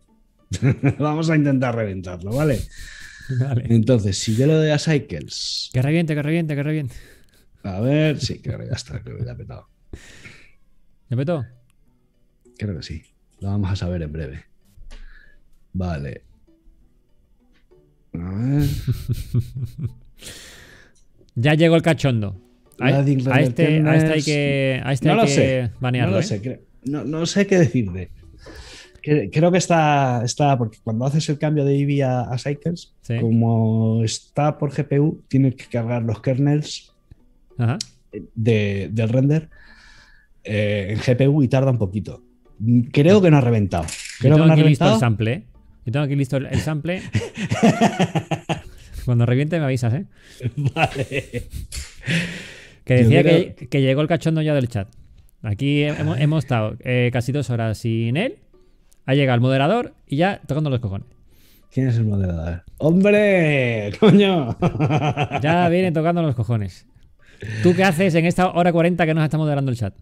Vamos 1.00 1.30
a 1.30 1.38
intentar 1.38 1.74
reventarlo, 1.76 2.32
¿vale? 2.36 2.60
Vale. 3.40 3.66
Entonces, 3.70 4.18
si 4.18 4.36
yo 4.36 4.48
le 4.48 4.54
doy 4.54 4.70
a 4.70 4.80
Cycles, 4.80 5.70
Que 5.74 5.82
reviente, 5.82 6.16
que 6.16 6.22
reviente, 6.22 6.56
que 6.56 6.64
reviente. 6.64 6.96
a 7.64 7.80
ver, 7.80 8.20
sí, 8.20 8.40
creo 8.40 8.60
que 8.60 8.66
ya 8.68 8.74
está, 8.74 9.02
creo 9.02 9.18
que 9.18 9.26
ya 9.26 9.32
ha 9.32 9.38
petado. 9.38 9.68
¿Ya 11.10 11.18
petó? 11.18 11.46
Creo 12.58 12.76
que 12.78 12.84
sí. 12.84 13.04
Lo 13.40 13.50
vamos 13.50 13.72
a 13.72 13.76
saber 13.76 14.02
en 14.02 14.12
breve. 14.12 14.44
Vale. 15.74 16.24
A 18.14 18.18
ver. 18.36 18.70
Ya 21.36 21.56
llegó 21.56 21.76
el 21.76 21.82
cachondo. 21.82 22.40
A, 22.80 22.90
este, 23.00 23.30
a 23.30 23.42
este 23.42 23.66
hay 24.14 24.22
que, 24.22 24.82
a 24.84 24.94
este 24.94 25.08
No 25.08 25.14
hay 25.14 25.18
lo 25.20 25.26
que 25.26 25.32
sé. 25.32 25.72
banearlo. 25.80 26.12
no 26.12 26.18
lo 26.18 26.22
¿eh? 26.22 26.24
sé, 26.28 26.42
cre- 26.42 26.60
no, 26.86 27.04
no 27.06 27.26
sé 27.26 27.48
qué 27.48 27.58
decirte. 27.60 28.10
Cre- 28.10 28.23
Creo 29.04 29.52
que 29.52 29.58
está, 29.58 30.22
está, 30.24 30.58
porque 30.58 30.78
cuando 30.84 31.06
haces 31.06 31.28
el 31.28 31.38
cambio 31.38 31.66
de 31.66 31.76
Eevee 31.76 32.04
a, 32.04 32.22
a 32.22 32.38
Cycles, 32.38 32.94
Sí. 33.02 33.18
como 33.20 34.02
está 34.04 34.58
por 34.58 34.72
GPU, 34.74 35.22
tienes 35.28 35.56
que 35.56 35.66
cargar 35.66 36.04
los 36.04 36.22
kernels 36.22 36.94
Ajá. 37.58 37.78
de- 38.34 38.90
del 38.94 39.10
render 39.10 39.50
eh, 40.46 40.96
en 40.96 41.00
GPU 41.00 41.44
y 41.44 41.48
tarda 41.50 41.72
un 41.72 41.78
poquito. 41.78 42.24
Creo 42.94 43.22
que 43.22 43.30
no 43.30 43.38
ha 43.38 43.42
reventado. 43.42 43.84
Yo 43.84 43.90
Creo 44.20 44.32
que 44.36 44.36
tengo 44.36 44.46
no 44.46 44.52
ha 44.52 44.56
aquí 44.56 44.64
listo 44.64 44.94
el 44.94 45.00
sample. 45.00 45.34
¿eh? 45.34 45.44
Yo 45.86 45.92
tengo 45.92 46.06
aquí 46.06 46.16
listo 46.16 46.38
el, 46.38 46.46
el 46.46 46.60
sample. 46.62 47.02
Cuando 49.06 49.26
reviente 49.26 49.60
me 49.60 49.66
avisas, 49.66 49.94
¿eh? 49.96 50.06
Vale. 50.56 51.44
Que 52.86 52.98
Yo 52.98 53.04
decía 53.04 53.22
creo- 53.24 53.56
que, 53.56 53.68
que 53.68 53.82
llegó 53.82 54.02
el 54.02 54.08
cachondo 54.08 54.42
ya 54.42 54.54
del 54.54 54.70
chat. 54.70 54.88
Aquí 55.42 55.84
hemos, 55.84 56.18
hemos 56.20 56.44
estado 56.46 56.78
eh, 56.80 57.10
casi 57.12 57.34
dos 57.34 57.50
horas 57.50 57.78
sin 57.78 58.16
él. 58.16 58.38
Ha 59.06 59.14
llegado 59.16 59.36
el 59.36 59.42
moderador 59.42 59.94
y 60.08 60.18
ya 60.18 60.42
tocando 60.48 60.70
los 60.70 60.80
cojones. 60.80 61.08
¿Quién 61.72 61.88
es 61.88 61.98
el 61.98 62.06
moderador? 62.06 62.64
¡Hombre! 62.78 63.92
¡Coño! 64.00 64.56
Ya 65.42 65.68
viene 65.70 65.92
tocando 65.92 66.22
los 66.22 66.36
cojones. 66.36 66.86
¿Tú 67.64 67.74
qué 67.76 67.84
haces 67.84 68.16
en 68.16 68.26
esta 68.26 68.50
hora 68.52 68.72
40 68.72 69.06
que 69.06 69.14
nos 69.14 69.24
está 69.24 69.38
moderando 69.38 69.72
el 69.72 69.78
chat? 69.78 69.94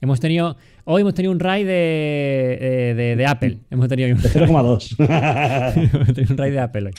Hemos 0.00 0.20
tenido. 0.20 0.56
Hoy 0.84 1.02
hemos 1.02 1.14
tenido 1.14 1.32
un 1.32 1.40
raid 1.40 1.66
de, 1.66 2.58
de, 2.60 2.94
de- 2.94 3.16
de 3.16 3.26
Apple. 3.26 3.58
Hemos 3.70 3.88
tenido 3.88 4.14
un, 4.14 4.20
De 4.22 4.28
0,2. 4.28 4.96
hemos 5.94 6.14
tenido 6.14 6.32
un 6.32 6.38
raid 6.38 6.52
de 6.52 6.60
Apple 6.60 6.86
hoy. 6.86 6.94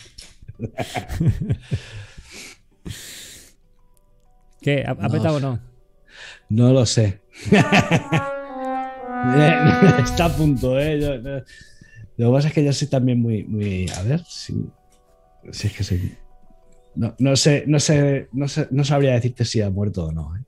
¿Qué? 4.61 4.83
¿Ha, 4.85 4.91
ha 4.91 4.95
No. 4.95 5.09
petado 5.09 5.37
o 5.37 5.39
no? 5.39 5.59
No 6.49 6.73
lo 6.73 6.85
sé. 6.85 7.21
Está 10.03 10.25
a 10.25 10.29
punto, 10.35 10.79
¿eh? 10.79 10.99
Yo- 10.99 11.15
Lo 12.17 12.27
que 12.29 12.33
pasa 12.33 12.47
es 12.49 12.53
que 12.53 12.63
yo 12.63 12.73
soy 12.73 12.87
también 12.87 13.21
muy. 13.21 13.43
muy 13.45 13.89
a 13.89 14.01
ver 14.03 14.21
si, 14.25 14.53
si 15.51 15.67
es 15.67 15.73
que 15.73 15.83
soy. 15.83 16.15
No, 16.95 17.13
no 17.19 17.35
sé, 17.35 17.65
no 17.67 17.79
sé, 17.79 18.29
no 18.31 18.47
sé, 18.47 18.67
no 18.71 18.83
sabría 18.85 19.13
decirte 19.13 19.43
si 19.45 19.61
ha 19.61 19.69
muerto 19.69 20.05
o 20.05 20.11
no, 20.11 20.35
¿eh? 20.37 20.41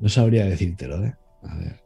No 0.00 0.08
sabría 0.08 0.44
decírtelo, 0.46 1.04
¿eh? 1.04 1.14
A 1.42 1.56
ver. 1.56 1.76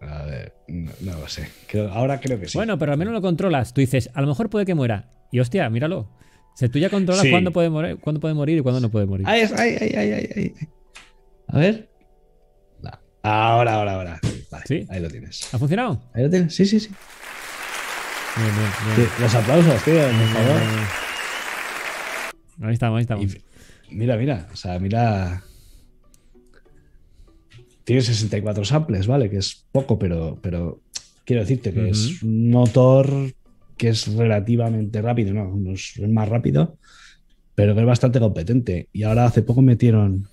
A 0.00 0.22
ver, 0.24 0.52
no, 0.68 0.92
no 1.00 1.18
lo 1.20 1.28
sé. 1.28 1.48
Creo- 1.68 1.90
ahora 1.92 2.20
creo 2.20 2.38
que 2.40 2.48
sí. 2.48 2.56
Bueno, 2.58 2.78
pero 2.78 2.92
al 2.92 2.98
menos 2.98 3.12
lo 3.14 3.20
controlas. 3.20 3.72
Tú 3.74 3.80
dices, 3.80 4.10
a 4.14 4.20
lo 4.20 4.26
mejor 4.28 4.48
puede 4.50 4.64
que 4.66 4.74
muera. 4.74 5.10
Y 5.32 5.40
hostia, 5.40 5.68
míralo. 5.70 5.98
O 6.00 6.56
sea, 6.58 6.68
tú 6.68 6.78
ya 6.78 6.88
controlas 6.88 7.22
Sí. 7.22 7.30
cuándo, 7.30 7.52
puede 7.52 7.68
morir, 7.70 7.98
cuándo 8.00 8.20
puede 8.20 8.34
morir 8.34 8.58
y 8.58 8.62
cuándo 8.62 8.80
no 8.80 8.90
puede 8.90 9.06
morir. 9.06 9.26
Ahí, 9.28 9.42
ahí, 9.42 9.76
ahí, 9.80 9.94
ahí, 9.94 10.30
ahí. 10.36 10.54
A 11.48 11.58
ver. 11.58 11.90
Ahora, 13.26 13.74
ahora, 13.74 13.94
ahora. 13.94 14.20
Vale, 14.52 14.64
¿Sí? 14.68 14.86
ahí 14.88 15.00
lo 15.00 15.08
tienes. 15.10 15.52
¿Ha 15.52 15.58
funcionado? 15.58 16.00
Ahí 16.14 16.22
lo 16.22 16.30
tienes. 16.30 16.54
Sí, 16.54 16.64
sí, 16.64 16.78
sí. 16.78 16.90
Bien, 18.36 18.54
bien, 18.56 18.70
Sí, 18.94 19.00
bien. 19.00 19.08
Los 19.20 19.34
aplausos, 19.34 19.82
tío, 19.82 19.94
por 19.94 20.28
favor. 20.28 20.62
Ahí 22.62 22.72
estamos, 22.74 22.96
ahí 22.98 23.02
estamos. 23.02 23.34
Y 23.90 23.94
mira, 23.96 24.16
mira, 24.16 24.46
o 24.52 24.56
sea, 24.56 24.78
mira. 24.78 25.42
Tiene 27.82 28.00
64 28.02 28.64
samples, 28.64 29.06
¿vale? 29.08 29.28
Que 29.28 29.38
es 29.38 29.66
poco, 29.72 29.98
pero, 29.98 30.38
pero 30.40 30.80
quiero 31.24 31.42
decirte 31.42 31.72
que 31.72 31.88
es 31.88 32.22
un 32.22 32.50
motor 32.50 33.08
que 33.76 33.88
es 33.88 34.06
relativamente 34.14 35.02
rápido, 35.02 35.34
¿no? 35.34 35.52
No 35.56 35.72
es 35.72 35.98
más 36.08 36.28
rápido, 36.28 36.78
pero 37.56 37.74
que 37.74 37.80
es 37.80 37.86
bastante 37.86 38.20
competente. 38.20 38.88
Y 38.92 39.02
ahora 39.02 39.26
hace 39.26 39.42
poco 39.42 39.62
metieron 39.62 40.28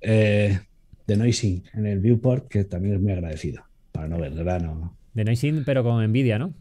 Eh, 0.00 0.60
de 1.08 1.16
Noising 1.16 1.64
en 1.74 1.86
el 1.86 1.98
viewport, 1.98 2.46
que 2.48 2.62
también 2.64 2.94
es 2.96 3.00
muy 3.00 3.12
agradecido, 3.12 3.64
para 3.90 4.06
no 4.06 4.18
ver 4.18 4.32
grano. 4.34 4.96
De 5.14 5.24
Noising, 5.24 5.64
pero 5.64 5.82
con 5.82 6.06
Nvidia, 6.06 6.38
¿no? 6.38 6.54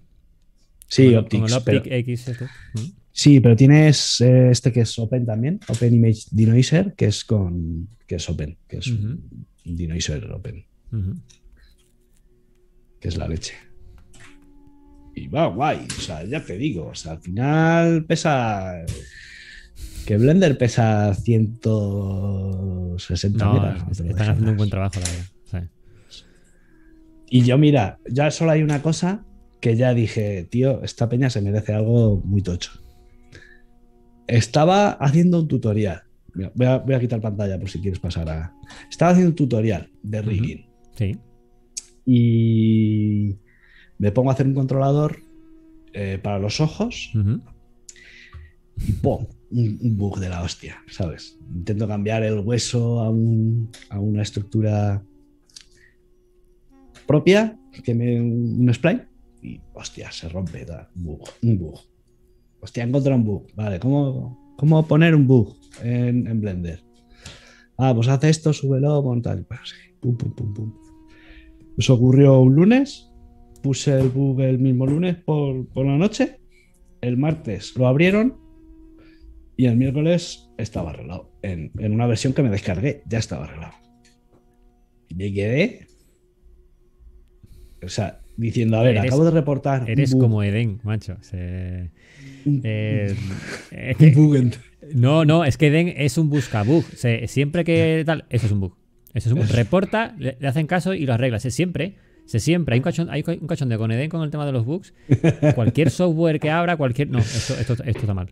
Sí, 0.87 1.07
Como- 1.07 1.19
Optics. 1.19 1.41
como 1.43 1.55
el 1.57 1.63
pero- 1.63 1.77
Optic 1.79 1.93
X. 1.93 2.31
Mm. 2.73 2.79
sí, 3.11 3.39
pero 3.41 3.55
tienes 3.57 4.21
eh, 4.21 4.49
este 4.51 4.71
que 4.71 4.81
es 4.81 4.97
Open 4.97 5.25
también, 5.25 5.59
Open 5.67 5.93
Image 5.93 6.21
Denoiser, 6.31 6.93
que 6.95 7.05
es 7.07 7.23
con 7.25 7.89
que 8.07 8.15
es 8.15 8.29
Open, 8.29 8.57
que 8.69 8.77
es 8.77 8.87
Ujú. 8.87 9.05
un 9.65 9.75
Denoiser 9.75 10.23
Open, 10.31 10.65
que 12.99 13.07
es 13.09 13.17
la 13.17 13.27
leche. 13.27 13.53
Y 15.13 15.27
va 15.27 15.47
guay, 15.47 15.85
o 15.97 16.01
sea, 16.01 16.23
ya 16.23 16.43
te 16.43 16.57
digo, 16.57 16.87
o 16.87 16.95
sea, 16.95 17.13
al 17.13 17.19
final 17.21 18.05
pesa. 18.05 18.85
Que 20.07 20.17
Blender 20.17 20.57
pesa 20.57 21.13
160 21.13 23.45
No, 23.45 23.53
megas, 23.53 23.99
están 23.99 24.29
haciendo 24.29 24.51
un 24.51 24.57
buen 24.57 24.69
trabajo, 24.69 24.99
la 25.01 25.07
verdad. 25.09 25.25
Sí. 26.09 26.23
Y 27.29 27.41
yo, 27.43 27.57
mira, 27.57 27.99
ya 28.09 28.31
solo 28.31 28.51
hay 28.51 28.63
una 28.63 28.81
cosa 28.81 29.25
que 29.59 29.75
ya 29.75 29.93
dije, 29.93 30.47
tío, 30.49 30.81
esta 30.83 31.09
peña 31.09 31.29
se 31.29 31.41
merece 31.41 31.73
algo 31.73 32.21
muy 32.23 32.41
tocho. 32.41 32.71
Estaba 34.27 34.91
haciendo 34.91 35.41
un 35.41 35.49
tutorial. 35.49 36.03
Mira, 36.33 36.53
voy, 36.55 36.67
a, 36.67 36.77
voy 36.77 36.95
a 36.95 36.99
quitar 37.01 37.19
pantalla 37.19 37.59
por 37.59 37.69
si 37.69 37.81
quieres 37.81 37.99
pasar 37.99 38.29
a. 38.29 38.53
Estaba 38.89 39.11
haciendo 39.11 39.31
un 39.31 39.35
tutorial 39.35 39.89
de 40.03 40.21
rigging 40.21 40.65
Sí. 40.95 41.17
y 42.05 43.35
me 43.99 44.13
pongo 44.13 44.29
a 44.29 44.33
hacer 44.33 44.47
un 44.47 44.53
controlador 44.53 45.17
eh, 45.93 46.17
para 46.23 46.39
los 46.39 46.61
ojos 46.61 47.11
Ujú. 47.13 47.41
y 48.87 48.93
¡pum! 48.93 49.25
Un, 49.49 49.95
bug 49.97 50.19
de 50.19 50.27
la 50.29 50.43
hostia, 50.43 50.77
¿sabes? 50.89 51.39
Intento 51.55 51.87
cambiar 51.87 52.23
el 52.23 52.39
hueso 52.39 52.99
a, 52.99 53.09
un- 53.09 53.69
a 53.89 53.99
una 53.99 54.21
estructura 54.21 55.01
propia, 57.05 57.57
que 57.83 57.93
me 57.95 58.19
un 58.19 58.69
spline, 58.73 59.07
y 59.41 59.61
hostia, 59.73 60.11
se 60.11 60.27
rompe, 60.27 60.65
da, 60.65 60.89
un 60.95 61.03
bug, 61.05 61.29
un 61.43 61.57
bug. 61.59 61.79
Hostia, 62.59 62.83
encontrado 62.83 63.17
un 63.17 63.23
bug. 63.25 63.47
Vale, 63.55 63.79
¿cómo, 63.79 64.55
cómo 64.57 64.85
poner 64.85 65.15
un 65.15 65.27
bug 65.27 65.55
en, 65.83 66.27
en 66.27 66.41
Blender? 66.41 66.83
Ah, 67.77 67.93
pues 67.95 68.07
hace 68.07 68.29
esto, 68.29 68.51
súbelo. 68.51 69.03
Pues 69.03 69.59
sí, 69.65 69.93
pum, 70.01 70.17
pum, 70.17 70.31
pum, 70.33 70.53
pum. 70.53 70.73
Eso 71.77 71.93
ocurrió 71.93 72.39
un 72.39 72.55
lunes. 72.55 73.09
Puse 73.61 73.99
el 73.99 74.09
bug 74.09 74.41
el 74.41 74.59
mismo 74.59 74.85
lunes 74.85 75.15
por, 75.23 75.67
por 75.69 75.85
la 75.85 75.97
noche. 75.97 76.39
El 77.01 77.17
martes 77.17 77.75
lo 77.77 77.87
abrieron 77.87 78.46
y 79.57 79.65
el 79.65 79.75
miércoles 79.75 80.49
estaba 80.57 80.91
arreglado. 80.91 81.31
En, 81.41 81.71
en 81.79 81.91
una 81.93 82.05
versión 82.07 82.33
que 82.33 82.43
me 82.43 82.49
descargué, 82.49 83.01
ya 83.07 83.17
estaba 83.19 83.45
arreglado. 83.45 83.73
Y 85.09 85.15
me 85.15 85.33
quedé. 85.33 85.87
O 87.83 87.89
sea, 87.89 88.21
diciendo, 88.37 88.77
a 88.77 88.83
ver, 88.83 88.97
Eres- 88.97 89.05
acabo 89.11 89.25
de 89.25 89.31
reportar. 89.31 89.89
Eres 89.89 90.13
bug, 90.13 90.21
como 90.21 90.43
Eden, 90.43 90.79
macho. 90.83 91.17
Se- 91.21 91.91
un- 92.45 92.61
eh, 92.63 93.15
es 93.71 93.99
un 94.17 94.41
que- 94.51 94.57
no, 94.93 95.25
no, 95.25 95.43
es 95.45 95.57
que 95.57 95.67
Eden 95.67 95.93
es 95.97 96.17
un 96.17 96.29
buscabug. 96.29 96.83
Se- 96.95 97.27
siempre 97.27 97.63
que 97.63 98.03
tal, 98.05 98.25
eso 98.29 98.45
es 98.47 98.51
un 98.51 98.59
bug. 98.61 98.75
Eso 99.13 99.29
es 99.29 99.33
un 99.33 99.39
bug. 99.41 99.47
Reporta, 99.51 100.15
le, 100.17 100.37
le 100.39 100.47
hacen 100.47 100.67
caso 100.67 100.93
y 100.93 101.05
lo 101.05 101.13
arregla. 101.13 101.39
Se 101.39 101.51
siempre, 101.51 101.95
se 102.25 102.39
siempre. 102.39 102.73
Hay 102.73 102.79
un 102.79 102.83
cachón, 102.83 103.09
hay 103.09 103.23
un 103.39 103.47
cachondeo 103.47 103.77
con 103.77 103.91
Eden 103.91 104.09
con 104.09 104.21
el 104.23 104.31
tema 104.31 104.45
de 104.45 104.51
los 104.51 104.65
bugs. 104.65 104.93
Cualquier 105.55 105.89
software 105.91 106.39
que 106.39 106.49
abra, 106.49 106.77
cualquier. 106.77 107.09
No, 107.09 107.19
esto, 107.19 107.53
esto, 107.59 107.73
esto 107.83 107.99
está 108.01 108.13
mal. 108.13 108.31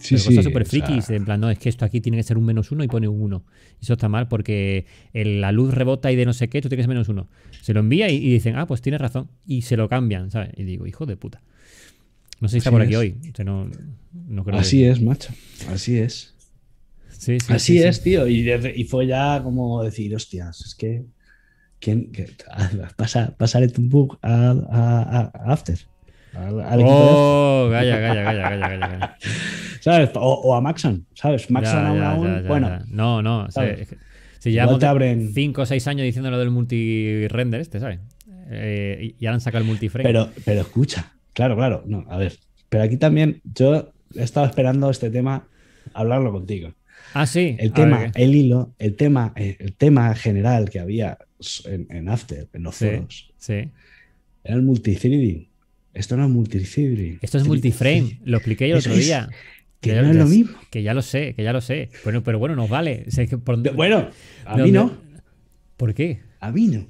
Sí, 0.00 0.18
sí, 0.18 0.28
cosas 0.30 0.44
súper 0.44 0.62
o 0.62 0.64
sea- 0.64 0.84
frikis, 0.84 1.10
en 1.10 1.24
plan, 1.24 1.40
no, 1.40 1.48
es 1.48 1.58
que 1.58 1.68
esto 1.68 1.84
aquí 1.84 2.00
tiene 2.00 2.16
que 2.18 2.24
ser 2.24 2.36
un 2.38 2.44
menos 2.44 2.72
uno 2.72 2.82
y 2.82 2.88
pone 2.88 3.06
un 3.06 3.20
uno. 3.22 3.44
Y 3.80 3.84
eso 3.84 3.92
está 3.92 4.08
mal 4.08 4.26
porque 4.28 4.84
el- 5.12 5.40
la 5.40 5.52
luz 5.52 5.72
rebota 5.74 6.10
y 6.10 6.16
de 6.16 6.24
no 6.26 6.32
sé 6.32 6.48
qué, 6.48 6.60
tú 6.60 6.68
tienes 6.68 6.88
menos 6.88 7.08
uno. 7.08 7.28
Se 7.62 7.72
lo 7.72 7.80
envía 7.80 8.10
y, 8.10 8.16
y 8.16 8.32
dicen, 8.32 8.56
ah, 8.56 8.66
pues 8.66 8.82
tienes 8.82 9.00
razón. 9.00 9.28
Y 9.46 9.62
se 9.62 9.76
lo 9.76 9.88
cambian, 9.88 10.30
¿sabes? 10.30 10.50
Y 10.56 10.64
digo, 10.64 10.86
hijo 10.86 11.06
de 11.06 11.16
puta. 11.16 11.40
No 12.40 12.48
sé 12.48 12.52
si 12.52 12.58
está 12.58 12.70
Así 12.70 12.74
por 12.74 12.82
aquí 12.82 12.92
es. 12.92 12.98
hoy. 12.98 13.16
O 13.32 13.36
sea, 13.36 13.44
no, 13.44 13.70
no 14.28 14.44
creo 14.44 14.58
Así 14.58 14.78
que- 14.78 14.90
es, 14.90 15.00
macho. 15.00 15.32
Así 15.70 15.98
es. 15.98 16.34
Sí, 17.10 17.38
sí, 17.40 17.52
Así 17.52 17.72
sí, 17.74 17.78
sí. 17.80 17.84
es, 17.86 18.02
tío. 18.02 18.26
Y, 18.26 18.42
de- 18.42 18.74
y 18.76 18.84
fue 18.84 19.06
ya 19.06 19.40
como 19.42 19.82
decir, 19.82 20.14
hostias, 20.14 20.60
es 20.66 20.74
que. 20.74 21.04
¿quién, 21.78 22.10
que- 22.10 22.28
ah, 22.50 22.70
pasa, 22.96 23.34
pasaré 23.38 23.68
tu 23.68 23.82
bug 23.82 24.18
a, 24.22 24.50
a- 24.50 25.02
a- 25.02 25.32
a 25.34 25.52
After. 25.52 25.78
Al, 26.36 26.80
Oh, 26.84 27.68
calla, 27.70 28.00
calla, 28.00 28.24
calla, 28.24 28.42
calla, 28.42 28.68
calla, 28.68 28.88
calla. 28.88 29.04
After, 29.04 29.30
¿Sabes? 29.80 30.10
O, 30.14 30.20
o 30.32 30.54
a 30.54 30.60
Maxon, 30.60 31.06
¿sabes? 31.14 31.50
Maxon 31.50 31.74
Ya, 31.82 31.88
aún, 31.88 31.98
ya, 31.98 32.10
aún. 32.12 32.42
ya, 32.42 32.48
bueno, 32.48 32.68
ya. 32.68 32.84
No, 32.88 33.22
no. 33.22 33.50
¿sabes? 33.50 33.88
si 34.38 34.50
llevamos 34.52 34.78
te 34.78 34.86
abren- 34.86 35.32
5 35.32 35.62
o 35.62 35.66
6 35.66 35.86
años 35.88 36.04
diciendo 36.04 36.30
lo 36.30 36.38
del 36.38 36.50
multi-render 36.50 37.60
este, 37.60 37.80
¿sabes? 37.80 38.00
Eh, 38.50 39.14
y 39.18 39.26
ahora 39.26 39.34
han 39.36 39.40
sacado 39.40 39.62
el 39.62 39.68
multiframe. 39.68 40.04
pero, 40.08 40.28
pero 40.44 40.60
escucha. 40.60 41.12
Claro, 41.32 41.56
claro. 41.56 41.82
No, 41.86 42.04
a 42.08 42.16
ver. 42.16 42.34
Pero 42.68 42.84
aquí 42.84 42.96
también 42.96 43.40
yo 43.54 43.92
he 44.14 44.22
estado 44.22 44.46
esperando 44.46 44.88
este 44.90 45.10
tema, 45.10 45.48
hablarlo 45.94 46.32
contigo. 46.32 46.72
ah, 47.14 47.26
sí. 47.26 47.56
El 47.58 47.70
A 47.70 47.74
tema, 47.74 48.12
el 48.14 48.34
hilo, 48.34 48.74
el 48.78 48.94
tema, 48.96 49.32
eh, 49.36 49.56
el 49.58 49.74
tema 49.74 50.14
general 50.14 50.70
que 50.70 50.80
había 50.80 51.18
en, 51.64 51.86
en 51.90 52.08
After, 52.08 52.48
en 52.52 52.62
los 52.62 52.76
Sí. 52.76 52.86
foros, 52.88 53.32
Sí. 53.38 53.70
era 54.44 54.54
el 54.54 54.62
multi-threading. 54.62 55.48
Esto 55.96 56.16
no 56.16 56.24
es 56.24 56.30
multi-threading. 56.30 57.18
Esto 57.22 57.38
es 57.38 57.46
multiframe. 57.46 58.20
Lo 58.24 58.36
expliqué 58.36 58.68
yo 58.68 58.74
el 58.76 58.80
otro 58.80 58.92
es- 58.92 59.04
día. 59.06 59.28
que 59.80 59.90
ya- 59.94 60.02
no 60.02 60.08
es 60.10 60.16
ya 60.16 60.22
lo 60.22 60.28
sé- 60.28 60.36
mismo. 60.36 60.58
Que 60.70 60.82
ya 60.82 60.94
lo 60.94 61.02
sé, 61.02 61.34
que 61.34 61.42
ya 61.42 61.52
lo 61.52 61.60
sé. 61.60 61.90
Bueno, 62.04 62.22
pero 62.22 62.38
bueno, 62.38 62.54
nos 62.56 62.68
vale. 62.68 63.04
O 63.06 63.10
sea, 63.10 63.24
es 63.24 63.30
que 63.30 63.38
por- 63.38 63.58
De- 63.58 63.70
Bueno, 63.70 64.08
a 64.44 64.56
¿de 64.56 64.62
mí 64.64 64.72
no. 64.72 64.92
¿Por 65.76 65.94
qué? 65.94 66.20
A 66.40 66.50
mí 66.52 66.66
no. 66.68 66.86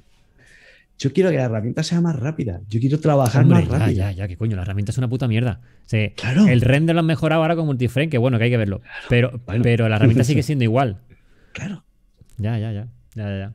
Yo 0.99 1.13
quiero 1.13 1.29
que 1.29 1.35
la 1.37 1.43
herramienta 1.43 1.83
sea 1.83 2.01
más 2.01 2.15
rápida. 2.19 2.61
Yo 2.69 2.79
quiero 2.79 2.99
trabajar 2.99 3.43
Hombre, 3.43 3.59
más 3.61 3.69
ya, 3.69 3.77
rápido. 3.77 3.97
ya, 3.97 4.11
ya, 4.11 4.27
que 4.27 4.35
coño, 4.35 4.55
la 4.55 4.63
herramienta 4.63 4.91
es 4.91 4.97
una 4.97 5.07
puta 5.07 5.27
mierda. 5.27 5.61
O 5.85 5.89
sea, 5.89 6.11
Claro. 6.13 6.47
El 6.47 6.61
render 6.61 6.95
lo 6.95 7.01
han 7.01 7.05
mejorado 7.05 7.41
ahora 7.43 7.55
con 7.55 7.67
multiframe, 7.67 8.09
que 8.09 8.17
bueno, 8.17 8.39
que 8.39 8.45
hay 8.45 8.49
que 8.49 8.57
verlo. 8.57 8.81
Pero, 9.09 9.39
Bueno. 9.45 9.61
pero 9.63 9.87
la 9.89 9.97
herramienta 9.97 10.23
sigue 10.23 10.41
siendo 10.43 10.63
igual. 10.63 10.97
Claro. 11.53 11.83
Ya, 12.37 12.57
ya, 12.57 12.71
ya. 12.71 12.87
Ya, 13.15 13.23
ya, 13.29 13.37
ya. 13.37 13.53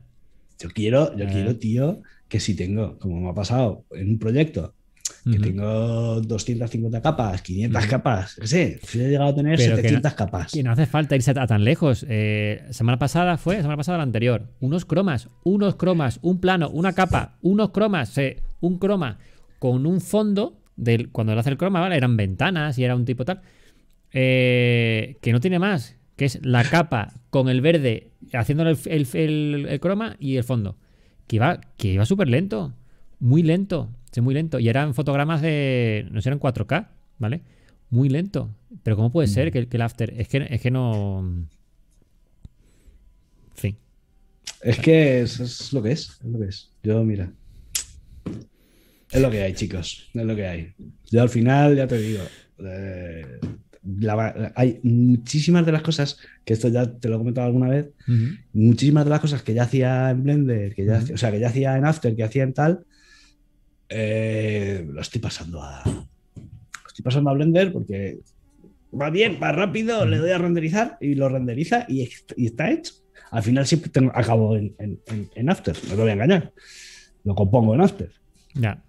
Yo 0.59 0.69
quiero, 0.69 1.17
yo 1.17 1.25
Eh. 1.25 1.29
quiero, 1.31 1.57
tío, 1.57 2.01
que 2.29 2.39
si 2.39 2.55
tengo, 2.55 2.97
como 2.99 3.19
me 3.19 3.29
ha 3.29 3.33
pasado 3.33 3.85
en 3.91 4.07
un 4.11 4.19
proyecto, 4.19 4.73
que 5.23 5.29
Ujú. 5.31 5.41
tengo 5.41 6.21
250 6.21 7.01
capas, 7.01 7.41
500 7.41 7.81
Ujú. 7.81 7.89
capas, 7.89 8.35
qué 8.41 8.47
sé, 8.47 8.79
he 8.93 8.97
llegado 9.09 9.29
a 9.29 9.35
tener 9.35 9.57
Pero 9.57 9.75
que 9.77 9.81
700 9.83 10.13
capas. 10.15 10.51
Que 10.51 10.63
no 10.63 10.71
hace 10.71 10.85
falta 10.85 11.15
irse 11.15 11.31
a, 11.31 11.43
a 11.43 11.47
tan 11.47 11.63
lejos. 11.63 12.05
Eh, 12.09 12.63
semana 12.71 12.99
pasada 12.99 13.37
fue, 13.37 13.55
semana 13.57 13.77
pasada 13.77 13.97
la 13.99 14.03
anterior. 14.03 14.49
Unos 14.59 14.83
cromas, 14.85 15.29
unos 15.43 15.75
cromas, 15.75 16.19
un 16.21 16.39
plano, 16.41 16.69
una 16.69 16.93
capa, 16.93 17.37
unos 17.41 17.69
cromas, 17.71 18.17
eh, 18.17 18.41
un 18.59 18.79
croma 18.79 19.17
con 19.59 19.85
un 19.85 20.01
fondo 20.01 20.59
del 20.75 21.09
cuando 21.11 21.33
le 21.33 21.39
hace 21.39 21.51
el 21.51 21.57
croma, 21.57 21.79
¿vale? 21.79 21.95
Eran 21.95 22.17
ventanas 22.17 22.77
y 22.77 22.83
era 22.83 22.95
un 22.95 23.05
tipo 23.05 23.23
tal. 23.25 23.41
eh, 24.11 25.17
que 25.21 25.31
no 25.31 25.39
tiene 25.39 25.57
más, 25.59 25.97
que 26.15 26.25
es 26.25 26.39
la 26.45 26.63
capa 26.63 27.13
con 27.29 27.49
el 27.49 27.61
verde 27.61 28.11
haciéndole 28.33 28.71
el, 28.71 28.77
el- 28.85 29.07
el- 29.15 29.65
el 29.67 29.79
croma 29.79 30.15
y 30.19 30.37
el 30.37 30.43
fondo. 30.43 30.75
Que 31.27 31.37
iba, 31.37 31.61
que 31.77 31.93
iba 31.93 32.05
súper 32.05 32.27
lento, 32.27 32.73
muy 33.19 33.41
lento, 33.43 33.89
sí, 34.13 34.21
muy 34.21 34.33
lento. 34.33 34.59
Y 34.59 34.69
eran 34.69 34.93
fotogramas 34.93 35.41
de, 35.41 36.07
no 36.11 36.21
sé, 36.21 36.29
eran 36.29 36.39
4K, 36.39 36.87
¿vale? 37.19 37.41
Muy 37.89 38.07
lento. 38.07 38.49
Pero 38.83 38.95
¿cómo 38.95 39.11
puede 39.11 39.27
ser 39.27 39.51
que, 39.51 39.59
el- 39.59 39.67
que 39.67 39.77
el 39.77 39.81
after? 39.83 40.13
Es 40.17 40.27
que, 40.29 40.47
es 40.49 40.61
que 40.61 40.71
no... 40.71 41.19
En 41.19 41.47
fin. 43.55 43.77
Es 44.61 44.79
que 44.79 45.21
es, 45.21 45.39
es 45.39 45.73
lo 45.73 45.81
que 45.83 45.91
es, 45.91 46.09
es 46.23 46.25
lo 46.25 46.39
que 46.39 46.45
es. 46.45 46.71
Yo, 46.83 47.03
mira. 47.03 47.31
Es 49.11 49.21
lo 49.21 49.29
que 49.29 49.41
hay, 49.43 49.53
chicos. 49.53 50.09
Es 50.13 50.25
lo 50.25 50.35
que 50.35 50.47
hay. 50.47 50.73
Yo 51.11 51.21
al 51.21 51.29
final, 51.29 51.75
ya 51.75 51.87
te 51.87 51.97
digo, 51.99 52.23
eh, 52.59 53.39
la- 53.99 54.51
hay 54.55 54.79
muchísimas 54.83 55.65
de 55.65 55.71
las 55.71 55.83
cosas, 55.83 56.17
que 56.45 56.53
esto 56.53 56.69
ya 56.69 56.91
te 56.91 57.09
lo 57.09 57.15
he 57.15 57.19
comentado 57.19 57.45
alguna 57.47 57.69
vez, 57.69 57.89
muchísimas 58.53 59.03
de 59.03 59.09
las 59.11 59.19
cosas 59.19 59.43
que 59.43 59.53
ya 59.53 59.63
hacía 59.63 60.09
en 60.09 60.23
Blender, 60.23 60.73
que 60.73 60.85
ya, 60.85 60.97
hacía- 60.97 61.13
o 61.15 61.17
sea, 61.17 61.31
que 61.31 61.39
ya 61.39 61.49
hacía 61.49 61.77
en 61.77 61.85
After, 61.85 62.15
que 62.15 62.23
hacía 62.23 62.43
en 62.43 62.53
tal, 62.53 62.85
eh, 63.93 64.85
lo 64.89 65.01
estoy 65.01 65.21
pasando 65.21 65.61
a. 65.61 65.81
Lo 65.85 66.87
estoy 66.87 67.03
pasando 67.03 67.29
a 67.29 67.33
Blender 67.33 67.71
porque 67.71 68.19
va 68.99 69.09
bien, 69.09 69.37
va 69.41 69.51
rápido, 69.51 70.05
le 70.05 70.17
doy 70.17 70.31
a 70.31 70.37
renderizar 70.37 70.97
y 71.01 71.15
lo 71.15 71.29
renderiza 71.29 71.85
y, 71.87 72.07
y 72.35 72.45
está 72.47 72.69
hecho. 72.71 72.93
Al 73.31 73.41
final 73.43 73.65
siempre 73.65 73.89
tengo- 73.89 74.11
acabo 74.13 74.55
en, 74.55 74.75
en- 74.79 74.99
en- 75.07 75.29
en 75.35 75.49
After, 75.49 75.75
no 75.89 75.89
te 75.95 76.01
voy 76.01 76.09
a 76.09 76.13
engañar. 76.13 76.53
Lo 77.23 77.33
compongo 77.35 77.73
en 77.73 77.81
After. 77.81 78.11
Ya. 78.53 78.83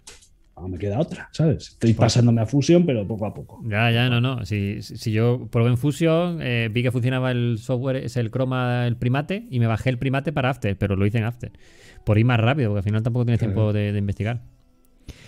No 0.57 0.69
me 0.69 0.79
queda 0.79 1.01
otra, 1.01 1.29
¿sabes? 1.33 1.71
Estoy 1.71 1.95
pasándome 1.95 2.41
a 2.41 2.47
Fusion, 2.47 2.87
pero 2.87 3.07
poco 3.07 3.27
a 3.27 3.35
poco. 3.35 3.61
Ya, 3.67 3.91
ya, 3.91 4.09
no, 4.09 4.21
no. 4.21 4.45
Si, 4.45 4.83
si 4.83 5.11
yo 5.11 5.49
probé 5.51 5.71
en 5.71 5.77
Fusion, 5.79 6.39
eh, 6.43 6.69
vi 6.73 6.83
que 6.83 6.93
funcionaba 6.93 7.33
el 7.33 7.59
software, 7.59 7.97
es 7.97 8.17
el 8.17 8.31
croma, 8.31 8.87
el 8.87 8.97
primate, 8.97 9.47
y 9.51 9.59
me 9.59 9.67
bajé 9.67 9.91
el 9.91 9.99
primate 9.99 10.33
para 10.33 10.51
After, 10.51 10.77
pero 10.79 10.95
lo 10.95 11.07
hice 11.07 11.19
en 11.19 11.25
After. 11.25 11.51
Por 12.05 12.19
ir 12.19 12.25
más 12.25 12.39
rápido, 12.39 12.69
porque 12.71 12.79
al 12.81 12.85
final 12.85 13.03
tampoco 13.03 13.25
tienes 13.25 13.41
tiempo 13.41 13.73
de, 13.73 13.93
de 13.93 13.99
investigar. 13.99 14.43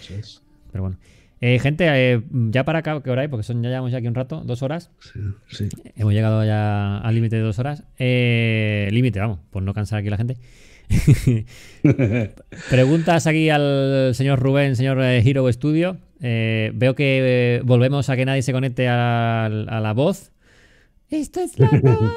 Eso 0.06 0.14
es. 0.14 0.42
Pero 0.72 0.82
bueno. 0.82 0.98
Eh, 1.40 1.58
gente, 1.58 1.86
eh, 1.88 2.22
ya 2.30 2.64
para 2.64 2.78
acá, 2.78 3.02
¿qué 3.02 3.10
hora 3.10 3.22
hay? 3.22 3.28
Porque 3.28 3.42
son, 3.42 3.62
ya 3.62 3.68
llevamos 3.68 3.92
ya 3.92 3.98
aquí 3.98 4.06
un 4.06 4.14
rato, 4.14 4.42
dos 4.44 4.62
horas. 4.62 4.90
Sí, 5.00 5.20
sí. 5.48 5.68
Hemos 5.94 6.14
llegado 6.14 6.44
ya 6.44 6.98
al 6.98 7.14
límite 7.14 7.36
de 7.36 7.42
dos 7.42 7.58
horas. 7.58 7.84
Eh, 7.98 8.88
límite, 8.90 9.20
vamos, 9.20 9.40
por 9.50 9.62
no 9.62 9.74
cansar 9.74 9.98
aquí 9.98 10.08
la 10.08 10.16
gente. 10.16 10.36
Preguntas 12.70 13.26
aquí 13.26 13.50
al 13.50 14.12
señor 14.14 14.38
Rubén, 14.38 14.76
señor 14.76 15.00
Hero 15.02 15.52
Studio. 15.52 15.98
Veo 16.20 16.94
que 16.94 17.60
volvemos 17.64 18.08
a 18.08 18.16
que 18.16 18.24
nadie 18.24 18.42
se 18.42 18.52
conecte 18.52 18.88
a, 18.88 19.46
a 19.46 19.80
la 19.80 19.92
voz. 19.92 20.32
Esto 21.10 21.40
es 21.40 21.58
la 21.58 21.68
voz. 21.82 22.12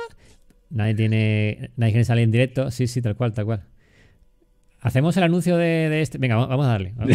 Nadie 0.70 0.94
tiene. 0.94 1.72
Nadie 1.76 1.94
quiere 1.94 2.06
salir 2.06 2.24
en 2.24 2.32
directo. 2.32 2.72
Sí, 2.72 2.88
sí, 2.88 3.02
tal 3.02 3.16
cual, 3.16 3.34
tal 3.34 3.46
cual. 3.46 3.64
Hacemos 4.82 5.16
el 5.18 5.24
anuncio 5.24 5.58
de, 5.58 5.90
de 5.90 6.02
este. 6.02 6.18
Venga, 6.18 6.36
va- 6.38 6.46
vamos 6.48 6.66
a 6.66 6.70
darle. 6.70 6.94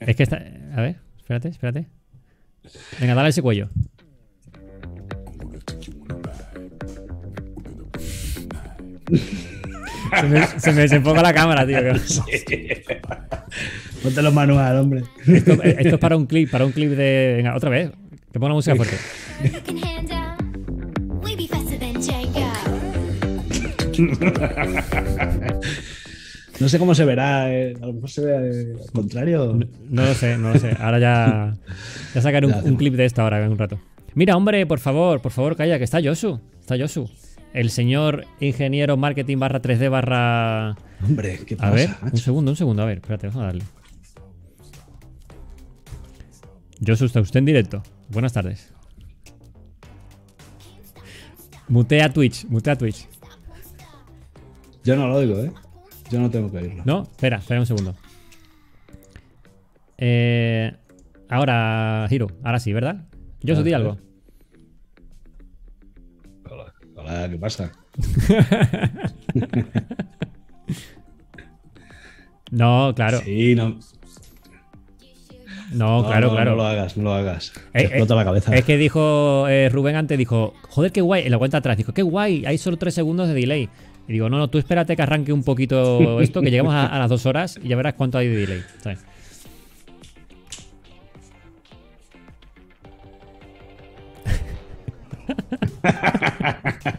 es 0.00 0.16
que 0.16 0.22
está. 0.22 0.42
A 0.76 0.80
ver, 0.80 0.96
espérate, 1.18 1.48
espérate. 1.48 1.86
Venga, 3.00 3.14
dale 3.14 3.28
ese 3.28 3.42
cuello. 3.42 3.68
Se 10.20 10.26
me, 10.28 10.46
se 10.46 10.72
me 10.72 10.82
desenfoca 10.82 11.20
la 11.22 11.34
cámara, 11.34 11.66
tío. 11.66 11.78
Ponte 14.02 14.22
los 14.22 14.32
manual, 14.32 14.78
hombre. 14.78 15.02
Esto, 15.26 15.52
esto 15.62 15.88
es 15.96 15.98
para 15.98 16.16
un 16.16 16.26
clip, 16.26 16.50
para 16.50 16.64
un 16.64 16.72
clip 16.72 16.90
de. 16.90 17.34
Venga, 17.38 17.56
otra 17.56 17.70
vez. 17.70 17.90
Que 18.32 18.38
ponga 18.38 18.48
la 18.50 18.54
música 18.54 18.76
fuerte. 18.76 18.96
No 26.58 26.70
sé 26.70 26.78
cómo 26.78 26.94
se 26.94 27.04
verá. 27.04 27.52
eh, 27.52 27.74
A 27.82 27.86
lo 27.86 27.92
mejor 27.92 28.08
se 28.10 28.24
ve 28.24 28.34
al 28.34 28.76
contrario. 28.92 29.58
No 29.90 30.04
lo 30.06 30.14
sé, 30.14 30.38
no 30.38 30.54
lo 30.54 30.58
sé. 30.58 30.74
Ahora 30.80 30.98
ya. 30.98 31.54
Ya 32.14 32.20
sacaré 32.22 32.46
un, 32.46 32.76
clip 32.76 32.94
de 32.94 33.04
esto 33.04 33.20
ahora 33.20 33.44
en 33.44 33.52
un 33.52 33.58
rato. 33.58 33.78
Mira, 34.14 34.34
hombre, 34.36 34.64
por 34.64 34.78
favor, 34.78 35.20
por 35.20 35.32
favor, 35.32 35.54
calla, 35.54 35.76
que 35.76 35.84
está 35.84 36.00
Yosu. 36.00 36.40
Está 36.58 36.76
Yosu. 36.76 37.10
El 37.52 37.68
señor 37.70 38.24
ingeniero 38.40 38.96
marketing 38.96 39.38
barra 39.38 39.60
3D 39.60 39.90
barra. 39.90 40.76
Hombre, 41.04 41.40
¿qué 41.46 41.54
A 41.56 41.58
pasa? 41.58 41.70
ver, 41.74 41.90
un 42.10 42.16
segundo, 42.18 42.50
un 42.52 42.56
segundo. 42.56 42.82
A 42.82 42.86
ver, 42.86 42.98
espérate, 42.98 43.26
vamos 43.26 43.42
a 43.42 43.46
darle. 43.46 43.64
Yosu, 46.80 47.04
está 47.04 47.20
usted 47.20 47.38
en 47.40 47.44
directo. 47.44 47.82
Buenas 48.08 48.32
tardes. 48.32 48.72
Mutea 51.68 52.10
Twitch, 52.12 52.46
mutea 52.46 52.76
Twitch. 52.76 53.06
Yo 54.86 54.94
no 54.94 55.08
lo 55.08 55.16
oigo, 55.16 55.36
¿eh? 55.40 55.50
Yo 56.12 56.20
no 56.20 56.30
tengo 56.30 56.48
que 56.48 56.58
oírlo. 56.58 56.84
No, 56.84 57.02
espera, 57.02 57.38
espera 57.38 57.58
un 57.58 57.66
segundo. 57.66 57.96
Eh, 59.98 60.72
ahora, 61.28 62.06
Hiro, 62.08 62.28
ahora 62.44 62.60
sí, 62.60 62.72
¿verdad? 62.72 63.04
Yo 63.40 63.56
Ah, 63.58 63.62
di 63.64 63.72
algo. 63.72 63.98
Hola, 66.48 66.72
hola, 66.94 67.28
¿qué 67.28 67.36
pasa? 67.36 67.72
No, 72.52 72.92
claro. 72.94 73.18
Sí, 73.24 73.56
no. 73.56 73.80
No, 75.72 76.04
claro, 76.06 76.28
no, 76.28 76.32
claro. 76.34 76.50
No 76.52 76.56
lo 76.58 76.64
hagas, 76.64 76.96
no 76.96 77.02
lo 77.02 77.12
hagas. 77.14 77.52
Eh, 77.74 77.78
Te 77.80 77.84
explota 77.86 78.14
eh, 78.14 78.16
la 78.18 78.24
cabeza. 78.24 78.54
Es 78.54 78.64
que 78.64 78.76
dijo 78.76 79.48
eh, 79.48 79.68
Rubén 79.68 79.96
antes, 79.96 80.16
dijo, 80.16 80.54
joder, 80.68 80.92
qué 80.92 81.00
guay. 81.00 81.24
En 81.24 81.32
la 81.32 81.38
cuenta 81.38 81.58
atrás, 81.58 81.76
dijo, 81.76 81.92
qué 81.92 82.02
guay, 82.02 82.46
hay 82.46 82.56
solo 82.56 82.76
tres 82.76 82.94
segundos 82.94 83.26
de 83.26 83.34
delay. 83.34 83.68
Y 84.08 84.12
digo, 84.12 84.28
no, 84.28 84.38
no, 84.38 84.48
tú 84.48 84.58
espérate 84.58 84.94
que 84.96 85.02
arranque 85.02 85.32
un 85.32 85.42
poquito 85.42 86.20
esto, 86.20 86.40
que 86.40 86.50
lleguemos 86.50 86.74
a, 86.74 86.86
a 86.86 86.98
las 86.98 87.10
dos 87.10 87.26
horas 87.26 87.58
y 87.62 87.68
ya 87.68 87.76
verás 87.76 87.94
cuánto 87.94 88.18
hay 88.18 88.28
de 88.28 88.36
delay. 88.36 88.62
¿sabes? 88.82 89.00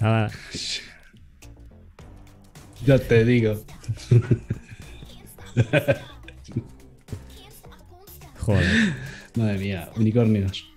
Nada, 0.00 0.30
Ya 2.86 2.98
te 2.98 3.24
digo. 3.24 3.62
joder. 8.38 8.64
Madre 9.36 9.58
mía, 9.58 9.90
unicornios. 9.96 10.67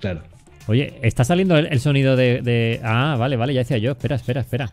Claro. 0.00 0.22
Oye, 0.66 0.98
está 1.02 1.24
saliendo 1.24 1.56
el, 1.56 1.66
el 1.66 1.80
sonido 1.80 2.14
de, 2.16 2.42
de- 2.42 2.80
Ah, 2.84 3.16
vale, 3.18 3.36
vale, 3.36 3.54
ya 3.54 3.60
decía 3.60 3.78
yo. 3.78 3.92
Espera, 3.92 4.16
espera, 4.16 4.40
espera. 4.42 4.72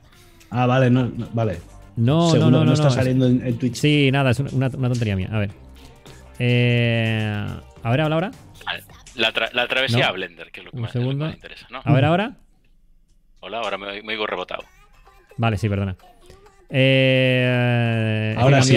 Ah, 0.49 0.65
vale, 0.65 0.89
no, 0.89 1.05
no, 1.07 1.27
vale. 1.33 1.57
No, 1.95 2.35
no, 2.35 2.51
no, 2.51 2.59
que 2.59 2.65
no. 2.65 2.73
está 2.73 2.85
no. 2.85 2.91
saliendo 2.91 3.27
en, 3.27 3.45
en 3.45 3.57
Twitch. 3.57 3.75
Sí, 3.75 4.09
nada, 4.11 4.31
es 4.31 4.39
una, 4.39 4.67
una 4.67 4.89
tontería 4.89 5.15
mía. 5.15 5.29
A 5.31 5.39
ver. 5.39 5.51
Eh, 6.39 7.45
a 7.83 7.89
ver, 7.91 8.01
habla 8.01 8.15
ahora. 8.15 8.31
La, 9.15 9.31
tra- 9.33 9.49
la 9.53 9.67
travesía 9.67 9.99
No. 10.03 10.09
a 10.09 10.11
Blender, 10.11 10.51
que 10.51 10.59
es 10.59 10.65
lo 10.65 10.71
que, 10.71 10.75
Un 10.77 10.81
más, 10.81 10.89
es 10.89 10.95
lo 10.95 10.99
que 10.99 11.03
segundo. 11.05 11.25
más 11.25 11.33
interesa, 11.35 11.67
¿no? 11.71 11.81
A 11.83 11.93
ver, 11.93 12.03
ahora. 12.03 12.35
Hola, 13.39 13.59
ahora 13.59 13.77
me, 13.77 14.01
me 14.01 14.13
oigo 14.13 14.27
rebotado. 14.27 14.63
Vale, 15.37 15.57
sí, 15.57 15.69
perdona. 15.69 15.95
Eh, 16.69 18.35
Ahora 18.37 18.61
sí, 18.63 18.75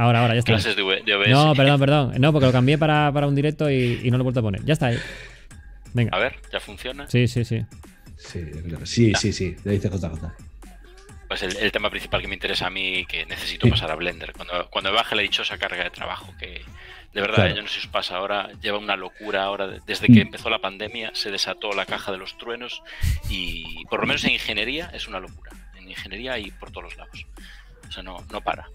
Ahora, 0.00 0.20
ahora, 0.22 0.34
ya 0.34 0.38
está. 0.40 0.52
clases 0.52 0.76
de, 0.76 0.82
OBS. 0.82 1.28
No, 1.28 1.54
perdón, 1.54 1.78
perdón. 1.80 2.12
No, 2.18 2.32
porque 2.32 2.46
lo 2.46 2.52
cambié 2.52 2.78
para, 2.78 3.12
para 3.12 3.26
un 3.26 3.34
directo 3.34 3.70
y, 3.70 4.00
y 4.02 4.10
no 4.10 4.16
lo 4.16 4.22
he 4.22 4.24
vuelto 4.24 4.40
a 4.40 4.42
poner. 4.42 4.64
Ya 4.64 4.72
está 4.72 4.86
ahí. 4.86 4.98
Venga. 5.92 6.16
A 6.16 6.20
ver, 6.20 6.36
¿ya 6.52 6.60
funciona? 6.60 7.06
Sí, 7.08 7.26
sí, 7.28 7.44
sí. 7.44 7.64
Sí, 8.16 8.44
sí, 8.84 9.12
sí, 9.14 9.32
sí. 9.32 9.56
Le 9.64 9.72
dice 9.72 9.88
JJ. 9.90 10.08
Pues 11.28 11.42
el, 11.42 11.56
el 11.56 11.70
tema 11.72 11.90
principal 11.90 12.20
que 12.20 12.28
me 12.28 12.34
interesa 12.34 12.66
a 12.66 12.70
mí, 12.70 13.04
que 13.06 13.24
necesito 13.26 13.68
pasar 13.68 13.90
a 13.90 13.94
Blender. 13.94 14.32
Cuando, 14.32 14.68
cuando 14.70 14.90
me 14.90 14.96
baje 14.96 15.14
la 15.14 15.22
dichosa 15.22 15.58
carga 15.58 15.84
de 15.84 15.90
trabajo, 15.90 16.34
que 16.38 16.62
de 17.12 17.20
verdad, 17.20 17.36
Claro. 17.36 17.56
yo 17.56 17.62
no 17.62 17.68
sé 17.68 17.74
si 17.80 17.86
os 17.86 17.92
pasa 17.92 18.16
ahora, 18.16 18.50
lleva 18.60 18.78
una 18.78 18.96
locura 18.96 19.44
ahora. 19.44 19.66
de- 19.68 19.80
Desde 19.86 20.06
que 20.06 20.14
Mm. 20.24 20.28
empezó 20.28 20.50
la 20.50 20.60
pandemia 20.60 21.10
se 21.14 21.30
desató 21.30 21.72
la 21.72 21.86
caja 21.86 22.10
de 22.12 22.18
los 22.18 22.36
truenos 22.38 22.82
y 23.28 23.84
por 23.90 24.00
lo 24.00 24.06
menos 24.06 24.24
en 24.24 24.30
ingeniería 24.32 24.90
es 24.94 25.06
una 25.08 25.20
locura. 25.20 25.50
En 25.76 25.88
ingeniería 25.88 26.38
y 26.38 26.50
por 26.52 26.70
todos 26.70 26.84
los 26.84 26.96
lados. 26.96 27.26
O 27.88 27.92
sea, 27.92 28.02
no, 28.02 28.24
no 28.32 28.40
para. 28.40 28.66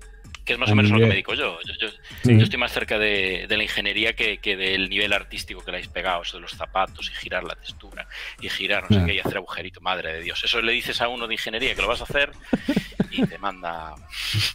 Que 0.45 0.53
es 0.53 0.59
más 0.59 0.69
o 0.71 0.75
menos 0.75 0.91
lo 0.91 0.97
que 0.99 1.05
me 1.05 1.11
dedico 1.11 1.33
yo. 1.33 1.57
Yo, 1.65 1.73
yo- 1.81 1.89
Sí. 2.23 2.37
yo 2.37 2.43
estoy 2.43 2.59
más 2.59 2.71
cerca 2.71 2.97
de, 2.99 3.45
de 3.49 3.57
la 3.57 3.63
ingeniería 3.63 4.13
que, 4.13 4.37
que 4.37 4.55
del 4.55 4.89
nivel 4.89 5.11
artístico 5.11 5.61
que 5.65 5.71
le 5.71 5.77
habéis 5.77 5.89
pegado, 5.91 6.21
eso 6.21 6.37
de 6.37 6.41
los 6.41 6.51
zapatos 6.51 7.09
y 7.09 7.13
girar 7.15 7.43
la 7.43 7.55
textura 7.55 8.07
y 8.41 8.49
girar 8.49 8.83
no 8.83 8.95
sé 8.95 9.01
Ah. 9.01 9.05
qué 9.07 9.15
y 9.15 9.19
hacer 9.19 9.37
agujerito, 9.37 9.81
madre 9.81 10.13
de 10.13 10.21
Dios. 10.21 10.43
Eso 10.43 10.61
le 10.61 10.71
dices 10.71 11.01
a 11.01 11.07
uno 11.07 11.27
de 11.27 11.33
ingeniería 11.33 11.73
que 11.75 11.81
lo 11.81 11.87
vas 11.87 12.01
a 12.01 12.03
hacer 12.05 12.31
y 13.11 13.25
te 13.25 13.37
manda. 13.39 13.95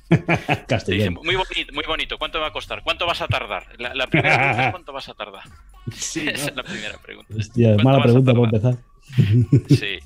Te 0.11 0.93
dice, 0.93 1.11
muy 1.11 1.35
bonito, 1.35 1.73
muy 1.73 1.85
bonito, 1.87 2.19
¿cuánto 2.19 2.41
va 2.41 2.49
a 2.49 2.53
costar? 2.53 2.83
¿Cuánto 2.83 3.07
vas 3.07 3.21
a 3.23 3.27
tardar? 3.27 3.67
La, 3.79 3.95
la 3.95 4.07
primera 4.07 4.37
pregunta 4.37 4.65
es 4.67 4.71
¿cuánto 4.73 4.93
vas 4.93 5.09
a 5.09 5.15
tardar? 5.15 5.43
Sí, 5.93 6.29
Esa 6.33 6.51
es 6.51 6.57
la 6.57 6.62
primera 6.62 6.99
pregunta. 6.99 7.35
Hostia, 7.37 7.69
¿Cuánto 7.75 7.85
mala 7.85 8.03
pregunta 8.03 8.33
para 8.33 8.45
empezar. 8.45 8.75
Sí. 9.77 9.99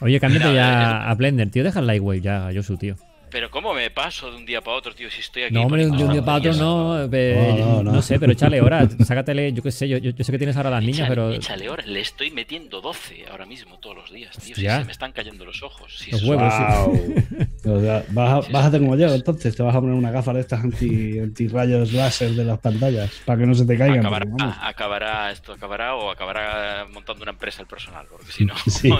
Oye, 0.00 0.20
cámbiate 0.20 0.54
ya 0.54 1.08
a 1.10 1.14
Blender, 1.14 1.50
tío. 1.50 1.64
Deja 1.64 1.80
el 1.80 1.86
Lightwave 1.86 2.20
ya, 2.20 2.50
Yosu, 2.52 2.76
tío. 2.78 2.96
Pero 3.30 3.50
¿cómo 3.50 3.74
me 3.74 3.90
paso 3.90 4.30
de 4.30 4.36
un 4.36 4.46
día 4.46 4.60
para 4.60 4.76
otro, 4.76 4.94
tío? 4.94 5.10
Si 5.10 5.20
estoy 5.20 5.44
aquí. 5.44 5.54
No, 5.54 5.62
hombre, 5.62 5.84
de 5.86 5.90
un 5.90 6.12
día 6.12 6.24
para 6.24 6.38
otro 6.38 6.52
zapatillas. 6.52 6.58
no. 6.58 7.02
eh, 7.12 7.56
No, 7.58 7.66
no, 7.76 7.82
no, 7.82 7.92
no. 7.92 8.02
sé, 8.02 8.18
pero 8.18 8.32
échale 8.32 8.60
horas. 8.60 8.88
Sácatele, 9.06 9.52
yo 9.52 9.62
qué 9.62 9.70
sé. 9.70 9.88
Yo, 9.88 9.98
yo, 9.98 10.12
sé 10.24 10.32
que 10.32 10.38
tienes 10.38 10.56
ahora 10.56 10.68
a 10.70 10.72
las 10.72 10.82
niñas, 10.82 11.00
Échale- 11.00 11.08
pero. 11.08 11.32
échale 11.32 11.68
horas. 11.68 11.86
Le 11.86 12.00
estoy 12.00 12.30
metiendo 12.30 12.80
12 12.80 13.26
ahora 13.30 13.46
mismo, 13.46 13.78
todos 13.78 13.96
los 13.96 14.12
días, 14.12 14.36
tío. 14.38 14.54
Si 14.54 14.62
se 14.66 14.84
me 14.84 14.92
están 14.92 15.12
cayendo 15.12 15.44
los 15.44 15.62
ojos. 15.62 15.98
Si 15.98 16.10
Los 16.10 16.22
eso- 16.22 16.30
huevos. 16.30 16.54
Wow. 16.58 17.14
O 17.68 17.80
sea, 17.80 18.02
vas, 18.12 18.46
a 18.54 18.66
hacer 18.68 18.80
como 18.80 18.96
yo, 18.96 19.12
entonces 19.12 19.54
te 19.54 19.62
vas 19.62 19.74
a 19.74 19.80
poner 19.80 19.94
una 19.94 20.10
gafa 20.10 20.32
de 20.32 20.40
estas 20.40 20.62
anti, 20.64 21.18
anti 21.18 21.48
rayos 21.48 21.92
láser 21.92 22.30
de 22.30 22.44
las 22.44 22.58
pantallas 22.60 23.10
para 23.26 23.40
que 23.40 23.46
no 23.46 23.54
se 23.54 23.66
te 23.66 23.76
caigan. 23.76 23.98
acabará, 23.98 24.24
porque, 24.26 24.42
vamos. 24.44 24.56
acabará 24.62 25.30
esto 25.32 25.52
acabará 25.52 25.94
o 25.96 26.10
acabará 26.10 26.86
montando 26.90 27.24
una 27.24 27.32
empresa 27.32 27.60
el 27.60 27.66
personal 27.68 28.06
porque 28.10 28.32
si 28.32 28.44
no 28.46 28.54
Sí. 28.66 28.90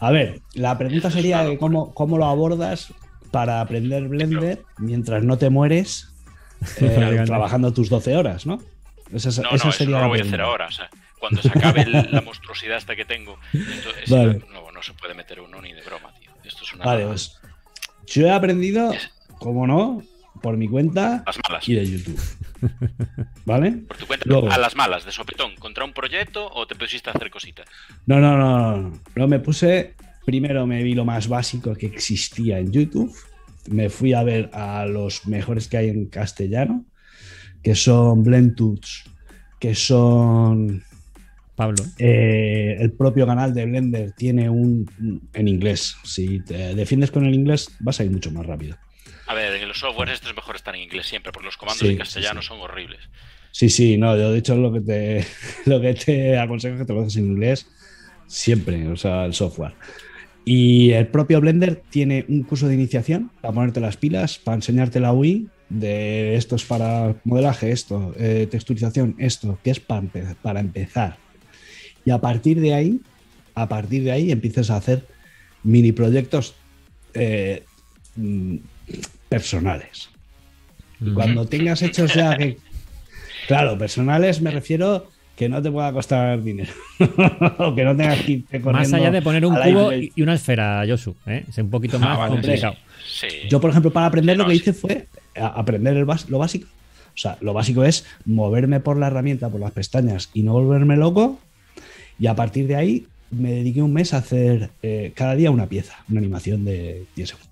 A 0.00 0.10
ver, 0.12 0.40
la 0.54 0.76
pregunta 0.78 1.10
sería 1.10 1.44
cómo, 1.58 1.92
cómo 1.94 2.16
lo 2.18 2.26
abordas 2.28 2.92
para 3.30 3.60
aprender 3.60 4.08
Blender 4.08 4.62
mientras 4.78 5.22
no 5.22 5.36
te 5.38 5.50
mueres 5.50 6.12
eh, 6.80 7.22
trabajando 7.26 7.72
tus 7.72 7.88
12 7.90 8.16
horas, 8.16 8.46
¿no? 8.46 8.58
Esa, 9.12 9.28
es- 9.28 9.38
no 9.38 9.50
esa 9.50 9.50
no 9.50 9.70
eso 9.70 9.72
sería 9.72 9.96
no 9.96 10.02
lo 10.02 10.08
voy 10.08 10.18
a 10.20 10.22
hacer 10.22 10.40
ahora 10.40 10.66
o 10.66 10.70
sea 10.72 10.90
cuando 11.18 11.40
se 11.42 11.48
acabe 11.48 11.82
el- 11.82 12.08
la 12.12 12.20
monstruosidad 12.20 12.76
esta 12.78 12.94
que 12.94 13.04
tengo 13.04 13.38
Vale. 14.08 14.42
no, 14.52 14.70
no 14.70 14.82
se 14.82 14.92
puede 14.94 15.14
meter 15.14 15.40
uno 15.40 15.60
ni 15.62 15.72
de 15.72 15.82
broma 15.82 16.12
tío 16.20 16.30
esto 16.44 16.64
es 16.64 16.74
una 16.74 16.84
Vale, 16.84 17.06
pues 17.06 17.38
yo 18.06 18.26
he 18.26 18.30
aprendido, 18.30 18.92
como 19.38 19.66
no, 19.66 20.02
por 20.42 20.56
mi 20.56 20.68
cuenta 20.68 21.22
las 21.26 21.38
malas 21.48 21.68
y 21.68 21.74
de 21.74 21.90
YouTube. 21.90 22.20
¿Vale? 23.44 23.70
por 23.88 23.96
tu 23.96 24.06
cuenta 24.06 24.24
Luego. 24.28 24.50
a 24.50 24.58
las 24.58 24.74
malas 24.76 25.04
de 25.04 25.12
sopetón 25.12 25.54
contra 25.56 25.84
un 25.84 25.92
proyecto 25.92 26.48
o 26.52 26.66
te 26.66 26.74
pusiste 26.74 27.10
a 27.10 27.12
hacer 27.12 27.30
cositas 27.30 27.66
no, 28.06 28.18
no, 28.20 28.36
no, 28.36 28.76
no. 28.76 29.00
No 29.14 29.28
me 29.28 29.38
puse. 29.40 29.94
Primero 30.28 30.66
me 30.66 30.82
vi 30.82 30.92
lo 30.92 31.06
más 31.06 31.26
básico 31.26 31.74
que 31.74 31.86
existía 31.86 32.58
en 32.58 32.70
YouTube. 32.70 33.10
Me 33.70 33.88
fui 33.88 34.12
a 34.12 34.22
ver 34.22 34.50
a 34.52 34.84
los 34.84 35.26
mejores 35.26 35.68
que 35.68 35.78
hay 35.78 35.88
en 35.88 36.04
castellano, 36.04 36.84
que 37.62 37.74
son 37.74 38.22
Blentuts, 38.24 39.04
que 39.58 39.74
son 39.74 40.84
Pablo. 41.56 41.82
Eh, 41.96 42.76
el 42.78 42.92
propio 42.92 43.26
canal 43.26 43.54
de 43.54 43.64
Blender 43.64 44.12
tiene 44.12 44.50
un 44.50 45.30
en 45.32 45.48
inglés. 45.48 45.96
Si 46.04 46.40
te 46.40 46.74
defiendes 46.74 47.10
con 47.10 47.24
el 47.24 47.34
inglés, 47.34 47.74
vas 47.80 47.98
a 47.98 48.04
ir 48.04 48.10
mucho 48.10 48.30
más 48.30 48.44
rápido. 48.44 48.76
A 49.28 49.32
ver, 49.32 49.54
en 49.54 49.66
los 49.66 49.78
softwares 49.78 50.16
esto 50.16 50.28
es 50.28 50.36
mejor 50.36 50.56
estar 50.56 50.74
en 50.74 50.82
inglés 50.82 51.06
siempre, 51.06 51.32
porque 51.32 51.46
los 51.46 51.56
comandos 51.56 51.80
Sí, 51.80 51.86
en 51.86 51.92
sí, 51.92 51.98
castellano 52.00 52.42
sí. 52.42 52.48
son 52.48 52.60
horribles. 52.60 53.00
Sí, 53.50 53.70
sí, 53.70 53.96
no, 53.96 54.14
yo 54.14 54.30
de 54.30 54.40
hecho 54.40 54.54
lo 54.56 54.70
que 54.74 54.82
te, 54.82 55.26
lo 55.64 55.80
que 55.80 55.94
te 55.94 56.38
aconsejo 56.38 56.74
es 56.74 56.80
que 56.82 56.86
te 56.86 56.92
lo 56.92 57.00
haces 57.00 57.16
en 57.16 57.28
inglés 57.28 57.66
siempre, 58.26 58.86
o 58.88 58.96
sea, 58.96 59.24
el 59.24 59.32
software. 59.32 59.72
Y 60.50 60.92
el 60.92 61.08
propio 61.08 61.42
Blender 61.42 61.82
tiene 61.90 62.24
un 62.26 62.42
curso 62.42 62.68
de 62.68 62.74
iniciación 62.74 63.30
para 63.42 63.52
ponerte 63.52 63.80
las 63.80 63.98
pilas, 63.98 64.38
para 64.38 64.54
enseñarte 64.54 64.98
la 64.98 65.12
UI, 65.12 65.48
de 65.68 66.36
esto 66.36 66.56
es 66.56 66.64
para 66.64 67.16
modelaje, 67.24 67.70
esto, 67.70 68.14
eh, 68.16 68.48
texturización, 68.50 69.14
esto, 69.18 69.58
que 69.62 69.72
es 69.72 69.78
para, 69.80 70.00
empe- 70.00 70.36
para 70.40 70.60
empezar. 70.60 71.18
Y 72.06 72.10
a 72.12 72.18
partir 72.18 72.60
de 72.62 72.72
ahí, 72.72 72.98
a 73.54 73.68
partir 73.68 74.04
de 74.04 74.12
ahí 74.12 74.32
empiezas 74.32 74.70
a 74.70 74.76
hacer 74.76 75.06
mini 75.64 75.92
proyectos 75.92 76.54
eh, 77.12 77.64
mm, 78.16 78.56
personales. 79.28 80.08
Y 80.98 81.12
cuando 81.12 81.44
tengas 81.46 81.82
hechos 81.82 82.14
ya 82.14 82.38
que. 82.38 82.56
Claro, 83.48 83.76
personales 83.76 84.40
me 84.40 84.50
refiero 84.50 85.10
que 85.38 85.48
no 85.48 85.62
te 85.62 85.70
pueda 85.70 85.92
costar 85.92 86.42
dinero. 86.42 86.72
o 87.58 87.72
que 87.72 87.84
no 87.84 87.96
tengas 87.96 88.20
que 88.22 88.32
irte 88.32 88.60
corriendo. 88.60 88.90
Más 88.90 88.92
allá 88.92 89.12
de 89.12 89.22
poner 89.22 89.46
un 89.46 89.54
cubo 89.54 89.92
y 89.92 90.12
una 90.20 90.34
esfera, 90.34 90.84
Yosu. 90.84 91.14
¿eh? 91.26 91.44
Es 91.48 91.56
un 91.58 91.70
poquito 91.70 91.96
Ah, 91.98 92.00
más 92.00 92.18
vale, 92.18 92.32
complicado. 92.32 92.74
Sí. 93.06 93.28
Yo, 93.48 93.60
por 93.60 93.70
ejemplo, 93.70 93.92
para 93.92 94.06
aprender 94.06 94.36
lo 94.36 94.46
que 94.46 94.50
sí. 94.50 94.56
hice 94.56 94.72
fue 94.72 95.06
aprender 95.36 95.96
el 95.96 96.06
lo 96.28 96.38
básico. 96.38 96.66
O 96.66 97.16
sea, 97.20 97.38
lo 97.40 97.52
básico 97.52 97.84
es 97.84 98.04
moverme 98.24 98.80
por 98.80 98.98
la 98.98 99.06
herramienta, 99.06 99.48
por 99.48 99.60
las 99.60 99.70
pestañas 99.70 100.28
y 100.34 100.42
no 100.42 100.54
volverme 100.54 100.96
loco. 100.96 101.38
Y 102.18 102.26
a 102.26 102.34
partir 102.34 102.66
de 102.66 102.74
ahí 102.74 103.06
me 103.30 103.52
dediqué 103.52 103.80
un 103.80 103.92
mes 103.92 104.14
a 104.14 104.16
hacer 104.16 104.70
eh, 104.82 105.12
cada 105.14 105.36
día 105.36 105.52
una 105.52 105.68
pieza, 105.68 106.02
una 106.10 106.18
animación 106.18 106.64
de 106.64 107.04
10 107.14 107.28
segundos. 107.28 107.48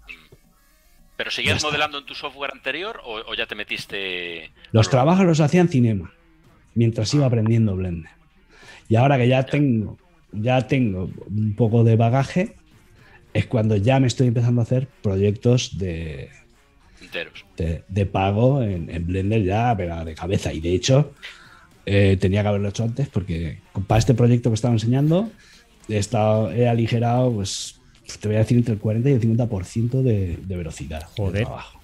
¿Pero 1.16 1.30
seguías 1.30 1.62
modelando 1.62 1.98
en 1.98 2.04
tu 2.04 2.16
software 2.16 2.50
anterior 2.52 3.00
o, 3.04 3.14
o 3.30 3.34
ya 3.34 3.46
te 3.46 3.54
metiste. 3.54 4.50
Los 4.72 4.90
trabajos 4.90 5.24
los 5.24 5.40
hacía 5.40 5.60
en 5.60 5.68
Cinema, 5.68 6.12
mientras 6.76 7.12
iba 7.14 7.26
aprendiendo 7.26 7.74
Blender. 7.74 8.12
Y 8.88 8.94
ahora 8.94 9.18
que 9.18 9.26
ya 9.26 9.44
tengo, 9.44 9.98
ya 10.30 10.68
tengo 10.68 11.10
un 11.28 11.54
poco 11.56 11.82
de 11.82 11.96
bagaje, 11.96 12.54
es 13.34 13.46
cuando 13.46 13.76
ya 13.76 13.98
me 13.98 14.06
estoy 14.06 14.28
empezando 14.28 14.60
a 14.60 14.64
hacer 14.64 14.86
proyectos 15.02 15.76
de, 15.78 16.30
enteros? 17.02 17.44
de, 17.56 17.82
de 17.88 18.06
pago 18.06 18.62
en, 18.62 18.88
en 18.90 19.06
Blender 19.06 19.42
ya, 19.42 19.74
pero 19.76 20.04
de 20.04 20.14
cabeza. 20.14 20.52
Y 20.52 20.60
de 20.60 20.74
hecho, 20.74 21.14
eh, 21.84 22.16
tenía 22.20 22.42
que 22.42 22.48
haberlo 22.48 22.68
hecho 22.68 22.84
antes 22.84 23.08
porque 23.08 23.58
para 23.86 23.98
este 23.98 24.14
proyecto 24.14 24.50
que 24.50 24.54
estaba 24.54 24.74
enseñando, 24.74 25.30
he, 25.88 25.98
estado, 25.98 26.52
he 26.52 26.68
aligerado, 26.68 27.32
pues, 27.32 27.80
te 28.20 28.28
voy 28.28 28.36
a 28.36 28.40
decir 28.40 28.56
entre 28.58 28.74
el 28.74 28.80
40 28.80 29.10
y 29.10 29.12
el 29.14 29.20
50% 29.20 30.02
de, 30.02 30.36
de 30.36 30.56
velocidad. 30.56 31.00
de 31.00 31.06
Joder. 31.16 31.44
trabajo. 31.44 31.75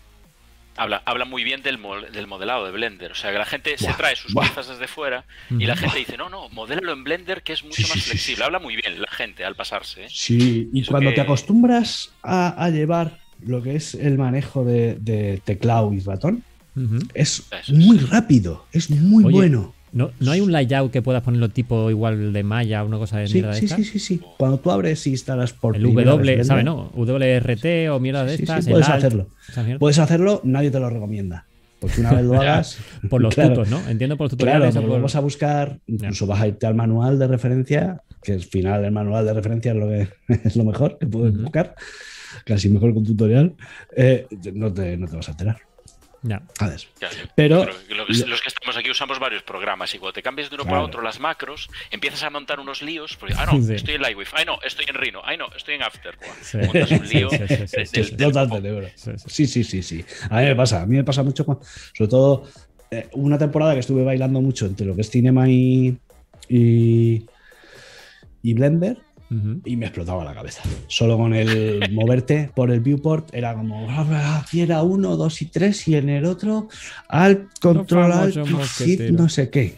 Habla, 0.76 1.02
habla 1.04 1.24
muy 1.26 1.44
bien 1.44 1.62
del, 1.62 1.78
mol- 1.78 2.10
del 2.10 2.26
modelado 2.26 2.64
de 2.64 2.72
Blender. 2.72 3.12
O 3.12 3.14
sea, 3.14 3.30
que 3.30 3.38
la 3.38 3.44
gente 3.44 3.76
se 3.76 3.92
trae 3.92 4.16
sus 4.16 4.32
buah. 4.32 4.44
piezas 4.44 4.68
desde 4.68 4.88
fuera 4.88 5.24
y 5.50 5.66
la 5.66 5.76
gente 5.76 5.98
dice, 5.98 6.16
no, 6.16 6.28
no, 6.30 6.48
modélalo 6.48 6.92
en 6.92 7.04
Blender 7.04 7.42
que 7.42 7.52
es 7.52 7.62
mucho 7.62 7.76
Sí, 7.76 7.82
más 7.82 7.92
sí, 7.92 8.00
flexible. 8.00 8.36
sí. 8.36 8.42
Habla 8.42 8.58
muy 8.58 8.76
bien 8.76 9.00
la 9.00 9.08
gente 9.10 9.44
al 9.44 9.54
pasarse. 9.54 10.04
¿eh? 10.04 10.08
Sí, 10.10 10.70
y 10.72 10.80
Eso 10.80 10.90
cuando 10.92 11.10
que- 11.10 11.16
te 11.16 11.20
acostumbras 11.20 12.10
a, 12.22 12.48
a 12.64 12.70
llevar 12.70 13.18
lo 13.44 13.62
que 13.62 13.76
es 13.76 13.94
el 13.94 14.16
manejo 14.18 14.64
de, 14.64 14.94
de 15.00 15.42
teclado 15.44 15.92
y 15.92 16.00
ratón, 16.00 16.42
es 17.12 17.42
Eso 17.50 17.72
muy 17.74 17.98
rápido, 17.98 18.66
es 18.72 18.88
muy 18.88 19.24
Oye, 19.24 19.34
bueno. 19.36 19.74
¿No, 19.92 20.10
¿No 20.20 20.30
hay 20.30 20.40
un 20.40 20.52
layout 20.52 20.90
que 20.90 21.02
puedas 21.02 21.22
ponerlo 21.22 21.50
tipo 21.50 21.90
igual 21.90 22.32
de 22.32 22.42
Maya 22.42 22.82
o 22.82 22.86
una 22.86 22.96
cosa 22.98 23.18
de 23.18 23.26
Sí, 23.26 23.34
mierda 23.34 23.50
de 23.50 23.58
sí, 23.58 23.64
estas? 23.66 23.78
sí, 23.78 23.84
sí, 23.84 23.98
sí. 23.98 24.20
Cuando 24.38 24.58
tú 24.58 24.70
abres 24.70 25.06
y 25.06 25.10
instalas 25.10 25.52
por 25.52 25.76
El 25.76 25.82
W, 25.82 26.44
¿sabes? 26.44 26.64
No, 26.64 26.90
WRT 26.94 27.90
o 27.90 28.00
mierda 28.00 28.24
de 28.24 28.36
Sí, 28.36 28.42
estas. 28.44 28.66
puedes 28.66 28.88
Alt, 28.88 28.98
hacerlo. 29.04 29.28
Puedes 29.78 29.98
hacerlo, 29.98 30.40
nadie 30.44 30.70
te 30.70 30.80
lo 30.80 30.88
recomienda. 30.88 31.46
Porque 31.78 32.00
una 32.00 32.12
vez 32.14 32.24
lo 32.24 32.34
hagas. 32.40 32.78
Por 33.10 33.20
los 33.20 33.34
claro, 33.34 33.50
tutos, 33.54 33.68
¿no? 33.70 33.88
Entiendo 33.90 34.16
por 34.16 34.26
los 34.30 34.36
Claro, 34.36 34.66
tutoriales. 34.70 34.76
o 34.76 34.80
porque 34.80 34.88
por- 34.88 34.96
vamos 34.98 35.16
a 35.16 35.20
buscar, 35.20 35.78
incluso 35.86 36.26
vas 36.26 36.40
a 36.40 36.46
irte 36.48 36.66
al 36.66 36.74
manual 36.74 37.18
de 37.18 37.26
referencia, 37.26 38.00
que 38.22 38.32
al 38.32 38.42
final 38.42 38.84
el 38.84 38.92
manual 38.92 39.26
de 39.26 39.34
referencia 39.34 39.72
es 39.72 39.78
lo, 39.78 39.88
que, 39.88 40.08
es 40.44 40.56
lo 40.56 40.64
mejor 40.64 40.96
que 40.98 41.06
puedes 41.06 41.36
buscar, 41.36 41.74
casi 42.46 42.68
mejor 42.70 42.92
que 42.92 42.98
un 42.98 43.04
tutorial, 43.04 43.54
eh, 43.96 44.26
no, 44.54 44.72
te, 44.72 44.96
no 44.96 45.06
te 45.08 45.16
vas 45.16 45.28
a 45.28 45.32
enterar. 45.32 45.56
Ya. 46.22 46.40
¿sabes? 46.58 46.86
Claro, 46.98 47.16
Pero- 47.34 47.64
lo 47.90 48.06
los 48.06 48.40
que 48.40 48.48
estamos 48.48 48.76
aquí 48.76 48.90
usamos 48.90 49.18
varios 49.18 49.42
programas 49.42 49.92
y 49.94 49.98
cuando 49.98 50.12
te 50.12 50.22
cambias 50.22 50.48
de 50.50 50.54
uno 50.54 50.64
para 50.64 50.80
otro 50.82 51.02
las 51.02 51.18
macros, 51.18 51.68
empiezas 51.90 52.22
a 52.22 52.30
montar 52.30 52.60
unos 52.60 52.80
líos. 52.80 53.16
Porque, 53.16 53.34
ah, 53.36 53.46
no, 53.46 53.60
Sí. 53.60 53.74
estoy 53.74 53.94
en 53.94 54.02
Lightwave. 54.02 54.28
Ay, 54.34 54.44
no, 54.44 54.58
estoy 54.64 54.84
en 54.88 54.94
Rhino. 54.94 55.20
Ay, 55.24 55.36
no, 55.36 55.46
estoy 55.56 55.74
en 55.74 55.82
After. 55.82 56.16
Sí. 56.42 56.58
Montas 56.58 56.90
un 56.92 57.08
lío. 57.08 57.28
Sí, 59.26 59.46
sí, 59.46 59.64
sí, 59.64 59.82
sí. 59.82 60.04
A 60.30 60.40
mí 60.40 60.46
me 60.46 60.54
pasa, 60.56 60.82
a 60.82 60.86
mí 60.86 60.96
me 60.96 61.04
pasa 61.04 61.22
mucho, 61.22 61.44
cuando- 61.44 61.64
sobre 61.94 62.08
todo 62.10 62.48
eh, 62.90 63.08
una 63.12 63.38
temporada 63.38 63.72
que 63.74 63.80
estuve 63.80 64.04
bailando 64.04 64.40
mucho 64.40 64.66
entre 64.66 64.86
lo 64.86 64.94
que 64.94 65.00
es 65.00 65.10
Cinema 65.10 65.48
y, 65.48 65.96
y, 66.48 67.26
y 68.42 68.54
Blender 68.54 68.98
Y 69.64 69.76
me 69.76 69.86
explotaba 69.86 70.24
la 70.24 70.34
cabeza. 70.34 70.62
Solo 70.88 71.16
con 71.16 71.34
el 71.34 71.90
moverte 71.92 72.50
por 72.54 72.70
el 72.70 72.80
viewport 72.80 73.34
era 73.34 73.54
como, 73.54 73.86
"Ah, 73.90 74.40
aquí 74.44 74.60
era 74.60 74.82
uno, 74.82 75.16
dos 75.16 75.40
y 75.42 75.46
tres 75.46 75.86
y 75.88 75.96
en 75.96 76.08
el 76.08 76.24
otro 76.26 76.68
al 77.08 77.48
control 77.60 78.12
alt, 78.12 78.34
famoso 78.34 78.84
hit, 78.84 78.98
mosquetero. 79.00 79.14
no 79.14 79.28
sé 79.28 79.50
qué. 79.50 79.76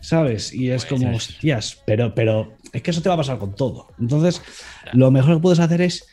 ¿Sabes? 0.00 0.52
Y 0.52 0.70
es 0.70 0.84
Pues 0.84 1.00
como, 1.00 1.10
es. 1.12 1.28
hostias, 1.28 1.78
pero, 1.86 2.12
pero 2.14 2.54
es 2.72 2.82
que 2.82 2.90
eso 2.90 3.00
te 3.02 3.08
va 3.08 3.14
a 3.14 3.18
pasar 3.18 3.38
con 3.38 3.54
todo. 3.54 3.86
Entonces, 4.00 4.42
lo 4.92 5.10
mejor 5.12 5.36
que 5.36 5.40
puedes 5.42 5.60
hacer 5.60 5.80
es, 5.80 6.06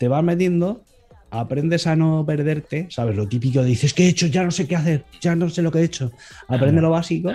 te 0.00 0.08
vas 0.08 0.24
metiendo, 0.24 0.82
aprendes 1.30 1.86
a 1.86 1.94
no 1.94 2.24
perderte, 2.26 2.88
¿sabes? 2.90 3.14
Lo 3.16 3.28
típico 3.28 3.60
de 3.62 3.66
dices, 3.68 3.94
¿qué 3.94 4.06
he 4.06 4.08
hecho? 4.08 4.26
Ya 4.26 4.42
no 4.42 4.50
sé 4.50 4.66
qué 4.66 4.74
hacer, 4.76 5.04
ya 5.20 5.36
no 5.36 5.48
sé 5.48 5.62
lo 5.62 5.70
que 5.70 5.78
he 5.78 5.84
hecho. 5.84 6.10
Aprende 6.48 6.80
lo 6.82 6.90
básico 6.90 7.32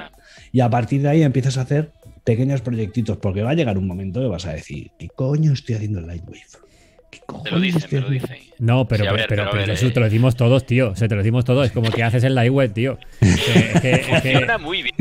y 0.52 0.60
a 0.60 0.70
partir 0.70 1.02
de 1.02 1.10
ahí 1.10 1.24
empiezas 1.24 1.58
a 1.58 1.62
hacer 1.62 1.92
pequeños 2.24 2.62
proyectitos, 2.62 3.18
porque 3.18 3.42
va 3.42 3.52
a 3.52 3.56
llegar 3.56 3.78
un 3.78 3.88
momento 3.88 4.22
que 4.22 4.28
vas 4.28 4.46
a 4.46 4.54
decir, 4.54 4.92
¿qué 4.98 5.10
coño 5.10 5.54
estoy 5.54 5.76
haciendo 5.76 6.00
en 6.00 6.08
Lightwave? 6.08 6.42
¿Qué 7.12 7.20
Te 7.44 7.52
lo 7.52 7.60
dicen, 7.60 7.82
me 7.92 8.00
lo 8.00 8.08
haciendo?". 8.08 8.10
dicen. 8.10 8.38
No, 8.60 8.88
pero, 8.88 9.04
Sí, 9.04 9.08
a 9.10 9.14
pero, 9.28 9.50
pero, 9.52 9.74
eso 9.74 9.88
eh. 9.88 9.92
te 9.92 10.00
lo 10.00 10.06
decimos 10.06 10.36
todos, 10.36 10.66
tío. 10.66 10.92
O 10.92 10.96
sea, 10.96 11.08
te 11.08 11.16
lo 11.16 11.22
decimos 11.22 11.44
todos. 11.46 11.66
Es 11.66 11.72
como 11.72 11.92
que 11.92 12.04
haces 12.04 12.24
en 12.24 12.36
la 12.36 12.44
web, 12.46 12.72
tío. 12.74 12.98
Es 13.20 13.40
que- 13.42 13.60
es 13.60 13.82
que- 13.82 13.92
es 13.92 14.00
que- 14.00 14.12
Funciona 14.22 14.58
muy 14.58 14.84
bien. 14.84 14.96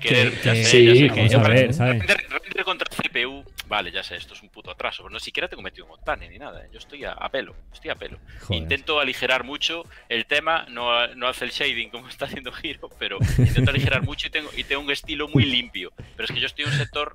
querer, 0.00 0.32
ya 0.42 0.52
que- 0.54 0.64
sé, 0.64 0.70
sí, 0.70 0.86
ya 0.86 0.94
sé 0.94 1.06
vamos 1.08 1.30
que 1.30 1.36
a 1.36 1.38
ver, 1.40 1.48
render- 1.48 1.72
¿sabes? 1.74 1.98
Render, 1.98 2.16
render 2.30 2.64
contra 2.64 2.88
CPU, 2.90 3.44
vale, 3.68 3.92
ya 3.92 4.02
sé, 4.02 4.16
esto 4.16 4.32
es 4.34 4.42
un 4.42 4.48
puto 4.48 4.70
atraso, 4.70 5.02
pero 5.02 5.12
no 5.12 5.18
siquiera 5.20 5.48
tengo 5.48 5.62
metido 5.62 5.84
un 5.86 5.92
octane 5.92 6.28
ni 6.30 6.38
nada. 6.38 6.64
¿eh? 6.64 6.68
Yo 6.72 6.78
estoy 6.78 7.04
a, 7.04 7.12
a 7.12 7.28
pelo, 7.30 7.54
estoy 7.72 7.90
a 7.90 7.94
pelo. 7.94 8.18
Joder. 8.42 8.62
Intento 8.62 8.98
aligerar 9.00 9.44
mucho 9.44 9.84
el 10.08 10.24
tema, 10.26 10.64
no, 10.70 11.06
no 11.14 11.28
hace 11.28 11.44
el 11.44 11.50
shading 11.50 11.90
como 11.90 12.08
está 12.08 12.24
haciendo 12.24 12.52
Giro, 12.52 12.88
pero 12.98 13.18
intento 13.38 13.70
aligerar 13.70 14.02
mucho 14.02 14.28
y 14.28 14.30
tengo, 14.30 14.50
y 14.56 14.64
tengo 14.64 14.82
un 14.82 14.90
estilo 14.90 15.28
muy 15.28 15.44
limpio. 15.44 15.92
Pero 16.16 16.24
es 16.24 16.32
que 16.32 16.40
yo 16.40 16.46
estoy 16.46 16.64
en 16.64 16.70
un 16.72 16.78
sector 16.78 17.14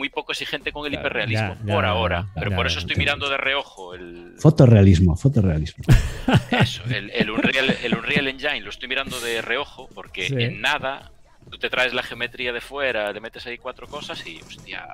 muy 0.00 0.08
poco 0.08 0.32
exigente 0.32 0.72
con 0.72 0.86
el 0.86 0.92
Claro, 0.92 1.06
hiperrealismo 1.08 1.54
ya, 1.60 1.64
ya, 1.66 1.74
por 1.74 1.84
ya, 1.84 1.90
ahora. 1.90 2.20
ya, 2.22 2.32
pero 2.40 2.50
ya, 2.50 2.56
por 2.56 2.66
eso 2.66 2.78
estoy 2.78 2.96
mirando 2.96 3.28
de 3.28 3.36
reojo 3.36 3.94
el, 3.94 4.34
Fotorrealismo, 4.38 5.14
fotorrealismo. 5.16 5.84
eso, 6.50 6.82
el, 6.88 7.10
el 7.10 7.30
Unreal, 7.30 7.76
el 7.84 7.94
Unreal 7.94 8.26
Engine 8.28 8.60
lo 8.62 8.70
estoy 8.70 8.88
mirando 8.88 9.20
de 9.20 9.42
reojo 9.42 9.88
porque 9.94 10.26
Sí. 10.28 10.34
en 10.38 10.60
nada 10.62 11.12
tú 11.50 11.58
te 11.58 11.68
traes 11.68 11.92
la 11.92 12.02
geometría 12.02 12.52
de 12.52 12.60
fuera, 12.62 13.12
le 13.12 13.20
metes 13.20 13.46
ahí 13.46 13.58
cuatro 13.58 13.86
cosas 13.86 14.24
y, 14.26 14.40
hostia, 14.40 14.86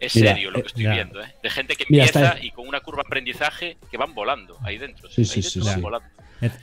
es 0.00 0.16
Mira, 0.16 0.32
serio 0.32 0.50
lo 0.50 0.58
eh, 0.58 0.62
que 0.62 0.68
estoy 0.68 0.86
viendo, 0.86 1.22
¿eh? 1.22 1.34
De 1.42 1.50
gente 1.50 1.76
que 1.76 1.84
Mira, 1.88 2.04
empieza 2.06 2.28
está- 2.32 2.44
y 2.44 2.50
con 2.52 2.66
una 2.66 2.80
curva 2.80 3.02
de 3.02 3.08
aprendizaje 3.08 3.76
que 3.90 3.96
van 3.98 4.14
volando 4.14 4.56
ahí 4.62 4.78
dentro. 4.78 5.08
Sí, 5.10 5.20
ahí 5.22 5.24
sí, 5.26 5.40
dentro 5.42 5.50
sí, 5.62 5.66
van 5.68 5.74
sí. 5.76 5.80
volando. 5.80 6.08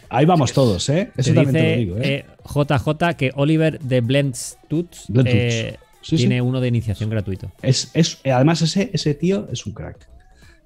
Ahí 0.09 0.25
vamos 0.25 0.51
todos, 0.51 0.89
¿eh? 0.89 1.09
Te 1.15 1.21
Eso 1.21 1.33
también 1.33 1.53
te 1.55 1.71
lo 1.71 1.77
digo, 1.77 1.97
¿eh? 1.99 2.01
eh, 2.03 2.25
JJ 2.43 3.15
que 3.17 3.31
Oliver 3.35 3.79
de 3.79 4.01
Blends 4.01 4.57
Tuts 4.67 5.05
Blends 5.07 5.31
eh, 5.33 5.79
Sí. 6.01 6.15
tiene 6.15 6.41
uno 6.41 6.61
de 6.61 6.67
iniciación 6.69 7.09
gratuito. 7.09 7.51
Es, 7.61 7.91
es- 7.93 8.19
además, 8.25 8.61
ese, 8.61 8.89
ese 8.93 9.13
tío 9.15 9.47
es 9.51 9.65
un 9.65 9.73
crack. 9.73 10.07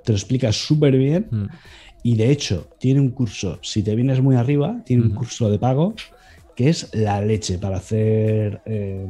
Te 0.03 0.11
lo 0.11 0.17
explica 0.17 0.51
súper 0.51 0.95
bien. 0.97 1.27
Mm. 1.31 1.45
Y 2.03 2.15
de 2.15 2.29
hecho, 2.31 2.67
tiene 2.79 2.99
un 2.99 3.09
curso, 3.11 3.59
si 3.61 3.81
te 3.81 3.95
vienes 3.95 4.21
muy 4.21 4.35
arriba, 4.35 4.81
tiene 4.85 5.03
un 5.03 5.09
Ujú. 5.11 5.19
curso 5.19 5.49
de 5.49 5.57
pago 5.57 5.95
que 6.55 6.69
es 6.69 6.93
la 6.93 7.19
leche 7.21 7.57
para 7.57 7.77
hacer. 7.77 8.61
eh, 8.65 9.07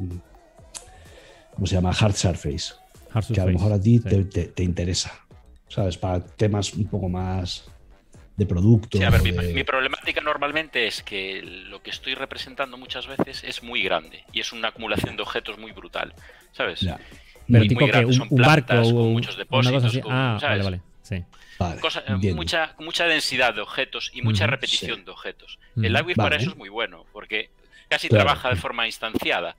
¿Cómo 1.55 1.67
se 1.67 1.75
llama? 1.75 1.91
Hard 1.91 2.13
Surface. 2.15 2.73
Hard 3.11 3.25
Que 3.33 3.41
a 3.41 3.45
lo 3.45 3.51
mejor 3.53 3.73
a 3.73 3.79
ti 3.81 3.97
sí. 3.99 4.03
te, 4.09 4.23
te- 4.25 4.45
te 4.45 4.63
interesa. 4.63 5.11
¿Sabes? 5.67 5.97
Para 5.97 6.19
temas 6.23 6.73
un 6.73 6.85
poco 6.85 7.09
más 7.09 7.63
de 8.35 8.45
producto. 8.45 8.97
Sí, 8.97 9.03
a 9.03 9.09
ver, 9.09 9.21
mi, 9.21 9.31
de- 9.31 9.53
mi 9.53 9.63
problemática 9.63 10.21
normalmente 10.21 10.87
es 10.87 11.03
que 11.03 11.41
lo 11.43 11.81
que 11.83 11.91
estoy 11.91 12.15
representando 12.15 12.77
muchas 12.77 13.05
veces 13.07 13.43
es 13.43 13.61
muy 13.63 13.83
grande 13.83 14.23
y 14.31 14.39
es 14.39 14.51
una 14.53 14.69
acumulación 14.69 15.15
de 15.15 15.21
objetos 15.23 15.57
muy 15.59 15.71
brutal, 15.71 16.13
¿sabes? 16.51 16.79
Ya. 16.81 16.97
Pero 17.47 17.59
muy- 17.59 17.67
tipo 17.67 17.81
muy 17.81 17.91
que 17.91 17.97
grandes, 17.97 18.17
un, 18.19 18.27
son 18.29 18.37
un 18.37 18.41
barco 18.45 18.67
plantas 18.67 18.91
con 18.91 19.01
o 19.01 19.05
muchos 19.09 19.35
una 19.35 19.43
depósitos, 19.43 19.73
cosa 19.75 19.87
así. 19.87 20.01
con- 20.01 20.11
ah, 20.13 20.37
¿sabes? 20.39 20.63
vale, 20.65 20.77
vale. 20.77 20.81
Sí. 21.03 21.23
Vale, 21.59 21.79
Cosa- 21.79 22.03
eh, 22.07 22.33
mucha, 22.33 22.73
mucha 22.79 23.05
densidad 23.05 23.53
de 23.53 23.61
objetos 23.61 24.09
y 24.13 24.21
mucha 24.23 24.47
repetición 24.47 24.99
sí. 24.99 25.03
de 25.05 25.11
objetos. 25.11 25.59
El 25.75 25.93
para 26.15 26.29
Vale. 26.31 26.41
eso 26.41 26.51
es 26.51 26.55
muy 26.57 26.69
bueno, 26.69 27.05
porque 27.13 27.49
casi 27.89 28.07
Claro. 28.09 28.25
trabaja 28.25 28.49
de 28.49 28.55
forma 28.55 28.85
instanciada. 28.87 29.55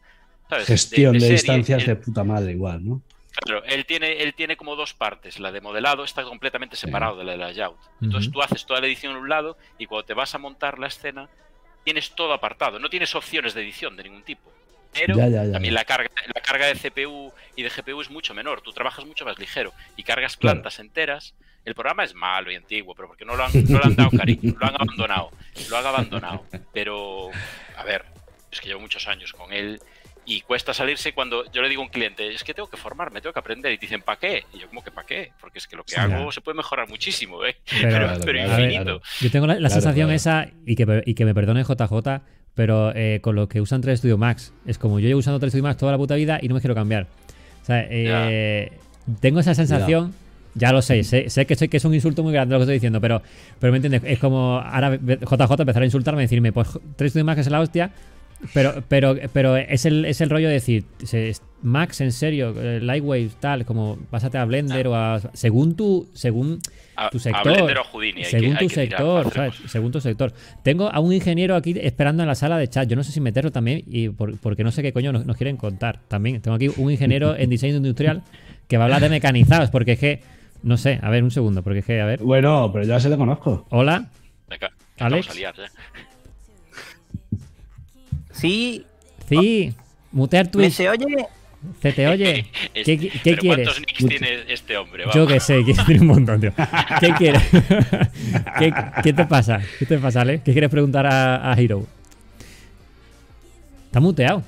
¿sabes? 0.51 0.67
Gestión 0.67 1.13
de, 1.15 1.21
serie, 1.21 1.35
distancias 1.37 1.81
él- 1.83 1.87
de 1.87 1.97
puta 1.97 2.23
madre 2.25 2.53
igual, 2.53 2.85
¿no? 2.85 3.01
Claro, 3.43 3.65
él 3.65 3.85
tiene, 3.85 4.23
él 4.23 4.35
tiene 4.35 4.57
como 4.57 4.77
dos 4.77 4.95
partes. 4.95 5.39
La 5.41 5.51
de 5.51 5.61
modelado 5.61 6.05
está 6.05 6.23
completamente 6.23 6.77
separado 6.77 7.17
de 7.17 7.25
la 7.25 7.33
de 7.33 7.39
layout. 7.39 7.79
Entonces 8.01 8.31
tú 8.33 8.41
haces 8.43 8.65
toda 8.65 8.81
la 8.81 8.87
edición 8.87 9.13
en 9.13 9.19
un 9.19 9.29
lado 9.29 9.57
y 9.79 9.87
cuando 9.87 10.05
te 10.07 10.15
vas 10.15 10.35
a 10.35 10.39
montar 10.39 10.79
la 10.79 10.87
escena, 10.87 11.29
tienes 11.85 12.15
todo 12.15 12.33
apartado. 12.33 12.79
No 12.79 12.89
tienes 12.89 13.15
opciones 13.15 13.53
de 13.55 13.63
edición 13.63 13.97
de 13.97 14.05
ningún 14.05 14.23
tipo. 14.23 14.53
Pero 14.93 15.17
Ya, 15.17 15.27
ya, 15.29 15.45
ya, 15.47 15.53
también 15.53 15.75
la 15.75 15.85
carga, 15.85 16.09
la 16.33 16.41
carga 16.41 16.67
de 16.67 16.75
CPU 16.77 17.33
y 17.57 17.65
de 17.65 17.69
GPU 17.71 18.01
es 18.01 18.11
mucho 18.11 18.33
menor. 18.35 18.61
Tú 18.63 18.73
trabajas 18.73 19.05
mucho 19.05 19.25
más 19.25 19.37
ligero 19.39 19.73
y 19.97 20.05
cargas 20.05 20.37
Claro. 20.37 20.55
plantas 20.57 20.79
enteras. 20.79 21.35
El 21.65 21.75
programa 21.75 22.05
es 22.05 22.15
malo 22.15 22.53
y 22.53 22.55
antiguo, 22.57 22.95
pero 22.95 23.09
porque 23.09 23.25
no 23.25 23.35
lo 23.35 23.45
han, 23.45 23.51
no 23.69 23.79
le 23.81 23.85
han 23.87 23.97
dado 23.97 24.11
cariño, 24.17 24.55
lo 24.61 24.67
han 24.67 24.75
abandonado. 24.75 25.31
Lo 25.71 25.77
han 25.79 25.87
abandonado. 25.87 26.45
Pero, 26.73 27.31
a 27.77 27.83
ver, 27.85 28.05
es 28.53 28.61
que 28.61 28.69
llevo 28.69 28.81
muchos 28.81 29.09
años 29.09 29.33
con 29.33 29.53
él 29.53 29.81
y 30.27 30.41
cuesta 30.43 30.73
salirse 30.75 31.13
cuando 31.13 31.45
yo 31.53 31.61
le 31.63 31.69
digo 31.69 31.83
a 31.83 31.85
un 31.85 31.91
cliente, 31.91 32.33
es 32.35 32.43
que 32.45 32.55
tengo 32.55 32.69
que 32.69 32.77
formarme, 32.77 33.21
tengo 33.21 33.33
que 33.33 33.39
aprender. 33.39 33.73
Y 33.73 33.79
te 33.79 33.87
dicen, 33.87 34.03
¿para 34.03 34.19
qué? 34.19 34.45
Y 34.55 34.59
yo, 34.61 34.69
como 34.69 34.83
que 34.83 34.91
para 34.91 35.07
qué? 35.07 35.33
Porque 35.41 35.59
es 35.59 35.67
que 35.67 35.77
lo 35.77 35.85
que 35.85 35.95
Sí, 35.95 36.01
hago 36.01 36.27
ya. 36.27 36.33
se 36.33 36.41
puede 36.41 36.57
mejorar 36.57 36.89
muchísimo, 36.89 37.45
¿eh? 37.45 37.57
Pero- 37.69 37.83
Pero, 37.83 37.99
Claro, 38.07 38.21
pero 38.25 38.39
claro, 38.45 38.63
infinito. 38.65 38.85
claro. 38.85 39.01
Yo 39.21 39.31
tengo 39.31 39.47
la, 39.47 39.55
la 39.55 39.59
Claro, 39.61 39.75
sensación 39.75 40.07
claro. 40.07 40.17
esa, 40.17 40.49
y 40.67 40.77
que, 40.77 41.03
y 41.07 41.15
que 41.15 41.25
me 41.25 41.35
perdone 41.35 41.63
JJ, 41.65 42.23
pero 42.55 42.93
eh, 42.95 43.19
con 43.21 43.35
lo 43.35 43.49
que 43.49 43.61
usan 43.61 43.81
3 43.81 43.99
Studio 43.99 44.17
Max. 44.19 44.53
Es 44.67 44.79
como 44.79 45.01
yo 45.01 45.09
llevo 45.09 45.19
usando 45.21 45.41
3 45.41 45.51
Studio 45.53 45.65
Max 45.65 45.77
toda 45.79 45.93
la 45.93 45.99
puta 45.99 46.15
vida 46.15 46.39
y 46.41 46.49
no 46.49 46.55
me 46.55 46.61
quiero 46.61 46.75
cambiar. 46.75 47.07
O 47.63 47.65
sea, 47.67 47.85
eh, 47.91 48.73
tengo 49.21 49.41
esa 49.41 49.55
sensación. 49.55 50.15
Ya 50.57 50.71
lo 50.71 50.83
sé, 50.83 51.03
sé, 51.03 51.31
sé 51.31 51.47
que, 51.47 51.57
sé 51.57 51.67
que 51.69 51.79
es 51.79 51.85
un 51.85 51.95
insulto 51.95 52.23
muy 52.23 52.33
grande 52.33 52.53
lo 52.55 52.61
que 52.61 52.63
estoy 52.63 52.75
diciendo, 52.75 53.01
pero, 53.01 53.21
pero 53.59 53.73
me 53.73 53.79
entiendes, 53.79 54.03
es 54.05 54.21
como 54.21 54.61
ahora 54.61 54.97
JJ 54.97 55.53
empezar 55.63 55.83
a 55.83 55.85
insultarme 55.85 56.23
y 56.23 56.27
decirme, 56.27 56.53
pues 56.53 56.69
3 56.95 57.11
Studio 57.11 57.25
Max 57.25 57.41
es 57.41 57.51
la 57.51 57.59
hostia, 57.59 57.91
pero, 58.53 58.83
pero, 58.89 59.17
pero 59.33 59.57
es, 59.57 59.85
el, 59.87 60.05
es 60.05 60.21
el 60.21 60.31
rollo 60.31 60.49
de 60.49 60.55
decir, 60.55 60.85
Max, 61.63 62.01
en 62.03 62.13
serio, 62.13 62.55
eh, 62.57 62.81
Lightwave, 62.83 63.31
tal, 63.41 63.65
como 63.65 63.97
pásate 64.11 64.37
a 64.39 64.45
Blender 64.45 64.87
o 64.89 64.95
a. 64.95 65.21
Según 65.33 65.77
tu. 65.77 66.09
Según 66.13 66.61
A, 66.97 67.09
tu 67.11 67.17
a 67.17 67.21
sector. 67.21 67.45
Blender 67.55 67.79
o 67.79 67.81
a 67.81 67.85
Houdini, 67.85 68.25
según 68.25 68.57
que, 68.57 68.65
tu 68.65 68.69
sector, 68.75 69.33
¿sabes? 69.33 69.55
Según 69.69 69.91
tu 69.93 70.01
sector. 70.01 70.33
Tengo 70.63 70.91
a 70.93 71.01
un 71.01 71.13
ingeniero 71.13 71.57
aquí 71.57 71.75
esperando 71.81 72.23
en 72.23 72.29
la 72.29 72.35
sala 72.35 72.59
de 72.59 72.69
chat. 72.69 72.87
Yo 72.89 72.97
no 72.97 73.03
sé 73.05 73.13
si 73.13 73.21
meterlo 73.21 73.51
también 73.51 73.83
y 73.87 74.11
por- 74.11 74.37
porque 74.39 74.63
no 74.63 74.71
sé 74.73 74.83
qué 74.83 74.93
coño 74.93 75.11
nos, 75.13 75.25
nos 75.25 75.37
quieren 75.37 75.57
contar. 75.57 76.01
También 76.09 76.41
tengo 76.43 76.57
aquí 76.57 76.69
un 76.77 76.91
ingeniero 76.91 77.35
en 77.37 77.49
diseño 77.49 77.77
industrial 77.77 78.23
que 78.69 78.77
va 78.77 78.85
a 78.85 78.87
hablar 78.87 79.01
de 79.01 79.09
mecanizados 79.09 79.71
porque 79.71 79.93
es 79.93 79.99
que 79.99 80.21
no 80.63 80.77
sé, 80.79 80.99
a 81.03 81.11
ver 81.11 81.23
un 81.23 81.31
segundo, 81.31 81.63
porque 81.63 81.79
es 81.81 81.85
que 81.87 82.01
a 82.01 82.07
ver. 82.07 82.21
Bueno, 82.21 82.71
pero 82.73 82.85
ya 82.87 82.99
se 83.01 83.09
le 83.11 83.17
conozco. 83.17 83.67
Hola, 83.71 84.07
Venga, 84.49 84.71
Alex. 84.99 85.27
vamos 85.27 85.31
a 85.31 85.35
liar, 85.35 85.55
¿eh? 85.61 85.69
Sí, 88.49 88.87
sí, 89.29 89.75
mutear 90.13 90.47
¿me 90.47 90.51
Twitch, 90.53 90.73
se 90.73 90.89
oye? 90.89 91.27
se 91.81 91.93
te 91.93 92.09
oye. 92.09 92.47
Es- 92.75 92.85
¿Qué, 92.85 92.99
qué 92.99 93.21
pero 93.25 93.39
quieres? 93.41 93.69
¿Cuántos 93.69 93.81
nicks 93.81 94.07
tiene 94.07 94.53
este 94.53 94.77
hombre? 94.77 95.05
Yo 95.15 95.25
Vamos. 95.25 95.33
que 95.33 95.41
sé, 95.41 95.65
que 95.65 95.73
tiene 95.85 96.01
un 96.03 96.07
montón, 96.09 96.41
tío. 96.41 96.53
¿Qué 97.01 97.13
quieres? 97.15 97.43
¿Qué, 98.59 98.75
qué 99.03 99.13
te 99.13 99.25
pasa? 99.25 99.61
¿Qué 99.79 99.87
te 99.87 99.99
pasa, 99.99 100.21
Ale? 100.21 100.43
¿Qué 100.43 100.53
quieres 100.53 100.71
preguntar 100.71 101.07
a, 101.07 101.51
a 101.51 101.55
Hero? 101.55 101.87
Está 103.87 104.01
muteado. 104.01 104.43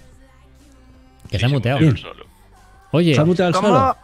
Que 1.30 1.38
Sí, 1.38 1.40
se 1.40 1.46
ha 1.46 1.48
se 1.48 1.54
muteado. 1.54 1.78
él 1.78 1.96
solo. 1.98 2.26
Oye, 2.92 3.14
¿Se 3.14 3.20
ha 3.20 3.24
muteado 3.24 3.48
el 3.50 3.54
¿Cómo, 3.54 3.68
solo? 3.68 3.96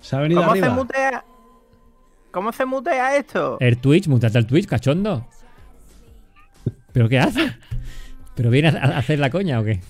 ¿Se 0.00 0.16
ha 0.16 0.18
venido 0.20 0.42
cómo 0.42 0.54
se 0.56 0.68
mutea? 0.70 1.24
¿Cómo 2.30 2.52
se 2.52 2.64
mutea 2.64 3.16
esto? 3.16 3.58
el 3.60 3.78
Twitch, 3.78 4.08
muteate 4.08 4.38
el 4.38 4.46
Twitch, 4.46 4.66
cachondo. 4.66 5.26
¿Pero 6.92 7.08
qué 7.08 7.18
hace? 7.18 7.52
¿Pero 8.34 8.50
viene 8.50 8.68
a, 8.68 8.72
a 8.72 8.98
hacer 8.98 9.18
la 9.18 9.30
coña 9.30 9.60
o 9.60 9.64
qué? 9.64 9.80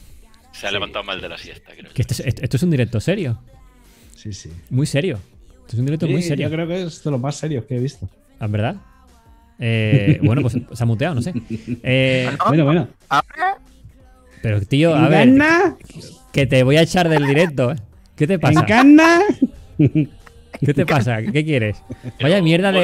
Se 0.52 0.66
ha 0.66 0.70
levantado 0.70 1.04
mal 1.04 1.20
de 1.20 1.28
la 1.28 1.38
siesta, 1.38 1.72
creo. 1.76 1.92
Que 1.92 2.02
esto 2.02 2.14
es, 2.14 2.20
esto- 2.20 2.42
esto 2.42 2.56
es 2.56 2.62
un 2.62 2.70
directo 2.70 3.00
serio. 3.00 3.40
Sí, 4.16 4.32
sí. 4.32 4.50
Muy 4.70 4.86
serio. 4.86 5.18
Esto 5.62 5.72
es 5.72 5.78
un 5.78 5.84
directo 5.86 6.06
muy 6.08 6.22
serio. 6.22 6.48
Yo 6.48 6.54
creo 6.54 6.66
que 6.68 6.82
es 6.84 7.02
de 7.02 7.10
los 7.10 7.20
más 7.20 7.36
serios 7.36 7.64
que 7.64 7.76
he 7.76 7.80
visto. 7.80 8.08
¿En 8.40 8.52
verdad? 8.52 8.76
Eh, 9.58 10.18
bueno, 10.22 10.42
pues 10.42 10.54
se 10.72 10.82
ha 10.82 10.86
muteado, 10.86 11.14
no 11.14 11.22
sé. 11.22 11.32
Eh, 11.82 12.28
¿No? 12.38 12.44
Bueno, 12.48 12.64
bueno. 12.64 12.88
¿Ahora? 13.08 13.58
pero 14.42 14.60
tío, 14.60 14.94
a 14.94 15.08
ver, 15.08 15.32
que 16.32 16.46
te 16.46 16.62
voy 16.64 16.76
a 16.76 16.82
echar 16.82 17.08
del 17.08 17.26
directo. 17.26 17.72
¿eh? 17.72 17.76
¿Qué 18.14 18.26
te 18.26 18.38
pasa? 18.38 18.60
¿Encarna? 18.60 19.20
¿Qué 20.64 20.74
te 20.74 20.86
pasa? 20.86 21.18
¿Qué 21.22 21.44
quieres? 21.44 21.82
Vaya 22.20 22.40
mierda 22.42 22.72
de, 22.72 22.78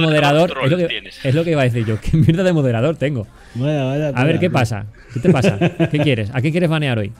moderador. 0.00 0.56
Es 0.64 0.70
lo, 0.70 0.76
que, 0.76 0.86
tienes. 0.86 1.24
es 1.24 1.34
lo 1.34 1.44
que 1.44 1.50
iba 1.52 1.60
a 1.62 1.64
decir 1.64 1.84
yo. 1.84 2.00
¿Qué 2.00 2.16
mierda 2.16 2.42
de 2.42 2.52
moderador 2.52 2.96
tengo? 2.96 3.26
Vaya, 3.54 3.84
vaya, 3.84 4.08
A 4.14 4.24
ver, 4.24 4.38
¿qué 4.38 4.50
pasa? 4.50 4.86
¿Qué 5.12 5.20
te 5.20 5.30
pasa? 5.30 5.58
¿Qué 5.90 5.98
quieres? 6.02 6.30
¿A 6.32 6.40
qué 6.40 6.50
quieres 6.50 6.68
banear 6.70 6.98
hoy? 6.98 7.12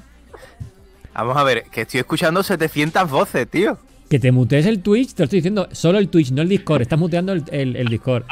Vamos 1.14 1.36
a 1.36 1.43
ver, 1.44 1.64
que 1.70 1.82
estoy 1.82 2.01
escuchando 2.01 2.43
700 2.43 3.10
voces, 3.10 3.47
tío. 3.48 3.78
Que 4.09 4.19
te 4.19 4.32
mutees 4.32 4.66
el 4.66 4.81
Twitch, 4.82 5.14
te 5.14 5.23
lo 5.23 5.24
estoy 5.24 5.39
diciendo. 5.39 5.69
Solo 5.73 5.98
el 5.98 6.09
Twitch, 6.09 6.31
no 6.32 6.43
el 6.43 6.48
Discord. 6.48 6.82
Estás 6.82 6.98
muteando 6.98 7.32
el, 7.32 7.44
el- 7.51 7.77
el 7.77 7.89
Discord. 7.89 8.24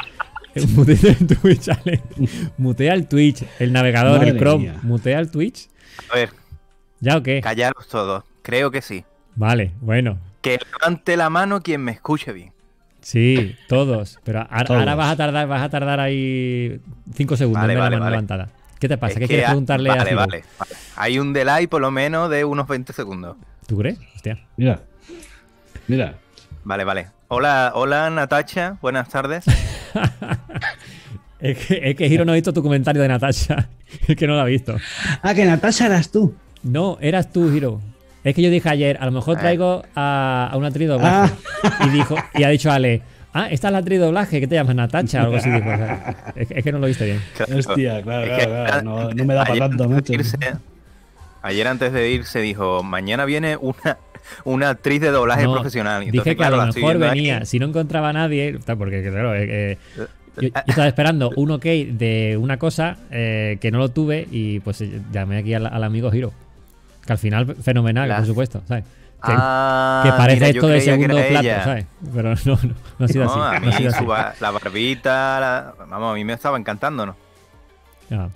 Eh, 0.53 0.65
Mutea 0.67 1.15
el 1.17 1.27
Twitch, 1.27 1.69
Ale. 1.69 2.01
Mutea 2.57 2.93
el 2.93 3.07
Twitch, 3.07 3.43
el 3.59 3.71
navegador, 3.71 4.23
el 4.27 4.37
Chrome. 4.37 4.63
mía. 4.65 4.79
Mutea 4.83 5.19
el 5.19 5.31
Twitch. 5.31 5.69
A 6.11 6.15
ver, 6.15 6.29
¿Ya 6.99 7.17
o 7.17 7.23
qué? 7.23 7.39
callaros 7.41 7.87
todos. 7.87 8.23
Creo 8.41 8.69
que 8.69 8.81
sí. 8.81 9.05
Vale, 9.35 9.71
bueno. 9.79 10.19
Que 10.41 10.59
levante 10.79 11.15
la 11.17 11.29
mano 11.29 11.61
quien 11.61 11.81
me 11.81 11.91
escuche 11.91 12.31
bien. 12.33 12.51
Sí, 13.01 13.55
todos. 13.67 14.19
Pero 14.23 14.39
ahora, 14.49 14.63
Todos. 14.65 14.79
ahora 14.79 14.95
vas 14.95 15.11
a 15.11 15.15
tardar, 15.15 15.47
vas 15.47 15.61
a 15.63 15.69
tardar 15.69 15.99
ahí 15.99 16.79
cinco 17.15 17.35
segundos 17.37 17.61
Vale, 17.61 17.73
en 17.73 17.79
vale, 17.79 17.89
la 17.91 17.95
mano 17.97 18.03
vale. 18.05 18.15
levantada. 18.15 18.49
¿Qué 18.79 18.87
te 18.87 18.97
pasa? 18.97 19.13
Es 19.13 19.15
¿Qué 19.15 19.21
que 19.21 19.27
quieres 19.27 19.45
ha- 19.45 19.49
preguntarle 19.49 19.89
a 19.91 19.95
vale, 19.95 20.15
vale. 20.15 20.43
Hay 20.95 21.19
un 21.19 21.33
delay 21.33 21.67
por 21.67 21.81
lo 21.81 21.91
menos 21.91 22.29
de 22.29 22.43
unos 22.45 22.67
20 22.67 22.93
segundos. 22.93 23.37
¿Tú 23.67 23.77
crees? 23.77 23.97
Hostia. 24.15 24.39
Mira. 24.57 24.81
Mira. 25.87 26.15
Vale, 26.63 26.83
vale. 26.83 27.07
Hola, 27.27 27.71
hola 27.75 28.09
Natacha, 28.09 28.77
buenas 28.81 29.09
tardes. 29.09 29.45
Es 31.39 31.57
que, 31.57 31.81
es 31.89 31.95
que 31.95 32.05
Hiro 32.05 32.23
no 32.23 32.33
ha 32.33 32.35
visto 32.35 32.53
tu 32.53 32.61
comentario 32.61 33.01
de 33.01 33.07
Natasha. 33.07 33.67
Es 34.07 34.15
que 34.15 34.27
no 34.27 34.35
lo 34.35 34.41
ha 34.41 34.45
visto. 34.45 34.75
Ah, 35.23 35.33
que 35.33 35.43
Natasha 35.43 35.87
eras 35.87 36.11
tú. 36.11 36.35
No, 36.63 36.97
eras 37.01 37.31
tú, 37.31 37.51
Hiro. 37.51 37.81
Es 38.23 38.35
que 38.35 38.41
yo 38.41 38.49
dije 38.49 38.69
ayer, 38.69 38.97
a 38.99 39.05
lo 39.05 39.11
mejor 39.11 39.37
Ah. 39.37 39.39
traigo 39.39 39.83
a, 39.95 40.49
a 40.51 40.57
una 40.57 40.67
actriz 40.67 40.87
de 40.87 40.93
doblaje. 40.93 41.33
Y 41.85 41.89
dijo, 41.89 42.15
y 42.35 42.43
ha 42.43 42.49
dicho 42.49 42.71
Ale, 42.71 43.01
ah, 43.33 43.47
esta 43.49 43.67
es 43.69 43.71
la 43.71 43.79
actriz 43.79 43.99
de 43.99 44.05
doblaje, 44.05 44.39
¿qué 44.39 44.47
te 44.47 44.55
llamas 44.55 44.75
Natacha? 44.75 45.21
O 45.21 45.25
algo 45.25 45.37
así 45.37 45.49
dijo. 45.49 45.69
o 45.69 45.75
sea, 45.77 46.31
es, 46.35 46.51
es 46.51 46.63
que 46.63 46.71
no 46.71 46.79
lo 46.79 46.87
viste 46.87 47.05
bien. 47.05 47.21
Claro. 47.35 47.57
Hostia, 47.57 48.01
claro, 48.03 48.23
Es 48.25 48.39
que 48.39 48.45
claro, 48.45 48.65
claro. 48.65 48.81
No, 48.83 49.13
no 49.13 49.25
me 49.25 49.33
da 49.33 49.43
para 49.45 49.59
tanto, 49.59 49.89
macho. 49.89 50.13
irse- 50.13 50.57
ayer 51.41 51.67
antes 51.67 51.91
de 51.93 52.11
irse 52.11 52.39
dijo, 52.41 52.83
mañana 52.83 53.25
viene 53.25 53.57
una, 53.57 53.97
una 54.43 54.69
actriz 54.69 55.01
de 55.01 55.09
doblaje 55.09 55.43
No, 55.45 55.53
profesional. 55.53 56.05
Dije 56.05 56.23
que 56.23 56.29
a 56.31 56.35
claro, 56.35 56.57
lo 56.57 56.63
la 56.63 56.69
estoy 56.69 56.83
mejor 56.83 56.97
venía, 56.99 57.45
si 57.45 57.57
no 57.59 57.65
encontraba 57.67 58.09
a 58.09 58.13
nadie, 58.13 58.59
porque 58.77 59.01
claro, 59.09 59.33
eh, 59.35 59.47
eh, 59.49 59.77
yo, 59.97 60.41
yo 60.43 60.47
estaba 60.67 60.87
esperando 60.87 61.31
un 61.35 61.51
ok 61.51 61.63
de 61.63 62.37
una 62.39 62.57
cosa 62.57 62.97
eh, 63.09 63.57
que 63.59 63.71
no 63.71 63.79
lo 63.79 63.89
tuve 63.89 64.27
y 64.31 64.59
pues 64.59 64.79
eh, 64.81 65.01
llamé 65.11 65.37
aquí 65.39 65.53
al, 65.55 65.65
al 65.65 65.83
amigo 65.83 66.13
Hiro. 66.13 66.31
Que 67.11 67.13
al 67.13 67.19
final, 67.19 67.55
fenomenal, 67.61 68.07
La- 68.07 68.17
por 68.19 68.25
supuesto, 68.25 68.61
¿sabes? 68.65 68.85
Que, 68.85 69.33
Ah, 69.35 70.01
que 70.05 70.11
parece 70.13 70.35
mira, 70.39 70.47
esto 70.47 70.67
de 70.67 70.79
segundo 70.81 71.15
plato, 71.15 71.39
ella. 71.41 71.63
¿sabes? 71.65 71.85
Pero 72.15 72.29
no, 72.33 72.35
no, 72.63 72.73
no 72.99 73.05
ha 73.05 73.07
sido 73.09 73.25
No, 73.25 73.43
así. 73.43 73.55
a 73.57 73.59
no 73.59 73.69
ha 73.69 73.71
sido 73.73 73.89
así. 73.89 73.99
su 73.99 74.05
ba- 74.05 74.33
la 74.39 74.51
barbita, 74.51 75.39
la- 75.41 75.73
vamos, 75.89 76.11
a 76.11 76.15
mí 76.15 76.23
me 76.23 76.31
estaba 76.33 76.57
encantando, 76.57 77.05
¿no? 77.05 77.15
Ah, 78.11 78.29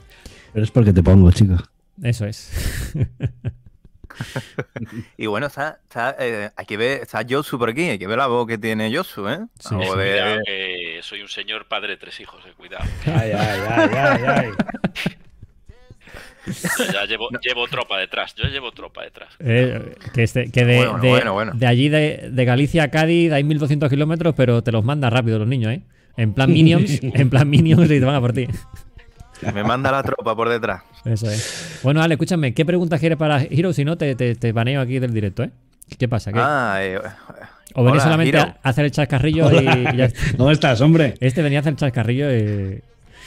Pero 0.51 0.65
es 0.65 0.71
porque 0.71 0.91
te 0.91 1.01
pongo, 1.01 1.31
chicos. 1.31 1.61
eso 2.03 2.25
es. 2.25 2.93
Y 5.17 5.25
bueno, 5.25 5.47
está, 5.47 5.79
está, 5.83 6.15
eh, 6.19 6.49
hay 6.55 6.65
que 6.65 6.77
ver, 6.77 7.01
está 7.01 7.21
Josu 7.29 7.57
por 7.59 7.69
aquí, 7.69 7.89
hay 7.89 7.99
que 7.99 8.07
ver 8.07 8.17
la 8.17 8.27
voz 8.27 8.47
que 8.47 8.57
tiene 8.57 8.95
Josu, 8.95 9.27
¿eh? 9.27 9.39
Sí, 9.59 9.75
sí. 9.81 9.97
de- 9.97 10.41
que 10.45 10.99
soy 11.03 11.21
un 11.21 11.27
señor 11.27 11.67
padre 11.67 11.89
de 11.93 11.97
tres 11.97 12.17
hijos, 12.21 12.41
eh, 12.45 12.53
cuidado. 12.55 12.85
Ay, 13.05 13.31
ay, 13.31 13.59
ay, 13.69 13.89
ay, 13.93 14.23
ay. 14.27 14.49
Ya, 16.93 17.05
llevo, 17.05 17.29
llevo 17.41 17.67
tropa 17.67 17.97
detrás, 17.99 18.35
yo 18.35 18.47
llevo 18.49 18.71
tropa 18.71 19.03
detrás. 19.03 19.29
Eh, 19.39 19.95
que, 20.13 20.23
este- 20.23 20.51
que 20.51 20.65
de, 20.65 20.77
Bueno, 20.77 20.99
de- 20.99 21.09
bueno, 21.09 21.33
bueno. 21.33 21.51
de 21.55 21.65
allí 21.67 21.89
de, 21.89 22.29
de 22.31 22.45
Galicia 22.45 22.83
a 22.83 22.87
Cádiz 22.89 23.31
hay 23.31 23.43
1200 23.43 23.89
kilómetros, 23.89 24.33
pero 24.35 24.61
te 24.63 24.71
los 24.71 24.83
manda 24.83 25.09
rápido 25.09 25.39
los 25.39 25.47
niños, 25.47 25.73
¿eh? 25.73 25.81
En 26.17 26.33
plan 26.33 26.49
Minions, 26.53 26.99
en 27.01 27.29
plan 27.29 27.49
Minions 27.49 27.85
y 27.85 27.99
te 27.99 28.05
van 28.05 28.15
a 28.15 28.21
por 28.21 28.33
ti. 28.33 28.47
Me 29.53 29.63
manda 29.63 29.91
la 29.91 30.01
tropa 30.01 30.35
por 30.35 30.47
detrás. 30.49 30.83
Eso 31.03 31.29
es. 31.29 31.79
Bueno, 31.83 32.01
Ale, 32.01 32.13
escúchame, 32.15 32.53
¿qué 32.53 32.65
preguntas 32.65 32.99
quieres 32.99 33.17
para 33.17 33.41
Hero? 33.43 33.73
Si 33.73 33.83
no, 33.83 33.97
te, 33.97 34.15
te, 34.15 34.35
te 34.35 34.51
baneo 34.53 34.79
aquí 34.81 34.99
del 34.99 35.13
directo, 35.13 35.43
¿eh? 35.43 35.51
¿Qué 35.99 36.07
pasa? 36.07 36.31
¿Qué? 36.31 36.39
Ah, 36.41 36.77
eh, 36.81 36.97
o 37.75 37.83
venís 37.83 37.95
hola, 38.01 38.03
solamente 38.03 38.37
Hiro. 38.37 38.47
a 38.63 38.69
hacer 38.69 38.85
el 38.85 38.91
chascarrillo 38.91 39.51
y, 39.51 39.57
y 39.67 39.97
ya 39.97 40.05
está. 40.05 40.19
¿Cómo 40.37 40.49
estás, 40.51 40.79
hombre? 40.81 41.15
Este 41.19 41.41
venía 41.43 41.59
a 41.59 41.61
hacer 41.61 41.73
el 41.73 41.77
chascarrillo 41.77 42.31
y. 42.33 42.81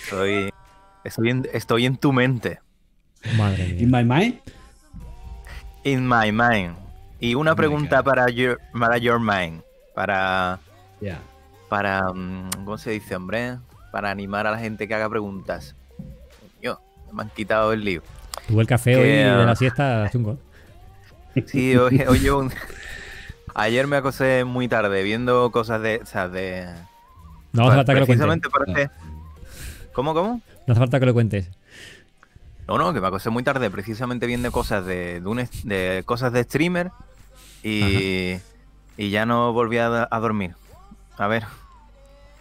Estoy, 0.05 0.51
estoy, 1.05 1.31
en, 1.31 1.47
estoy 1.53 1.85
en 1.86 1.99
tu 1.99 2.12
mente. 2.12 2.59
Madre 3.36 3.69
In 3.69 3.90
mía. 3.90 4.03
my 4.03 4.05
mind? 4.05 4.35
In 5.85 6.07
my 6.09 6.32
mind. 6.32 6.77
Y 7.20 7.35
una 7.35 7.53
Oh 7.53 7.57
pregunta 7.57 8.03
para 8.03 8.28
your, 8.31 8.61
para 8.78 8.99
your 8.99 9.19
mind. 9.20 9.62
Para, 9.95 10.61
para, 11.69 12.12
mm, 12.12 12.51
¿cómo 12.65 12.78
se 12.78 12.90
dice, 12.90 13.16
hombre? 13.16 13.57
Para 13.90 14.11
animar 14.11 14.47
a 14.47 14.53
la 14.53 14.59
gente 14.59 14.86
que 14.86 14.95
haga 14.95 15.09
preguntas. 15.09 15.74
Yo, 16.62 16.81
me 17.12 17.23
han 17.23 17.31
quitado 17.31 17.73
el 17.73 17.85
lío. 17.85 18.03
Tuve 18.47 18.61
el 18.62 18.66
café 18.69 18.93
Que, 18.93 18.99
hoy 18.99 19.09
de 19.09 19.24
ah, 19.24 19.45
la 19.45 19.57
siesta 19.57 20.09
chungo. 20.11 20.39
Sí, 21.47 21.77
hoy, 21.77 22.03
hoy 22.09 22.28
un- 22.31 22.53
Ayer 23.55 23.86
me 23.86 23.97
acosé 23.97 24.45
muy 24.45 24.66
tarde 24.69 25.03
viendo 25.03 25.51
cosas 25.51 25.81
de. 25.82 26.01
O 26.03 26.07
sea, 26.07 26.28
de. 26.28 26.66
No 27.53 27.66
hace 27.66 27.77
falta 27.77 27.95
que 27.95 28.01
lo 28.01 28.07
cuentes. 28.07 28.27
precisamente 28.27 28.49
parece. 28.51 28.90
¿Cómo, 29.93 30.15
cómo? 30.15 30.40
No 30.66 30.73
hace 30.73 30.78
falta 30.81 31.01
que 31.01 31.07
lo 31.07 31.15
cuentes. 31.15 31.51
No, 32.69 32.77
no, 32.78 32.93
que 32.93 33.01
me 33.01 33.07
acosté 33.07 33.31
muy 33.31 33.43
tarde 33.43 33.70
precisamente 33.70 34.27
viendo 34.27 34.53
cosas 34.53 34.85
de, 34.85 35.20
de, 35.20 35.27
un 35.27 35.49
de 35.65 36.03
cosas 36.05 36.32
de 36.32 36.45
streamer 36.45 36.90
y, 37.62 38.36
y 38.99 39.11
ya 39.11 39.24
no 39.27 39.53
volví 39.55 39.78
a, 39.78 40.07
a 40.11 40.20
dormir. 40.20 40.55
A 41.16 41.27
ver. 41.27 41.45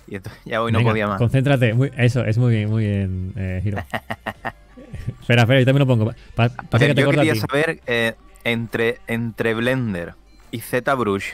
Y 0.07 0.15
esto- 0.17 0.29
ya 0.45 0.61
hoy 0.61 0.71
no 0.71 0.79
Venga, 0.79 0.91
podía 0.91 1.07
más. 1.07 1.17
Concéntrate. 1.17 1.73
Muy- 1.73 1.91
eso, 1.97 2.23
es 2.25 2.37
muy, 2.37 2.65
muy 2.65 2.83
bien, 2.85 3.33
eh, 3.37 3.61
Giro. 3.63 3.77
espera, 5.21 5.43
espera, 5.43 5.59
yo 5.59 5.65
también 5.65 5.79
lo 5.79 5.87
pongo. 5.87 6.05
Pa- 6.05 6.13
pa- 6.35 6.45
A 6.45 6.63
pasa 6.63 6.85
ver, 6.85 6.89
que 6.89 6.95
te 6.95 7.01
yo 7.01 7.09
quería 7.11 7.35
saber 7.35 7.81
eh, 7.87 8.15
entre, 8.43 8.99
entre 9.07 9.53
Blender 9.53 10.13
y 10.51 10.59
ZBrush 10.59 11.25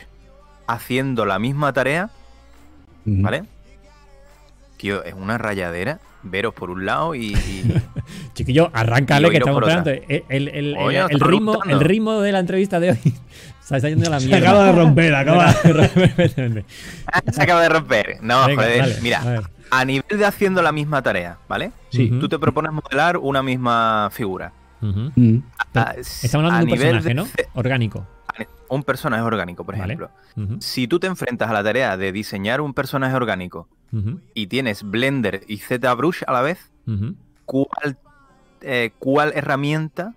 haciendo 0.68 1.26
la 1.26 1.40
misma 1.40 1.74
tarea. 1.74 2.10
¿vale? 3.06 3.44
Tío, 4.78 5.04
es 5.04 5.14
una 5.14 5.38
rayadera. 5.38 6.00
Veros 6.24 6.54
por 6.54 6.70
un 6.70 6.86
lado 6.86 7.16
y, 7.16 7.34
y- 7.34 7.74
Chiquillo, 8.34 8.70
arráncale 8.74 9.28
Y 9.28 9.32
que 9.32 9.38
estamos 9.38 9.62
esperando. 9.68 9.92
El, 10.30 10.48
el- 10.48 10.78
Oye, 10.78 11.06
ritmo, 11.10 11.60
el 11.66 11.80
ritmo 11.82 12.22
de 12.22 12.32
la 12.32 12.40
entrevista 12.40 12.80
de 12.80 12.92
hoy 12.92 12.98
se 13.62 13.76
está 13.76 13.90
yendo 13.90 14.08
a 14.08 14.12
la 14.12 14.20
Se 14.20 14.28
mierda. 14.28 14.50
acaba 14.50 14.66
de 14.66 14.72
romper, 14.72 15.16
acaba. 15.16 15.54
Perfectamente. 15.64 16.66
se 17.32 17.42
acaba 17.44 17.62
de 17.62 17.70
romper. 17.70 18.18
No, 18.22 18.48
Venga, 18.48 18.64
joder, 18.64 18.78
dale, 18.80 18.96
mira, 19.02 19.42
a 19.70 19.86
nivel 19.86 20.18
de 20.18 20.26
haciendo 20.26 20.62
la 20.62 20.72
misma 20.72 21.02
tarea, 21.02 21.38
¿vale? 21.48 21.72
Sí. 21.90 22.10
Tú 22.20 22.30
te 22.30 22.40
propones 22.40 22.72
modelar 22.72 23.18
una 23.18 23.44
misma 23.44 24.10
figura. 24.12 24.52
Mm. 24.82 25.38
A- 25.76 25.94
Estamos 25.98 26.36
hablando 26.52 26.56
a 26.56 26.60
de 26.60 26.64
un 26.66 26.70
nivel 26.72 27.02
personaje, 27.02 27.14
¿no? 27.16 27.28
Orgánico. 27.54 28.08
Un 28.70 28.84
personaje 28.84 29.22
orgánico, 29.24 29.64
por 29.64 29.78
Vale. 29.78 29.94
ejemplo. 29.94 30.10
Si 30.60 30.88
tú 30.88 31.00
te 31.00 31.06
enfrentas 31.08 31.50
a 31.50 31.54
la 31.54 31.64
tarea 31.64 31.96
de 31.96 32.12
diseñar 32.12 32.60
un 32.62 32.74
personaje 32.74 33.14
orgánico 33.16 33.68
y 34.34 34.48
tienes 34.48 34.84
Blender 34.84 35.42
y 35.48 35.58
ZBrush 35.58 36.24
a 36.28 36.34
la 36.34 36.42
vez. 36.42 36.72
¿cuál, 37.46 37.98
eh, 38.62 38.92
cuál 39.00 39.32
herramienta 39.36 40.14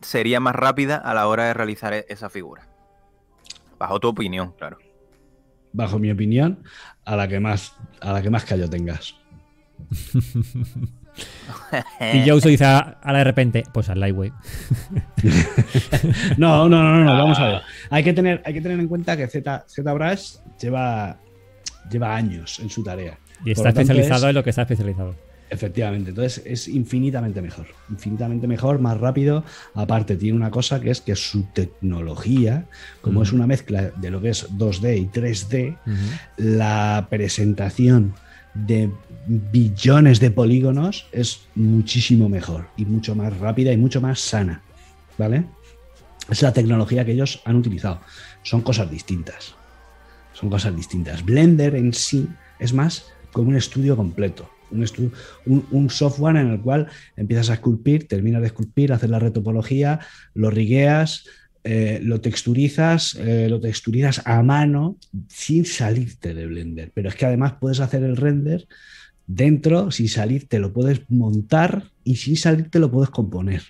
sería 0.00 0.40
más 0.40 0.54
rápida 0.54 0.96
a 0.96 1.14
la 1.14 1.26
hora 1.26 1.44
de 1.46 1.54
realizar 1.54 1.92
e- 1.92 2.06
esa 2.08 2.28
figura? 2.30 2.66
Bajo 3.78 3.98
tu 4.00 4.08
opinión, 4.08 4.52
claro. 4.58 4.78
Bajo 5.72 5.98
mi 5.98 6.10
opinión, 6.10 6.62
a 7.04 7.16
la 7.16 7.28
que 7.28 7.40
más, 7.40 7.76
a 8.00 8.12
la 8.12 8.22
que 8.22 8.30
más 8.30 8.44
callo 8.44 8.68
tengas. 8.68 9.14
Y 12.14 12.24
yo 12.24 12.36
uso 12.36 12.48
dice 12.48 12.64
a, 12.64 12.78
a 12.78 13.12
la 13.12 13.18
de 13.18 13.24
repente, 13.24 13.64
pues 13.74 13.88
al 13.88 14.00
Lightwave. 14.00 14.32
No, 16.38 16.68
no, 16.68 16.82
no, 16.82 16.96
no, 16.98 17.04
no, 17.04 17.12
vamos 17.12 17.38
a 17.38 17.46
ver. 17.46 17.62
Hay 17.90 18.04
que 18.04 18.12
tener, 18.12 18.42
hay 18.44 18.54
que 18.54 18.60
tener 18.60 18.78
en 18.78 18.88
cuenta 18.88 19.16
que 19.16 19.26
Z, 19.26 19.64
ZBrush 19.68 20.36
lleva, 20.60 21.18
lleva 21.88 22.14
años 22.16 22.58
en 22.60 22.70
su 22.70 22.82
tarea. 22.82 23.18
Y 23.44 23.52
está 23.52 23.64
tanto, 23.64 23.80
especializado 23.80 24.26
es- 24.26 24.30
en 24.30 24.34
lo 24.34 24.44
que 24.44 24.50
está 24.50 24.62
especializado. 24.62 25.14
Efectivamente, 25.52 26.10
entonces 26.10 26.42
es 26.46 26.68
infinitamente 26.68 27.42
mejor, 27.42 27.66
infinitamente 27.90 28.46
mejor, 28.46 28.78
más 28.78 28.98
rápido. 28.98 29.42
Aparte, 29.74 30.14
tiene 30.16 30.36
una 30.36 30.50
cosa 30.50 30.78
que 30.80 30.90
es 30.90 31.00
que 31.00 31.16
su 31.16 31.42
tecnología, 31.52 32.66
como 33.00 33.22
es 33.24 33.32
una 33.32 33.48
mezcla 33.48 33.90
de 33.96 34.10
lo 34.12 34.20
que 34.20 34.28
es 34.28 34.46
2D 34.56 34.96
y 34.96 35.06
3D, 35.06 35.76
Ujú. 35.86 35.96
la 36.36 37.08
presentación 37.10 38.14
de 38.54 38.90
billones 39.26 40.20
de 40.20 40.30
polígonos 40.30 41.06
es 41.12 41.40
muchísimo 41.56 42.28
mejor 42.28 42.68
y 42.76 42.84
mucho 42.84 43.16
más 43.16 43.36
rápida 43.38 43.72
y 43.72 43.76
mucho 43.76 44.00
más 44.00 44.20
sana. 44.20 44.62
¿Vale? 45.18 45.44
Es 46.30 46.42
la 46.42 46.52
tecnología 46.52 47.04
que 47.04 47.12
ellos 47.12 47.42
han 47.44 47.56
utilizado. 47.56 48.00
Son 48.44 48.60
cosas 48.60 48.88
distintas. 48.88 49.54
Son 50.40 50.48
cosas 50.50 50.74
distintas. 50.74 51.24
Blender 51.24 51.74
en 51.76 51.92
sí 51.92 52.26
es 52.58 52.72
más 52.72 53.06
como 53.32 53.50
un 53.50 53.56
estudio 53.56 53.96
completo. 53.96 54.50
Un, 54.70 54.86
un, 55.46 55.66
un 55.70 55.90
software 55.90 56.36
en 56.36 56.48
el 56.48 56.60
cual 56.60 56.86
empiezas 57.16 57.50
a 57.50 57.54
esculpir, 57.54 58.08
terminas 58.08 58.40
de 58.40 58.46
esculpir, 58.46 58.92
haces 58.92 59.10
la 59.10 59.18
retopología, 59.18 60.00
lo 60.34 60.50
rigueas, 60.50 61.24
eh, 61.62 62.00
lo 62.02 62.22
texturizas, 62.22 63.16
eh, 63.16 63.48
lo 63.50 63.60
texturizas 63.60 64.22
a 64.24 64.42
mano 64.42 64.96
sin 65.28 65.66
salirte 65.66 66.32
de 66.32 66.46
Blender. 66.46 66.90
Pero 66.94 67.10
es 67.10 67.16
que 67.16 67.26
además 67.26 67.54
puedes 67.60 67.80
hacer 67.80 68.02
el 68.02 68.16
render 68.16 68.66
dentro, 69.26 69.90
sin 69.90 70.08
salirte, 70.08 70.58
lo 70.58 70.72
puedes 70.72 71.02
montar 71.10 71.84
y 72.02 72.16
sin 72.16 72.36
salirte 72.36 72.78
lo 72.78 72.90
puedes 72.90 73.10
componer. 73.10 73.62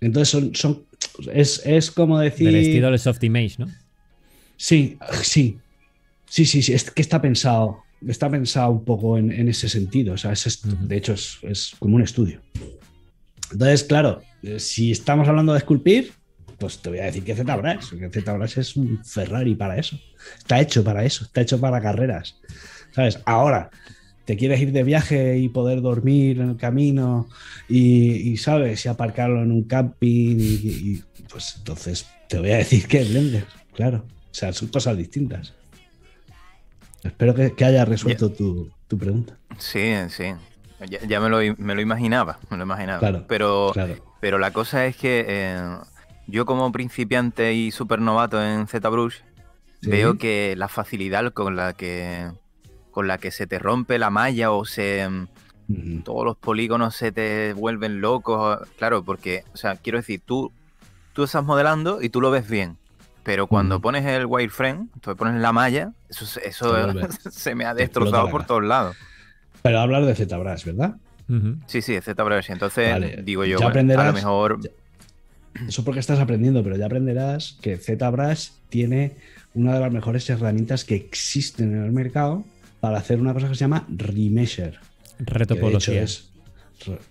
Entonces 0.00 0.28
son, 0.28 0.54
son 0.54 0.84
es, 1.32 1.62
es 1.66 1.90
como 1.90 2.18
decir. 2.20 2.46
Del 2.46 2.56
estilo 2.56 2.90
del 2.90 2.98
soft 3.00 3.22
image, 3.24 3.56
¿no? 3.58 3.66
Sí, 4.60 4.98
sí. 5.22 5.58
Sí, 6.28 6.44
sí, 6.44 6.60
sí. 6.60 6.74
Es 6.74 6.90
que 6.90 7.00
está 7.00 7.20
pensado. 7.22 7.82
Está 8.06 8.28
pensado 8.30 8.70
un 8.72 8.84
poco 8.84 9.16
en, 9.16 9.32
en 9.32 9.48
ese 9.48 9.68
sentido. 9.70 10.12
O 10.14 10.18
sea, 10.18 10.32
es 10.32 10.60
de 10.64 10.96
hecho, 10.96 11.14
es, 11.14 11.38
es 11.42 11.72
como 11.78 11.96
un 11.96 12.02
estudio. 12.02 12.40
Entonces, 13.52 13.84
claro, 13.84 14.20
eh, 14.42 14.60
si 14.60 14.92
estamos 14.92 15.26
hablando 15.28 15.52
de 15.52 15.58
esculpir, 15.58 16.12
pues 16.58 16.78
te 16.78 16.90
voy 16.90 16.98
a 16.98 17.04
decir 17.04 17.24
que 17.24 17.34
ZBrush, 17.34 17.90
que 17.98 18.20
ZBrush 18.20 18.58
es 18.58 18.76
un 18.76 19.02
Ferrari 19.04 19.54
para 19.54 19.78
eso. 19.78 19.98
Está 20.38 20.60
hecho 20.60 20.84
para 20.84 21.04
eso, 21.04 21.24
está 21.24 21.40
hecho 21.40 21.58
para 21.58 21.80
carreras. 21.80 22.36
¿Sabes? 22.94 23.18
Ahora, 23.24 23.70
te 24.26 24.36
quieres 24.36 24.60
ir 24.60 24.72
de 24.72 24.82
viaje 24.84 25.38
y 25.38 25.48
poder 25.48 25.80
dormir 25.80 26.38
en 26.40 26.50
el 26.50 26.56
camino 26.58 27.28
y, 27.68 28.30
y, 28.30 28.36
¿sabes? 28.36 28.84
Y 28.84 28.88
aparcarlo 28.90 29.42
en 29.42 29.52
un 29.52 29.64
camping 29.64 30.36
y, 30.38 30.42
y- 30.42 31.02
pues 31.32 31.54
entonces 31.58 32.06
te 32.28 32.38
voy 32.40 32.50
a 32.50 32.56
decir 32.58 32.86
que 32.88 33.00
es 33.00 33.08
Blender, 33.10 33.44
claro. 33.74 34.04
O 34.30 34.34
sea, 34.34 34.52
son 34.52 34.68
cosas 34.68 34.96
distintas. 34.96 35.54
Espero 37.02 37.34
que, 37.34 37.54
que 37.54 37.64
haya 37.64 37.84
resuelto 37.84 38.30
tu, 38.30 38.70
tu 38.86 38.98
pregunta. 38.98 39.36
Sí, 39.58 39.92
sí. 40.08 40.32
Ya, 40.88 41.00
ya 41.06 41.20
me, 41.20 41.28
lo, 41.28 41.38
me 41.58 41.74
lo 41.74 41.80
imaginaba, 41.80 42.38
me 42.50 42.56
lo 42.56 42.62
imaginaba. 42.64 42.98
Claro, 43.00 43.24
pero, 43.28 43.70
Claro. 43.72 43.94
pero 44.20 44.38
la 44.38 44.52
cosa 44.52 44.86
es 44.86 44.96
que 44.96 45.24
eh, 45.28 45.76
yo 46.26 46.46
como 46.46 46.70
principiante 46.72 47.52
y 47.54 47.70
super 47.70 48.00
novato 48.00 48.42
en 48.42 48.66
ZBrush 48.66 49.16
Sí. 49.82 49.88
veo 49.88 50.18
que 50.18 50.54
la 50.58 50.68
facilidad 50.68 51.32
con 51.32 51.56
la 51.56 51.72
que 51.72 52.30
con 52.90 53.08
la 53.08 53.16
que 53.16 53.30
se 53.30 53.46
te 53.46 53.58
rompe 53.58 53.98
la 53.98 54.10
malla 54.10 54.50
o 54.52 54.66
se 54.66 55.08
todos 56.04 56.24
los 56.26 56.36
polígonos 56.36 56.94
se 56.96 57.12
te 57.12 57.54
vuelven 57.54 58.02
locos, 58.02 58.58
claro, 58.76 59.02
porque, 59.04 59.44
o 59.54 59.56
sea, 59.56 59.76
quiero 59.76 59.96
decir, 59.98 60.20
tú 60.22 60.52
tú 61.14 61.22
estás 61.24 61.44
modelando 61.44 62.02
y 62.02 62.10
tú 62.10 62.20
lo 62.20 62.30
ves 62.30 62.46
bien, 62.50 62.76
pero 63.30 63.46
cuando 63.46 63.80
pones 63.80 64.04
el 64.06 64.26
wireframe, 64.26 64.88
tú 65.00 65.14
pones 65.14 65.40
la 65.40 65.52
malla, 65.52 65.92
eso 66.08 66.26
se- 66.26 66.48
eso 66.48 66.74
me 67.54 67.64
ha 67.64 67.74
destrozado 67.74 68.28
por 68.28 68.44
todos 68.44 68.64
lados. 68.64 68.96
Pero 69.62 69.78
hablar 69.78 70.04
de 70.04 70.16
ZBrush, 70.16 70.64
¿verdad? 70.64 70.96
Ujú. 71.28 71.54
Sí, 71.66 71.80
sí, 71.80 71.96
ZBrush. 72.00 72.50
Entonces, 72.50 72.90
Vale, 72.90 73.20
digo 73.22 73.44
yo, 73.44 73.60
ya 73.60 73.66
bueno, 73.66 73.68
a 73.68 73.70
aprenderás- 73.70 74.06
lo 74.08 74.12
mejor. 74.14 74.60
ya- 74.64 74.70
Eso 75.68 75.84
porque 75.84 76.00
estás 76.00 76.18
aprendiendo, 76.18 76.64
pero 76.64 76.76
ya 76.76 76.86
aprenderás 76.86 77.56
que 77.62 77.76
ZBrush 77.76 78.48
tiene 78.68 79.12
una 79.54 79.74
de 79.74 79.78
las 79.80 79.92
mejores 79.92 80.28
herramientas 80.28 80.84
que 80.84 80.96
existen 80.96 81.72
en 81.76 81.84
el 81.84 81.92
mercado 81.92 82.42
para 82.80 82.98
hacer 82.98 83.20
una 83.20 83.32
cosa 83.32 83.46
que 83.48 83.54
se 83.54 83.60
llama 83.60 83.86
remesher. 83.88 84.72
que 85.18 85.24
de 85.24 85.32
hecho 85.34 85.34
Retopología. 85.34 86.02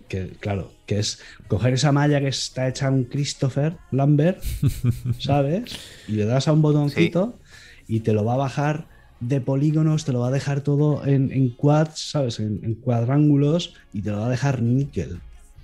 Que 0.07 0.29
claro 0.39 0.71
que 0.85 0.99
es 0.99 1.19
coger 1.47 1.73
esa 1.73 1.91
malla 1.91 2.19
que 2.19 2.27
está 2.29 2.67
hecha 2.67 2.89
un 2.89 3.03
Christopher 3.05 3.77
Lambert 3.91 4.41
sabes 5.19 5.77
y 6.07 6.13
le 6.13 6.25
das 6.25 6.47
a 6.47 6.53
un 6.53 6.61
botoncito 6.61 7.39
y 7.87 8.01
te 8.01 8.13
lo 8.13 8.23
va 8.25 8.33
a 8.33 8.37
bajar 8.37 8.87
de 9.19 9.41
polígonos 9.41 10.05
te 10.05 10.11
lo 10.13 10.21
va 10.21 10.29
a 10.29 10.31
dejar 10.31 10.61
todo 10.61 11.05
en, 11.05 11.31
en 11.31 11.49
quads 11.55 12.11
sabes 12.11 12.39
en, 12.39 12.59
en 12.63 12.75
cuadrángulos 12.75 13.73
y 13.93 14.01
te 14.01 14.11
lo 14.11 14.19
va 14.19 14.27
a 14.27 14.29
dejar 14.29 14.61
níquel 14.61 15.19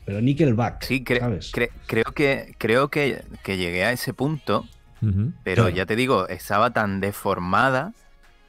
pero 0.05 0.21
níquel 0.21 0.53
back 0.53 0.83
Sí, 0.83 1.03
cre- 1.03 1.19
sabes 1.19 1.51
cre- 1.53 1.71
creo 1.87 2.11
que 2.13 2.53
creo 2.57 2.89
que, 2.89 3.23
que 3.43 3.57
llegué 3.57 3.85
a 3.85 3.91
ese 3.91 4.13
punto, 4.13 4.65
pero 5.43 5.63
Claro. 5.63 5.75
ya 5.75 5.85
te 5.85 5.95
digo, 5.95 6.27
estaba 6.27 6.71
tan 6.73 6.99
deformada 7.01 7.93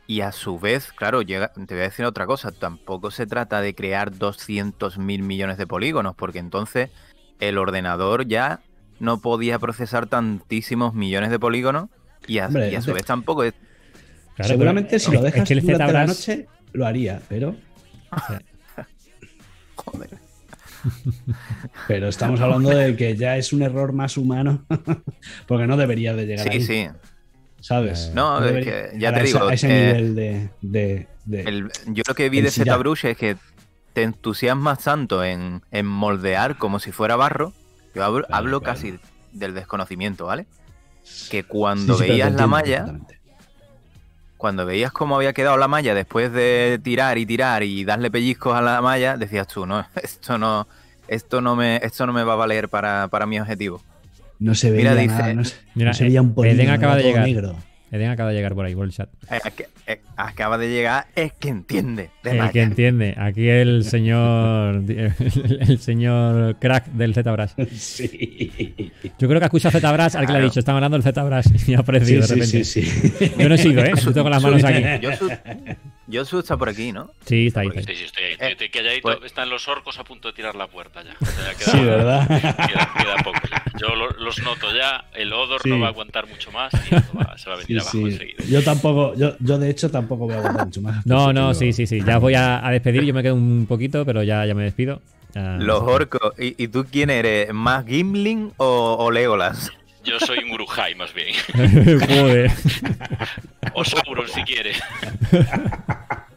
y 0.06 0.20
a 0.20 0.32
su 0.32 0.58
vez, 0.58 0.92
claro, 0.92 1.22
llega, 1.22 1.52
te 1.52 1.74
voy 1.74 1.80
a 1.80 1.88
decir 1.88 2.04
otra 2.04 2.26
cosa, 2.26 2.52
tampoco 2.52 3.10
se 3.10 3.26
trata 3.26 3.60
de 3.60 3.74
crear 3.74 4.16
200 4.16 4.98
mil 4.98 5.22
millones 5.22 5.58
de 5.58 5.66
polígonos, 5.66 6.14
porque 6.16 6.38
entonces 6.38 6.90
el 7.40 7.58
ordenador 7.58 8.26
ya 8.26 8.60
no 9.00 9.18
podía 9.20 9.58
procesar 9.58 10.06
tantísimos 10.06 10.94
millones 10.94 11.30
de 11.30 11.38
polígonos 11.38 11.88
y 12.26 12.38
a, 12.38 12.46
Hombre, 12.46 12.70
y 12.70 12.74
a 12.76 12.82
su 12.82 12.92
vez 12.92 13.04
tampoco 13.04 13.44
es- 13.44 13.54
Claro, 14.36 14.50
seguramente 14.50 14.90
pero 14.90 15.00
si 15.00 15.12
lo 15.12 15.18
es 15.18 15.24
dejas 15.24 15.48
que 15.48 15.54
el 15.54 15.60
durante 15.62 15.92
la 15.92 16.06
noche 16.06 16.46
lo 16.72 16.86
haría 16.86 17.20
pero 17.28 17.56
Joder. 19.76 20.10
pero 21.88 22.08
estamos 22.08 22.40
hablando 22.40 22.70
de 22.70 22.96
que 22.96 23.16
ya 23.16 23.36
es 23.36 23.52
un 23.52 23.62
error 23.62 23.92
más 23.92 24.16
humano 24.16 24.64
porque 25.48 25.66
no 25.66 25.76
debería 25.76 26.14
de 26.14 26.26
llegar 26.26 26.46
Sí, 26.46 26.52
ahí 26.52 26.62
sí. 26.62 26.88
¿Sabes? 27.66 28.12
No, 28.14 28.44
es 28.44 28.64
que 28.64 28.92
ya 28.98 29.12
te 29.12 29.22
digo, 29.24 29.48
a 29.48 29.54
ese 29.54 29.66
eh, 29.66 29.86
nivel 29.94 30.14
de, 30.14 30.50
de- 30.62 31.08
de- 31.24 31.40
El- 31.42 31.70
yo 31.86 32.02
lo 32.06 32.14
que 32.14 32.28
vi 32.30 32.40
de. 32.40 32.50
ZBrush 32.52 33.06
es 33.06 33.16
que 33.16 33.36
te 33.92 34.02
entusiasmas 34.04 34.78
tanto 34.84 35.24
en, 35.24 35.62
en 35.72 35.86
moldear 35.86 36.58
como 36.58 36.78
si 36.78 36.92
fuera 36.92 37.16
barro. 37.16 37.52
Yo 37.94 38.04
hablo, 38.04 38.26
Claro, 38.26 38.34
hablo 38.36 38.60
claro. 38.60 38.74
casi 38.76 38.98
del 39.32 39.54
desconocimiento, 39.54 40.26
¿vale? 40.26 40.46
Que 41.30 41.42
cuando 41.44 41.96
Sí, 41.96 42.04
sí, 42.04 42.10
veías 42.10 42.32
la 42.32 42.46
malla, 42.46 42.86
cuando 44.36 44.66
veías 44.66 44.92
cómo 44.92 45.16
había 45.16 45.32
quedado 45.32 45.56
la 45.56 45.66
malla 45.66 45.94
después 45.94 46.32
de 46.32 46.78
tirar 46.84 47.16
y 47.18 47.26
tirar 47.26 47.62
y 47.62 47.84
darle 47.84 48.10
pellizcos 48.10 48.54
a 48.54 48.60
la 48.60 48.80
malla, 48.82 49.16
decías 49.16 49.48
tú, 49.48 49.66
no, 49.66 49.84
esto 50.02 50.36
no, 50.38 50.68
esto 51.08 51.40
no 51.40 51.56
me, 51.56 51.76
esto 51.82 52.06
no 52.06 52.12
me 52.12 52.22
va 52.22 52.34
a 52.34 52.36
valer 52.36 52.68
para, 52.68 53.08
para 53.08 53.26
mi 53.26 53.40
objetivo. 53.40 53.82
No 54.38 54.54
se 54.54 54.70
Mira, 54.70 54.94
veía 54.94 55.02
dice- 55.02 55.14
nada, 55.18 55.34
no 55.34 55.44
se, 55.44 55.54
Mira, 55.74 55.90
no 55.90 55.94
se 55.94 56.04
veía 56.04 56.20
un 56.22 56.28
Eden 56.28 56.34
polígono, 56.34 56.72
acaba 56.72 56.92
era 56.92 56.96
de 56.96 57.02
todo 57.02 57.10
llegar. 57.12 57.26
negro. 57.26 57.56
Eden 57.92 58.10
acaba 58.10 58.30
de 58.30 58.34
llegar 58.36 58.54
por 58.54 58.66
ahí, 58.66 58.74
por 58.74 58.84
el 58.84 58.90
chat. 58.92 59.08
Eh, 59.30 59.38
eh, 59.86 60.00
acaba 60.16 60.58
de 60.58 60.68
llegar, 60.68 61.06
es 61.14 61.32
que 61.34 61.48
entiende. 61.48 62.10
de 62.24 62.30
El 62.38 62.50
que 62.50 62.62
entiende. 62.62 63.14
Aquí 63.16 63.48
el 63.48 63.84
señor. 63.84 64.82
El 64.88 65.78
señor 65.78 66.56
crack 66.58 66.86
del 66.88 67.14
ZBrush. 67.14 67.52
Sí. 67.76 68.92
Yo 69.18 69.28
creo 69.28 69.38
que 69.40 69.44
ha 69.44 69.46
escuchado 69.46 69.78
ZBrush 69.78 70.00
al 70.00 70.10
que 70.10 70.18
le 70.18 70.22
ha 70.22 70.26
Claro. 70.26 70.44
dicho, 70.46 70.58
está 70.58 70.72
hablando 70.74 70.98
del 70.98 71.12
ZBrush 71.14 71.46
y 71.70 71.74
ha 71.74 71.78
aparecido 71.78 72.22
Sí, 72.22 72.28
de 72.28 72.34
repente. 72.40 72.64
sí, 72.64 72.82
sí. 72.82 73.32
Yo 73.38 73.48
no 73.48 73.54
he 73.54 73.58
sido, 73.58 73.84
¿eh? 73.84 73.92
Yo 74.04 74.12
tengo 74.12 74.28
las 74.30 74.42
manos 74.42 74.64
aquí. 74.64 74.82
Yo, 75.00 75.10
Yosu 76.08 76.38
está 76.38 76.56
por 76.56 76.68
aquí, 76.68 76.92
¿no? 76.92 77.10
Sí, 77.24 77.48
está 77.48 77.60
ahí. 77.60 77.68
está 77.68 77.80
ahí. 77.80 77.86
Sí, 77.86 77.94
sí, 77.96 78.04
estoy 78.04 78.24
ahí. 78.24 78.32
Eh, 78.34 78.52
estoy 78.52 78.68
calladito. 78.70 79.02
pues- 79.02 79.24
Están 79.24 79.50
los 79.50 79.66
orcos 79.68 79.98
a 79.98 80.04
punto 80.04 80.28
de 80.28 80.34
tirar 80.34 80.54
la 80.54 80.68
puerta 80.68 81.02
ya. 81.02 81.16
O 81.20 81.24
sea, 81.26 81.54
queda- 81.54 81.72
Sí, 81.72 81.80
¿verdad? 81.84 82.26
Queda, 82.28 82.92
queda 82.96 83.16
poco 83.24 83.40
ya. 83.50 83.64
Yo 83.80 83.94
lo- 83.96 84.10
los 84.10 84.38
noto 84.42 84.68
ya. 84.74 85.04
El 85.14 85.32
Odor 85.32 85.60
Sí. 85.62 85.68
no 85.70 85.80
va 85.80 85.86
a 85.88 85.90
aguantar 85.90 86.26
mucho 86.28 86.52
más 86.52 86.72
y 86.74 86.94
va- 86.94 87.36
se 87.36 87.48
va 87.50 87.56
a 87.56 87.58
venir 87.58 87.66
Sí, 87.66 87.74
abajo 87.78 87.90
sí. 87.98 88.02
enseguida. 88.04 88.44
Yo 88.48 88.62
tampoco, 88.62 89.14
yo, 89.16 89.36
yo 89.40 89.58
de 89.58 89.68
hecho 89.70 89.90
tampoco 89.90 90.26
voy 90.26 90.34
a 90.34 90.38
aguantar 90.38 90.66
mucho 90.66 90.80
más. 90.80 91.04
No, 91.06 91.32
no, 91.32 91.54
sí, 91.54 91.72
sí, 91.72 91.86
sí. 91.86 92.00
Ya 92.06 92.16
os 92.16 92.22
voy 92.22 92.34
a, 92.34 92.64
a 92.66 92.70
despedir. 92.70 93.02
Yo 93.04 93.12
me 93.12 93.22
quedo 93.22 93.34
un 93.34 93.66
poquito, 93.68 94.04
pero 94.06 94.22
ya, 94.22 94.46
ya 94.46 94.54
me 94.54 94.62
despido. 94.62 95.02
Ya- 95.34 95.56
Los 95.58 95.82
orcos. 95.82 96.32
¿Y, 96.38 96.62
y 96.62 96.68
tú 96.68 96.86
quién 96.90 97.10
eres? 97.10 97.52
¿Más 97.52 97.84
Gimlin 97.84 98.52
o, 98.58 98.96
o 98.98 99.10
Legolas? 99.10 99.70
Yo 100.06 100.18
soy 100.20 100.38
un 100.44 100.52
Urujai 100.52 100.94
más 100.94 101.12
bien. 101.12 101.34
Joder. 102.00 102.50
O 103.78 103.84
Sauron 103.84 104.26
si 104.28 104.42
quieres. 104.44 104.80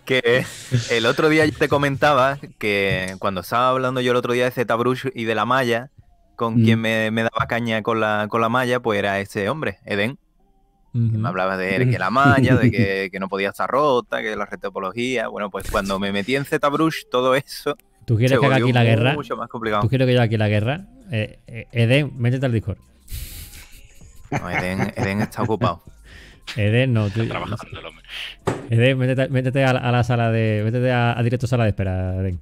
Que 0.06 0.44
el 0.91 1.06
otro 1.06 1.30
día 1.30 1.46
yo 1.46 1.54
te 1.58 1.70
comentaba 1.70 2.38
que 2.58 3.16
cuando 3.20 3.41
estaba 3.41 3.70
hablando 3.70 4.02
yo 4.02 4.12
el 4.12 4.18
otro 4.18 4.34
día 4.34 4.50
de 4.50 4.52
ZBrush 4.66 5.08
y 5.16 5.24
de 5.26 5.36
la 5.36 5.46
malla, 5.46 5.90
con 6.36 6.60
Mm. 6.62 6.64
quien 6.66 6.82
me, 6.82 7.12
me 7.12 7.24
daba 7.24 7.46
caña 7.48 7.82
con 7.84 8.00
la, 8.02 8.28
con 8.30 8.41
la 8.41 8.50
malla, 8.50 8.80
pues 8.82 8.98
era 9.00 9.20
este 9.22 9.48
hombre, 9.50 9.78
Eden. 9.86 10.18
que. 10.94 10.98
Me 11.18 11.28
hablaba 11.30 11.56
de 11.56 11.88
que 11.90 12.00
la 12.00 12.10
malla, 12.10 12.56
de 12.56 12.72
que, 12.72 13.10
que 13.12 13.20
no 13.20 13.30
podía 13.30 13.50
estar 13.50 13.70
rota, 13.70 14.22
que 14.22 14.36
la 14.36 14.46
retopología. 14.46 15.28
Bueno, 15.28 15.50
pues 15.52 15.70
cuando 15.72 16.00
me 16.00 16.12
metí 16.12 16.36
en 16.36 16.44
ZBrush, 16.46 17.04
todo 17.12 17.36
eso 17.36 17.78
¿Tú 18.06 18.18
quieres 18.18 18.40
que 18.40 18.46
haga 18.48 18.56
aquí 18.56 18.74
la 18.74 18.84
guerra? 18.84 19.14
mucho 19.14 19.38
más 19.38 19.48
complicado. 19.48 19.84
¿Tú 19.84 19.90
quieres 19.90 20.08
que 20.08 20.14
yo 20.14 20.20
haga 20.20 20.26
aquí 20.26 20.38
la 20.38 20.48
guerra? 20.50 20.82
Eh, 21.12 21.40
eh, 21.48 21.68
Eden, 21.72 22.12
métete 22.18 22.48
al 22.48 22.52
Discord. 22.52 22.78
No, 24.31 24.49
Eden, 24.49 24.93
Eden 24.95 25.22
está 25.22 25.43
ocupado. 25.43 25.81
Eden, 26.56 26.93
no. 26.93 27.10
Tú, 27.10 27.26
Trabajando 27.27 27.80
el 27.80 27.85
hombre. 27.85 28.06
Eden, 28.69 28.97
métete, 28.97 29.30
métete 29.30 29.64
a, 29.64 29.73
la, 29.73 29.80
a 29.80 29.91
la 29.91 30.03
sala 30.03 30.31
de. 30.31 30.61
Métete 30.65 30.91
a, 30.91 31.18
a 31.18 31.23
directo 31.23 31.47
sala 31.47 31.64
de 31.64 31.69
espera, 31.69 32.15
Eden. 32.15 32.39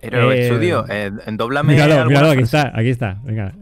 Pero 0.00 0.32
Eh, 0.32 0.42
estudio, 0.46 0.84
eh, 0.88 1.10
doblame. 1.32 1.74
Míralo, 1.74 2.06
míralo, 2.06 2.30
aquí 2.30 2.42
está, 2.42 2.72
aquí 2.74 2.88
está. 2.88 3.18
Venga. 3.22 3.52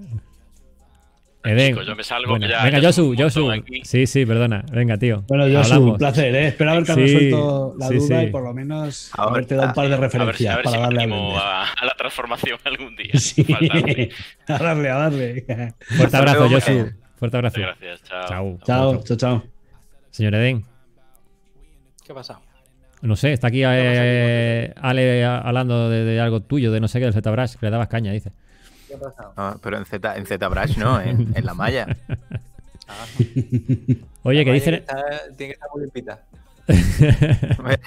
Eden. 1.43 1.69
Chicos, 1.69 1.87
yo 1.87 1.97
me 1.97 2.03
salgo, 2.05 2.31
Bueno, 2.33 2.47
que 2.47 2.53
ya- 2.53 2.65
venga, 2.65 2.79
ya 2.81 2.89
Josu, 2.89 3.15
Josu. 3.17 3.51
Sí, 3.83 4.07
sí, 4.07 4.27
perdona. 4.27 4.62
Venga, 4.73 4.99
tío. 4.99 5.25
Bueno, 5.27 5.45
Hablamos. 5.45 5.79
un 5.93 5.97
placer, 5.97 6.35
¿eh? 6.35 6.49
Espero 6.49 6.71
haberte 6.73 6.93
Sí, 6.95 7.01
resuelto 7.01 7.75
la 7.79 7.89
sí, 7.89 7.95
duda 7.97 8.21
sí. 8.21 8.27
y 8.27 8.31
por 8.31 8.43
lo 8.43 8.53
menos 8.53 9.11
Ahora- 9.17 9.31
haberte 9.31 9.55
dado 9.55 9.69
un 9.69 9.75
par 9.75 9.89
de 9.89 9.95
A 9.95 9.99
ver, 9.99 10.11
si- 10.11 10.19
referencias 10.19 10.53
a 10.53 10.57
ver 10.57 10.65
para 10.65 10.77
si 10.77 10.83
darle 10.83 11.03
a 11.03 11.39
a, 11.39 11.73
a 11.73 11.85
la 11.87 11.93
transformación 11.97 12.59
algún 12.65 12.95
día. 12.97 13.11
Sí, 13.19 13.47
a 14.49 14.59
darle, 14.59 14.91
a 14.91 14.97
darle. 14.97 15.45
Fuerte 15.97 16.17
abrazo, 16.17 16.49
Josu. 16.51 16.71
eh. 16.73 16.95
Fuerte 17.17 17.37
abrazo. 17.39 17.61
Gracias, 17.61 18.03
chao. 18.05 18.27
Chao. 18.29 18.59
Chao, 18.67 19.03
chao, 19.05 19.17
chao. 19.17 19.45
Señor 20.11 20.35
Eden, 20.35 20.65
¿Qué 22.07 22.12
pasa? 22.15 22.41
no 23.03 23.17
sé, 23.17 23.33
está 23.33 23.47
aquí 23.49 23.62
eh, 23.65 24.75
Ale 24.77 25.25
a- 25.25 25.39
hablando 25.39 25.89
de, 25.89 26.05
de 26.05 26.21
algo 26.21 26.41
tuyo, 26.43 26.71
de 26.73 26.81
no 26.81 26.89
sé 26.89 26.99
qué, 26.99 27.07
del 27.07 27.15
ZBrush, 27.15 27.55
que 27.57 27.65
le 27.67 27.71
dabas 27.71 27.89
caña, 27.89 28.12
dice. 28.12 28.33
¿Qué? 28.99 29.07
No, 29.37 29.57
pero 29.62 29.77
en 29.79 29.85
Z, 29.87 30.17
en 30.17 30.27
ZBrush 30.27 30.77
no, 30.79 31.01
en, 31.01 31.33
en 31.35 31.45
la 31.47 31.55
malla. 31.55 31.87
Ah, 32.89 33.07
Oye, 34.23 34.39
la 34.39 34.45
que 34.45 34.51
malla 34.51 34.53
dice. 34.53 34.75
está- 34.75 35.05
tiene 35.37 35.55
que 35.55 35.59
estar 35.59 35.69
muy 35.73 35.83
limpita. 35.83 36.21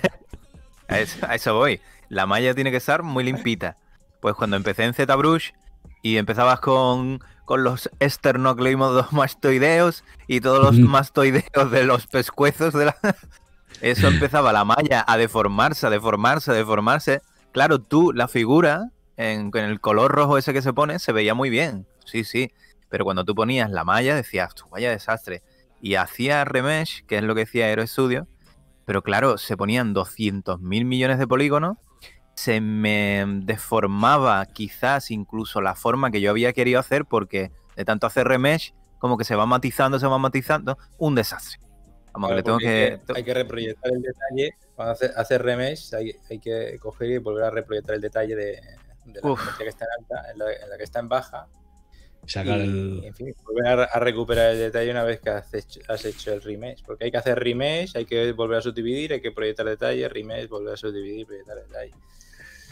A 0.90 1.00
eso, 1.00 1.18
a 1.26 1.36
eso 1.36 1.56
voy. 1.56 1.80
La 2.10 2.26
malla 2.26 2.54
tiene 2.54 2.70
que 2.72 2.78
estar 2.78 3.04
muy 3.04 3.24
limpita. 3.24 3.78
Pues 4.20 4.36
cuando 4.36 4.58
empecé 4.58 4.84
en 4.84 4.94
ZBrush 4.94 5.52
y 6.02 6.18
empezabas 6.18 6.60
con, 6.60 7.22
con 7.46 7.64
los 7.64 7.90
esternocleidomastoideos 8.00 10.04
y 10.28 10.42
todos 10.42 10.62
los 10.64 10.78
mastoideos 10.80 11.72
de 11.72 11.84
los 11.86 12.08
pescuezos 12.08 12.74
de 12.74 12.86
la... 12.86 12.98
Eso 13.82 14.08
empezaba 14.08 14.54
la 14.54 14.66
malla 14.66 15.04
a 15.08 15.18
deformarse, 15.18 15.88
a 15.88 15.90
deformarse, 15.90 16.52
a 16.52 16.54
deformarse. 16.54 17.22
Claro, 17.54 17.80
tú, 17.80 18.12
la 18.14 18.28
figura, 18.28 18.90
en, 19.18 19.52
en 19.54 19.66
el 19.66 19.80
color 19.80 20.12
rojo 20.12 20.38
ese 20.38 20.54
que 20.54 20.62
se 20.62 20.74
pone, 20.74 21.00
se 21.00 21.12
veía 21.12 21.34
muy 21.34 21.50
bien. 21.50 21.86
Sí, 22.06 22.24
sí. 22.24 22.52
Pero 22.90 23.06
cuando 23.06 23.26
tú 23.26 23.34
ponías 23.36 23.70
la 23.72 23.84
malla, 23.84 24.16
decías, 24.16 24.54
"Tú, 24.56 24.66
vaya 24.70 24.90
desastre. 24.92 25.42
Y 25.82 25.96
hacía 25.96 26.46
remesh, 26.46 27.04
que 27.06 27.18
es 27.18 27.24
lo 27.24 27.34
que 27.36 27.42
decía 27.42 27.66
Aero 27.66 27.86
Studio, 27.86 28.28
pero 28.86 29.02
claro, 29.02 29.38
se 29.38 29.58
ponían 29.58 29.94
200 29.94 30.60
mil 30.62 30.86
millones 30.86 31.18
de 31.20 31.28
polígonos, 31.28 31.78
se 32.36 32.62
me 32.62 33.24
deformaba 33.44 34.46
quizás 34.46 35.12
incluso 35.12 35.62
la 35.62 35.76
forma 35.76 36.12
que 36.12 36.22
yo 36.22 36.30
había 36.32 36.54
querido 36.54 36.80
hacer 36.80 37.06
porque 37.06 37.52
de 37.76 37.86
tanto 37.86 38.08
hacer 38.08 38.28
remesh, 38.28 38.74
como 39.00 39.18
que 39.18 39.24
se 39.24 39.36
va 39.36 39.46
matizando, 39.46 40.00
se 40.00 40.08
va 40.08 40.18
matizando, 40.18 40.78
un 40.98 41.16
desastre. 41.16 41.60
Como 42.12 42.28
que 42.28 42.34
Claro, 42.34 42.38
le 42.38 42.44
tengo 42.44 42.58
que... 42.60 42.66
hay 42.94 43.00
que- 43.00 43.14
Hay 43.18 43.24
que 43.24 43.34
reproyectar 43.34 43.92
el 43.92 44.02
detalle. 44.02 44.52
Cuando 44.76 44.94
hace, 44.94 45.12
hace 45.16 45.38
remesh, 45.38 45.94
hay, 45.96 46.16
hay 46.30 46.40
que 46.40 46.78
coger 46.80 47.10
y 47.10 47.18
volver 47.18 47.44
a 47.46 47.50
reproyectar 47.52 47.96
el 47.96 48.02
detalle 48.02 48.36
de, 48.36 48.62
de 49.06 49.22
la 49.22 49.58
que 49.58 49.68
está 49.68 49.86
en 49.86 49.92
alta, 50.00 50.32
en 50.32 50.38
la, 50.40 50.54
en 50.54 50.70
la 50.70 50.78
que 50.78 50.84
está 50.84 51.00
en 51.00 51.10
baja. 51.10 51.48
Sacar 52.26 52.60
y, 52.60 52.64
el. 52.64 53.04
en 53.04 53.14
fin, 53.14 53.36
volver 53.44 53.68
a, 53.68 53.84
a 53.84 54.00
recuperar 54.00 54.52
el 54.52 54.58
detalle 54.58 54.92
una 54.92 55.04
vez 55.04 55.20
que 55.20 55.30
has 55.30 55.54
hecho, 55.54 55.82
has 55.90 56.06
hecho 56.06 56.34
el 56.34 56.42
remesh. 56.42 56.84
Porque 56.84 57.06
hay 57.06 57.12
que 57.12 57.18
hacer 57.18 57.38
remesh, 57.38 57.98
hay 57.98 58.06
que 58.06 58.32
volver 58.32 58.60
a 58.60 58.62
subdividir, 58.62 59.14
hay 59.14 59.22
que 59.22 59.32
proyectar 59.32 59.66
detalle, 59.66 60.08
remesh, 60.08 60.48
volver 60.48 60.74
a 60.74 60.78
subdividir, 60.78 61.26
proyectar 61.28 61.58
detalle. 61.58 61.94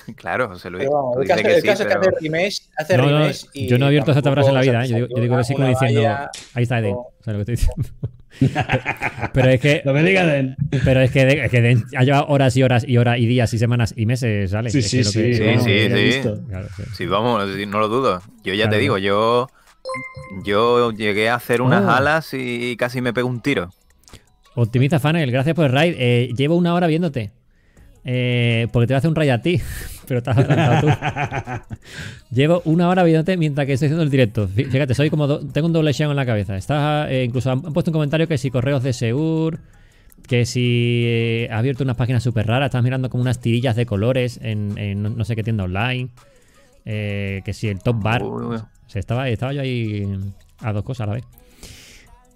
Claro. 0.16 0.52
Pero 0.62 0.92
vamos, 0.92 1.16
tú 1.16 1.22
el 1.22 1.28
caso, 1.28 1.40
es 1.48 1.64
que 1.64 1.86
pero- 1.86 2.00
hace 2.00 2.12
remesh, 2.22 2.62
hace 2.78 2.98
No, 2.98 3.06
no, 3.10 3.20
remesh 3.20 3.46
y 3.54 3.68
yo 3.68 3.78
no 3.78 3.86
he 3.86 3.88
abierto 3.90 4.14
ZBrush 4.14 4.48
en 4.48 4.54
la 4.54 4.60
o 4.60 4.64
sea, 4.64 4.72
vida, 4.72 4.86
¿eh? 4.86 4.88
yo, 4.90 4.96
digo, 4.96 5.08
yo 5.16 5.22
digo 5.22 5.38
que 5.38 5.44
sí 5.44 5.54
como 5.54 5.68
diciendo. 5.68 6.02
valla- 6.02 6.32
Ahí 6.54 6.64
está 6.64 6.80
Eden. 6.80 6.94
o- 6.96 7.08
¿Sabes 7.24 7.40
lo 7.40 7.46
que 7.46 7.54
estoy 7.54 7.68
diciendo? 7.68 8.10
pero 9.34 9.50
es 9.50 9.60
que. 9.62 9.82
Lo 9.84 9.94
que 9.94 10.04
diga 10.04 10.26
Den. 10.26 10.56
Pero 10.86 11.02
es 11.02 11.12
que, 11.12 11.22
es 11.44 11.52
que 11.52 11.62
Den 11.62 11.84
ha 11.98 12.04
llevado 12.04 12.28
horas 12.28 12.56
y 12.58 12.64
horas 12.64 12.84
y 12.88 12.98
horas 12.98 13.18
y 13.20 13.26
días 13.26 13.54
y 13.54 13.58
semanas 13.58 13.94
y 13.96 14.06
meses, 14.06 14.52
¿sale? 14.52 14.70
Sí, 14.70 14.80
Es 14.80 14.90
sí, 14.90 14.98
que 15.00 15.04
lo 15.04 15.12
que- 15.12 15.34
sí. 15.34 15.34
Sí, 15.34 15.46
vamos, 15.46 15.64
sí, 15.64 16.12
sí. 16.12 16.46
Claro, 16.50 16.68
sí. 16.76 16.84
Sí, 16.96 17.06
vamos, 17.06 17.48
no 17.68 17.80
lo 17.80 17.88
dudo. 17.88 18.22
Yo 18.44 18.54
ya 18.54 18.64
Claro. 18.64 18.72
te 18.72 18.78
digo, 18.80 18.98
yo 18.98 19.48
yo 20.46 20.92
llegué 20.92 21.30
a 21.30 21.36
hacer 21.36 21.62
unas 21.62 21.84
Oh. 21.86 21.92
alas 21.92 22.30
y 22.34 22.76
casi 22.78 23.02
me 23.02 23.14
pego 23.14 23.28
un 23.28 23.42
tiro. 23.42 23.70
Optimista 24.56 25.00
Fanel, 25.00 25.32
gracias 25.32 25.56
por 25.56 25.66
el 25.66 25.72
raid. 25.72 25.96
Eh, 25.98 26.30
llevo 26.36 26.56
una 26.56 26.74
hora 26.74 26.88
viéndote. 26.88 27.32
Eh, 28.04 28.68
porque 28.74 28.88
te 28.88 28.94
voy 28.94 28.96
a 28.96 28.98
hacer 28.98 29.10
un 29.10 29.16
raid 29.16 29.30
a 29.30 29.42
ti, 29.42 29.62
pero 30.08 30.18
estás 30.20 30.38
adelantado 30.38 30.88
tú. 30.88 31.76
Llevo 32.32 32.62
una 32.66 32.90
hora 32.90 33.04
viéndote 33.04 33.38
mientras 33.38 33.68
que 33.68 33.74
estoy 33.74 33.88
haciendo 33.88 34.04
el 34.04 34.10
directo. 34.10 34.48
Fí- 34.48 34.70
Fíjate, 34.70 34.94
soy 34.96 35.10
como 35.10 35.28
do- 35.28 35.40
tengo 35.48 35.68
un 35.68 35.74
doble 35.74 35.94
shang 35.94 36.10
en 36.10 36.16
la 36.16 36.26
cabeza. 36.26 36.58
Estás, 36.58 37.10
eh, 37.12 37.24
incluso 37.26 37.52
han, 37.52 37.64
han 37.66 37.74
puesto 37.74 37.92
un 37.92 37.94
comentario 37.94 38.28
que 38.28 38.38
si 38.38 38.50
correos 38.50 38.82
de 38.84 38.94
Seur, 38.94 39.60
que 40.28 40.46
si 40.46 41.04
eh, 41.06 41.50
ha 41.52 41.60
abierto 41.60 41.84
unas 41.84 41.96
páginas 41.98 42.24
súper 42.24 42.48
raras, 42.48 42.68
estás 42.68 42.84
mirando 42.84 43.10
como 43.10 43.22
unas 43.22 43.40
tirillas 43.40 43.76
de 43.76 43.86
colores 43.86 44.40
en, 44.42 44.78
en 44.78 45.04
no, 45.04 45.10
no 45.12 45.24
sé 45.26 45.36
qué 45.36 45.44
tienda 45.44 45.64
online. 45.66 46.10
Eh, 46.86 47.42
que 47.46 47.54
si 47.54 47.68
el 47.68 47.80
top 47.80 48.02
bar. 48.02 48.24
Uy, 48.24 48.44
uy. 48.46 48.56
O 48.58 48.90
sea, 48.90 49.00
estaba, 49.00 49.30
estaba 49.30 49.54
yo 49.54 49.62
ahí 49.62 50.08
a 50.60 50.74
dos 50.74 50.84
cosas 50.84 51.02
a 51.06 51.08
la 51.08 51.14
vez. 51.14 51.24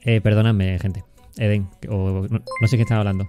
Eh, 0.04 0.22
perdóname, 0.22 0.78
gente. 0.78 1.04
Eden, 1.38 1.68
o, 1.90 2.28
no, 2.30 2.42
no 2.62 2.68
sé 2.68 2.78
qué 2.78 2.84
estaba 2.84 3.00
hablando. 3.02 3.28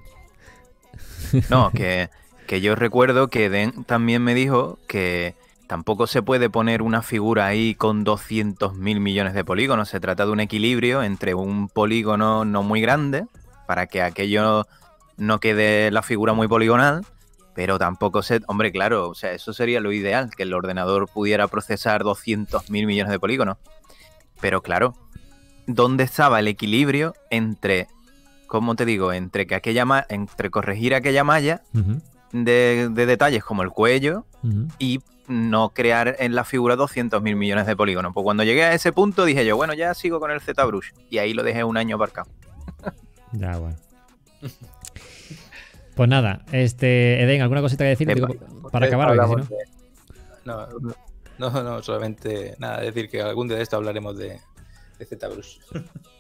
No, 1.51 1.71
que, 1.75 2.09
que 2.47 2.61
yo 2.61 2.75
recuerdo 2.75 3.29
que 3.29 3.49
Den 3.51 3.85
también 3.85 4.23
me 4.23 4.35
dijo 4.35 4.79
que 4.89 5.35
tampoco 5.67 6.07
se 6.07 6.23
puede 6.23 6.49
poner 6.49 6.81
una 6.83 7.03
figura 7.03 7.47
ahí 7.47 7.75
con 7.75 8.05
200 8.05 8.75
mil 8.75 9.01
millones 9.01 9.35
de 9.35 9.45
polígonos. 9.45 9.89
Se 9.89 10.01
trata 10.01 10.25
de 10.27 10.33
un 10.33 10.41
equilibrio 10.41 11.03
entre 11.03 11.35
un 11.35 11.69
polígono 11.69 12.45
no 12.45 12.63
muy 12.63 12.81
grande, 12.81 13.27
para 13.67 13.87
que 13.87 14.01
aquello 14.03 14.67
no 15.17 15.41
quede 15.41 15.91
la 15.91 16.03
figura 16.03 16.35
muy 16.35 16.47
poligonal, 16.47 17.05
pero 17.55 17.79
tampoco 17.79 18.23
se... 18.23 18.43
Hombre, 18.47 18.71
claro, 18.71 19.09
o 19.09 19.15
sea, 19.15 19.33
eso 19.33 19.53
sería 19.53 19.81
lo 19.81 19.91
ideal, 19.93 20.31
que 20.37 20.43
el 20.45 20.55
ordenador 20.55 21.09
pudiera 21.09 21.49
procesar 21.49 22.05
200 22.05 22.71
mil 22.71 22.87
millones 22.87 23.11
de 23.11 23.19
polígonos. 23.19 23.57
Pero 24.41 24.63
claro, 24.63 24.95
¿dónde 25.67 26.05
estaba 26.05 26.39
el 26.39 26.49
equilibrio 26.49 27.15
entre, 27.31 27.89
¿cómo 28.47 28.77
te 28.77 28.85
digo? 28.85 29.13
Entre 29.13 29.47
que 29.47 29.55
aquella 29.55 29.85
ma- 29.87 30.05
entre 30.11 30.51
corregir 30.51 30.95
aquella 30.95 31.25
malla 31.25 31.63
Ujú, 31.75 32.03
de, 32.33 32.89
de 32.91 33.07
detalles 33.07 33.43
como 33.45 33.63
el 33.63 33.71
cuello 33.71 34.25
y 34.79 35.01
no 35.29 35.71
crear 35.71 36.17
en 36.21 36.35
la 36.37 36.45
figura 36.45 36.77
200.000 36.77 37.21
millones 37.37 37.67
de 37.67 37.75
polígonos. 37.77 38.13
Pues 38.15 38.23
cuando 38.25 38.45
llegué 38.45 38.63
a 38.65 38.73
ese 38.75 38.93
punto 38.93 39.25
dije 39.25 39.45
yo, 39.45 39.57
bueno, 39.57 39.75
ya 39.75 39.93
sigo 39.95 40.21
con 40.21 40.31
el 40.31 40.41
ZBrush. 40.41 40.91
Y 41.11 41.19
ahí 41.19 41.35
lo 41.35 41.43
dejé 41.43 41.65
un 41.65 41.77
año 41.77 41.97
aparcado. 41.97 42.29
Ya, 43.33 43.59
bueno. 43.59 43.77
Pues 45.95 46.09
nada, 46.09 46.43
este, 46.53 47.23
Eden, 47.23 47.41
¿alguna 47.43 47.61
cosita 47.63 47.85
que 47.85 47.89
decir? 47.91 48.11
Eh, 48.11 48.15
Digo, 48.15 48.27
Pues 48.29 48.73
para 48.73 48.87
acabar, 48.87 49.09
porque 49.09 49.27
si 49.27 49.33
Hablamos 49.33 49.51
no- 50.45 50.67
de- 50.67 50.95
No, 51.39 51.51
no, 51.51 51.63
no, 51.63 51.83
solamente 51.83 52.55
nada, 52.59 52.81
decir 52.81 53.09
que 53.09 53.23
algún 53.23 53.49
día 53.49 53.57
de 53.57 53.63
esto 53.63 53.77
hablaremos 53.77 54.17
de, 54.19 54.39
de 54.99 55.05
ZBrush. 55.07 55.59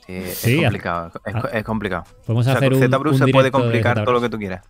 Sí, 0.06 0.12
es 0.14 0.38
Sí, 0.38 0.62
complicado. 0.62 1.12
Es, 1.26 1.34
a- 1.34 1.40
es 1.58 1.64
complicado. 1.64 2.04
podemos 2.26 2.46
O 2.46 2.48
sea, 2.50 2.56
hacer 2.56 2.72
con 2.72 2.82
un, 2.82 2.88
ZBrush 2.90 3.12
un 3.12 3.26
se 3.26 3.32
puede 3.32 3.50
complicar 3.50 4.02
todo 4.04 4.12
lo 4.14 4.20
que 4.20 4.28
tú 4.30 4.38
quieras. 4.38 4.64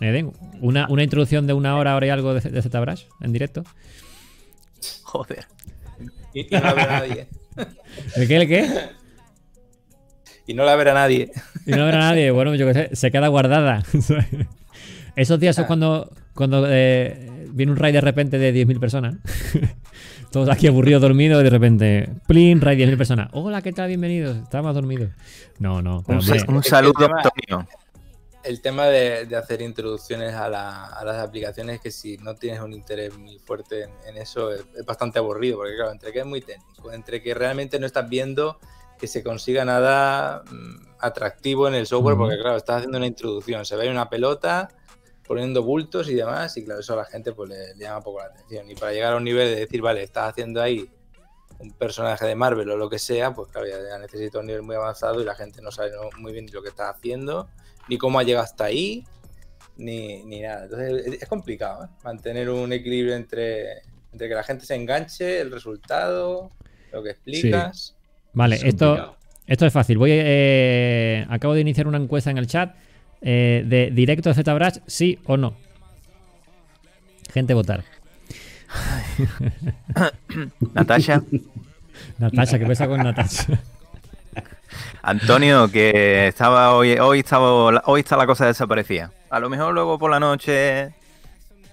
Eden, 0.00 0.32
una, 0.60 0.86
una 0.88 1.02
introducción 1.02 1.46
de 1.46 1.52
una 1.52 1.76
hora, 1.76 1.94
hora 1.96 2.06
y 2.06 2.10
algo 2.10 2.34
de, 2.34 2.40
de 2.40 2.62
ZBrush 2.62 3.04
en 3.20 3.32
directo. 3.32 3.64
Joder. 5.02 5.46
Y, 6.32 6.40
y 6.40 6.48
no 6.50 6.60
la 6.60 6.74
verá 6.74 7.00
nadie. 7.00 7.28
¿El 8.16 8.28
qué? 8.28 8.36
¿El 8.36 8.48
qué? 8.48 8.90
Y 10.46 10.54
no 10.54 10.64
la 10.64 10.74
verá 10.76 10.94
nadie. 10.94 11.30
Y 11.66 11.72
no 11.72 11.84
habrá 11.84 11.98
nadie. 11.98 12.30
Bueno, 12.30 12.54
yo 12.54 12.66
qué 12.66 12.74
sé, 12.74 12.96
se 12.96 13.10
queda 13.10 13.28
guardada. 13.28 13.84
Esos 15.16 15.38
días 15.38 15.54
son 15.56 15.66
cuando, 15.66 16.10
cuando 16.34 16.66
eh, 16.68 17.46
viene 17.52 17.72
un 17.72 17.78
raid 17.78 17.94
de 17.94 18.00
repente 18.00 18.38
de 18.38 18.54
10.000 18.54 18.80
personas. 18.80 19.16
Todos 20.32 20.48
aquí 20.48 20.68
aburridos, 20.68 21.02
dormidos, 21.02 21.40
y 21.40 21.44
de 21.44 21.50
repente, 21.50 22.08
plin, 22.26 22.60
raid 22.60 22.78
10.000 22.78 22.96
personas. 22.96 23.28
Hola, 23.32 23.62
¿qué 23.62 23.72
tal? 23.72 23.88
Bienvenidos. 23.88 24.36
Estábamos 24.38 24.74
dormidos. 24.74 25.10
No, 25.58 25.82
no, 25.82 26.04
Un, 26.06 26.16
un 26.16 26.62
saludo, 26.62 27.04
Antonio. 27.04 27.68
El 28.42 28.62
tema 28.62 28.86
de, 28.86 29.26
de 29.26 29.36
hacer 29.36 29.60
introducciones 29.60 30.34
a, 30.34 30.48
la- 30.48 30.86
a 30.86 31.04
las 31.04 31.18
aplicaciones, 31.18 31.80
que 31.80 31.90
si 31.90 32.16
no 32.18 32.34
tienes 32.34 32.60
un 32.60 32.72
interés 32.72 33.16
muy 33.18 33.38
fuerte 33.38 33.82
en, 33.82 33.90
en 34.06 34.16
eso, 34.16 34.50
es, 34.52 34.64
es 34.74 34.84
bastante 34.86 35.18
aburrido, 35.18 35.58
porque 35.58 35.74
claro, 35.76 35.92
entre 35.92 36.10
que 36.12 36.20
es 36.20 36.26
muy 36.26 36.40
técnico, 36.40 36.90
entre 36.92 37.22
que 37.22 37.34
realmente 37.34 37.78
no 37.78 37.84
estás 37.86 38.08
viendo 38.08 38.58
que 38.98 39.06
se 39.06 39.22
consiga 39.22 39.64
nada 39.64 40.42
mm, 40.50 40.86
atractivo 41.00 41.68
en 41.68 41.74
el 41.74 41.86
software, 41.86 42.16
porque 42.16 42.38
claro, 42.38 42.56
estás 42.56 42.76
haciendo 42.78 42.96
una 42.98 43.06
introducción, 43.06 43.64
se 43.66 43.76
ve 43.76 43.90
una 43.90 44.08
pelota 44.08 44.68
poniendo 45.26 45.62
bultos 45.62 46.08
y 46.08 46.14
demás, 46.14 46.56
y 46.56 46.64
claro, 46.64 46.80
eso 46.80 46.94
a 46.94 46.96
la 46.96 47.04
gente 47.04 47.32
pues 47.32 47.48
le, 47.50 47.74
le 47.74 47.84
llama 47.84 48.00
poco 48.02 48.18
la 48.20 48.26
atención. 48.26 48.68
Y 48.70 48.74
para 48.74 48.92
llegar 48.92 49.12
a 49.12 49.16
un 49.16 49.24
nivel 49.24 49.48
de 49.54 49.60
decir, 49.60 49.80
vale, 49.82 50.02
estás 50.02 50.30
haciendo 50.30 50.60
ahí 50.62 50.90
un 51.58 51.72
personaje 51.72 52.26
de 52.26 52.34
Marvel 52.34 52.70
o 52.70 52.76
lo 52.78 52.88
que 52.88 52.98
sea, 52.98 53.32
pues 53.34 53.50
claro, 53.52 53.66
ya, 53.68 53.98
necesita 53.98 54.38
un 54.40 54.46
nivel 54.46 54.62
muy 54.62 54.76
avanzado 54.76 55.20
y 55.20 55.24
la 55.24 55.34
gente 55.34 55.60
no 55.62 55.70
sabe 55.70 55.92
muy 56.16 56.32
bien 56.32 56.46
lo 56.52 56.62
que 56.62 56.70
está 56.70 56.88
haciendo, 56.88 57.48
ni 57.90 57.98
cómo 57.98 58.18
ha 58.18 58.22
llegado 58.22 58.44
hasta 58.44 58.64
ahí, 58.64 59.04
ni, 59.76 60.22
ni 60.22 60.40
nada. 60.40 60.64
Entonces 60.64 61.18
es, 61.20 61.28
complicado, 61.28 61.84
¿eh? 61.84 61.88
Mantener 62.04 62.48
un 62.48 62.72
equilibrio 62.72 63.16
entre, 63.16 63.82
entre 64.12 64.28
que 64.28 64.34
la 64.34 64.44
gente 64.44 64.64
se 64.64 64.76
enganche, 64.76 65.40
el 65.40 65.50
resultado, 65.50 66.50
lo 66.92 67.02
que 67.02 67.10
explicas. 67.10 67.96
Vale, 68.32 68.56
Es 68.56 68.64
esto, 68.64 69.16
esto 69.46 69.66
es 69.66 69.72
fácil. 69.72 69.98
Voy, 69.98 70.10
eh, 70.12 71.26
acabo 71.28 71.54
de 71.54 71.60
iniciar 71.60 71.88
una 71.88 71.98
encuesta 71.98 72.30
en 72.30 72.38
el 72.38 72.46
chat 72.46 72.76
eh, 73.20 73.64
de 73.66 73.90
directo 73.90 74.32
de 74.32 74.42
ZBrush, 74.42 74.78
sí 74.86 75.18
o 75.24 75.36
no. 75.36 75.54
Gente 77.32 77.54
votar. 77.54 77.84
Natasha, 80.74 81.22
Natasha, 82.18 82.58
¿qué 82.58 82.66
pasa 82.66 82.86
con 82.86 83.02
Natasha? 83.02 83.60
Antonio, 85.02 85.70
que 85.70 86.26
estaba 86.28 86.74
hoy, 86.74 86.92
hoy 86.98 87.20
estaba, 87.20 87.82
hoy 87.86 88.00
está 88.00 88.16
la 88.16 88.26
cosa 88.26 88.46
desaparecida. 88.46 89.12
A 89.30 89.40
lo 89.40 89.48
mejor 89.48 89.72
luego 89.74 89.98
por 89.98 90.10
la 90.10 90.20
noche 90.20 90.90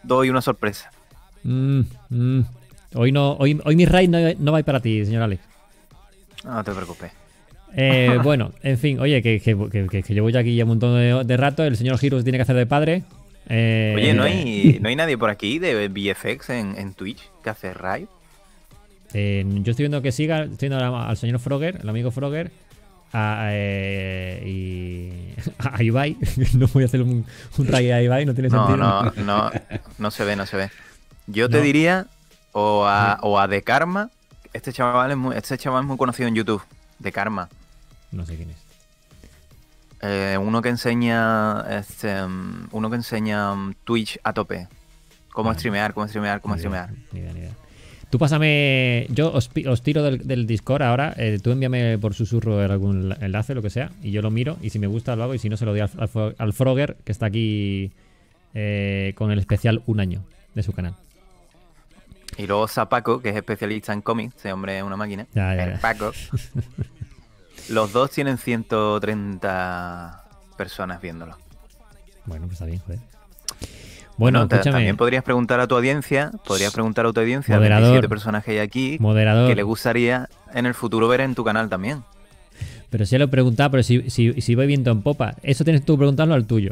doy 0.03 0.30
una 0.30 0.41
sorpresa. 0.41 0.91
Mm, 1.44 1.82
mm. 2.10 2.41
Hoy 2.95 3.11
no, 3.11 3.34
hoy, 3.34 3.60
hoy 3.65 3.76
mi 3.76 3.86
raid 3.86 4.10
no, 4.10 4.18
no 4.40 4.52
va 4.52 4.57
a 4.57 4.61
ir 4.61 4.65
para 4.65 4.80
ti, 4.80 5.06
señor 5.06 5.24
Alex. 5.24 5.41
No 6.44 6.64
te 6.64 6.72
preocupes. 6.72 7.11
Eh, 7.76 8.18
bueno, 8.24 8.53
en 8.64 8.78
fin, 8.78 8.99
oye, 8.99 9.22
que, 9.22 9.40
que, 9.41 9.56
que- 9.72 10.02
que- 10.03 10.14
llevo 10.14 10.30
ya 10.30 10.40
aquí 10.40 10.56
ya 10.56 10.64
un 10.64 10.69
montón 10.69 10.95
de, 10.95 11.24
de 11.26 11.38
rato. 11.38 11.64
El 11.64 11.76
señor 11.76 11.98
Girus 11.98 12.24
tiene 12.24 12.38
que 12.38 12.44
hacer 12.44 12.56
de 12.56 12.65
padre. 12.65 13.03
Eh, 13.49 13.94
Oye, 13.95 14.14
¿no 14.14 14.24
hay, 14.24 14.78
¿no 14.82 14.90
hay 14.90 14.95
nadie 14.95 15.18
por 15.18 15.30
aquí 15.30 15.60
de 15.60 15.88
VFX 15.88 16.49
en, 16.49 16.78
en 16.78 16.94
Twitch 16.94 17.22
que 17.44 17.49
hace 17.49 17.74
raid? 17.74 18.07
eh, 19.14 19.45
yo 19.48 19.72
estoy 19.72 19.84
viendo 19.84 20.02
que 20.02 20.11
siga, 20.11 20.44
estoy 20.44 20.68
viendo 20.69 20.84
al, 20.84 21.10
al 21.10 21.15
señor 21.18 21.40
Frogger, 21.40 21.80
el 21.82 21.88
amigo 21.88 22.11
Frogger, 22.11 22.52
a, 23.13 23.49
eh, 23.51 24.43
y 24.45 25.34
a 25.59 25.81
Ibai. 25.84 26.17
No 26.55 26.67
voy 26.67 26.84
a 26.84 26.85
hacer 26.88 27.01
un, 27.01 27.25
un 27.57 27.67
raid 27.67 27.91
a 27.91 28.01
Ibai, 28.01 28.25
no 28.25 28.34
tiene 28.34 28.49
No, 28.49 28.67
sentido. 28.67 28.77
no, 28.77 29.11
no, 29.23 29.51
no 29.97 30.11
se 30.11 30.23
ve, 30.25 30.35
no 30.35 30.45
se 30.45 30.57
ve. 30.57 30.71
Yo 31.27 31.49
te 31.49 31.57
No. 31.57 31.63
diría 31.63 32.07
o 32.51 32.85
a, 32.85 33.19
o 33.21 33.39
a 33.39 33.47
De 33.47 33.61
Karma. 33.63 34.09
Este 34.53 34.73
chaval, 34.73 35.11
es 35.11 35.17
muy, 35.17 35.35
este 35.35 35.57
chaval 35.57 35.84
es 35.84 35.88
muy 35.88 35.97
conocido 35.97 36.27
en 36.27 36.35
YouTube. 36.35 36.61
De 36.99 37.11
Karma. 37.11 37.49
No 38.11 38.25
sé 38.25 38.35
quién 38.35 38.49
es. 38.49 38.57
Eh, 40.01 40.38
uno 40.39 40.61
que 40.61 40.69
enseña 40.69 41.61
este, 41.77 42.21
mm, 42.23 42.69
uno 42.71 42.89
que 42.89 42.95
enseña 42.95 43.53
mm, 43.55 43.75
Twitch 43.84 44.19
a 44.23 44.34
tope. 44.34 44.67
Cómo 45.31 45.53
streamear, 45.53 45.93
cómo 45.93 46.07
streamear, 46.07 46.41
cómo 46.41 46.55
Ni 46.55 46.59
streamear. 46.61 46.89
ni 47.11 47.19
idea, 47.19 47.34
ni 47.34 47.39
idea. 47.39 47.51
Tú 48.09 48.19
pásame, 48.19 49.05
yo 49.09 49.34
os, 49.34 49.49
tiro 49.84 50.01
del, 50.01 50.25
del 50.25 50.47
Discord 50.47 50.81
ahora, 50.81 51.13
eh, 51.17 51.39
tú 51.43 51.51
envíame 51.51 51.97
por 51.97 52.13
susurro 52.13 52.59
algún 52.61 53.13
enlace, 53.19 53.53
lo 53.53 53.61
que 53.61 53.69
sea, 53.69 53.91
y 54.01 54.11
yo 54.11 54.21
lo 54.21 54.31
miro, 54.31 54.57
y 54.61 54.69
si 54.69 54.79
me 54.79 54.88
gusta 54.88 55.15
lo 55.17 55.23
hago, 55.23 55.34
y 55.34 55.39
si 55.39 55.49
no 55.49 55.57
se 55.57 55.65
lo 55.65 55.71
doy 55.71 55.81
al, 55.81 55.89
al 55.97 56.35
al 56.38 56.53
Frogger, 56.53 56.95
que 57.03 57.11
está 57.11 57.25
aquí 57.25 57.91
eh, 58.53 59.13
con 59.15 59.31
el 59.31 59.39
especial 59.39 59.84
un 59.88 59.99
año 59.99 60.23
de 60.55 60.63
su 60.63 60.71
canal. 60.71 60.95
Y 62.38 62.47
luego 62.47 62.67
Zapaco, 62.67 63.21
que 63.21 63.29
es 63.29 63.35
especialista 63.35 63.93
en 63.93 64.01
cómics, 64.01 64.35
ese 64.38 64.53
hombre 64.53 64.77
es 64.77 64.84
una 64.84 64.95
máquina. 64.95 65.27
Ya, 65.34 65.55
ya, 65.55 65.63
El 65.63 65.73
ya. 65.73 65.81
Paco. 65.81 66.11
Los 67.69 67.91
dos 67.91 68.11
tienen 68.11 68.38
130 68.38 70.23
personas 70.55 71.01
viéndolo. 71.01 71.38
Bueno, 72.25 72.45
pues 72.45 72.53
está 72.53 72.65
bien, 72.65 72.79
joder. 72.79 72.99
Bueno, 74.18 74.39
escúchame, 74.44 74.72
también 74.72 74.98
podrías 74.98 75.23
preguntar 75.23 75.60
a 75.60 75.68
tu 75.68 75.76
audiencia, 75.76 76.31
podrías 76.45 76.73
preguntar 76.73 77.06
a 77.06 77.14
tu 77.14 77.19
audiencia, 77.19 77.56
a 77.56 77.60
Moderador. 77.60 77.84
27 77.91 78.10
personas 78.10 78.44
que 78.44 78.52
hay 78.52 78.57
aquí, 78.60 78.98
moderador, 78.99 79.48
que 79.49 79.56
le 79.56 79.64
gustaría 79.64 80.27
en 80.53 80.65
el 80.65 80.73
futuro 80.73 81.07
ver 81.07 81.22
en 81.22 81.35
tu 81.35 81.44
canal 81.44 81.69
también. 81.69 82.03
pero 82.89 83.06
si 83.06 83.18
lo 83.18 83.26
he 83.26 83.27
preguntado, 83.27 83.69
pero 83.72 83.84
si, 83.84 84.10
si, 84.10 84.41
si 84.41 84.56
voy 84.56 84.65
viento 84.65 84.89
en 84.91 85.02
popa, 85.03 85.35
eso 85.44 85.64
tienes 85.64 85.85
tú 85.85 85.98
preguntarlo 85.98 86.34
al 86.34 86.45
tuyo, 86.48 86.72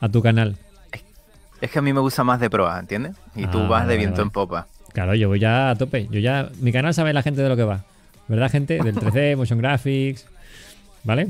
a 0.00 0.08
tu 0.08 0.22
canal. 0.22 0.56
Es 1.60 1.70
que 1.70 1.78
a 1.78 1.82
mí 1.82 1.92
me 1.92 2.00
gusta 2.00 2.24
más 2.24 2.40
de 2.40 2.48
proa, 2.48 2.78
¿entiendes? 2.80 3.12
Y 3.36 3.46
tú 3.48 3.58
Ah, 3.58 3.68
vas 3.68 3.86
de 3.86 3.98
viento 3.98 4.16
vale. 4.16 4.22
en 4.22 4.30
popa. 4.30 4.66
Claro, 4.94 5.14
yo 5.14 5.28
voy 5.28 5.38
ya 5.38 5.68
a 5.70 5.74
tope. 5.76 6.08
Yo 6.10 6.18
ya. 6.18 6.48
Mi 6.60 6.72
canal 6.72 6.94
sabe 6.94 7.12
la 7.12 7.22
gente 7.22 7.42
de 7.42 7.48
lo 7.50 7.56
que 7.56 7.64
va. 7.64 7.84
¿Verdad, 8.28 8.50
gente? 8.50 8.82
Del 8.82 8.94
3D, 8.96 9.36
Motion 9.36 9.58
Graphics. 9.58 10.24
¿Vale? 11.04 11.28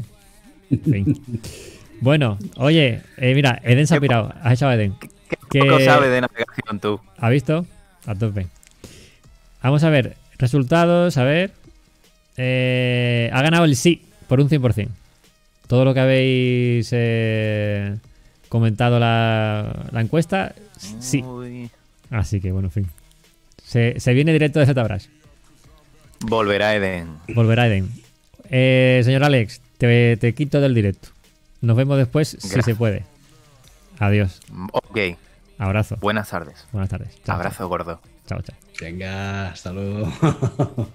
En 0.70 0.80
fin. 0.84 1.22
Bueno, 2.00 2.38
oye, 2.58 3.02
eh, 3.16 3.34
mira, 3.34 3.60
Eden 3.64 3.88
se 3.88 3.94
ha 3.94 3.96
¿Qué 3.96 4.02
pirado. 4.02 4.32
Has 4.40 4.52
echado 4.52 4.70
a 4.70 4.76
Eden. 4.76 4.94
¿Qué 5.50 5.60
poco 5.60 5.80
sabes 5.80 6.10
de 6.10 6.20
navegación 6.20 6.80
tú? 6.80 7.00
¿Ha 7.18 7.28
visto? 7.28 7.66
A 8.06 8.14
tope. 8.14 8.46
Vamos 9.62 9.84
a 9.84 9.90
ver. 9.90 10.16
Resultados, 10.38 11.16
a 11.16 11.24
ver. 11.24 11.50
Eh, 12.36 13.30
ha 13.32 13.42
ganado 13.42 13.64
el 13.64 13.76
sí, 13.76 14.02
por 14.28 14.40
un 14.40 14.48
100%. 14.48 14.88
Todo 15.66 15.84
lo 15.84 15.92
que 15.92 16.00
habéis 16.00 16.88
eh, 16.92 17.96
comentado 18.48 18.98
la, 18.98 19.88
la 19.92 20.00
encuesta, 20.00 20.54
sí. 21.00 21.22
Uy. 21.22 21.70
Así 22.10 22.40
que, 22.40 22.50
bueno, 22.52 22.68
en 22.68 22.72
fin. 22.72 22.86
Se, 23.64 24.00
se 24.00 24.14
viene 24.14 24.32
directo 24.32 24.58
de 24.58 24.66
ZBrush. 24.66 25.06
Volverá 26.20 26.74
Eden. 26.74 27.08
Volverá 27.34 27.66
Eden. 27.66 27.90
Eh, 28.50 29.00
señor 29.04 29.24
Alex, 29.24 29.60
te, 29.78 30.16
te 30.16 30.34
quito 30.34 30.60
del 30.60 30.74
directo. 30.74 31.08
Nos 31.60 31.76
vemos 31.76 31.98
después 31.98 32.36
si 32.40 32.62
se 32.62 32.74
puede. 32.74 33.04
Adiós. 33.98 34.40
Ok, 34.72 34.98
Abrazo. 35.60 35.96
buenas 36.00 36.30
tardes. 36.30 36.66
Buenas 36.72 36.88
tardes. 36.88 37.18
Chao, 37.22 37.36
Abrazo 37.36 37.68
gordo. 37.68 38.00
Chao, 38.26 38.40
chao. 38.40 38.56
Venga, 38.80 39.48
hasta 39.50 39.72
luego. 39.72 40.10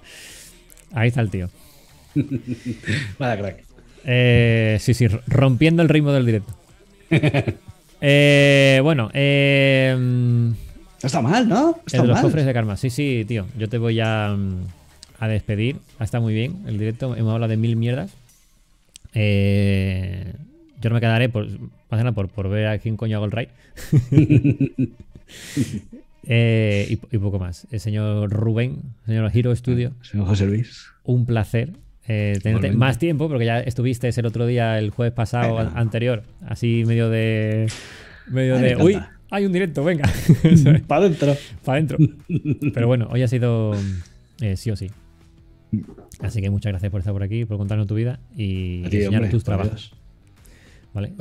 Ahí 0.94 1.10
está 1.10 1.22
el 1.22 1.30
tío. 1.30 1.50
Vaya 3.20 3.38
crack. 3.38 3.64
Eh, 4.06 4.78
sí, 4.82 4.94
sí, 4.94 5.08
rompiendo 5.28 5.82
el 5.84 5.90
ritmo 5.90 6.12
del 6.12 6.26
directo. 6.26 6.54
Eh, 8.08 8.82
bueno, 8.84 9.10
eh, 9.14 9.96
No 9.98 10.54
está 11.02 11.22
mal, 11.22 11.48
¿no? 11.48 11.56
No 11.56 11.70
el 11.78 11.82
Está 11.86 12.02
de 12.02 12.08
los 12.10 12.16
mal. 12.16 12.24
cofres 12.24 12.46
de 12.46 12.54
karma. 12.54 12.76
Sí, 12.78 12.90
sí, 12.92 13.24
tío. 13.28 13.48
Yo 13.58 13.68
te 13.70 13.78
voy 13.80 14.00
a, 14.02 14.36
mm, 14.38 14.64
a 15.20 15.28
despedir. 15.30 15.78
Ha 15.98 16.04
estado 16.04 16.22
muy 16.24 16.34
bien 16.34 16.64
el 16.68 16.78
directo. 16.78 17.16
Hemos 17.16 17.34
hablado 17.34 17.50
de 17.50 17.58
mil 17.58 17.76
mierdas. 17.78 18.12
Eh, 19.14 20.34
yo 20.82 20.90
no 20.90 20.96
me 20.96 21.00
quedaré 21.02 21.30
por, 21.30 21.48
más 21.96 22.00
que 22.00 22.04
nada 22.04 22.16
por, 22.16 22.30
por 22.30 22.50
ver 22.50 22.68
a 22.68 22.78
quién 22.80 22.98
coño 22.98 23.18
hago 23.18 23.26
el 23.26 23.32
raid. 23.32 23.48
Eh, 26.28 26.88
y, 26.90 27.16
y 27.16 27.20
poco 27.20 27.38
más. 27.38 27.68
El 27.70 27.80
señor 27.80 28.32
Rubén, 28.32 28.82
señor 29.06 29.30
Hero 29.34 29.56
Studio, 29.56 29.92
Señor 30.02 30.26
José 30.28 30.48
Luis. 30.48 30.88
un 31.04 31.26
placer. 31.26 31.74
eh, 32.08 32.40
tenerte 32.42 32.72
más 32.72 32.98
tiempo, 32.98 33.28
porque 33.30 33.46
ya 33.46 33.60
estuviste 33.60 34.10
el 34.10 34.26
otro 34.26 34.46
día, 34.48 34.78
el 34.80 34.90
jueves 34.90 35.14
pasado, 35.14 35.60
anterior, 35.76 36.24
así 36.48 36.84
medio 36.88 37.10
de. 37.10 37.68
Medio 38.28 38.56
Ay, 38.56 38.62
me 38.62 38.68
de. 38.70 38.76
Uy. 38.84 39.00
Hay 39.32 39.46
un 39.46 39.52
directo, 39.54 39.84
venga. 39.84 40.10
Para 40.88 41.06
adentro. 41.06 41.36
Para 41.64 41.78
adentro. 41.78 41.98
Pero 42.74 42.88
bueno, 42.88 43.08
hoy 43.12 43.22
ha 43.22 43.28
sido 43.28 43.74
eh, 44.42 44.56
sí 44.58 44.72
o 44.72 44.76
sí. 44.76 44.90
Así 46.22 46.42
que 46.42 46.50
muchas 46.50 46.72
gracias 46.72 46.92
por 46.92 47.00
estar 47.02 47.14
por 47.14 47.22
aquí, 47.24 47.46
por 47.46 47.58
contarnos 47.58 47.86
tu 47.88 47.96
vida 47.96 48.20
y 48.36 48.84
enseñar 48.86 49.30
tus 49.30 49.44
trabajos. 49.44 49.94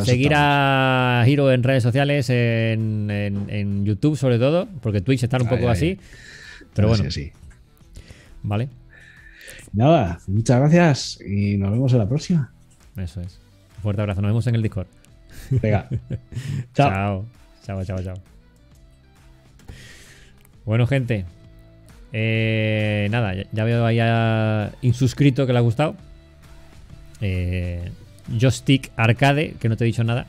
Seguir 0.04 0.32
a 0.36 1.24
Hiro 1.26 1.50
en 1.52 1.62
redes 1.62 1.82
sociales, 1.82 2.30
en, 2.30 3.10
en- 3.10 3.50
en 3.50 3.84
YouTube 3.84 4.16
sobre 4.16 4.38
todo, 4.38 4.68
porque 4.82 5.00
Twitch 5.00 5.24
está 5.24 5.36
un 5.38 5.48
poco 5.48 5.62
ay. 5.64 5.72
así. 5.72 5.98
Pero 6.74 6.88
bueno, 6.88 7.10
Sí. 7.10 7.32
¿vale? 8.42 8.68
Nada, 9.72 10.20
muchas 10.28 10.60
gracias 10.60 11.18
y 11.26 11.56
nos 11.56 11.72
vemos 11.72 11.92
en 11.92 11.98
la 11.98 12.08
próxima. 12.08 12.52
Eso 12.96 13.20
es. 13.20 13.40
Un 13.76 13.82
fuerte 13.82 14.00
abrazo, 14.02 14.22
nos 14.22 14.28
vemos 14.30 14.46
en 14.46 14.54
el 14.54 14.62
Discord. 14.62 14.86
Venga. 15.50 15.88
Chao. 16.74 16.90
Chao. 16.90 17.24
Chao, 17.64 17.84
chao, 17.84 18.02
chao. 18.02 18.14
Bueno, 20.64 20.86
gente. 20.86 21.24
eh, 22.12 23.08
nada, 23.10 23.34
ya, 23.34 23.44
ya 23.52 23.64
veo 23.64 23.84
ahí 23.84 23.98
a 24.00 24.70
insuscrito 24.82 25.46
que 25.46 25.52
le 25.52 25.58
ha 25.58 25.62
gustado. 25.62 25.96
Eh, 27.20 27.90
Joystick 28.28 28.90
Arcade, 28.96 29.54
que 29.60 29.68
no 29.68 29.76
te 29.76 29.84
he 29.84 29.86
dicho 29.86 30.04
nada. 30.04 30.26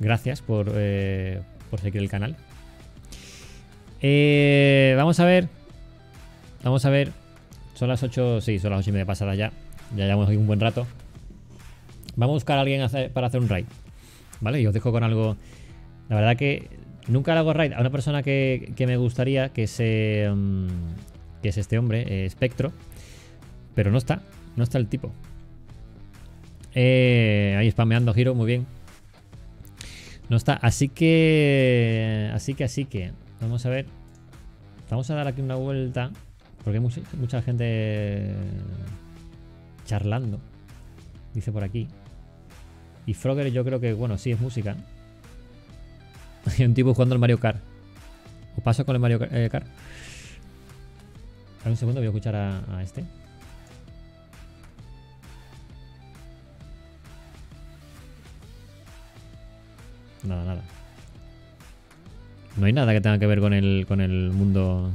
Gracias 0.00 0.42
por, 0.42 0.72
eh, 0.74 1.40
por 1.70 1.80
seguir 1.80 2.02
el 2.02 2.08
canal. 2.08 2.36
Eh, 4.00 4.94
vamos 4.96 5.18
a 5.20 5.24
ver. 5.24 5.48
Vamos 6.62 6.84
a 6.84 6.90
ver. 6.90 7.12
Son 7.74 7.88
las 7.88 8.02
8. 8.02 8.40
Sí, 8.40 8.58
son 8.58 8.70
las 8.70 8.80
8 8.80 8.90
y 8.90 8.92
media 8.92 9.06
pasadas 9.06 9.36
ya. 9.36 9.52
Ya 9.96 10.04
llevamos 10.04 10.28
aquí 10.28 10.36
un 10.36 10.46
buen 10.46 10.60
rato. 10.60 10.86
Vamos 12.16 12.34
a 12.34 12.36
buscar 12.36 12.58
a 12.58 12.60
alguien 12.62 12.86
para 13.12 13.26
hacer 13.26 13.40
un 13.40 13.48
raid. 13.48 13.66
¿Vale? 14.40 14.60
Y 14.60 14.66
os 14.66 14.74
dejo 14.74 14.92
con 14.92 15.02
algo. 15.04 15.36
La 16.08 16.16
verdad 16.16 16.36
que 16.36 16.68
nunca 17.08 17.32
le 17.32 17.40
hago 17.40 17.52
raid 17.52 17.72
a 17.72 17.80
una 17.80 17.90
persona 17.90 18.22
que, 18.22 18.72
que 18.76 18.86
me 18.86 18.96
gustaría, 18.96 19.50
que 19.50 19.64
es, 19.64 19.76
eh, 19.78 20.30
mm, 20.32 20.68
que 21.42 21.48
es 21.48 21.58
este 21.58 21.78
hombre, 21.78 22.04
eh, 22.26 22.30
Spectro. 22.30 22.72
Pero 23.74 23.90
no 23.90 23.98
está. 23.98 24.20
No 24.56 24.64
está 24.64 24.78
el 24.78 24.86
tipo. 24.86 25.12
Eh, 26.74 27.54
ahí 27.58 27.70
spameando 27.70 28.12
giro, 28.12 28.34
muy 28.34 28.46
bien. 28.46 28.66
No 30.28 30.36
está. 30.36 30.54
Así 30.54 30.88
que. 30.88 32.30
Así 32.34 32.54
que, 32.54 32.64
así 32.64 32.84
que. 32.84 33.12
Vamos 33.40 33.64
a 33.66 33.70
ver. 33.70 33.86
Vamos 34.90 35.10
a 35.10 35.14
dar 35.14 35.28
aquí 35.28 35.40
una 35.40 35.54
vuelta. 35.56 36.10
Porque 36.62 36.78
hay 36.78 36.84
mucha, 37.18 37.42
gente 37.42 38.34
charlando. 39.86 40.40
Dice 41.34 41.52
por 41.52 41.64
aquí. 41.64 41.88
Y 43.06 43.14
Frogger 43.14 43.52
yo 43.52 43.64
creo 43.64 43.80
que, 43.80 43.92
bueno, 43.92 44.16
sí 44.16 44.32
es 44.32 44.40
música. 44.40 44.76
Hay 46.58 46.64
un 46.64 46.72
tipo 46.72 46.94
jugando 46.94 47.14
al 47.14 47.18
Mario 47.18 47.38
Kart. 47.38 47.60
¿Os 48.56 48.62
paso 48.62 48.86
con 48.86 48.96
el 48.96 49.00
Mario 49.00 49.18
Kart? 49.18 49.32
eh? 49.34 49.50
A 51.64 51.68
un 51.68 51.76
segundo, 51.76 52.00
voy 52.00 52.06
a 52.06 52.10
escuchar 52.10 52.34
a 52.36 52.82
este. 52.82 53.04
Nada, 60.24 60.44
nada. 60.44 60.62
No 62.56 62.66
hay 62.66 62.72
nada 62.72 62.92
que 62.92 63.00
tenga 63.00 63.18
que 63.18 63.26
ver 63.26 63.40
con 63.40 63.52
el, 63.52 63.84
con 63.86 64.00
el 64.00 64.30
mundo. 64.30 64.92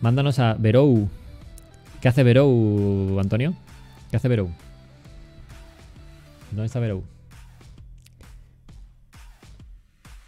Mándanos 0.00 0.38
a 0.38 0.54
Verou. 0.54 1.08
¿Qué 2.00 2.08
hace 2.08 2.22
Verou, 2.22 3.18
Antonio? 3.18 3.54
¿Qué 4.10 4.16
hace 4.16 4.28
Verou? 4.28 4.50
¿Dónde 6.50 6.66
está 6.66 6.80
Verou? 6.80 7.02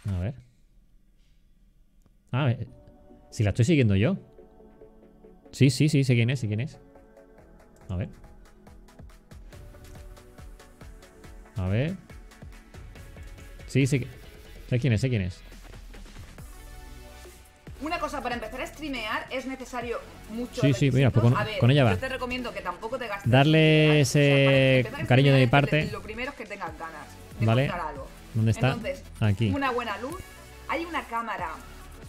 A 0.09 0.19
ver. 0.19 0.33
Ah, 2.31 2.51
eh, 2.51 2.67
si 3.29 3.43
la 3.43 3.51
estoy 3.51 3.65
siguiendo 3.65 3.95
yo. 3.95 4.17
Sí, 5.51 5.69
sí, 5.69 5.87
sí, 5.87 6.03
sé 6.03 6.15
quién 6.15 6.29
es, 6.29 6.39
sé 6.39 6.47
quién 6.47 6.59
es. 6.59 6.79
A 7.89 7.95
ver. 7.95 8.09
A 11.55 11.67
ver. 11.67 12.06
Sí, 13.67 13.85
que- 13.87 14.07
sé 14.69 14.79
quién 14.79 14.93
es, 14.93 15.01
sé 15.01 15.09
quién 15.09 15.21
es. 15.23 15.39
Una 17.79 17.99
cosa, 17.99 18.21
para 18.23 18.33
empezar 18.35 18.59
a 18.61 18.65
streamear 18.65 19.27
es 19.29 19.45
necesario 19.45 19.99
mucho. 20.31 20.61
Sí, 20.61 20.73
sí, 20.73 20.89
mira, 20.91 21.11
pues 21.11 21.21
con- 21.23 21.37
A 21.37 21.43
ver, 21.43 21.59
con 21.59 21.69
ella 21.69 21.83
va. 21.83 21.91
Yo 21.91 21.99
te 21.99 22.09
recomiendo 22.09 22.51
que 22.51 22.61
tampoco 22.61 22.97
te 22.97 23.07
gastes. 23.07 23.31
Darle 23.31 24.01
ese 24.01 24.41
para 24.45 24.57
empezar 24.77 25.01
a 25.01 25.07
cariño 25.07 25.33
de 25.33 25.39
mi 25.41 25.47
parte. 25.47 25.89
Lo 25.91 26.01
primero 26.01 26.31
es 26.31 26.37
que 26.37 26.45
tengas 26.45 26.71
ganas 26.79 27.05
de 27.39 27.45
Vale. 27.45 27.67
algo. 27.69 28.07
¿Dónde 28.33 28.51
está? 28.51 28.69
Entonces, 28.69 29.03
Aquí. 29.19 29.49
una 29.49 29.69
buena 29.71 29.95
luz. 29.99 30.15
Hay 30.69 30.85
una 30.85 31.03
cámara. 31.03 31.49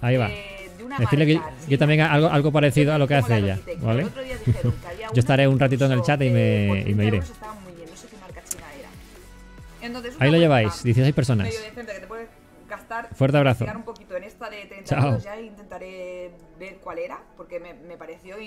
Ahí 0.00 0.16
va. 0.16 0.30
eh, 0.30 0.70
de 0.78 0.84
una 0.84 0.96
Decirle 0.96 1.26
que 1.26 1.34
marca 1.34 1.52
yo 1.68 1.78
también 1.78 2.00
haga 2.02 2.14
algo, 2.14 2.28
algo 2.28 2.52
parecido 2.52 2.94
a 2.94 2.98
lo 2.98 3.06
que 3.08 3.16
hace 3.16 3.36
ella. 3.36 3.58
¿vale? 3.80 4.06
Yo 5.12 5.18
estaré 5.20 5.46
un 5.48 5.58
ratito 5.58 5.84
en 5.86 5.92
el 5.92 6.02
chat 6.02 6.22
y 6.22 6.30
me- 6.30 6.78
eh, 6.80 6.84
y 6.88 6.94
me 6.94 7.08
30 7.08 7.16
iré. 7.16 7.20
Entonces, 9.80 10.16
Ahí 10.18 10.30
lo 10.30 10.38
lleváis, 10.38 10.82
16 10.82 11.14
personas. 11.14 11.46
medio 11.48 11.60
decente 11.60 11.92
que 11.92 12.00
te 12.00 12.06
puedes 12.06 12.28
gastar 12.68 13.08
Fuerte 13.14 13.36
abrazo. 13.38 13.64
un 13.64 13.82
poquito 13.82 14.16
en 14.16 14.24
esta 14.24 14.50
de 14.50 14.66
30 14.66 14.84
Chao. 14.84 15.18
ya 15.18 15.40
intentaré 15.40 16.32
ver 16.58 16.76
cuál 16.78 16.98
era 16.98 17.18
porque 17.36 17.58
me, 17.60 17.74
me 17.74 17.96
pareció 17.96 18.38